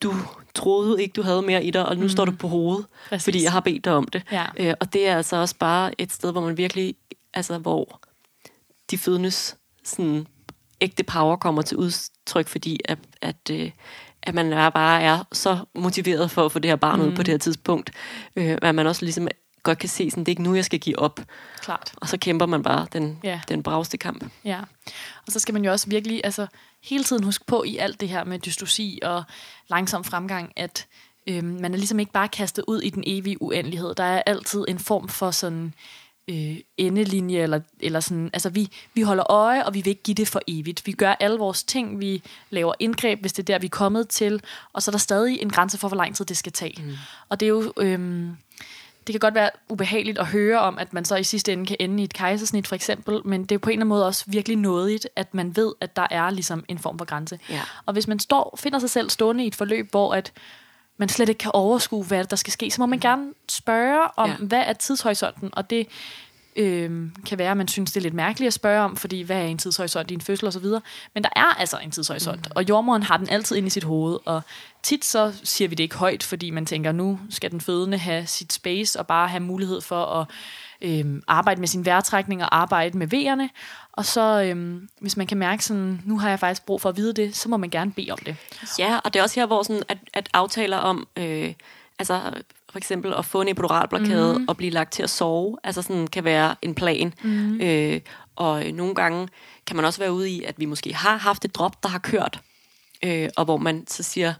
du 0.03 0.15
troede 0.55 1.03
ikke, 1.03 1.13
du 1.13 1.23
havde 1.23 1.43
mere 1.43 1.65
i 1.65 1.71
dig, 1.71 1.87
og 1.87 1.97
nu 1.97 2.03
mm. 2.03 2.09
står 2.09 2.25
du 2.25 2.33
på 2.33 2.49
hovedet, 2.49 2.87
Præcis. 3.09 3.25
fordi 3.25 3.43
jeg 3.43 3.53
har 3.53 3.61
bedt 3.61 3.85
dig 3.85 3.93
om 3.93 4.05
det. 4.05 4.23
Ja. 4.33 4.47
Øh, 4.57 4.75
og 4.81 4.93
det 4.93 5.09
er 5.09 5.17
altså 5.17 5.37
også 5.37 5.55
bare 5.59 6.01
et 6.01 6.13
sted, 6.13 6.33
hvor 6.33 6.41
man 6.41 6.57
virkelig, 6.57 6.95
altså 7.35 7.59
hvor 7.59 8.01
de 8.91 8.99
fødendes 8.99 9.57
sådan, 9.85 10.27
ægte 10.81 11.05
power 11.05 11.37
kommer 11.37 11.63
til 11.63 11.77
udtryk, 11.77 12.49
fordi 12.49 12.81
at, 12.85 12.99
at, 13.21 13.51
øh, 13.51 13.71
at 14.23 14.35
man 14.35 14.53
er 14.53 14.71
bare 14.71 15.03
er 15.03 15.25
så 15.33 15.59
motiveret 15.75 16.31
for 16.31 16.45
at 16.45 16.53
få 16.53 16.59
det 16.59 16.71
her 16.71 16.77
barn 16.77 17.01
mm. 17.01 17.07
ud 17.07 17.17
på 17.17 17.23
det 17.23 17.33
her 17.33 17.39
tidspunkt, 17.39 17.91
øh, 18.37 18.59
at 18.63 18.75
man 18.75 18.87
også 18.87 19.05
ligesom 19.05 19.29
godt 19.67 19.79
kan 19.79 19.89
se, 19.89 20.11
sådan, 20.11 20.25
det 20.25 20.29
er 20.29 20.33
ikke 20.33 20.43
nu, 20.43 20.55
jeg 20.55 20.65
skal 20.65 20.79
give 20.79 20.99
op. 20.99 21.21
Klart. 21.61 21.93
Og 21.97 22.09
så 22.09 22.19
kæmper 22.19 22.47
man 22.47 22.63
bare 22.63 22.87
den, 22.93 23.19
ja. 23.25 23.41
den 23.49 23.63
bravste 23.63 23.99
kamp. 23.99 24.25
Ja, 24.45 24.61
og 25.27 25.33
så 25.33 25.39
skal 25.39 25.53
man 25.53 25.65
jo 25.65 25.71
også 25.71 25.91
virkelig 25.91 26.21
altså, 26.25 26.47
hele 26.85 27.05
tiden 27.05 27.25
huske 27.25 27.45
på 27.47 27.65
i 27.65 27.77
alt 27.77 28.01
det 28.01 28.09
her 28.09 28.25
med 28.25 28.39
dystosi 28.39 28.99
og 29.03 29.25
langsom 29.69 30.05
fremgang, 30.05 30.53
at 30.57 30.87
øhm, 31.27 31.59
man 31.61 31.75
er 31.75 31.79
ligesom 31.79 31.99
ikke 31.99 32.13
bare 32.13 32.29
kastet 32.29 32.65
ud 32.69 32.81
i 32.81 32.91
den 32.91 33.05
evige 33.07 33.43
uendelighed. 33.43 33.95
Der 33.95 34.05
er 34.05 34.23
altid 34.27 34.65
en 34.69 34.79
form 34.79 35.09
for 35.09 35.31
sådan 35.31 35.75
øh, 36.29 36.57
endelinje, 36.77 37.39
eller, 37.39 37.61
eller 37.81 38.01
sådan, 38.01 38.31
altså 38.33 38.51
vi, 38.51 38.69
vi 38.95 39.03
holder 39.03 39.31
øje, 39.31 39.65
og 39.65 39.75
vi 39.75 39.81
vil 39.81 39.91
ikke 39.91 40.03
give 40.03 40.15
det 40.15 40.29
for 40.29 40.41
evigt. 40.49 40.87
Vi 40.87 40.93
gør 40.93 41.13
alle 41.21 41.39
vores 41.39 41.65
ting, 41.65 42.01
vi 42.01 42.23
laver 42.51 42.75
indgreb, 42.79 43.21
hvis 43.21 43.33
det 43.33 43.43
er 43.43 43.55
der, 43.55 43.59
vi 43.59 43.67
er 43.67 43.71
kommet 43.71 44.09
til, 44.09 44.43
og 44.73 44.83
så 44.83 44.91
er 44.91 44.93
der 44.93 44.99
stadig 44.99 45.43
en 45.43 45.51
grænse 45.51 45.79
for, 45.79 45.89
hvor 45.89 45.97
lang 45.97 46.17
tid 46.17 46.25
det 46.25 46.37
skal 46.37 46.53
tage. 46.53 46.83
Mm. 46.83 46.93
Og 47.29 47.41
det 47.41 47.47
er 47.47 47.51
jo, 47.51 47.73
øh, 47.81 48.29
det 49.07 49.13
kan 49.13 49.21
godt 49.21 49.35
være 49.35 49.51
ubehageligt 49.69 50.19
at 50.19 50.27
høre 50.27 50.59
om, 50.59 50.79
at 50.79 50.93
man 50.93 51.05
så 51.05 51.17
i 51.17 51.25
sidste 51.25 51.53
ende 51.53 51.67
kan 51.67 51.77
ende 51.81 52.01
i 52.01 52.05
et 52.05 52.13
kejsersnit 52.13 52.67
for 52.67 52.75
eksempel, 52.75 53.21
men 53.25 53.45
det 53.45 53.55
er 53.55 53.59
på 53.59 53.71
en 53.71 53.73
eller 53.73 53.81
anden 53.81 53.89
måde 53.89 54.07
også 54.07 54.25
virkelig 54.27 54.57
nådigt, 54.57 55.09
at 55.17 55.35
man 55.35 55.57
ved, 55.57 55.73
at 55.81 55.97
der 55.97 56.07
er 56.11 56.31
ligesom 56.31 56.65
en 56.69 56.79
form 56.79 56.99
for 56.99 57.05
grænse. 57.05 57.39
Ja. 57.51 57.61
Og 57.87 57.93
hvis 57.93 58.09
man 58.09 58.19
står, 58.19 58.59
finder 58.59 58.79
sig 58.79 58.91
selv 58.91 59.11
stående 59.11 59.45
i 59.45 59.47
et 59.47 59.55
forløb, 59.55 59.91
hvor 59.91 60.15
at 60.15 60.33
man 60.97 61.09
slet 61.09 61.29
ikke 61.29 61.39
kan 61.39 61.51
overskue, 61.55 62.05
hvad 62.05 62.25
der 62.25 62.37
skal 62.37 62.53
ske, 62.53 62.71
så 62.71 62.81
må 62.81 62.87
man 62.87 62.99
gerne 62.99 63.33
spørge 63.49 64.09
om, 64.17 64.31
ja. 64.31 64.37
hvad 64.37 64.63
er 64.67 64.73
tidshorisonten, 64.73 65.51
og 65.53 65.71
det 65.71 65.89
øh, 66.57 67.11
kan 67.27 67.39
være, 67.39 67.51
at 67.51 67.57
man 67.57 67.69
synes, 67.69 67.93
det 67.93 68.01
er 68.01 68.03
lidt 68.03 68.15
mærkeligt 68.15 68.47
at 68.47 68.53
spørge 68.53 68.81
om, 68.81 68.97
fordi 68.97 69.23
hvad 69.23 69.37
er 69.37 69.47
en 69.47 69.59
tidshorisont 69.59 70.11
i 70.11 70.15
en 70.15 70.21
fødsel 70.21 70.49
osv. 70.49 70.65
Men 71.15 71.23
der 71.23 71.31
er 71.37 71.55
altså 71.59 71.79
en 71.79 71.91
tidshorisont, 71.91 72.41
mm. 72.41 72.53
og 72.55 72.69
jordmoren 72.69 73.03
har 73.03 73.17
den 73.17 73.29
altid 73.29 73.57
ind 73.57 73.67
i 73.67 73.71
sit 73.71 73.85
hoved, 73.85 74.19
og 74.25 74.43
tit 74.83 75.05
så 75.05 75.33
siger 75.45 75.69
vi 75.69 75.75
det 75.75 75.85
ikke 75.85 75.97
højt, 75.97 76.23
fordi 76.23 76.51
man 76.51 76.67
tænker, 76.67 76.93
nu 76.93 77.21
skal 77.31 77.51
den 77.51 77.61
fødende 77.61 77.99
have 77.99 78.27
sit 78.27 78.53
space, 78.53 78.99
og 78.99 79.07
bare 79.07 79.29
have 79.29 79.41
mulighed 79.41 79.81
for 79.81 80.05
at 80.05 80.27
øh, 80.81 81.23
arbejde 81.27 81.61
med 81.61 81.69
sin 81.69 81.85
vejrtrækning 81.85 82.43
og 82.43 82.57
arbejde 82.57 82.99
med 82.99 83.07
vejerne. 83.07 83.51
Og 83.93 84.05
så, 84.05 84.43
øh, 84.43 84.83
hvis 85.01 85.17
man 85.17 85.27
kan 85.27 85.39
mærke 85.39 85.65
sådan, 85.65 86.03
nu 86.05 86.19
har 86.19 86.29
jeg 86.29 86.41
faktisk 86.41 86.67
brug 86.67 86.81
for 86.81 86.89
at 86.89 86.97
vide 86.97 87.13
det, 87.13 87.37
så 87.37 87.49
må 87.49 87.57
man 87.57 87.71
gerne 87.71 87.93
bede 87.93 88.11
om 88.11 88.19
det. 88.19 88.37
Ja, 88.79 88.99
og 89.05 89.15
det 89.15 89.21
er 89.21 89.23
også 89.23 89.41
her, 89.41 89.47
hvor 89.47 89.63
sådan, 89.63 89.83
at, 89.89 89.99
at 90.15 90.29
aftaler 90.33 90.77
om, 90.77 91.09
øh, 91.17 91.55
altså 91.99 92.21
for 92.77 92.79
eksempel 92.79 93.15
at 93.15 93.25
få 93.25 93.41
en 93.41 93.49
epiduralblokade 93.49 94.39
mm. 94.39 94.45
og 94.49 94.57
blive 94.57 94.71
lagt 94.71 94.93
til 94.93 95.03
at 95.03 95.11
sove, 95.11 95.57
altså 95.65 95.83
sådan 95.83 96.07
kan 96.07 96.25
være 96.25 96.55
en 96.63 96.75
plan. 96.75 97.15
Mm. 97.25 97.61
Øh, 97.61 98.01
og 98.37 98.65
nogle 98.65 98.95
gange 98.95 99.29
kan 99.67 99.77
man 99.77 99.85
også 99.85 100.01
være 100.01 100.13
ude 100.13 100.31
i, 100.31 100.43
at 100.43 100.55
vi 100.59 100.65
måske 100.65 100.95
har 100.95 101.17
haft 101.17 101.45
et 101.45 101.55
drop, 101.55 101.83
der 101.83 101.89
har 101.89 101.99
kørt, 101.99 102.41
øh, 103.05 103.29
og 103.37 103.45
hvor 103.45 103.57
man 103.57 103.87
så 103.87 104.03
siger, 104.03 104.35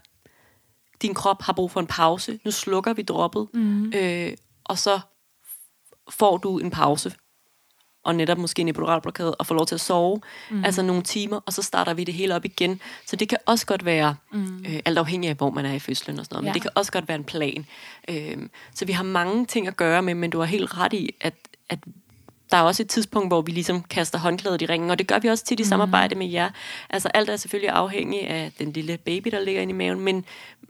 din 1.01 1.13
krop 1.13 1.41
har 1.41 1.53
brug 1.53 1.71
for 1.71 1.79
en 1.79 1.87
pause, 1.87 2.39
nu 2.45 2.51
slukker 2.51 2.93
vi 2.93 3.01
droppet, 3.01 3.47
mm. 3.53 3.93
øh, 3.95 4.33
og 4.65 4.77
så 4.77 4.99
får 6.09 6.37
du 6.37 6.59
en 6.59 6.71
pause, 6.71 7.13
og 8.07 8.15
netop 8.15 8.37
måske 8.37 8.61
en 8.61 8.67
epiduralblokade, 8.67 9.35
og 9.35 9.45
får 9.45 9.55
lov 9.55 9.65
til 9.65 9.75
at 9.75 9.81
sove, 9.81 10.21
mm. 10.49 10.65
altså 10.65 10.81
nogle 10.81 11.01
timer, 11.01 11.39
og 11.45 11.53
så 11.53 11.61
starter 11.61 11.93
vi 11.93 12.03
det 12.03 12.13
hele 12.13 12.35
op 12.35 12.45
igen. 12.45 12.81
Så 13.05 13.15
det 13.15 13.29
kan 13.29 13.37
også 13.45 13.65
godt 13.65 13.85
være, 13.85 14.15
mm. 14.31 14.65
øh, 14.67 14.79
alt 14.85 14.97
afhængig 14.97 15.29
af, 15.29 15.35
hvor 15.35 15.49
man 15.49 15.65
er 15.65 15.73
i 15.73 15.79
fødslen 15.79 16.19
og 16.19 16.25
sådan 16.25 16.35
noget, 16.35 16.43
ja. 16.43 16.47
men 16.47 16.53
det 16.53 16.61
kan 16.61 16.71
også 16.75 16.91
godt 16.91 17.07
være 17.07 17.17
en 17.17 17.23
plan. 17.23 17.65
Øh, 18.09 18.37
så 18.73 18.85
vi 18.85 18.91
har 18.91 19.03
mange 19.03 19.45
ting 19.45 19.67
at 19.67 19.77
gøre 19.77 20.01
med, 20.01 20.15
men 20.15 20.29
du 20.29 20.39
har 20.39 20.45
helt 20.45 20.77
ret 20.77 20.93
i, 20.93 21.15
at, 21.21 21.33
at 21.69 21.79
der 22.51 22.57
er 22.57 22.61
også 22.61 22.83
et 22.83 22.89
tidspunkt, 22.89 23.29
hvor 23.29 23.41
vi 23.41 23.51
ligesom 23.51 23.83
kaster 23.83 24.19
håndklædet 24.19 24.61
i 24.61 24.65
ringen, 24.65 24.89
og 24.89 24.99
det 24.99 25.07
gør 25.07 25.19
vi 25.19 25.27
også 25.27 25.45
tit 25.45 25.59
i 25.59 25.63
mm. 25.63 25.69
samarbejde 25.69 26.15
med 26.15 26.27
jer. 26.27 26.49
Altså 26.89 27.07
alt 27.13 27.29
er 27.29 27.35
selvfølgelig 27.35 27.69
afhængig 27.69 28.27
af 28.27 28.51
den 28.59 28.71
lille 28.71 28.97
baby, 28.97 29.29
der 29.31 29.39
ligger 29.39 29.61
inde 29.61 29.71
i 29.71 29.75
maven, 29.75 29.99
men, 29.99 30.25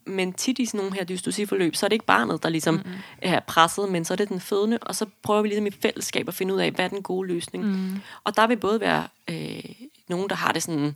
men 0.07 0.33
tit 0.33 0.59
i 0.59 0.65
sådan 0.65 0.77
nogle 0.77 0.95
her 0.95 1.03
dystociforløb, 1.03 1.75
så 1.75 1.85
er 1.85 1.87
det 1.87 1.95
ikke 1.95 2.05
barnet, 2.05 2.43
der 2.43 2.49
ligesom 2.49 2.75
mm. 2.75 2.91
er 3.21 3.39
presset, 3.39 3.91
men 3.91 4.05
så 4.05 4.13
er 4.13 4.15
det 4.15 4.29
den 4.29 4.39
fødende, 4.39 4.77
og 4.81 4.95
så 4.95 5.05
prøver 5.23 5.41
vi 5.41 5.47
ligesom 5.47 5.67
i 5.67 5.71
fællesskab 5.71 6.27
at 6.27 6.33
finde 6.33 6.53
ud 6.53 6.59
af, 6.59 6.71
hvad 6.71 6.85
er 6.85 6.89
den 6.89 7.03
gode 7.03 7.27
løsning. 7.27 7.65
Mm. 7.65 7.99
Og 8.23 8.35
der 8.35 8.47
vil 8.47 8.57
både 8.57 8.79
være 8.79 9.07
øh, 9.29 9.63
nogen, 10.09 10.29
der 10.29 10.35
har 10.35 10.51
det 10.51 10.63
sådan, 10.63 10.95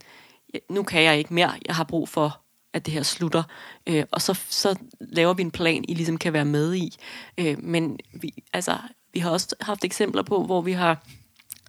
nu 0.70 0.84
kan 0.84 1.03
jeg 1.03 1.18
ikke 1.18 1.34
mere, 1.34 1.53
jeg 1.66 1.76
har 1.76 1.84
brug 1.84 2.09
for 2.09 2.41
at 2.74 2.86
det 2.86 2.93
her 2.93 3.03
slutter. 3.03 3.43
Øh, 3.88 4.03
og 4.12 4.22
så, 4.22 4.39
så 4.49 4.76
laver 4.99 5.34
vi 5.34 5.41
en 5.41 5.51
plan, 5.51 5.86
I 5.88 5.93
ligesom 5.93 6.18
kan 6.18 6.34
være 6.34 6.45
med 6.45 6.74
i. 6.76 6.97
Øh, 7.38 7.64
men 7.64 7.99
vi, 8.14 8.34
altså, 8.53 8.78
vi 9.14 9.20
har 9.20 9.30
også 9.30 9.55
haft 9.62 9.86
eksempler 9.86 10.24
på, 10.24 10.45
hvor 10.45 10.62
vi 10.62 10.72
har 10.72 11.03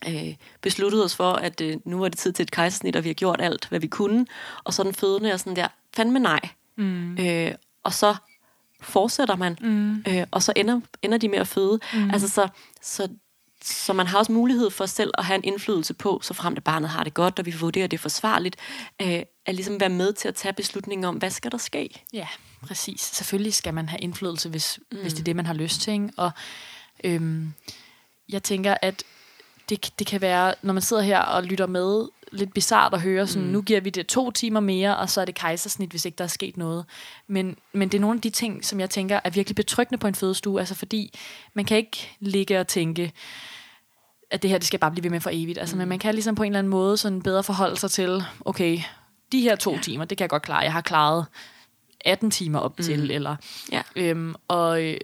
øh, 0.08 0.34
besluttet 0.60 1.04
os 1.04 1.16
for, 1.16 1.32
at 1.32 1.60
øh, 1.60 1.76
nu 1.84 2.02
er 2.02 2.08
det 2.08 2.18
tid 2.18 2.32
til 2.32 2.42
et 2.42 2.50
kejsersnit, 2.50 2.96
og 2.96 3.04
vi 3.04 3.08
har 3.08 3.14
gjort 3.14 3.40
alt, 3.40 3.68
hvad 3.68 3.80
vi 3.80 3.86
kunne. 3.86 4.26
Og 4.64 4.74
så 4.74 4.82
den 4.82 4.94
fødende 4.94 5.30
er 5.30 5.36
sådan 5.36 5.56
der, 5.56 5.68
fandme 5.96 6.18
nej. 6.18 6.40
Mm. 6.76 7.18
Øh, 7.18 7.54
og 7.84 7.92
så 7.92 8.14
fortsætter 8.80 9.36
man, 9.36 9.58
mm. 9.60 10.04
øh, 10.08 10.26
og 10.30 10.42
så 10.42 10.52
ender, 10.56 10.80
ender 11.02 11.18
de 11.18 11.28
med 11.28 11.38
at 11.38 11.48
føde. 11.48 11.80
Mm. 11.94 12.10
Altså 12.10 12.28
så, 12.28 12.48
så, 12.82 13.08
så 13.64 13.92
man 13.92 14.06
har 14.06 14.18
også 14.18 14.32
mulighed 14.32 14.70
for 14.70 14.86
selv 14.86 15.10
at 15.18 15.24
have 15.24 15.36
en 15.36 15.44
indflydelse 15.44 15.94
på, 15.94 16.20
så 16.22 16.34
frem 16.34 16.54
det 16.54 16.64
barnet 16.64 16.90
har 16.90 17.04
det 17.04 17.14
godt, 17.14 17.38
og 17.38 17.46
vi 17.46 17.54
vurderer 17.60 17.86
det 17.86 18.00
forsvarligt, 18.00 18.56
øh, 19.02 19.22
at 19.46 19.54
ligesom 19.54 19.80
være 19.80 19.88
med 19.88 20.12
til 20.12 20.28
at 20.28 20.34
tage 20.34 20.52
beslutningen 20.52 21.04
om, 21.04 21.16
hvad 21.16 21.30
skal 21.30 21.52
der 21.52 21.58
ske? 21.58 22.04
Ja, 22.12 22.26
præcis. 22.62 23.00
Selvfølgelig 23.00 23.54
skal 23.54 23.74
man 23.74 23.88
have 23.88 24.00
indflydelse, 24.00 24.48
hvis, 24.48 24.78
mm. 24.92 24.98
hvis 24.98 25.12
det 25.12 25.20
er 25.20 25.24
det, 25.24 25.36
man 25.36 25.46
har 25.46 25.54
lyst 25.54 25.80
til. 25.80 25.92
Ikke? 25.92 26.10
Og 26.16 26.30
øhm, 27.04 27.52
jeg 28.28 28.42
tænker, 28.42 28.74
at 28.82 29.04
det, 29.68 29.92
det 29.98 30.06
kan 30.06 30.20
være, 30.20 30.54
når 30.62 30.72
man 30.72 30.82
sidder 30.82 31.02
her 31.02 31.18
og 31.20 31.42
lytter 31.42 31.66
med, 31.66 32.08
lidt 32.32 32.54
bizart 32.54 32.94
at 32.94 33.00
høre, 33.00 33.26
sådan, 33.26 33.46
mm. 33.46 33.52
nu 33.52 33.62
giver 33.62 33.80
vi 33.80 33.90
det 33.90 34.06
to 34.06 34.30
timer 34.30 34.60
mere, 34.60 34.96
og 34.96 35.10
så 35.10 35.20
er 35.20 35.24
det 35.24 35.34
kejsersnit, 35.34 35.90
hvis 35.90 36.04
ikke 36.04 36.16
der 36.16 36.24
er 36.24 36.28
sket 36.28 36.56
noget. 36.56 36.84
Men, 37.26 37.56
men 37.72 37.88
det 37.88 37.98
er 37.98 38.00
nogle 38.00 38.16
af 38.18 38.20
de 38.22 38.30
ting, 38.30 38.64
som 38.64 38.80
jeg 38.80 38.90
tænker 38.90 39.20
er 39.24 39.30
virkelig 39.30 39.56
betryggende 39.56 39.98
på 39.98 40.06
en 40.06 40.14
fødestue, 40.14 40.60
altså 40.60 40.74
fordi 40.74 41.18
man 41.54 41.64
kan 41.64 41.76
ikke 41.76 42.16
ligge 42.20 42.60
og 42.60 42.66
tænke, 42.66 43.12
at 44.30 44.42
det 44.42 44.50
her 44.50 44.58
det 44.58 44.66
skal 44.66 44.78
bare 44.78 44.90
blive 44.90 45.04
ved 45.04 45.10
med 45.10 45.20
for 45.20 45.30
evigt. 45.32 45.58
Altså, 45.58 45.76
mm. 45.76 45.78
Men 45.78 45.88
man 45.88 45.98
kan 45.98 46.14
ligesom 46.14 46.34
på 46.34 46.42
en 46.42 46.52
eller 46.52 46.58
anden 46.58 46.70
måde 46.70 46.96
sådan 46.96 47.22
bedre 47.22 47.42
forholde 47.42 47.76
sig 47.76 47.90
til, 47.90 48.24
okay, 48.40 48.78
de 49.32 49.40
her 49.40 49.56
to 49.56 49.72
ja. 49.74 49.80
timer, 49.80 50.04
det 50.04 50.18
kan 50.18 50.22
jeg 50.22 50.30
godt 50.30 50.42
klare. 50.42 50.58
Jeg 50.58 50.72
har 50.72 50.80
klaret 50.80 51.26
18 52.04 52.30
timer 52.30 52.58
op 52.58 52.78
mm. 52.78 52.84
til, 52.84 53.10
eller... 53.10 53.36
Ja. 53.72 53.82
Øhm, 53.96 54.34
og, 54.48 54.94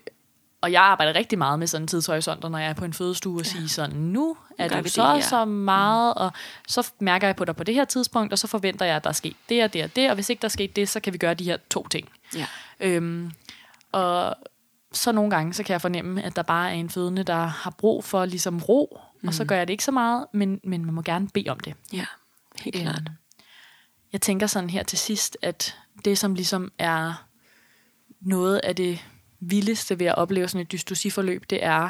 og 0.61 0.73
jeg 0.73 0.83
arbejder 0.83 1.15
rigtig 1.15 1.39
meget 1.39 1.59
med 1.59 1.67
sådan 1.67 1.87
tidshorisonter, 1.87 2.49
når 2.49 2.59
jeg 2.59 2.69
er 2.69 2.75
på 2.75 2.85
en 2.85 2.93
fødestue 2.93 3.35
og 3.41 3.45
ja. 3.45 3.51
siger 3.51 3.69
sådan, 3.69 3.97
nu 3.97 4.37
er 4.59 4.69
det 4.69 4.93
så 4.93 5.13
det, 5.13 5.17
ja. 5.17 5.21
så 5.21 5.45
meget, 5.45 6.15
mm. 6.17 6.23
og 6.23 6.33
så 6.69 6.93
mærker 6.99 7.27
jeg 7.27 7.37
på 7.37 7.45
dig 7.45 7.57
på 7.57 7.65
det 7.65 7.75
her 7.75 7.85
tidspunkt, 7.85 8.33
og 8.33 8.39
så 8.39 8.47
forventer 8.47 8.87
jeg, 8.87 8.97
at 8.97 9.05
der 9.05 9.11
er 9.11 9.15
sket 9.15 9.37
det 9.49 9.65
og 9.65 9.73
det 9.73 9.85
og 9.85 9.97
det, 9.97 10.09
og 10.09 10.15
hvis 10.15 10.31
ikke 10.31 10.41
der 10.41 10.49
er 10.49 10.51
sket 10.51 10.77
det, 10.77 10.89
så 10.89 11.01
kan 11.01 11.13
vi 11.13 11.19
gøre 11.19 11.35
de 11.35 11.45
her 11.45 11.57
to 11.71 11.89
ting. 11.89 12.09
Ja. 12.35 12.47
Øhm, 12.81 13.33
og 13.93 14.37
så 14.93 15.13
nogle 15.13 15.31
gange, 15.31 15.55
så 15.55 15.63
kan 15.63 15.73
jeg 15.73 15.81
fornemme, 15.81 16.23
at 16.23 16.37
der 16.37 16.43
bare 16.43 16.71
er 16.71 16.75
en 16.75 16.91
fødende, 16.91 17.23
der 17.23 17.47
har 17.47 17.71
brug 17.71 18.05
for 18.05 18.25
ligesom 18.25 18.59
ro, 18.59 19.01
mm. 19.23 19.29
og 19.29 19.35
så 19.35 19.43
mm. 19.43 19.49
gør 19.49 19.57
jeg 19.57 19.69
det 19.69 19.75
ikke 19.75 19.85
så 19.85 19.93
meget, 19.93 20.27
men, 20.33 20.61
men 20.65 20.85
man 20.85 20.95
må 20.95 21.03
gerne 21.03 21.29
bede 21.29 21.49
om 21.49 21.61
det. 21.61 21.75
Ja, 21.93 22.05
helt 22.61 22.77
øhm, 22.77 22.85
klart. 22.85 23.03
Jeg 24.13 24.21
tænker 24.21 24.47
sådan 24.47 24.71
her 24.71 24.83
til 24.83 24.99
sidst, 24.99 25.37
at 25.43 25.77
det 26.05 26.19
som 26.19 26.35
ligesom 26.35 26.73
er 26.79 27.25
noget 28.21 28.59
af 28.59 28.77
det 28.77 29.05
vildeste 29.41 29.99
ved 29.99 30.07
at 30.07 30.15
opleve 30.15 30.49
sådan 30.49 30.63
et 30.63 30.73
dystociforløb, 30.73 31.45
det 31.51 31.65
er 31.65 31.89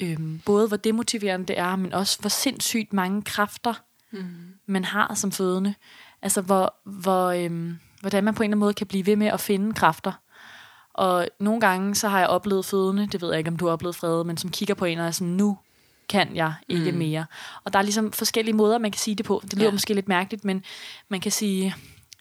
øhm, 0.00 0.40
både 0.46 0.68
hvor 0.68 0.76
demotiverende 0.76 1.46
det 1.46 1.58
er, 1.58 1.76
men 1.76 1.92
også 1.92 2.20
hvor 2.20 2.28
sindssygt 2.28 2.92
mange 2.92 3.22
kræfter 3.22 3.74
mm. 4.10 4.24
man 4.66 4.84
har 4.84 5.14
som 5.14 5.32
fødende. 5.32 5.74
Altså 6.22 6.40
hvor, 6.40 6.74
hvor, 6.84 7.26
øhm, 7.30 7.78
hvordan 8.00 8.24
man 8.24 8.34
på 8.34 8.42
en 8.42 8.44
eller 8.44 8.52
anden 8.52 8.60
måde 8.60 8.74
kan 8.74 8.86
blive 8.86 9.06
ved 9.06 9.16
med 9.16 9.26
at 9.26 9.40
finde 9.40 9.74
kræfter. 9.74 10.12
Og 10.94 11.28
nogle 11.40 11.60
gange 11.60 11.94
så 11.94 12.08
har 12.08 12.18
jeg 12.18 12.28
oplevet 12.28 12.64
fødende, 12.64 13.08
det 13.12 13.22
ved 13.22 13.28
jeg 13.28 13.38
ikke 13.38 13.50
om 13.50 13.56
du 13.56 13.66
har 13.66 13.72
oplevet 13.72 13.96
Frede, 13.96 14.24
men 14.24 14.36
som 14.36 14.50
kigger 14.50 14.74
på 14.74 14.84
en 14.84 14.98
og 14.98 15.06
er 15.06 15.10
sådan, 15.10 15.32
nu 15.32 15.58
kan 16.08 16.36
jeg 16.36 16.54
ikke 16.68 16.92
mm. 16.92 16.98
mere. 16.98 17.26
Og 17.64 17.72
der 17.72 17.78
er 17.78 17.82
ligesom 17.82 18.12
forskellige 18.12 18.54
måder, 18.54 18.78
man 18.78 18.90
kan 18.90 18.98
sige 18.98 19.14
det 19.14 19.26
på. 19.26 19.40
Det 19.44 19.54
lyder 19.54 19.64
ja. 19.64 19.72
måske 19.72 19.94
lidt 19.94 20.08
mærkeligt, 20.08 20.44
men 20.44 20.64
man 21.08 21.20
kan 21.20 21.32
sige, 21.32 21.74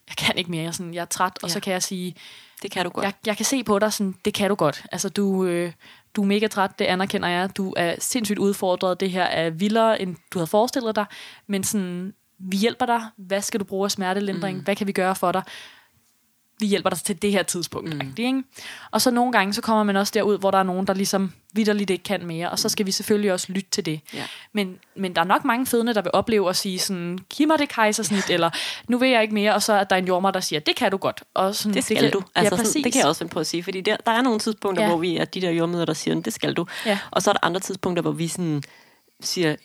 jeg 0.09 0.15
kan 0.17 0.37
ikke 0.37 0.51
mere, 0.51 0.61
jeg 0.61 0.67
er, 0.67 0.71
sådan, 0.71 0.93
jeg 0.93 1.01
er 1.01 1.05
træt, 1.05 1.39
og 1.43 1.49
ja. 1.49 1.53
så 1.53 1.59
kan 1.59 1.73
jeg 1.73 1.83
sige, 1.83 2.15
det 2.61 2.71
kan 2.71 2.85
du 2.85 2.91
godt. 2.91 3.03
Jeg, 3.03 3.13
jeg 3.25 3.37
kan 3.37 3.45
se 3.45 3.63
på 3.63 3.79
dig, 3.79 3.93
sådan, 3.93 4.15
det 4.25 4.33
kan 4.33 4.49
du 4.49 4.55
godt. 4.55 4.83
Altså, 4.91 5.09
du, 5.09 5.45
øh, 5.45 5.71
du 6.15 6.21
er 6.21 6.25
mega 6.25 6.47
træt, 6.47 6.79
det 6.79 6.85
anerkender 6.85 7.27
jeg. 7.27 7.57
Du 7.57 7.73
er 7.77 7.95
sindssygt 7.99 8.39
udfordret. 8.39 8.99
Det 8.99 9.11
her 9.11 9.23
er 9.23 9.49
vildere, 9.49 10.01
end 10.01 10.15
du 10.33 10.39
havde 10.39 10.47
forestillet 10.47 10.95
dig. 10.95 11.05
Men 11.47 11.63
sådan, 11.63 12.13
vi 12.39 12.57
hjælper 12.57 12.85
dig. 12.85 13.01
Hvad 13.17 13.41
skal 13.41 13.59
du 13.59 13.65
bruge 13.65 13.85
af 13.85 13.91
smertelindring? 13.91 14.57
Mm. 14.57 14.63
Hvad 14.63 14.75
kan 14.75 14.87
vi 14.87 14.91
gøre 14.91 15.15
for 15.15 15.31
dig? 15.31 15.43
Vi 16.59 16.65
hjælper 16.65 16.89
dig 16.89 16.99
til 16.99 17.21
det 17.21 17.31
her 17.31 17.43
tidspunkt. 17.43 17.93
Mm. 17.93 18.13
Ikke? 18.17 18.43
Og 18.91 19.01
så 19.01 19.11
nogle 19.11 19.31
gange, 19.31 19.53
så 19.53 19.61
kommer 19.61 19.83
man 19.83 19.95
også 19.95 20.11
derud, 20.15 20.37
hvor 20.39 20.51
der 20.51 20.57
er 20.57 20.63
nogen, 20.63 20.87
der 20.87 20.93
ligesom 20.93 21.31
vidderligt 21.53 21.89
ikke 21.89 22.03
kan 22.03 22.25
mere, 22.25 22.49
og 22.49 22.59
så 22.59 22.69
skal 22.69 22.85
vi 22.85 22.91
selvfølgelig 22.91 23.33
også 23.33 23.47
lytte 23.49 23.69
til 23.71 23.85
det. 23.85 23.99
Ja. 24.13 24.23
Men, 24.53 24.77
men 24.95 25.15
der 25.15 25.21
er 25.21 25.25
nok 25.25 25.45
mange 25.45 25.65
fødende, 25.65 25.93
der 25.93 26.01
vil 26.01 26.11
opleve 26.13 26.49
at 26.49 26.55
sige 26.55 26.79
sådan, 26.79 27.19
giv 27.29 27.47
mig 27.47 27.59
det 27.59 27.69
kejsersnit, 27.69 28.29
ja. 28.29 28.33
eller 28.33 28.49
nu 28.87 28.97
vil 28.97 29.09
jeg 29.09 29.21
ikke 29.21 29.33
mere, 29.33 29.53
og 29.53 29.63
så 29.63 29.73
er 29.73 29.83
der 29.83 29.95
en 29.95 30.07
jordmor, 30.07 30.31
der 30.31 30.39
siger, 30.39 30.59
det 30.59 30.75
kan 30.75 30.91
du 30.91 30.97
godt. 30.97 31.23
Og 31.33 31.55
sådan, 31.55 31.73
det 31.73 31.83
skal 31.83 31.95
det 31.95 32.03
kan, 32.03 32.11
du. 32.11 32.23
Altså, 32.35 32.55
ja, 32.55 32.63
sådan, 32.63 32.83
det 32.83 32.93
kan 32.93 32.99
jeg 32.99 33.07
også 33.07 33.19
finde 33.19 33.33
på 33.33 33.39
at 33.39 33.47
sige, 33.47 33.63
fordi 33.63 33.81
der, 33.81 33.97
der 34.05 34.11
er 34.11 34.21
nogle 34.21 34.39
tidspunkter, 34.39 34.83
ja. 34.83 34.89
hvor 34.89 34.97
vi 34.97 35.17
er 35.17 35.25
de 35.25 35.41
der 35.41 35.51
jordmøder, 35.51 35.85
der 35.85 35.93
siger, 35.93 36.21
det 36.21 36.33
skal 36.33 36.53
du. 36.53 36.65
Ja. 36.85 36.99
Og 37.11 37.21
så 37.21 37.31
er 37.31 37.33
der 37.33 37.45
andre 37.45 37.59
tidspunkter, 37.59 38.01
hvor 38.01 38.11
vi 38.11 38.27
sådan 38.27 38.63
siger, 39.21 39.55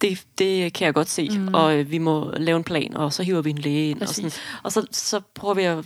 det, 0.00 0.22
det 0.38 0.72
kan 0.72 0.84
jeg 0.84 0.94
godt 0.94 1.08
se, 1.08 1.28
mm. 1.28 1.54
og 1.54 1.76
øh, 1.78 1.90
vi 1.90 1.98
må 1.98 2.32
lave 2.36 2.56
en 2.56 2.64
plan, 2.64 2.96
og 2.96 3.12
så 3.12 3.22
hiver 3.22 3.42
vi 3.42 3.50
en 3.50 3.58
læge 3.58 3.90
ind. 3.90 4.02
Og, 4.02 4.08
sådan. 4.08 4.30
og 4.62 4.72
så, 4.72 4.86
så 4.92 5.20
prøver 5.34 5.54
vi 5.54 5.62
at 5.62 5.84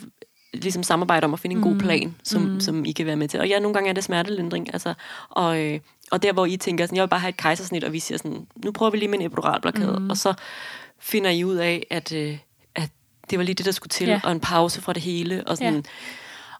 ligesom 0.54 0.82
samarbejde 0.82 1.24
om 1.24 1.34
at 1.34 1.40
finde 1.40 1.56
en 1.56 1.62
god 1.62 1.72
mm. 1.72 1.78
plan, 1.78 2.16
som, 2.22 2.42
mm. 2.42 2.60
som 2.60 2.84
I 2.84 2.92
kan 2.92 3.06
være 3.06 3.16
med 3.16 3.28
til. 3.28 3.40
Og 3.40 3.48
ja, 3.48 3.58
nogle 3.58 3.74
gange 3.74 3.90
er 3.90 3.94
det 3.94 4.04
smertelindring, 4.04 4.72
altså, 4.72 4.94
og, 5.28 5.60
øh, 5.60 5.80
og 6.10 6.22
der 6.22 6.32
hvor 6.32 6.46
I 6.46 6.56
tænker, 6.56 6.86
sådan, 6.86 6.96
jeg 6.96 7.02
vil 7.02 7.08
bare 7.08 7.20
have 7.20 7.28
et 7.28 7.36
kejsersnit, 7.36 7.84
og 7.84 7.92
vi 7.92 7.98
siger 7.98 8.18
sådan, 8.18 8.46
nu 8.64 8.72
prøver 8.72 8.90
vi 8.90 8.96
lige 8.96 9.08
med 9.08 9.18
en 9.18 9.26
epiduralblokade, 9.26 9.98
mm. 9.98 10.10
og 10.10 10.16
så 10.16 10.34
finder 10.98 11.30
I 11.30 11.44
ud 11.44 11.56
af, 11.56 11.86
at, 11.90 12.12
øh, 12.12 12.38
at 12.74 12.90
det 13.30 13.38
var 13.38 13.44
lige 13.44 13.54
det, 13.54 13.66
der 13.66 13.72
skulle 13.72 13.90
til, 13.90 14.08
ja. 14.08 14.20
og 14.24 14.32
en 14.32 14.40
pause 14.40 14.80
fra 14.80 14.92
det 14.92 15.02
hele, 15.02 15.44
og 15.46 15.56
sådan... 15.56 15.74
Ja. 15.74 15.80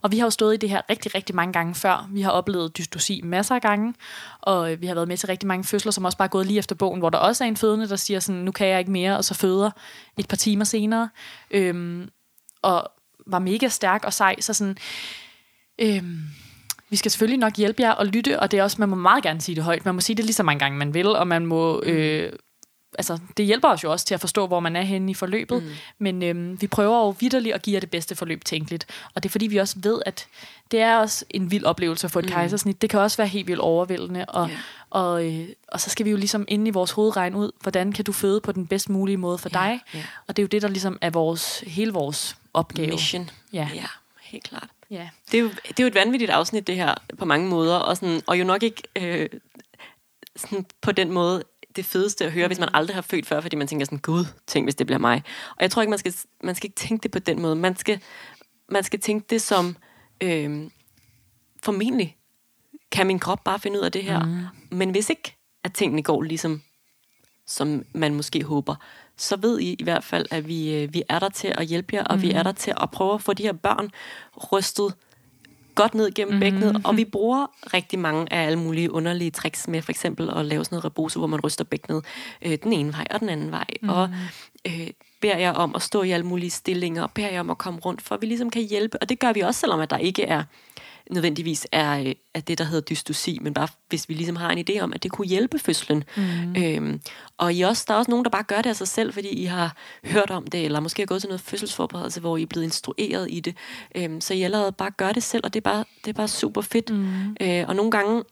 Og 0.03 0.13
vi 0.13 0.19
har 0.19 0.27
jo 0.27 0.31
stået 0.31 0.55
i 0.55 0.57
det 0.57 0.71
her 0.71 0.81
rigtig, 0.91 1.15
rigtig 1.15 1.37
mange 1.37 1.53
gange 1.53 1.75
før. 1.75 2.09
Vi 2.11 2.21
har 2.21 2.31
oplevet 2.31 2.79
dystosi 2.79 3.21
masser 3.25 3.55
af 3.55 3.61
gange, 3.61 3.95
og 4.41 4.73
øh, 4.73 4.81
vi 4.81 4.87
har 4.87 4.95
været 4.95 5.09
med 5.09 5.17
til 5.17 5.27
rigtig 5.27 5.47
mange 5.47 5.65
fødsler, 5.65 5.93
som 5.93 6.05
også 6.05 6.19
bare 6.19 6.27
er 6.27 6.31
gået 6.31 6.47
lige 6.47 6.59
efter 6.59 6.75
bogen, 6.75 6.99
hvor 6.99 7.11
der 7.11 7.19
også 7.19 7.45
er 7.45 7.49
en 7.49 7.57
fødende, 7.57 7.89
der 7.89 7.97
siger 7.97 8.21
sådan, 8.21 8.41
nu 8.41 8.51
kan 8.51 8.67
jeg 8.67 8.79
ikke 8.79 8.91
mere, 8.91 9.17
og 9.17 9.25
så 9.25 9.35
føder 9.35 9.71
et 10.19 10.29
par 10.29 10.37
timer 10.37 10.65
senere. 10.65 11.09
Øhm, 11.51 12.09
og 12.63 12.91
var 13.27 13.39
mega 13.39 13.69
stærk 13.69 14.05
og 14.05 14.13
sej, 14.13 14.41
så 14.41 14.55
sådan, 14.55 14.77
øhm, 15.79 16.21
vi 16.91 16.97
skal 16.97 17.11
selvfølgelig 17.11 17.39
nok 17.39 17.57
hjælpe 17.57 17.83
jer 17.83 17.91
og 17.91 18.07
lytte, 18.07 18.41
og 18.41 18.51
det 18.51 18.59
er 18.59 18.63
også, 18.63 18.77
man 18.81 18.89
må 18.89 18.97
meget 18.97 19.23
gerne 19.23 19.41
sige 19.41 19.57
det 19.57 19.65
højt. 19.65 19.85
Man 19.85 19.95
må 19.95 20.01
sige 20.01 20.17
det 20.17 20.25
lige 20.25 20.35
så 20.35 20.43
mange 20.43 20.59
gange, 20.59 20.79
man 20.79 20.95
vil, 20.95 21.07
og 21.07 21.27
man 21.27 21.47
må... 21.47 21.83
Øh, 21.83 22.33
altså, 22.99 23.19
det 23.37 23.47
hjælper 23.47 23.69
os 23.69 23.85
jo 23.85 23.93
også 23.93 24.07
til 24.07 24.15
at 24.15 24.21
forstå, 24.21 24.47
hvor 24.47 24.61
man 24.61 24.77
er 24.77 24.83
henne 24.83 25.11
i 25.11 25.15
forløbet, 25.15 25.63
mm. 25.63 25.69
men 25.99 26.23
øhm, 26.23 26.61
vi 26.61 26.67
prøver 26.67 26.99
jo 26.99 27.15
vidderligt 27.21 27.55
at 27.55 27.63
give 27.63 27.75
jer 27.75 27.81
det 27.81 27.91
bedste 27.91 28.15
forløb 28.15 28.45
tænkeligt. 28.45 28.87
Og 29.15 29.23
det 29.23 29.29
er 29.29 29.31
fordi, 29.31 29.47
vi 29.47 29.57
også 29.57 29.77
ved, 29.83 30.03
at 30.07 30.27
det 30.71 30.81
er 30.81 30.97
også 30.97 31.25
en 31.31 31.51
vild 31.51 31.65
oplevelse 31.65 32.07
at 32.07 32.11
få 32.11 32.19
et 32.19 32.25
mm. 32.25 32.31
kejsersnit. 32.31 32.83
Det 32.83 32.91
kan 32.91 33.01
også 33.01 33.17
være 33.17 33.27
helt 33.27 33.47
vildt 33.47 33.61
overvældende, 33.61 34.25
og, 34.25 34.49
yeah. 34.49 34.59
og, 34.91 35.27
øh, 35.27 35.49
og 35.69 35.81
så 35.81 35.91
skal 35.91 36.07
vi 36.07 36.11
jo 36.11 36.17
ligesom 36.17 36.45
inde 36.49 36.69
i 36.69 36.71
vores 36.71 36.91
hoved 36.91 37.17
regne 37.17 37.37
ud, 37.37 37.51
hvordan 37.61 37.93
kan 37.93 38.05
du 38.05 38.13
føde 38.13 38.41
på 38.41 38.53
den 38.53 38.67
bedst 38.67 38.89
mulige 38.89 39.17
måde 39.17 39.39
for 39.39 39.51
yeah. 39.55 39.67
dig. 39.67 39.81
Yeah. 39.95 40.05
Og 40.27 40.37
det 40.37 40.43
er 40.43 40.45
jo 40.45 40.49
det, 40.49 40.63
der 40.63 40.69
ligesom 40.69 40.99
er 41.01 41.11
vores, 41.11 41.61
hele 41.67 41.93
vores 41.93 42.37
opgave. 42.55 42.91
Mission. 42.91 43.31
Ja, 43.53 43.69
ja 43.75 43.87
helt 44.35 44.45
klart. 44.45 44.69
Ja. 44.91 45.09
Det, 45.33 45.39
er 45.39 45.43
jo, 45.43 45.49
det 45.49 45.81
er 45.81 45.85
jo 45.85 45.87
et 45.87 45.95
vanvittigt 45.95 46.31
afsnit, 46.31 46.67
det 46.67 46.77
her, 46.77 46.95
på 47.19 47.25
mange 47.25 47.49
måder, 47.49 47.77
og, 47.77 47.97
sådan, 47.97 48.23
og 48.27 48.39
jo 48.39 48.45
nok 48.45 48.63
ikke 48.63 48.83
øh, 48.97 49.29
sådan 50.37 50.67
på 50.81 50.93
den 50.93 51.13
måde 51.13 51.43
det 51.77 51.85
fedeste 51.85 52.25
at 52.25 52.33
høre, 52.33 52.47
hvis 52.47 52.59
man 52.59 52.69
aldrig 52.75 52.95
har 52.95 53.03
født 53.03 53.27
før, 53.27 53.41
fordi 53.41 53.57
man 53.57 53.67
tænker 53.67 53.87
sådan, 53.87 53.99
gud, 53.99 54.25
tænk 54.47 54.67
hvis 54.67 54.75
det 54.75 54.87
bliver 54.87 54.99
mig. 54.99 55.23
Og 55.51 55.63
jeg 55.63 55.71
tror 55.71 55.83
ikke, 55.83 55.91
man 55.91 55.99
skal, 55.99 56.15
man 56.43 56.55
skal 56.55 56.67
ikke 56.67 56.77
tænke 56.77 57.03
det 57.03 57.11
på 57.11 57.19
den 57.19 57.43
måde. 57.43 57.57
Man 57.57 57.77
skal, 57.77 58.01
man 58.69 58.85
skal 58.85 59.01
tænke 59.01 59.27
det 59.31 59.43
som, 59.43 59.77
øh, 60.21 60.71
formentlig 61.63 62.17
kan 62.95 63.07
min 63.07 63.19
krop 63.19 63.45
bare 63.45 63.59
finde 63.59 63.79
ud 63.79 63.85
af 63.85 63.93
det 63.93 64.05
her? 64.05 64.25
Mm. 64.25 64.43
Men 64.71 64.91
hvis 64.91 65.11
ikke, 65.11 65.37
at 65.65 65.73
tingene 65.73 66.03
går 66.03 66.23
ligesom, 66.23 66.63
som 67.47 67.85
man 67.93 68.15
måske 68.15 68.45
håber, 68.45 68.75
så 69.17 69.37
ved 69.37 69.61
I 69.61 69.73
i 69.79 69.83
hvert 69.83 70.05
fald, 70.05 70.27
at 70.31 70.49
vi, 70.49 70.75
øh, 70.75 70.95
vi 70.95 71.03
er 71.09 71.19
der 71.19 71.29
til 71.29 71.55
at 71.59 71.67
hjælpe 71.67 71.97
jer, 71.97 72.05
og 72.05 72.17
mm. 72.17 72.23
vi 72.23 72.31
er 72.31 72.43
der 72.43 72.53
til 72.53 72.75
at 72.81 72.91
prøve 72.91 73.15
at 73.15 73.23
få 73.23 73.33
de 73.33 73.43
her 73.43 73.53
børn 73.53 73.91
rystet 74.53 74.95
godt 75.75 75.95
ned 75.95 76.15
gennem 76.15 76.35
mm-hmm. 76.35 76.41
bækkenet, 76.41 76.81
og 76.85 76.97
vi 76.97 77.05
bruger 77.05 77.47
rigtig 77.75 77.99
mange 77.99 78.33
af 78.33 78.47
alle 78.47 78.59
mulige 78.59 78.93
underlige 78.93 79.31
tricks 79.31 79.69
med 79.69 79.83
for 79.83 79.93
eksempel 79.93 80.31
at 80.37 80.45
lave 80.45 80.65
sådan 80.65 80.77
noget 80.77 80.85
rebose, 80.85 81.19
hvor 81.19 81.27
man 81.27 81.41
ryster 81.41 81.65
bækkenet 81.65 82.05
øh, 82.43 82.59
den 82.63 82.73
ene 82.73 82.93
vej 82.93 83.07
og 83.11 83.21
den 83.21 83.29
anden 83.29 83.51
vej, 83.51 83.67
mm. 83.83 83.89
og 83.89 84.11
øh, 84.67 84.91
beder 85.21 85.37
jeg 85.37 85.53
om 85.53 85.75
at 85.75 85.83
stå 85.83 86.03
i 86.03 86.11
alle 86.11 86.27
mulige 86.27 86.51
stillinger, 86.51 87.03
og 87.03 87.11
beder 87.11 87.29
jeg 87.29 87.41
om 87.41 87.51
at 87.51 87.59
komme 87.59 87.81
rundt, 87.81 88.03
for 88.03 88.15
at 88.15 88.23
vi 88.23 88.27
ligesom 88.27 88.51
kan 88.51 88.63
hjælpe, 88.63 88.99
og 89.03 89.09
det 89.09 89.19
gør 89.19 89.33
vi 89.33 89.41
også, 89.41 89.61
selvom 89.61 89.81
at 89.81 89.91
der 89.91 89.99
ikke 89.99 90.25
er 90.25 90.43
nødvendigvis 91.11 91.67
er, 91.73 91.99
øh, 91.99 92.15
er 92.35 92.41
det, 92.41 92.59
der 92.59 92.65
hedder 92.65 92.81
dystosi, 92.81 93.39
men 93.43 93.55
bare 93.55 93.69
hvis 93.89 94.09
vi 94.09 94.15
ligesom 94.15 94.37
har 94.37 94.51
en 94.51 94.67
idé 94.71 94.81
om, 94.81 94.93
at 94.93 95.03
det 95.03 95.11
kunne 95.11 95.27
hjælpe 95.27 95.59
fødslen. 95.59 96.05
Mm. 96.17 96.57
Øhm, 96.57 97.01
og 97.39 97.55
I 97.55 97.61
også, 97.61 97.85
der 97.89 97.95
er 97.95 97.99
også 97.99 98.11
nogen, 98.11 98.25
der 98.25 98.31
bare 98.31 98.43
gør 98.43 98.63
det 98.63 98.71
af 98.71 98.77
sig 98.77 98.89
selv, 98.89 99.13
fordi 99.13 99.29
I 99.29 99.45
har 99.45 99.77
hørt 100.05 100.31
om 100.31 100.47
det, 100.47 100.65
eller 100.65 100.81
måske 100.81 101.03
har 101.03 101.07
gået 101.07 101.21
til 101.21 101.29
noget 101.29 101.41
fødselsforberedelse, 101.41 102.21
hvor 102.21 102.37
I 102.37 102.43
er 102.43 102.47
blevet 102.47 102.65
instrueret 102.65 103.27
i 103.31 103.41
det. 103.41 103.57
Øhm, 103.95 104.21
så 104.21 104.35
I 104.35 104.43
allerede 104.43 104.73
bare 104.73 104.91
gør 104.91 105.13
det 105.13 105.23
selv, 105.23 105.45
og 105.45 105.55
det 105.55 105.61
er 105.61 105.71
bare, 105.71 105.85
det 106.05 106.11
er 106.11 106.15
bare 106.15 106.29
super 106.29 106.61
fedt. 106.61 106.91
Mm. 106.91 107.37
Øh, 107.41 107.65
og 107.69 107.77
nogle 107.77 107.91
gange 107.91 108.23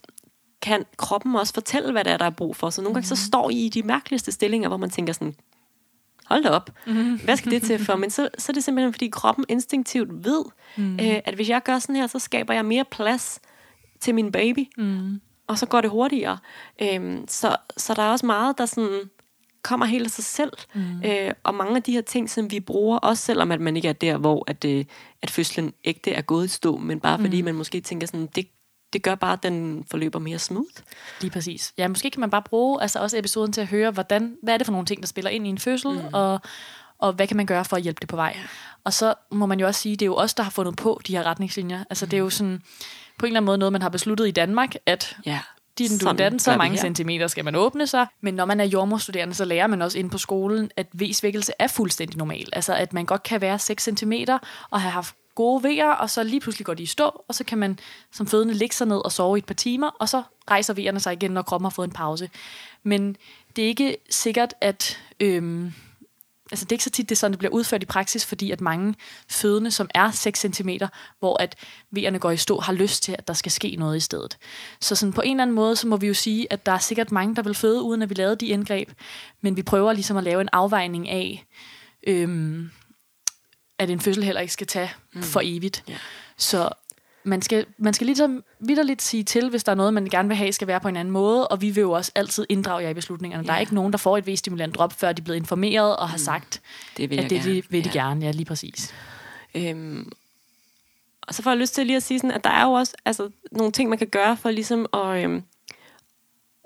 kan 0.63 0.85
kroppen 0.97 1.37
også 1.37 1.55
fortælle, 1.55 1.93
hvad 1.93 2.05
det 2.05 2.13
er, 2.13 2.17
der 2.17 2.25
er 2.25 2.31
brug 2.31 2.57
for. 2.57 2.71
Så 2.71 2.83
nogle 2.83 2.95
gange 2.95 3.07
så 3.07 3.15
mm. 3.15 3.27
står 3.27 3.51
I 3.51 3.67
i 3.67 3.69
de 3.69 3.83
mærkeligste 3.83 4.33
stillinger, 4.33 4.69
hvor 4.69 4.77
man 4.77 4.91
tænker 4.91 5.13
sådan, 5.13 5.35
hold 6.27 6.43
da 6.43 6.49
op, 6.49 6.71
mm. 6.87 7.21
hvad 7.25 7.37
skal 7.37 7.53
det 7.53 7.63
til 7.63 7.85
for? 7.85 7.97
Men 7.97 8.11
så, 8.11 8.29
så 8.39 8.53
er 8.53 8.55
det 8.55 8.65
simpelthen, 8.65 8.93
fordi 8.93 9.09
kroppen 9.09 9.45
instinktivt 9.49 10.25
ved, 10.25 10.45
mm. 10.77 10.95
øh, 10.95 11.21
at 11.25 11.35
hvis 11.35 11.49
jeg 11.49 11.63
gør 11.65 11.79
sådan 11.79 11.97
her, 11.97 12.07
så 12.07 12.19
skaber 12.19 12.55
jeg 12.55 12.65
mere 12.65 12.85
plads 12.91 13.41
til 14.01 14.15
min 14.15 14.33
baby, 14.33 14.67
mm. 14.79 15.21
og 15.47 15.59
så 15.59 15.67
går 15.67 15.81
det 15.81 15.91
hurtigere. 15.91 16.39
Øhm, 16.83 17.25
så, 17.29 17.57
så 17.77 17.95
der 17.95 18.03
er 18.03 18.11
også 18.11 18.27
meget, 18.27 18.59
der 18.59 18.67
sådan 18.67 19.01
kommer 19.63 19.87
helt 19.87 20.05
af 20.05 20.11
sig 20.11 20.25
selv. 20.25 20.53
Mm. 20.75 21.03
Øh, 21.05 21.33
og 21.43 21.55
mange 21.55 21.77
af 21.77 21.83
de 21.83 21.93
her 21.93 22.01
ting, 22.01 22.31
som 22.31 22.51
vi 22.51 22.61
bruger, 22.61 22.99
også 22.99 23.23
selvom 23.23 23.53
at 23.53 23.61
man 23.61 23.77
ikke 23.77 23.89
er 23.89 23.93
der, 23.93 24.19
hvor 24.19 24.45
at, 24.47 24.65
øh, 24.65 24.85
at 25.23 25.31
fødslen 25.31 25.73
ægte 25.85 26.13
er 26.13 26.23
gået 26.23 26.45
i 26.45 26.49
stå, 26.49 26.77
men 26.77 27.01
bare 27.01 27.19
fordi 27.19 27.41
mm. 27.41 27.45
man 27.45 27.55
måske 27.55 27.81
tænker 27.81 28.07
sådan, 28.07 28.29
det, 28.35 28.47
det 28.93 29.03
gør 29.03 29.15
bare, 29.15 29.33
at 29.33 29.43
den 29.43 29.85
forløber 29.91 30.19
mere 30.19 30.39
smooth. 30.39 30.71
Lige 31.21 31.31
præcis. 31.31 31.73
Ja, 31.79 31.89
måske 31.89 32.11
kan 32.11 32.21
man 32.21 32.31
bare 32.31 32.43
bruge 32.43 32.83
altså 32.83 32.99
også 32.99 33.19
episoden 33.19 33.53
til 33.53 33.61
at 33.61 33.67
høre, 33.67 33.91
hvordan, 33.91 34.37
hvad 34.43 34.55
er 34.55 34.59
det 34.59 34.67
for 34.67 34.73
nogle 34.73 34.87
ting, 34.87 35.01
der 35.01 35.07
spiller 35.07 35.31
ind 35.31 35.47
i 35.47 35.51
en 35.51 35.59
fødsel, 35.59 35.91
mm. 35.91 36.09
og, 36.13 36.41
og 36.99 37.13
hvad 37.13 37.27
kan 37.27 37.37
man 37.37 37.47
gøre 37.47 37.65
for 37.65 37.77
at 37.77 37.83
hjælpe 37.83 38.01
det 38.01 38.09
på 38.09 38.17
vej. 38.17 38.37
Og 38.85 38.93
så 38.93 39.15
må 39.31 39.47
man 39.47 39.61
jo 39.61 39.67
også 39.67 39.81
sige, 39.81 39.97
det 39.97 40.03
er 40.03 40.07
jo 40.07 40.17
os, 40.17 40.35
der 40.35 40.43
har 40.43 40.51
fundet 40.51 40.77
på 40.77 41.01
de 41.07 41.17
her 41.17 41.23
retningslinjer. 41.23 41.85
Altså 41.91 42.07
mm. 42.07 42.11
det 42.11 42.17
er 42.17 42.21
jo 42.21 42.31
sådan, 42.31 42.63
på 43.19 43.27
en 43.27 43.31
eller 43.31 43.41
anden 43.41 43.47
måde 43.47 43.59
noget, 43.59 43.73
man 43.73 43.83
har 43.83 43.89
besluttet 43.89 44.29
i 44.29 44.31
Danmark, 44.31 44.75
at 44.87 45.17
ja. 45.27 45.41
din 45.79 45.99
du 45.99 46.13
datten, 46.19 46.39
så 46.41 46.57
mange 46.57 46.79
centimeter 46.79 47.27
skal 47.27 47.45
man 47.45 47.55
åbne 47.55 47.87
sig. 47.87 48.07
Men 48.21 48.35
når 48.35 48.45
man 48.45 48.61
er 48.61 48.65
jordmorstuderende, 48.65 49.35
så 49.35 49.45
lærer 49.45 49.67
man 49.67 49.83
også 49.83 49.99
ind 49.99 50.11
på 50.11 50.19
skolen, 50.19 50.71
at 50.77 50.87
V-svækkelse 50.93 51.53
er 51.59 51.67
fuldstændig 51.67 52.19
normal. 52.19 52.49
Altså 52.53 52.75
at 52.75 52.93
man 52.93 53.07
godt 53.07 53.23
kan 53.23 53.41
være 53.41 53.59
6 53.59 53.83
cm 53.83 54.13
og 54.71 54.81
have 54.81 54.93
haft 54.93 55.15
gode 55.35 55.63
vejer, 55.63 55.91
og 55.91 56.11
så 56.11 56.23
lige 56.23 56.41
pludselig 56.41 56.67
går 56.67 56.75
de 56.75 56.83
i 56.83 56.87
stå, 56.87 57.25
og 57.29 57.35
så 57.35 57.45
kan 57.45 57.59
man 57.59 57.79
som 58.13 58.27
fødende 58.27 58.55
ligge 58.55 58.75
sig 58.75 58.87
ned 58.87 59.05
og 59.05 59.13
sove 59.13 59.37
i 59.37 59.39
et 59.39 59.45
par 59.45 59.55
timer, 59.55 59.89
og 59.89 60.09
så 60.09 60.23
rejser 60.51 60.75
vejerne 60.75 61.01
sig 61.01 61.13
igen, 61.13 61.31
når 61.31 61.43
kroppen 61.43 61.65
har 61.65 61.71
fået 61.71 61.87
en 61.87 61.93
pause. 61.93 62.31
Men 62.83 63.17
det 63.57 63.65
er 63.65 63.69
ikke 63.69 63.97
sikkert, 64.11 64.55
at... 64.61 64.99
Øhm, 65.21 65.73
altså 66.53 66.65
det 66.65 66.73
er 66.73 66.75
ikke 66.75 66.85
så 66.85 66.91
tit, 66.91 67.09
det 67.09 67.15
er 67.15 67.19
sådan, 67.19 67.33
det 67.33 67.39
bliver 67.39 67.53
udført 67.53 67.83
i 67.83 67.87
praksis, 67.87 68.27
fordi 68.27 68.51
at 68.51 68.61
mange 68.61 68.95
fødende, 69.29 69.71
som 69.71 69.89
er 69.95 70.11
6 70.11 70.41
cm, 70.41 70.69
hvor 71.19 71.43
at 71.43 71.57
vejerne 71.91 72.19
går 72.19 72.31
i 72.31 72.37
stå, 72.37 72.61
har 72.61 72.73
lyst 72.73 73.03
til, 73.03 73.13
at 73.19 73.29
der 73.29 73.35
skal 73.35 73.53
ske 73.53 73.77
noget 73.79 73.97
i 73.97 74.01
stedet. 74.01 74.39
Så 74.81 74.95
sådan 74.95 75.13
på 75.13 75.21
en 75.21 75.31
eller 75.31 75.43
anden 75.43 75.57
måde, 75.57 75.77
så 75.77 75.87
må 75.87 75.97
vi 75.97 76.07
jo 76.07 76.15
sige, 76.15 76.53
at 76.53 76.67
der 76.67 76.73
er 76.73 76.79
sikkert 76.79 77.13
mange, 77.13 77.37
der 77.37 77.43
vil 77.43 77.55
føde, 77.55 77.83
uden 77.83 78.03
at 78.03 78.11
vi 78.11 78.15
lavede 78.15 78.37
de 78.37 78.47
indgreb, 78.47 78.91
men 79.41 79.57
vi 79.57 79.63
prøver 79.63 79.93
ligesom 79.93 80.17
at 80.17 80.25
lave 80.25 80.41
en 80.41 80.49
afvejning 80.53 81.09
af, 81.09 81.47
øhm, 82.07 82.71
at 83.79 83.91
en 83.91 84.01
fødsel 84.01 84.25
heller 84.25 84.41
ikke 84.41 84.53
skal 84.53 84.67
tage 84.67 84.91
mm. 85.13 85.23
for 85.23 85.41
evigt. 85.45 85.85
Yeah. 85.91 86.01
Så 86.37 86.69
man 87.25 87.43
skal, 87.43 87.67
man 87.79 87.95
skal 87.95 88.07
ligesom 88.07 88.45
vidderligt 88.61 89.03
sige 89.03 89.23
til, 89.23 89.51
hvis 89.51 89.65
der 89.65 89.73
er 89.73 89.77
noget, 89.77 89.95
man 89.95 90.05
gerne 90.05 90.29
vil 90.29 90.37
have, 90.37 90.53
skal 90.53 90.69
være 90.69 90.81
på 90.81 90.89
en 90.89 90.97
anden 90.97 91.13
måde, 91.13 91.49
og 91.49 91.61
vi 91.61 91.71
vil 91.71 91.81
jo 91.81 91.93
også 91.93 92.13
altid 92.15 92.47
inddrage 92.49 92.83
jer 92.83 92.89
i 92.89 92.95
beslutningerne. 92.95 93.41
Yeah. 93.41 93.49
Der 93.49 93.55
er 93.55 93.59
ikke 93.59 93.75
nogen, 93.75 93.93
der 93.93 93.99
får 93.99 94.19
et 94.19 94.27
V-stimulant 94.27 94.75
drop, 94.75 94.93
før 94.93 95.13
de 95.13 95.21
er 95.21 95.25
blevet 95.25 95.39
informeret 95.39 95.97
og 95.97 96.09
har 96.09 96.17
mm. 96.17 96.23
sagt, 96.23 96.61
det 96.97 97.11
vil 97.11 97.19
at 97.19 97.31
det 97.31 97.43
gerne. 97.43 97.63
vil 97.69 97.85
de 97.85 97.91
ja. 97.95 98.01
gerne. 98.01 98.27
Ja, 98.27 98.31
lige 98.31 98.45
præcis. 98.45 98.95
Øhm, 99.55 100.13
og 101.23 101.35
så 101.35 101.43
får 101.43 101.51
jeg 101.51 101.59
lyst 101.59 101.75
til 101.75 101.87
lige 101.87 101.97
at 101.97 102.03
sige 102.03 102.19
sådan, 102.19 102.31
at 102.31 102.45
der 102.45 102.51
er 102.51 102.65
jo 102.65 102.73
også 102.73 102.95
altså, 103.05 103.31
nogle 103.53 103.73
ting, 103.73 103.89
man 103.89 103.99
kan 103.99 104.09
gøre 104.09 104.37
for 104.37 104.51
ligesom 104.51 104.87
at, 104.95 105.25
øhm, 105.25 105.43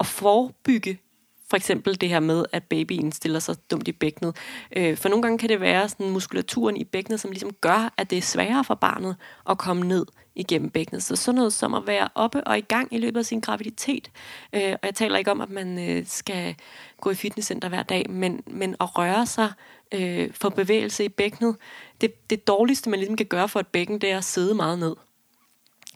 at 0.00 0.06
forebygge 0.06 0.98
for 1.50 1.56
eksempel 1.56 2.00
det 2.00 2.08
her 2.08 2.20
med, 2.20 2.44
at 2.52 2.64
babyen 2.64 3.12
stiller 3.12 3.38
sig 3.38 3.56
dumt 3.70 3.88
i 3.88 3.92
bækkenet. 3.92 4.36
Øh, 4.76 4.96
for 4.96 5.08
nogle 5.08 5.22
gange 5.22 5.38
kan 5.38 5.48
det 5.48 5.60
være 5.60 5.88
sådan 5.88 6.10
muskulaturen 6.10 6.76
i 6.76 6.84
bækkenet, 6.84 7.20
som 7.20 7.30
ligesom 7.30 7.52
gør, 7.60 7.92
at 7.96 8.10
det 8.10 8.18
er 8.18 8.22
sværere 8.22 8.64
for 8.64 8.74
barnet 8.74 9.16
at 9.50 9.58
komme 9.58 9.88
ned 9.88 10.06
igennem 10.34 10.70
bækkenet. 10.70 11.02
Så 11.02 11.16
sådan 11.16 11.36
noget 11.36 11.52
som 11.52 11.74
at 11.74 11.86
være 11.86 12.08
oppe 12.14 12.46
og 12.46 12.58
i 12.58 12.60
gang 12.60 12.94
i 12.94 12.98
løbet 12.98 13.20
af 13.20 13.26
sin 13.26 13.40
graviditet. 13.40 14.10
Øh, 14.52 14.72
og 14.72 14.78
jeg 14.82 14.94
taler 14.94 15.18
ikke 15.18 15.30
om, 15.30 15.40
at 15.40 15.50
man 15.50 15.90
øh, 15.90 16.06
skal 16.06 16.54
gå 17.00 17.10
i 17.10 17.14
fitnesscenter 17.14 17.68
hver 17.68 17.82
dag, 17.82 18.10
men, 18.10 18.42
men 18.46 18.76
at 18.80 18.98
røre 18.98 19.26
sig, 19.26 19.52
øh, 19.92 20.30
få 20.32 20.48
bevægelse 20.48 21.04
i 21.04 21.08
bækkenet. 21.08 21.56
Det, 22.00 22.30
det 22.30 22.46
dårligste, 22.46 22.90
man 22.90 22.98
ligesom 22.98 23.16
kan 23.16 23.26
gøre 23.26 23.48
for 23.48 23.60
et 23.60 23.66
bækken, 23.66 24.00
det 24.00 24.10
er 24.10 24.18
at 24.18 24.24
sidde 24.24 24.54
meget 24.54 24.78
ned 24.78 24.94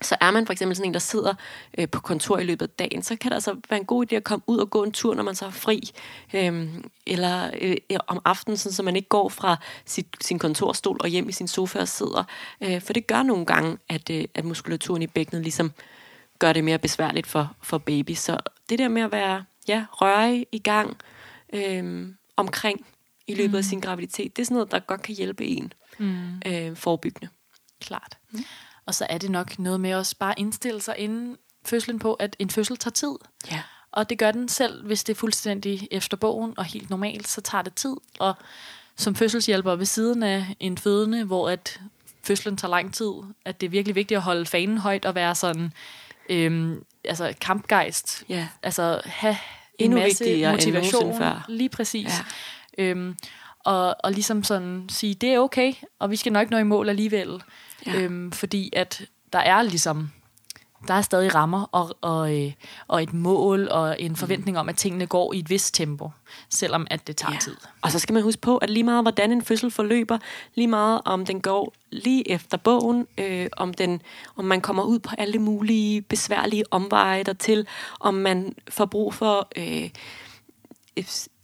så 0.03 0.17
er 0.21 0.31
man 0.31 0.47
for 0.47 0.53
eksempel 0.53 0.77
sådan 0.77 0.91
en, 0.91 0.95
der 0.95 1.01
sidder 1.01 1.35
øh, 1.79 1.89
på 1.89 2.01
kontor 2.01 2.39
i 2.39 2.45
løbet 2.45 2.67
af 2.67 2.71
dagen, 2.71 3.03
så 3.03 3.17
kan 3.17 3.31
det 3.31 3.35
altså 3.35 3.57
være 3.71 3.81
en 3.81 3.87
god 3.87 4.13
idé 4.13 4.17
at 4.17 4.25
komme 4.25 4.43
ud 4.47 4.59
og 4.59 4.71
gå 4.71 4.85
en 4.85 4.93
tur, 4.93 5.15
når 5.15 5.23
man 5.23 5.35
så 5.35 5.47
er 5.47 5.51
fri. 5.51 5.91
Øhm, 6.35 6.85
eller 7.07 7.51
øh, 7.61 7.77
om 8.07 8.21
aftenen, 8.25 8.57
sådan, 8.57 8.75
så 8.75 8.83
man 8.83 8.97
ikke 8.97 9.09
går 9.09 9.29
fra 9.29 9.57
sit, 9.85 10.07
sin 10.21 10.39
kontorstol 10.39 10.97
og 11.01 11.09
hjem 11.09 11.29
i 11.29 11.33
sin 11.33 11.49
sofa 11.49 11.79
og 11.79 11.89
sidder. 11.89 12.25
Øh, 12.61 12.81
for 12.81 12.93
det 12.93 13.07
gør 13.07 13.23
nogle 13.23 13.47
gange, 13.47 13.79
at, 13.89 14.11
øh, 14.11 14.25
at 14.35 14.45
muskulaturen 14.45 15.03
i 15.03 15.07
bækkenet 15.07 15.43
ligesom 15.43 15.73
gør 16.39 16.53
det 16.53 16.65
mere 16.65 16.79
besværligt 16.79 17.27
for, 17.27 17.57
for 17.63 17.79
baby. 17.79 18.15
Så 18.15 18.39
det 18.69 18.79
der 18.79 18.89
med 18.89 19.03
at 19.03 19.13
være 19.13 19.45
ja, 19.69 19.85
røre 19.91 20.45
i 20.53 20.59
gang 20.59 20.97
øh, 21.53 22.09
omkring 22.37 22.87
i 23.27 23.35
løbet 23.35 23.51
mm. 23.51 23.57
af 23.57 23.65
sin 23.65 23.81
graviditet, 23.81 24.37
det 24.37 24.43
er 24.43 24.47
sådan 24.47 24.55
noget, 24.55 24.71
der 24.71 24.79
godt 24.79 25.03
kan 25.03 25.15
hjælpe 25.15 25.45
en 25.45 25.73
mm. 25.99 26.43
øh, 26.47 26.77
forebyggende. 26.77 27.29
Klart. 27.81 28.19
Mm. 28.31 28.45
Og 28.87 28.95
så 28.95 29.07
er 29.09 29.19
det 29.19 29.31
nok 29.31 29.59
noget 29.59 29.81
med 29.81 29.95
også 29.95 30.17
bare 30.19 30.35
indstille 30.37 30.81
sig 30.81 30.95
inden 30.99 31.37
fødslen 31.65 31.99
på, 31.99 32.15
at 32.15 32.37
en 32.39 32.51
fødsel 32.51 32.77
tager 32.77 32.93
tid. 32.93 33.15
Ja. 33.51 33.63
Og 33.93 34.11
det 34.11 34.19
gør 34.19 34.31
den 34.31 34.49
selv, 34.49 34.87
hvis 34.87 35.05
det 35.05 35.13
er 35.13 35.19
fuldstændig 35.19 35.89
efter 35.91 36.17
bogen 36.17 36.55
og 36.57 36.65
helt 36.65 36.91
normalt, 36.91 37.29
så 37.29 37.41
tager 37.41 37.63
det 37.63 37.75
tid. 37.75 37.97
Og 38.19 38.35
som 38.97 39.15
fødselshjælper 39.15 39.77
ved 39.77 39.87
siden 39.87 40.23
af 40.23 40.57
en 40.61 40.79
fødende, 40.79 41.25
hvor 41.25 41.49
at 41.49 41.81
fødslen 42.23 42.57
tager 42.57 42.71
lang 42.71 42.95
tid, 42.95 43.13
at 43.45 43.61
det 43.61 43.67
er 43.67 43.71
virkelig 43.71 43.95
vigtigt 43.95 44.17
at 44.17 44.23
holde 44.23 44.47
fanen 44.47 44.79
højt 44.79 45.05
og 45.05 45.15
være 45.15 45.35
sådan 45.35 45.73
øhm, 46.29 46.85
altså 47.05 47.35
kampgejst. 47.41 48.25
Ja. 48.29 48.49
Altså 48.63 49.01
have 49.05 49.37
en 49.79 49.85
Endnu 49.91 50.01
masse 50.01 50.51
motivation. 50.51 51.19
Før. 51.19 51.45
Lige 51.49 51.69
præcis. 51.69 52.13
Ja. 52.79 52.83
Øhm, 52.85 53.17
og, 53.65 53.97
og 54.05 54.13
ligesom 54.13 54.45
sådan 54.45 54.87
sige, 54.89 55.15
det 55.15 55.29
er 55.29 55.39
okay, 55.39 55.73
og 55.99 56.11
vi 56.11 56.17
skal 56.17 56.33
nok 56.33 56.51
nå 56.51 56.57
i 56.57 56.63
mål 56.63 56.89
alligevel. 56.89 57.43
Ja. 57.87 58.01
Øhm, 58.01 58.33
fordi 58.33 58.71
at 58.73 59.03
der 59.33 59.39
er 59.39 59.63
ligesom, 59.63 60.11
der 60.89 60.95
er 60.95 61.03
stadig 61.03 61.35
rammer 61.35 61.69
og, 61.73 61.97
og, 62.01 62.41
øh, 62.41 62.53
og 62.87 63.03
et 63.03 63.13
mål 63.13 63.69
og 63.69 64.01
en 64.01 64.17
forventning 64.17 64.59
om, 64.59 64.69
at 64.69 64.77
tingene 64.77 65.07
går 65.07 65.33
i 65.33 65.39
et 65.39 65.51
vist 65.51 65.75
tempo, 65.75 66.11
selvom 66.49 66.87
at 66.91 67.07
det 67.07 67.17
tager 67.17 67.33
ja. 67.33 67.39
tid. 67.39 67.57
Og 67.83 67.91
så 67.91 67.99
skal 67.99 68.13
man 68.13 68.23
huske 68.23 68.41
på, 68.41 68.57
at 68.57 68.71
lige 68.71 68.85
meget 68.85 69.05
hvordan 69.05 69.33
en 69.33 69.43
fødsel 69.43 69.71
forløber, 69.71 70.19
lige 70.55 70.69
meget 70.69 71.01
om 71.05 71.27
den 71.27 71.41
går 71.41 71.75
lige 71.91 72.31
efter 72.31 72.57
bogen, 72.57 73.07
øh, 73.19 73.47
om, 73.57 73.75
den, 73.75 74.03
om 74.37 74.45
man 74.45 74.61
kommer 74.61 74.83
ud 74.83 74.99
på 74.99 75.11
alle 75.19 75.39
mulige 75.39 76.03
besværlige 76.03 76.65
omveje 76.71 77.23
dertil, 77.23 77.67
om 78.01 78.15
man 78.15 78.55
får 78.69 78.85
brug 78.85 79.15
for... 79.15 79.49
Øh, 79.57 79.91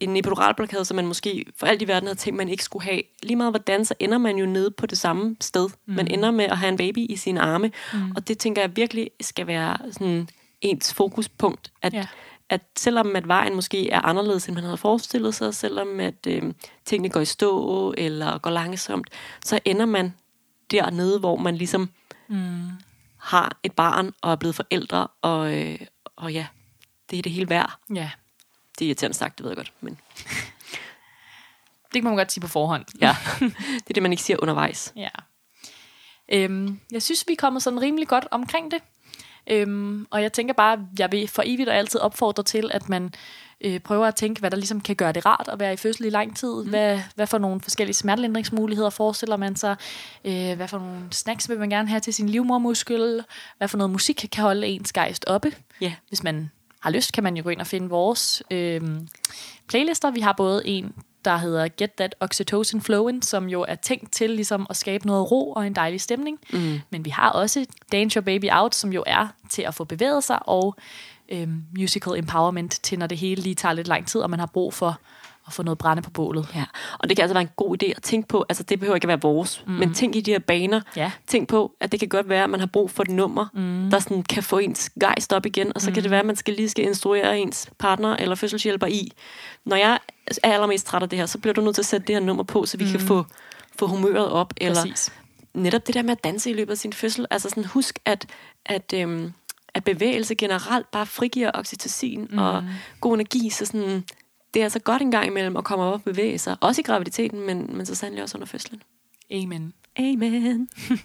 en 0.00 0.16
epiduralblokade, 0.16 0.84
som 0.84 0.94
man 0.94 1.06
måske 1.06 1.44
for 1.56 1.66
alt 1.66 1.82
i 1.82 1.88
verden 1.88 2.06
havde 2.06 2.18
tænkt, 2.18 2.36
man 2.36 2.48
ikke 2.48 2.64
skulle 2.64 2.84
have. 2.84 3.02
Lige 3.22 3.36
meget 3.36 3.52
hvordan, 3.52 3.84
så 3.84 3.94
ender 3.98 4.18
man 4.18 4.36
jo 4.36 4.46
nede 4.46 4.70
på 4.70 4.86
det 4.86 4.98
samme 4.98 5.36
sted. 5.40 5.68
Mm. 5.86 5.94
Man 5.94 6.08
ender 6.08 6.30
med 6.30 6.44
at 6.44 6.58
have 6.58 6.68
en 6.68 6.76
baby 6.76 6.98
i 6.98 7.16
sine 7.16 7.40
arme. 7.40 7.70
Mm. 7.92 8.10
Og 8.16 8.28
det 8.28 8.38
tænker 8.38 8.62
jeg 8.62 8.76
virkelig 8.76 9.10
skal 9.20 9.46
være 9.46 9.92
sådan 9.92 10.28
ens 10.60 10.94
fokuspunkt. 10.94 11.72
At, 11.82 11.92
ja. 11.92 12.06
at 12.48 12.60
selvom 12.76 13.16
at 13.16 13.28
vejen 13.28 13.54
måske 13.54 13.90
er 13.90 14.00
anderledes, 14.00 14.46
end 14.46 14.54
man 14.54 14.64
havde 14.64 14.76
forestillet 14.76 15.34
sig, 15.34 15.54
selvom 15.54 16.00
at 16.00 16.26
øh, 16.28 16.42
tingene 16.84 17.08
går 17.08 17.20
i 17.20 17.24
stå 17.24 17.94
eller 17.98 18.38
går 18.38 18.50
langsomt, 18.50 19.08
så 19.44 19.60
ender 19.64 19.86
man 19.86 20.14
dernede, 20.70 21.18
hvor 21.18 21.36
man 21.36 21.56
ligesom 21.56 21.90
mm. 22.28 22.70
har 23.16 23.58
et 23.62 23.72
barn 23.72 24.12
og 24.22 24.32
er 24.32 24.36
blevet 24.36 24.54
forældre, 24.54 25.06
og, 25.22 25.54
øh, 25.58 25.78
og 26.16 26.32
ja, 26.32 26.46
det 27.10 27.18
er 27.18 27.22
det 27.22 27.32
hele 27.32 27.50
værd. 27.50 27.78
Ja. 27.94 28.10
Det 28.78 28.84
er 28.84 28.88
irriterende 28.88 29.16
sagt, 29.16 29.38
det 29.38 29.44
ved 29.44 29.50
jeg 29.50 29.56
godt. 29.56 29.72
Men... 29.80 29.98
det 31.92 32.02
kan 32.02 32.04
man 32.04 32.16
godt 32.16 32.32
sige 32.32 32.40
på 32.40 32.48
forhånd. 32.48 32.84
Ja, 33.00 33.16
det 33.84 33.90
er 33.90 33.94
det, 33.94 34.02
man 34.02 34.12
ikke 34.12 34.22
siger 34.22 34.36
undervejs. 34.42 34.92
Ja. 34.96 35.08
Øhm, 36.32 36.80
jeg 36.92 37.02
synes, 37.02 37.24
vi 37.28 37.32
er 37.32 37.36
kommet 37.36 37.62
sådan 37.62 37.82
rimelig 37.82 38.08
godt 38.08 38.26
omkring 38.30 38.70
det. 38.70 38.80
Øhm, 39.50 40.06
og 40.10 40.22
jeg 40.22 40.32
tænker 40.32 40.54
bare, 40.54 40.86
jeg 40.98 41.12
vil 41.12 41.28
for 41.28 41.42
evigt 41.46 41.68
og 41.68 41.76
altid 41.76 42.00
opfordre 42.00 42.42
til, 42.42 42.70
at 42.74 42.88
man 42.88 43.14
øh, 43.60 43.80
prøver 43.80 44.06
at 44.06 44.14
tænke, 44.14 44.40
hvad 44.40 44.50
der 44.50 44.56
ligesom 44.56 44.80
kan 44.80 44.96
gøre 44.96 45.12
det 45.12 45.26
rart 45.26 45.48
at 45.52 45.60
være 45.60 45.72
i 45.72 45.76
fødsel 45.76 46.04
i 46.04 46.10
lang 46.10 46.36
tid. 46.36 46.64
Mm. 46.64 46.68
Hvad, 46.68 47.00
hvad 47.14 47.26
for 47.26 47.38
nogle 47.38 47.60
forskellige 47.60 47.94
smertelindringsmuligheder 47.94 48.90
forestiller 48.90 49.36
man 49.36 49.56
sig? 49.56 49.76
Øh, 50.24 50.56
hvad 50.56 50.68
for 50.68 50.78
nogle 50.78 51.02
snacks 51.10 51.48
vil 51.48 51.58
man 51.58 51.70
gerne 51.70 51.88
have 51.88 52.00
til 52.00 52.14
sin 52.14 52.28
livmormuskel? 52.28 53.24
Hvad 53.58 53.68
for 53.68 53.78
noget 53.78 53.90
musik 53.90 54.24
kan 54.32 54.42
holde 54.42 54.66
ens 54.66 54.92
gejst 54.92 55.24
oppe? 55.26 55.52
Ja. 55.80 55.92
Hvis 56.08 56.22
man 56.22 56.50
har 56.86 56.92
lyst, 56.92 57.12
kan 57.12 57.24
man 57.24 57.36
jo 57.36 57.42
gå 57.42 57.48
ind 57.48 57.60
og 57.60 57.66
finde 57.66 57.88
vores 57.88 58.42
øh, 58.50 58.80
playlister. 59.68 60.10
Vi 60.10 60.20
har 60.20 60.32
både 60.32 60.62
en, 60.66 60.92
der 61.24 61.36
hedder 61.36 61.68
Get 61.68 61.92
That 61.92 62.14
Oxytocin 62.20 62.80
Flowing, 62.80 63.24
som 63.24 63.48
jo 63.48 63.64
er 63.68 63.74
tænkt 63.74 64.12
til 64.12 64.30
ligesom 64.30 64.66
at 64.70 64.76
skabe 64.76 65.06
noget 65.06 65.30
ro 65.30 65.52
og 65.52 65.66
en 65.66 65.74
dejlig 65.74 66.00
stemning. 66.00 66.38
Mm. 66.52 66.80
Men 66.90 67.04
vi 67.04 67.10
har 67.10 67.30
også 67.30 67.66
Dance 67.92 68.16
Your 68.16 68.24
Baby 68.24 68.44
Out, 68.52 68.74
som 68.74 68.92
jo 68.92 69.04
er 69.06 69.28
til 69.50 69.62
at 69.62 69.74
få 69.74 69.84
bevæget 69.84 70.24
sig, 70.24 70.48
og 70.48 70.76
øh, 71.28 71.48
musical 71.78 72.18
empowerment 72.18 72.80
til, 72.82 72.98
når 72.98 73.06
det 73.06 73.18
hele 73.18 73.42
lige 73.42 73.54
tager 73.54 73.72
lidt 73.72 73.88
lang 73.88 74.06
tid, 74.06 74.20
og 74.20 74.30
man 74.30 74.38
har 74.38 74.46
brug 74.46 74.74
for 74.74 75.00
at 75.46 75.52
få 75.52 75.62
noget 75.62 75.78
brænde 75.78 76.02
på 76.02 76.10
bålet. 76.10 76.48
Ja, 76.54 76.64
og 76.98 77.08
det 77.08 77.16
kan 77.16 77.22
altså 77.22 77.34
være 77.34 77.42
en 77.42 77.50
god 77.56 77.82
idé 77.82 77.92
at 77.96 78.02
tænke 78.02 78.28
på, 78.28 78.44
altså 78.48 78.62
det 78.62 78.78
behøver 78.78 78.94
ikke 78.94 79.04
at 79.04 79.08
være 79.08 79.20
vores, 79.20 79.64
mm. 79.66 79.72
men 79.72 79.94
tænk 79.94 80.16
i 80.16 80.20
de 80.20 80.30
her 80.30 80.38
baner. 80.38 80.80
Ja. 80.96 81.12
Tænk 81.26 81.48
på, 81.48 81.72
at 81.80 81.92
det 81.92 82.00
kan 82.00 82.08
godt 82.08 82.28
være, 82.28 82.44
at 82.44 82.50
man 82.50 82.60
har 82.60 82.66
brug 82.66 82.90
for 82.90 83.02
et 83.02 83.10
nummer, 83.10 83.46
mm. 83.54 83.90
der 83.90 83.98
sådan 83.98 84.22
kan 84.22 84.42
få 84.42 84.58
ens 84.58 84.90
gejst 85.00 85.32
op 85.32 85.46
igen, 85.46 85.72
og 85.74 85.80
så 85.80 85.90
mm. 85.90 85.94
kan 85.94 86.02
det 86.02 86.10
være, 86.10 86.20
at 86.20 86.26
man 86.26 86.36
skal 86.36 86.54
lige 86.54 86.68
skal 86.68 86.84
instruere 86.84 87.38
ens 87.38 87.70
partner 87.78 88.16
eller 88.16 88.34
fødselshjælper 88.34 88.86
i. 88.86 89.12
Når 89.64 89.76
jeg 89.76 89.98
er 90.44 90.50
allermest 90.52 90.86
træt 90.86 91.02
af 91.02 91.08
det 91.08 91.18
her, 91.18 91.26
så 91.26 91.38
bliver 91.38 91.54
du 91.54 91.60
nødt 91.60 91.74
til 91.74 91.82
at 91.82 91.86
sætte 91.86 92.06
det 92.06 92.14
her 92.14 92.20
nummer 92.20 92.42
på, 92.42 92.66
så 92.66 92.76
vi 92.76 92.84
mm. 92.84 92.90
kan 92.90 93.00
få, 93.00 93.24
få 93.78 93.86
humøret 93.86 94.28
op. 94.28 94.54
Eller 94.56 94.82
Præcis. 94.82 95.12
netop 95.54 95.86
det 95.86 95.94
der 95.94 96.02
med 96.02 96.10
at 96.10 96.24
danse 96.24 96.50
i 96.50 96.52
løbet 96.52 96.72
af 96.72 96.78
sin 96.78 96.92
fødsel. 96.92 97.26
Altså 97.30 97.48
sådan, 97.48 97.64
husk, 97.64 97.98
at, 98.04 98.26
at, 98.66 98.92
øhm, 98.94 99.32
at 99.74 99.84
bevægelse 99.84 100.34
generelt 100.34 100.90
bare 100.90 101.06
frigiver 101.06 101.50
oxytocin 101.54 102.28
mm. 102.30 102.38
og 102.38 102.64
god 103.00 103.14
energi, 103.14 103.50
så 103.50 103.66
sådan, 103.66 104.04
det 104.56 104.60
er 104.60 104.64
altså 104.64 104.78
godt 104.78 105.02
en 105.02 105.10
gang 105.10 105.26
imellem 105.26 105.56
at 105.56 105.64
komme 105.64 105.84
op 105.84 105.92
og 105.92 106.02
bevæge 106.02 106.38
sig. 106.38 106.56
Også 106.60 106.80
i 106.80 106.84
graviditeten, 106.84 107.40
men, 107.46 107.76
men 107.76 107.86
så 107.86 107.94
sandelig 107.94 108.22
også 108.22 108.36
under 108.38 108.46
fødslen. 108.46 108.82
Amen. 109.30 109.72
Amen. 109.98 110.68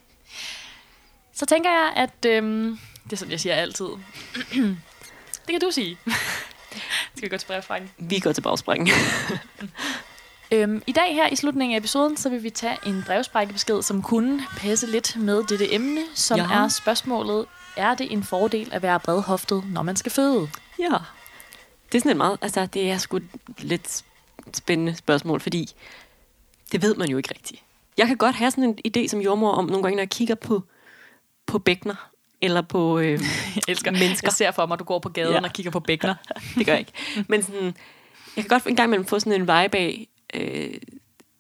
Så 1.34 1.46
tænker 1.46 1.70
jeg, 1.70 1.94
at 1.96 2.26
øhm, 2.26 2.80
det 3.04 3.14
er 3.14 3.18
sådan, 3.18 3.32
jeg 3.32 3.40
siger 3.40 3.56
altid. 3.56 3.86
det 5.46 5.50
kan 5.50 5.60
du 5.62 5.72
sige. 5.72 5.98
Skal 7.16 7.22
vi 7.24 7.28
gå 7.28 7.38
til 7.38 7.48
brevfrækken? 7.48 7.90
Vi 7.98 8.20
går 8.20 8.32
til 8.32 8.42
bagspringen. 8.42 8.90
Øhm, 10.54 10.84
I 10.88 10.92
dag 10.92 11.16
her 11.16 11.28
i 11.28 11.36
slutningen 11.36 11.76
af 11.76 11.80
episoden, 11.80 12.18
så 12.18 12.30
vil 12.30 12.44
vi 12.44 12.50
tage 12.50 12.78
en 12.86 13.04
brevsprækkebesked, 13.06 13.82
som 13.82 14.02
kunne 14.02 14.44
passe 14.58 14.88
lidt 14.88 15.16
med 15.20 15.44
dette 15.44 15.74
emne, 15.74 16.02
som 16.16 16.38
Ja. 16.40 16.44
er 16.54 16.68
spørgsmålet, 16.68 17.46
er 17.76 17.96
det 17.96 18.12
en 18.14 18.24
fordel 18.24 18.70
at 18.74 18.82
være 18.82 19.00
bredhoftet, 19.00 19.64
når 19.72 19.82
man 19.82 19.96
skal 19.96 20.12
føde? 20.12 20.50
ja. 20.80 20.88
Det 21.92 21.98
er 21.98 22.00
sådan 22.00 22.12
et 22.12 22.18
meget, 22.18 22.38
altså 22.42 22.66
det 22.66 22.92
er 22.92 22.98
sgu 22.98 23.20
lidt 23.58 24.04
spændende 24.54 24.96
spørgsmål, 24.96 25.40
fordi 25.40 25.70
det 26.72 26.82
ved 26.82 26.96
man 26.96 27.10
jo 27.10 27.18
ikke 27.18 27.30
rigtigt. 27.34 27.62
Jeg 27.98 28.08
kan 28.08 28.18
godt 28.18 28.36
have 28.36 28.52
sådan 28.52 28.64
en 28.64 28.80
idé 28.88 29.08
som 29.08 29.20
jordmor 29.22 29.52
om 29.52 29.66
nogle 29.66 29.84
gange, 29.84 29.96
når 29.96 30.02
jeg 30.02 30.10
kigger 30.10 30.36
på, 30.36 30.64
på 31.46 31.60
bækkener, 31.60 32.10
eller 32.42 32.62
på 32.62 33.00
øh, 33.00 33.06
Jeg 33.56 33.64
elsker 33.68 33.92
mennesker. 33.92 34.28
Jeg 34.28 34.34
ser 34.34 34.52
for 34.52 34.66
mig, 34.66 34.76
at 34.76 34.80
du 34.80 34.84
går 34.84 35.00
på 35.00 35.10
gaden 35.10 35.34
Ja. 35.34 35.42
og 35.44 35.54
kigger 35.54 35.72
på 35.72 35.80
bækkener. 35.80 36.16
det 36.58 36.66
gør 36.66 36.74
jeg 36.74 36.80
ikke. 36.80 36.92
Men 37.28 37.44
sådan, 37.44 37.64
jeg 38.36 38.44
kan 38.44 38.48
godt 38.48 38.66
en 38.66 38.76
gang 38.76 38.88
imellem 38.88 39.06
få 39.06 39.20
sådan 39.20 39.34
en 39.34 39.42
vibe 39.42 39.78
af, 39.78 40.08
øh, 40.34 40.74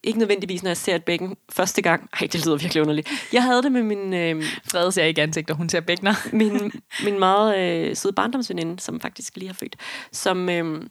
ikke 0.03 0.19
nødvendigvis, 0.19 0.63
når 0.63 0.69
jeg 0.69 0.77
ser 0.77 0.95
et 0.95 1.03
bækken 1.03 1.37
første 1.49 1.81
gang. 1.81 2.09
Ej, 2.21 2.27
det 2.31 2.45
lyder 2.45 2.55
virkelig 2.57 2.81
underligt. 2.81 3.09
Jeg 3.33 3.43
havde 3.43 3.63
det 3.63 3.71
med 3.71 3.83
min, 3.83 4.13
øh, 4.13 4.43
Frede 4.71 4.91
ser 4.91 5.03
ikke 5.03 5.21
ansigt, 5.21 5.49
og 5.49 5.55
hun 5.57 5.69
ser 5.69 5.79
bækkener. 5.81 6.13
min, 6.37 6.71
min 7.03 7.19
meget 7.19 7.57
øh, 7.57 7.95
søde 7.95 8.13
barndomsveninde, 8.13 8.79
som 8.79 8.99
faktisk 8.99 9.35
lige 9.35 9.47
har 9.47 9.53
født, 9.53 9.75
som... 10.11 10.49
Øh, 10.49 10.83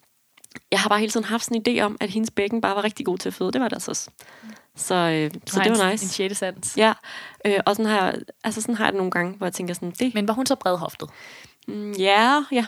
jeg 0.70 0.80
har 0.80 0.88
bare 0.88 0.98
hele 0.98 1.12
tiden 1.12 1.24
haft 1.24 1.44
sådan 1.44 1.62
en 1.66 1.78
idé 1.78 1.82
om, 1.82 1.96
at 2.00 2.10
hendes 2.10 2.30
bækken 2.30 2.60
bare 2.60 2.76
var 2.76 2.84
rigtig 2.84 3.06
god 3.06 3.18
til 3.18 3.28
at 3.28 3.34
føde. 3.34 3.52
Det 3.52 3.60
var 3.60 3.68
det 3.68 3.76
altså 3.76 3.90
også. 3.90 4.10
Så, 4.76 4.94
øh, 4.94 5.30
så 5.46 5.60
det 5.64 5.78
var 5.78 5.84
En 5.84 5.90
nice. 5.90 6.08
sjette 6.08 6.36
sans. 6.36 6.76
Ja, 6.76 6.92
øh, 7.46 7.58
og 7.66 7.76
sådan 7.76 7.90
har, 7.90 8.04
jeg, 8.04 8.14
altså 8.44 8.60
sådan 8.60 8.74
har 8.74 8.84
jeg 8.84 8.92
det 8.92 8.96
nogle 8.96 9.10
gange, 9.10 9.36
hvor 9.36 9.46
jeg 9.46 9.52
tænker 9.52 9.74
sådan, 9.74 9.90
det, 9.90 10.14
Men 10.14 10.28
var 10.28 10.34
hun 10.34 10.46
så 10.46 10.54
bredhoftet? 10.54 11.10
Mm, 11.68 11.92
Ja, 11.92 12.44
ja. 12.52 12.66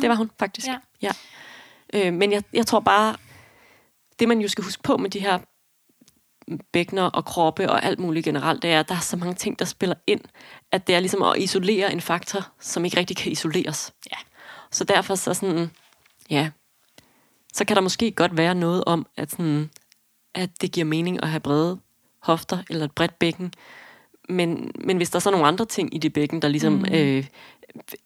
Det 0.00 0.08
var 0.08 0.14
hun 0.14 0.30
faktisk. 0.38 0.66
Ja. 0.66 0.78
ja. 1.02 1.10
Øh, 1.94 2.12
men 2.12 2.32
jeg, 2.32 2.42
jeg 2.52 2.66
tror 2.66 2.80
bare, 2.80 3.16
det 4.18 4.28
man 4.28 4.40
jo 4.40 4.48
skal 4.48 4.64
huske 4.64 4.82
på 4.82 4.96
med 4.96 5.10
de 5.10 5.18
her 5.18 5.38
bækkener 6.72 7.02
og 7.02 7.24
kroppe 7.24 7.70
og 7.70 7.84
alt 7.84 7.98
muligt 7.98 8.24
generelt, 8.24 8.62
det 8.62 8.70
er, 8.70 8.80
at 8.80 8.88
der 8.88 8.94
er 8.94 9.00
så 9.00 9.16
mange 9.16 9.34
ting, 9.34 9.58
der 9.58 9.64
spiller 9.64 9.96
ind, 10.06 10.20
at 10.72 10.86
det 10.86 10.94
er 10.94 11.00
ligesom 11.00 11.22
at 11.22 11.38
isolere 11.38 11.92
en 11.92 12.00
faktor, 12.00 12.48
som 12.60 12.84
ikke 12.84 12.96
rigtig 12.96 13.16
kan 13.16 13.32
isoleres. 13.32 13.92
Ja. 14.12 14.16
Så 14.70 14.84
derfor 14.84 15.14
så 15.14 15.34
sådan, 15.34 15.70
ja, 16.30 16.50
så 17.52 17.64
kan 17.64 17.76
der 17.76 17.82
måske 17.82 18.10
godt 18.10 18.36
være 18.36 18.54
noget 18.54 18.84
om, 18.84 19.06
at, 19.16 19.30
sådan, 19.30 19.70
at 20.34 20.50
det 20.60 20.72
giver 20.72 20.84
mening 20.84 21.22
at 21.22 21.28
have 21.28 21.40
brede 21.40 21.78
hofter 22.22 22.58
eller 22.70 22.84
et 22.84 22.92
bredt 22.92 23.18
bækken. 23.18 23.52
Men, 24.28 24.70
men 24.84 24.96
hvis 24.96 25.10
der 25.10 25.16
er 25.16 25.20
så 25.20 25.30
nogle 25.30 25.46
andre 25.46 25.64
ting 25.64 25.94
i 25.94 25.98
det 25.98 26.12
bækken, 26.12 26.42
der 26.42 26.48
ligesom 26.48 26.72
mm. 26.72 26.84
øh, 26.92 27.26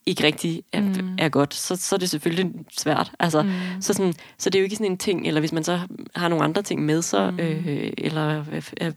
ikke 0.06 0.24
rigtig 0.24 0.62
er, 0.72 0.80
mm. 0.80 1.16
er 1.18 1.28
godt, 1.28 1.54
så, 1.54 1.76
så 1.76 1.94
er 1.94 1.98
det 1.98 2.10
selvfølgelig 2.10 2.52
svært. 2.78 3.12
Altså, 3.18 3.42
mm. 3.42 3.50
så, 3.80 3.92
sådan, 3.92 4.14
så 4.38 4.50
det 4.50 4.58
er 4.58 4.60
jo 4.60 4.64
ikke 4.64 4.76
sådan 4.76 4.92
en 4.92 4.98
ting, 4.98 5.26
eller 5.26 5.40
hvis 5.40 5.52
man 5.52 5.64
så 5.64 5.80
har 6.14 6.28
nogle 6.28 6.44
andre 6.44 6.62
ting 6.62 6.84
med 6.84 7.02
sig, 7.02 7.32
mm. 7.32 7.38
øh, 7.38 7.92
eller 7.98 8.44
er, 8.76 8.92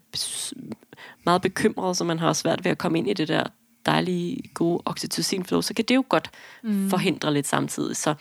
meget 1.24 1.42
bekymret, 1.42 1.98
så 1.98 2.04
man 2.04 2.20
har 2.20 2.34
svært 2.34 2.64
ved 2.64 2.72
at 2.72 2.78
komme 2.78 2.98
ind 2.98 3.10
i 3.10 3.14
det 3.14 3.28
der 3.28 3.44
dejlige, 3.86 4.50
gode 4.54 4.82
oxytocin-flow, 4.86 5.62
så 5.62 5.74
kan 5.74 5.86
det 5.86 5.96
jo 5.96 6.04
godt 6.10 6.30
mm. 6.64 6.90
forhindre 6.90 7.34
lidt 7.34 7.48
samtidig. 7.48 7.98
Så 7.98 8.16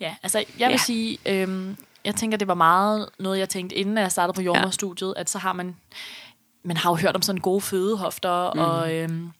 Ja, 0.00 0.14
altså 0.22 0.44
jeg 0.58 0.68
vil 0.68 0.72
Ja. 0.72 0.78
sige, 0.78 1.18
øhm, 1.26 1.76
jeg 2.04 2.14
tænker, 2.14 2.38
det 2.38 2.48
var 2.48 2.54
meget 2.54 3.08
noget, 3.18 3.38
jeg 3.38 3.48
tænkte, 3.48 3.76
inden 3.76 3.98
jeg 3.98 4.12
startede 4.12 4.36
på 4.36 4.42
jordmorstudiet, 4.42 5.14
at 5.16 5.30
så 5.30 5.38
har 5.38 5.52
man, 5.52 5.76
man 6.62 6.76
har 6.76 6.90
jo 6.90 6.96
hørt 6.96 7.16
om 7.16 7.22
sådan 7.22 7.40
gode 7.40 7.60
fødehofter, 7.60 8.52
mm. 8.54 8.60
og 8.60 8.94
øhm, 8.94 9.30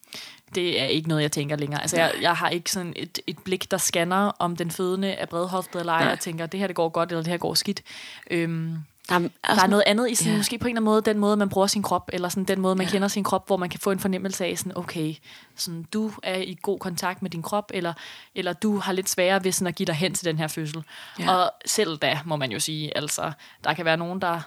det 0.55 0.81
er 0.81 0.85
ikke 0.85 1.09
noget, 1.09 1.23
jeg 1.23 1.33
tænker 1.33 1.57
længere. 1.57 1.81
Altså 1.81 1.97
jeg, 1.97 2.13
jeg 2.21 2.35
har 2.35 2.49
ikke 2.49 2.71
sådan 2.73 2.93
et, 2.97 3.19
et 3.27 3.39
blik, 3.39 3.71
der 3.71 3.79
scanner, 3.79 4.33
om 4.39 4.57
den 4.57 4.71
fødende 4.71 5.09
er 5.09 5.27
bredhoftet 5.27 5.81
eller 5.81 5.93
ej, 5.93 6.05
Nej. 6.05 6.13
og 6.13 6.21
tænker, 6.21 6.47
det 6.47 6.61
her 6.61 6.67
det 6.67 6.77
går 6.77 6.89
godt, 6.89 7.11
eller 7.11 7.23
det 7.23 7.31
her 7.31 7.39
går 7.39 7.55
skidt. 7.55 7.83
Øhm, 8.31 8.77
der 9.09 9.15
er, 9.15 9.19
der 9.55 9.63
er 9.63 9.67
noget 9.67 9.85
andet 9.87 10.11
i 10.11 10.15
sådan, 10.15 10.33
Ja. 10.33 10.37
måske 10.39 10.59
på 10.59 10.69
en 10.69 10.71
eller 10.71 10.81
anden 10.81 10.85
måde, 10.85 11.03
den 11.03 11.19
måde, 11.19 11.37
man 11.37 11.49
bruger 11.49 11.67
sin 11.67 11.83
krop, 11.83 12.11
eller 12.13 12.29
sådan 12.29 12.45
den 12.45 12.61
måde, 12.61 12.75
man 12.75 12.87
ja. 12.87 12.91
kender 12.91 13.09
sin 13.09 13.25
krop, 13.25 13.47
hvor 13.47 13.57
man 13.57 13.69
kan 13.69 13.81
få 13.81 13.91
en 13.91 13.99
fornemmelse 13.99 14.45
af, 14.45 14.59
sådan, 14.59 14.79
okay, 14.79 15.15
sådan, 15.57 15.83
du 15.93 16.13
er 16.23 16.37
i 16.37 16.59
god 16.63 16.79
kontakt 16.79 17.23
med 17.23 17.31
din 17.31 17.43
krop, 17.43 17.71
eller, 17.75 17.93
eller 18.35 18.53
du 18.53 18.79
har 18.79 18.93
lidt 18.93 19.09
sværere 19.09 19.45
ved 19.45 19.53
sådan 19.53 19.67
at 19.67 19.75
give 19.75 19.87
dig 19.87 19.95
hen 19.95 20.15
til 20.15 20.25
den 20.25 20.39
her 20.39 20.47
fødsel. 20.47 20.83
Ja. 21.19 21.31
Og 21.33 21.51
selv 21.67 21.97
da, 21.97 22.19
må 22.25 22.37
man 22.37 22.53
jo 22.53 22.61
sige, 22.61 22.97
altså, 22.97 23.33
der 23.65 23.75
kan 23.75 23.85
være 23.85 23.97
nogen, 23.97 24.21
der 24.21 24.41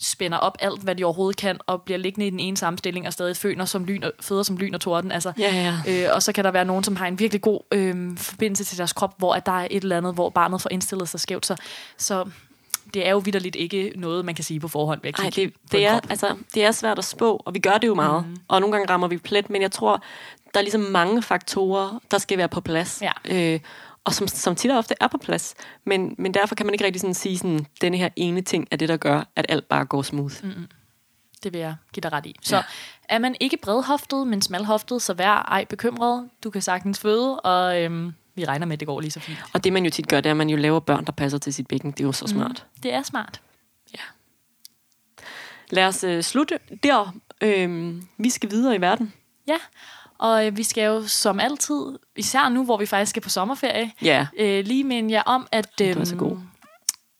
spænder 0.00 0.38
op 0.38 0.56
alt, 0.60 0.82
hvad 0.82 0.94
de 0.94 1.04
overhovedet 1.04 1.36
kan, 1.36 1.58
og 1.66 1.82
bliver 1.82 1.98
liggende 1.98 2.26
i 2.26 2.30
den 2.30 2.40
ene 2.40 2.56
samme 2.56 2.78
stilling, 2.78 3.06
og 3.06 3.12
stadig 3.12 3.36
føder 3.36 3.64
som 3.64 3.84
lyn 3.84 4.02
og, 4.02 4.12
føder 4.20 4.42
som 4.42 4.56
lyn 4.56 4.74
og 4.74 4.80
torden. 4.80 5.12
Altså, 5.12 5.32
Ja, 5.38 5.74
ja. 5.86 6.04
Øh, 6.06 6.14
og 6.14 6.22
så 6.22 6.32
kan 6.32 6.44
der 6.44 6.50
være 6.50 6.64
nogen, 6.64 6.84
som 6.84 6.96
har 6.96 7.06
en 7.06 7.18
virkelig 7.18 7.42
god 7.42 7.60
øh, 7.72 8.18
forbindelse 8.18 8.64
til 8.64 8.78
deres 8.78 8.92
krop, 8.92 9.14
hvor 9.18 9.34
at 9.34 9.46
der 9.46 9.52
er 9.52 9.68
et 9.70 9.82
eller 9.82 9.96
andet, 9.96 10.14
hvor 10.14 10.30
barnet 10.30 10.62
får 10.62 10.70
indstillet 10.72 11.08
sig 11.08 11.20
skævt. 11.20 11.46
Så, 11.46 11.56
så 11.96 12.24
det 12.94 13.06
er 13.06 13.10
jo 13.10 13.18
vidderligt 13.18 13.56
ikke 13.56 13.92
noget, 13.96 14.24
man 14.24 14.34
kan 14.34 14.44
sige 14.44 14.60
på 14.60 14.68
forhånd 14.68 15.00
Nej, 15.04 15.30
det, 15.30 15.52
det, 15.72 15.80
en 15.80 15.86
er, 15.86 16.00
altså, 16.10 16.36
det 16.54 16.64
er 16.64 16.72
svært 16.72 16.98
at 16.98 17.04
spå, 17.04 17.42
og 17.44 17.54
vi 17.54 17.58
gør 17.58 17.78
det 17.78 17.86
jo 17.86 17.94
meget. 17.94 18.26
Mm. 18.26 18.36
Og 18.48 18.60
nogle 18.60 18.76
gange 18.76 18.92
rammer 18.92 19.08
vi 19.08 19.16
plet, 19.16 19.50
men 19.50 19.62
jeg 19.62 19.72
tror, 19.72 20.02
der 20.54 20.60
er 20.60 20.62
ligesom 20.62 20.80
mange 20.80 21.22
faktorer, 21.22 22.00
der 22.10 22.18
skal 22.18 22.38
være 22.38 22.48
på 22.48 22.60
plads. 22.60 23.02
Ja. 23.02 23.12
Øh, 23.54 23.60
og 24.06 24.14
som, 24.14 24.28
som 24.28 24.56
tit 24.56 24.70
og 24.70 24.78
ofte 24.78 24.94
er 25.00 25.06
på 25.08 25.18
plads. 25.18 25.54
Men, 25.84 26.14
men 26.18 26.34
derfor 26.34 26.54
kan 26.54 26.66
man 26.66 26.74
ikke 26.74 26.84
rigtig 26.84 27.00
sådan 27.00 27.14
sige, 27.14 27.38
sådan, 27.38 27.66
denne 27.80 27.96
her 27.96 28.08
ene 28.16 28.40
ting 28.42 28.68
er 28.70 28.76
det, 28.76 28.88
der 28.88 28.96
gør, 28.96 29.22
at 29.36 29.46
alt 29.48 29.68
bare 29.68 29.84
går 29.84 30.02
smooth. 30.02 30.34
Mm. 30.44 30.50
Det 31.42 31.52
vil 31.52 31.58
jeg 31.60 31.74
give 31.92 32.00
dig 32.02 32.12
ret 32.12 32.26
i. 32.26 32.34
Så 32.42 32.56
Ja. 32.56 32.62
ja. 33.10 33.14
er 33.14 33.18
man 33.18 33.36
ikke 33.40 33.56
bredhoftet, 33.56 34.26
men 34.26 34.42
smalhoftet, 34.42 35.02
så 35.02 35.14
vær 35.14 35.30
ej 35.48 35.64
bekymret. 35.64 36.28
Du 36.44 36.50
kan 36.50 36.62
sagtens 36.62 37.00
føde, 37.00 37.40
og 37.40 37.82
øhm, 37.82 38.12
vi 38.34 38.44
regner 38.44 38.66
med, 38.66 38.72
at 38.72 38.80
det 38.80 38.88
går 38.88 39.00
lige 39.00 39.10
så 39.10 39.20
fint. 39.20 39.38
Og 39.52 39.64
det 39.64 39.72
man 39.72 39.84
jo 39.84 39.90
tit 39.90 40.08
gør, 40.08 40.20
det 40.20 40.26
er, 40.26 40.32
at 40.32 40.36
man 40.36 40.50
jo 40.50 40.56
laver 40.56 40.80
børn, 40.80 41.04
der 41.04 41.12
passer 41.12 41.38
til 41.38 41.54
sit 41.54 41.66
bækken. 41.66 41.90
Det 41.90 42.00
er 42.00 42.04
jo 42.04 42.12
så 42.12 42.26
smart. 42.26 42.66
Det 42.82 42.94
er 42.94 43.02
smart. 43.02 43.40
Lad 45.70 45.86
os 45.86 46.04
øh, 46.04 46.22
slutte 46.22 46.58
der. 46.82 47.14
Øh, 47.40 47.94
vi 48.18 48.30
skal 48.30 48.50
videre 48.50 48.76
i 48.76 48.80
verden. 48.80 49.12
Ja, 49.48 49.56
og 50.18 50.46
øh, 50.46 50.56
vi 50.56 50.62
skal 50.62 50.84
jo 50.84 51.06
som 51.08 51.40
altid, 51.40 51.76
især 52.16 52.48
nu, 52.48 52.64
hvor 52.64 52.76
vi 52.76 52.86
faktisk 52.86 53.10
skal 53.10 53.22
på 53.22 53.28
sommerferie, 53.28 53.92
Ja. 54.02 54.26
øh, 54.38 54.64
lige 54.64 54.84
minde 54.84 55.14
jer 55.14 55.22
om, 55.22 55.46
at 55.52 55.78
Du 55.78 55.84
er 55.84 55.90
øhm, 55.90 56.04
så 56.04 56.16
god. 56.16 56.36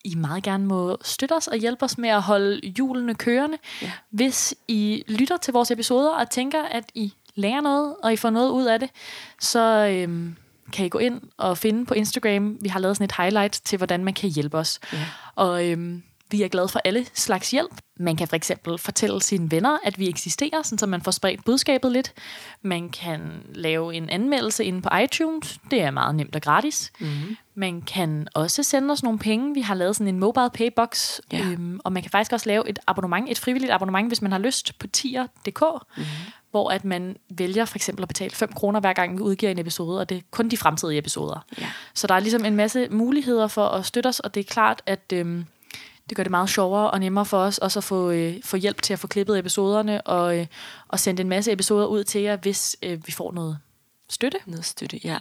I 0.05 0.15
meget 0.15 0.43
gerne 0.43 0.67
må 0.67 0.97
støtte 1.03 1.33
os 1.37 1.47
og 1.49 1.57
hjælpe 1.57 1.85
os 1.85 1.99
med 1.99 2.09
at 2.09 2.23
holde 2.23 2.61
hjulene 2.77 3.15
kørende. 3.15 3.59
Ja. 3.83 3.91
Hvis 4.11 4.55
I 4.69 5.05
lytter 5.09 5.37
til 5.37 5.53
vores 5.53 5.71
episoder 5.71 6.11
og 6.11 6.31
tænker, 6.31 6.63
at 6.63 6.85
I 6.95 7.13
lærer 7.35 7.61
noget, 7.61 7.95
og 8.03 8.13
I 8.13 8.17
får 8.17 8.31
noget 8.31 8.51
ud 8.51 8.65
af 8.65 8.81
det, 8.81 8.91
så 9.41 9.61
øhm, 9.93 10.37
kan 10.73 10.87
I 10.87 10.89
gå 10.89 10.99
ind 10.99 11.21
og 11.37 11.59
finde 11.59 11.87
på 11.87 11.95
Instagram. 11.95 12.57
Vi 12.61 12.69
har 12.69 12.81
lavet 12.81 12.97
sådan 12.97 13.05
et 13.05 13.13
highlight 13.19 13.61
til, 13.65 13.77
hvordan 13.77 14.05
man 14.05 14.15
kan 14.15 14.31
hjælpe 14.31 14.59
os. 14.59 14.79
Ja. 14.93 14.99
Og 15.35 15.69
øhm, 15.71 16.03
vi 16.31 16.43
er 16.43 16.49
glade 16.49 16.69
for 16.69 16.81
alle 16.85 17.07
slags 17.15 17.51
hjælp. 17.51 17.81
Man 17.99 18.17
kan 18.17 18.29
for 18.29 18.37
eksempel 18.37 18.79
fortælle 18.79 19.23
sine 19.23 19.51
venner, 19.51 19.79
at 19.85 19.99
vi 19.99 20.09
eksisterer, 20.09 20.63
sådan 20.63 20.79
så 20.79 20.87
man 20.87 21.03
får 21.03 21.11
spredt 21.11 21.45
budskabet 21.45 21.93
lidt. 21.93 22.13
Man 22.63 22.89
kan 22.89 23.43
lave 23.55 23.95
en 23.95 24.11
anmeldelse 24.11 24.65
inde 24.65 24.83
på 24.83 24.89
iTunes. 25.05 25.59
Det 25.71 25.83
er 25.83 25.91
meget 25.91 26.15
nemt 26.15 26.37
og 26.37 26.43
gratis. 26.43 26.93
Mm-hmm. 27.01 27.37
Man 27.55 27.83
kan 27.83 28.29
også 28.35 28.63
sende 28.63 28.93
os 28.93 29.03
nogle 29.03 29.19
penge. 29.19 29.55
Vi 29.55 29.61
har 29.61 29.75
lavet 29.75 29.97
sådan 29.97 30.15
en 30.15 30.21
mobile 30.21 30.51
paybox. 30.55 31.19
Ja. 31.33 31.39
Øhm, 31.39 31.81
og 31.85 31.93
man 31.93 32.03
kan 32.03 32.11
faktisk 32.11 32.33
også 32.33 32.49
lave 32.49 32.69
et 32.69 32.79
abonnement, 32.87 33.31
et 33.31 33.39
frivilligt 33.39 33.73
abonnement, 33.73 34.09
hvis 34.09 34.23
man 34.23 34.33
har 34.33 34.39
lyst 34.39 34.79
på 34.79 34.87
tier.dk, 34.87 35.61
mm-hmm. 35.61 36.05
hvor 36.51 36.71
at 36.71 36.85
man 36.85 37.17
vælger 37.29 37.65
for 37.65 37.77
eksempel 37.77 38.03
at 38.03 38.09
betale 38.09 38.31
5 38.31 38.53
kroner 38.53 38.81
hver 38.81 38.93
gang, 38.93 39.17
vi 39.19 39.23
udgiver 39.23 39.53
en 39.53 39.59
episode, 39.59 40.01
og 40.01 40.09
det 40.09 40.17
er 40.17 40.23
kun 40.31 40.49
de 40.49 40.57
fremtidige 40.57 40.99
episoder. 40.99 41.45
Ja. 41.61 41.71
Så 41.95 42.07
der 42.07 42.15
er 42.15 42.21
ligesom 42.21 42.45
en 42.45 42.57
masse 42.57 42.89
muligheder 42.91 43.49
for 43.49 43.69
at 43.69 43.87
støtte 43.87 44.09
os, 44.09 44.21
og 44.21 44.35
det 44.35 44.41
er 44.41 44.45
klart, 44.45 44.83
at 44.87 45.13
øhm, 45.13 45.47
det 46.09 46.17
gør 46.17 46.23
det 46.23 46.31
meget 46.31 46.51
sjovere 46.51 46.91
og 46.91 47.01
nemmere 47.01 47.25
for 47.25 47.39
os 47.39 47.59
også 47.59 47.79
at 47.79 47.85
få, 47.85 48.11
øh, 48.11 48.35
få 48.45 48.57
hjælp 48.57 48.83
til 48.83 48.93
at 48.93 48.99
få 48.99 49.07
klippet 49.07 49.39
episoderne 49.39 50.03
og, 50.03 50.39
øh, 50.39 50.47
og 50.89 51.01
sende 51.01 51.21
en 51.21 51.29
masse 51.29 51.53
episoder 51.53 51.87
ud 51.87 52.05
til 52.05 52.21
jer, 52.21 52.37
hvis 52.37 52.77
øh, 52.83 53.07
vi 53.07 53.13
får 53.13 53.33
noget 53.33 53.59
støtte. 54.09 54.39
Noget 54.47 54.65
støtte, 54.65 55.01
ja. 55.05 55.19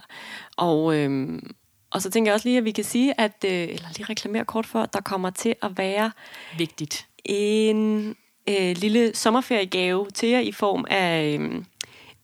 Og, 0.56 0.96
øhm, 0.96 1.54
og 1.90 2.02
så 2.02 2.10
tænker 2.10 2.30
jeg 2.30 2.34
også 2.34 2.48
lige, 2.48 2.58
at 2.58 2.64
vi 2.64 2.70
kan 2.70 2.84
sige, 2.84 3.20
at, 3.20 3.44
øh, 3.44 3.50
eller 3.50 3.88
lige 3.96 4.06
reklamere 4.10 4.44
kort 4.44 4.66
for, 4.66 4.80
at 4.82 4.92
der 4.92 5.00
kommer 5.00 5.30
til 5.30 5.54
at 5.62 5.78
være 5.78 6.10
Vigtigt. 6.58 7.06
en 7.24 8.16
øh, 8.48 8.76
lille 8.76 9.14
sommerferiegave 9.14 10.10
til 10.10 10.28
jer 10.28 10.40
i 10.40 10.52
form 10.52 10.84
af 10.90 11.38
øh, 11.40 11.64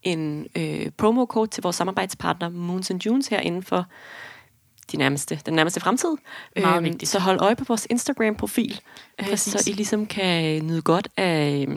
en 0.02 0.46
øh, 0.56 0.90
promocode 0.90 1.50
til 1.50 1.62
vores 1.62 1.76
samarbejdspartner 1.76 2.48
Moons 2.48 2.90
and 2.90 3.06
Junes 3.06 3.28
her 3.28 3.40
inden 3.40 3.62
for 3.62 3.86
de 4.92 4.96
nærmeste, 4.96 5.40
den 5.46 5.54
nærmeste 5.54 5.80
fremtid. 5.80 6.08
Meget 6.56 6.84
vigtigt. 6.84 7.10
Så 7.10 7.18
hold 7.18 7.40
øje 7.40 7.56
på 7.56 7.64
vores 7.68 7.86
Instagram-profil, 7.90 8.80
øh, 9.20 9.36
så 9.36 9.64
I 9.70 9.72
ligesom 9.72 10.06
kan 10.06 10.66
nyde 10.66 10.82
godt 10.82 11.08
af, 11.16 11.68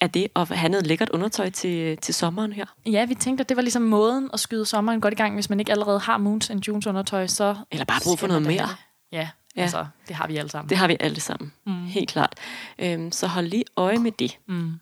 af 0.00 0.10
det, 0.10 0.26
og 0.34 0.46
have 0.46 0.68
noget 0.68 0.86
lækkert 0.86 1.08
undertøj 1.08 1.50
til, 1.50 1.96
til 1.96 2.14
sommeren 2.14 2.52
her. 2.52 2.64
Ja, 2.86 3.04
vi 3.04 3.14
tænkte, 3.14 3.42
at 3.42 3.48
det 3.48 3.56
var 3.56 3.62
ligesom 3.62 3.82
måden 3.82 4.30
at 4.32 4.40
skyde 4.40 4.66
sommeren 4.66 5.00
godt 5.00 5.14
i 5.14 5.16
gang, 5.16 5.34
hvis 5.34 5.50
man 5.50 5.60
ikke 5.60 5.72
allerede 5.72 5.98
har 5.98 6.18
Moons 6.18 6.50
and 6.50 6.68
Junes 6.68 6.86
undertøj, 6.86 7.26
så... 7.26 7.56
Eller 7.70 7.84
bare 7.84 8.00
brug 8.04 8.18
for 8.18 8.26
noget 8.26 8.42
mere. 8.42 8.68
Ja. 9.12 9.28
ja, 9.56 9.62
altså, 9.62 9.86
det 10.08 10.16
har 10.16 10.26
vi 10.26 10.36
alle 10.36 10.50
sammen. 10.50 10.68
Det 10.68 10.78
har 10.78 10.86
vi 10.86 10.96
alle 11.00 11.20
sammen, 11.20 11.52
mm. 11.66 11.84
helt 11.86 12.08
klart. 12.10 12.34
Øhm, 12.78 13.12
så 13.12 13.26
hold 13.26 13.46
lige 13.46 13.64
øje 13.76 13.98
med 13.98 14.12
det. 14.12 14.38
Mm. 14.48 14.72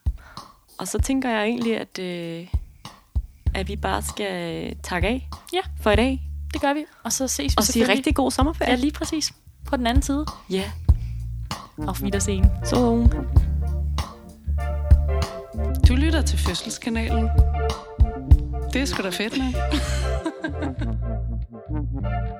Og 0.78 0.88
så 0.88 0.98
tænker 0.98 1.30
jeg 1.30 1.44
egentlig, 1.44 1.76
at, 1.78 1.98
øh, 1.98 2.48
at 3.54 3.68
vi 3.68 3.76
bare 3.76 4.02
skal 4.02 4.76
takke 4.82 5.08
af 5.08 5.28
Ja. 5.52 5.60
for 5.82 5.90
i 5.90 5.96
dag. 5.96 6.31
Det 6.52 6.60
gør 6.60 6.74
vi, 6.74 6.84
og 7.04 7.12
så 7.12 7.28
ses 7.28 7.52
vi 7.52 7.54
Og 7.58 7.64
sige 7.64 7.88
rigtig 7.88 8.14
god 8.14 8.30
sommerferie. 8.30 8.70
Ja, 8.70 8.76
lige 8.76 8.92
præcis. 8.92 9.32
På 9.66 9.76
den 9.76 9.86
anden 9.86 10.02
side. 10.02 10.26
Ja. 10.50 10.70
Auf 11.88 12.02
Wiedersehen. 12.02 12.50
Så 12.64 13.08
Du 15.88 15.94
lytter 15.94 16.22
til 16.22 16.38
Fødselskanalen. 16.38 17.28
Det 18.72 18.82
er 18.82 18.86
sgu 18.86 19.02
da 19.02 19.10
fedt, 19.10 19.38
mand. 19.38 19.54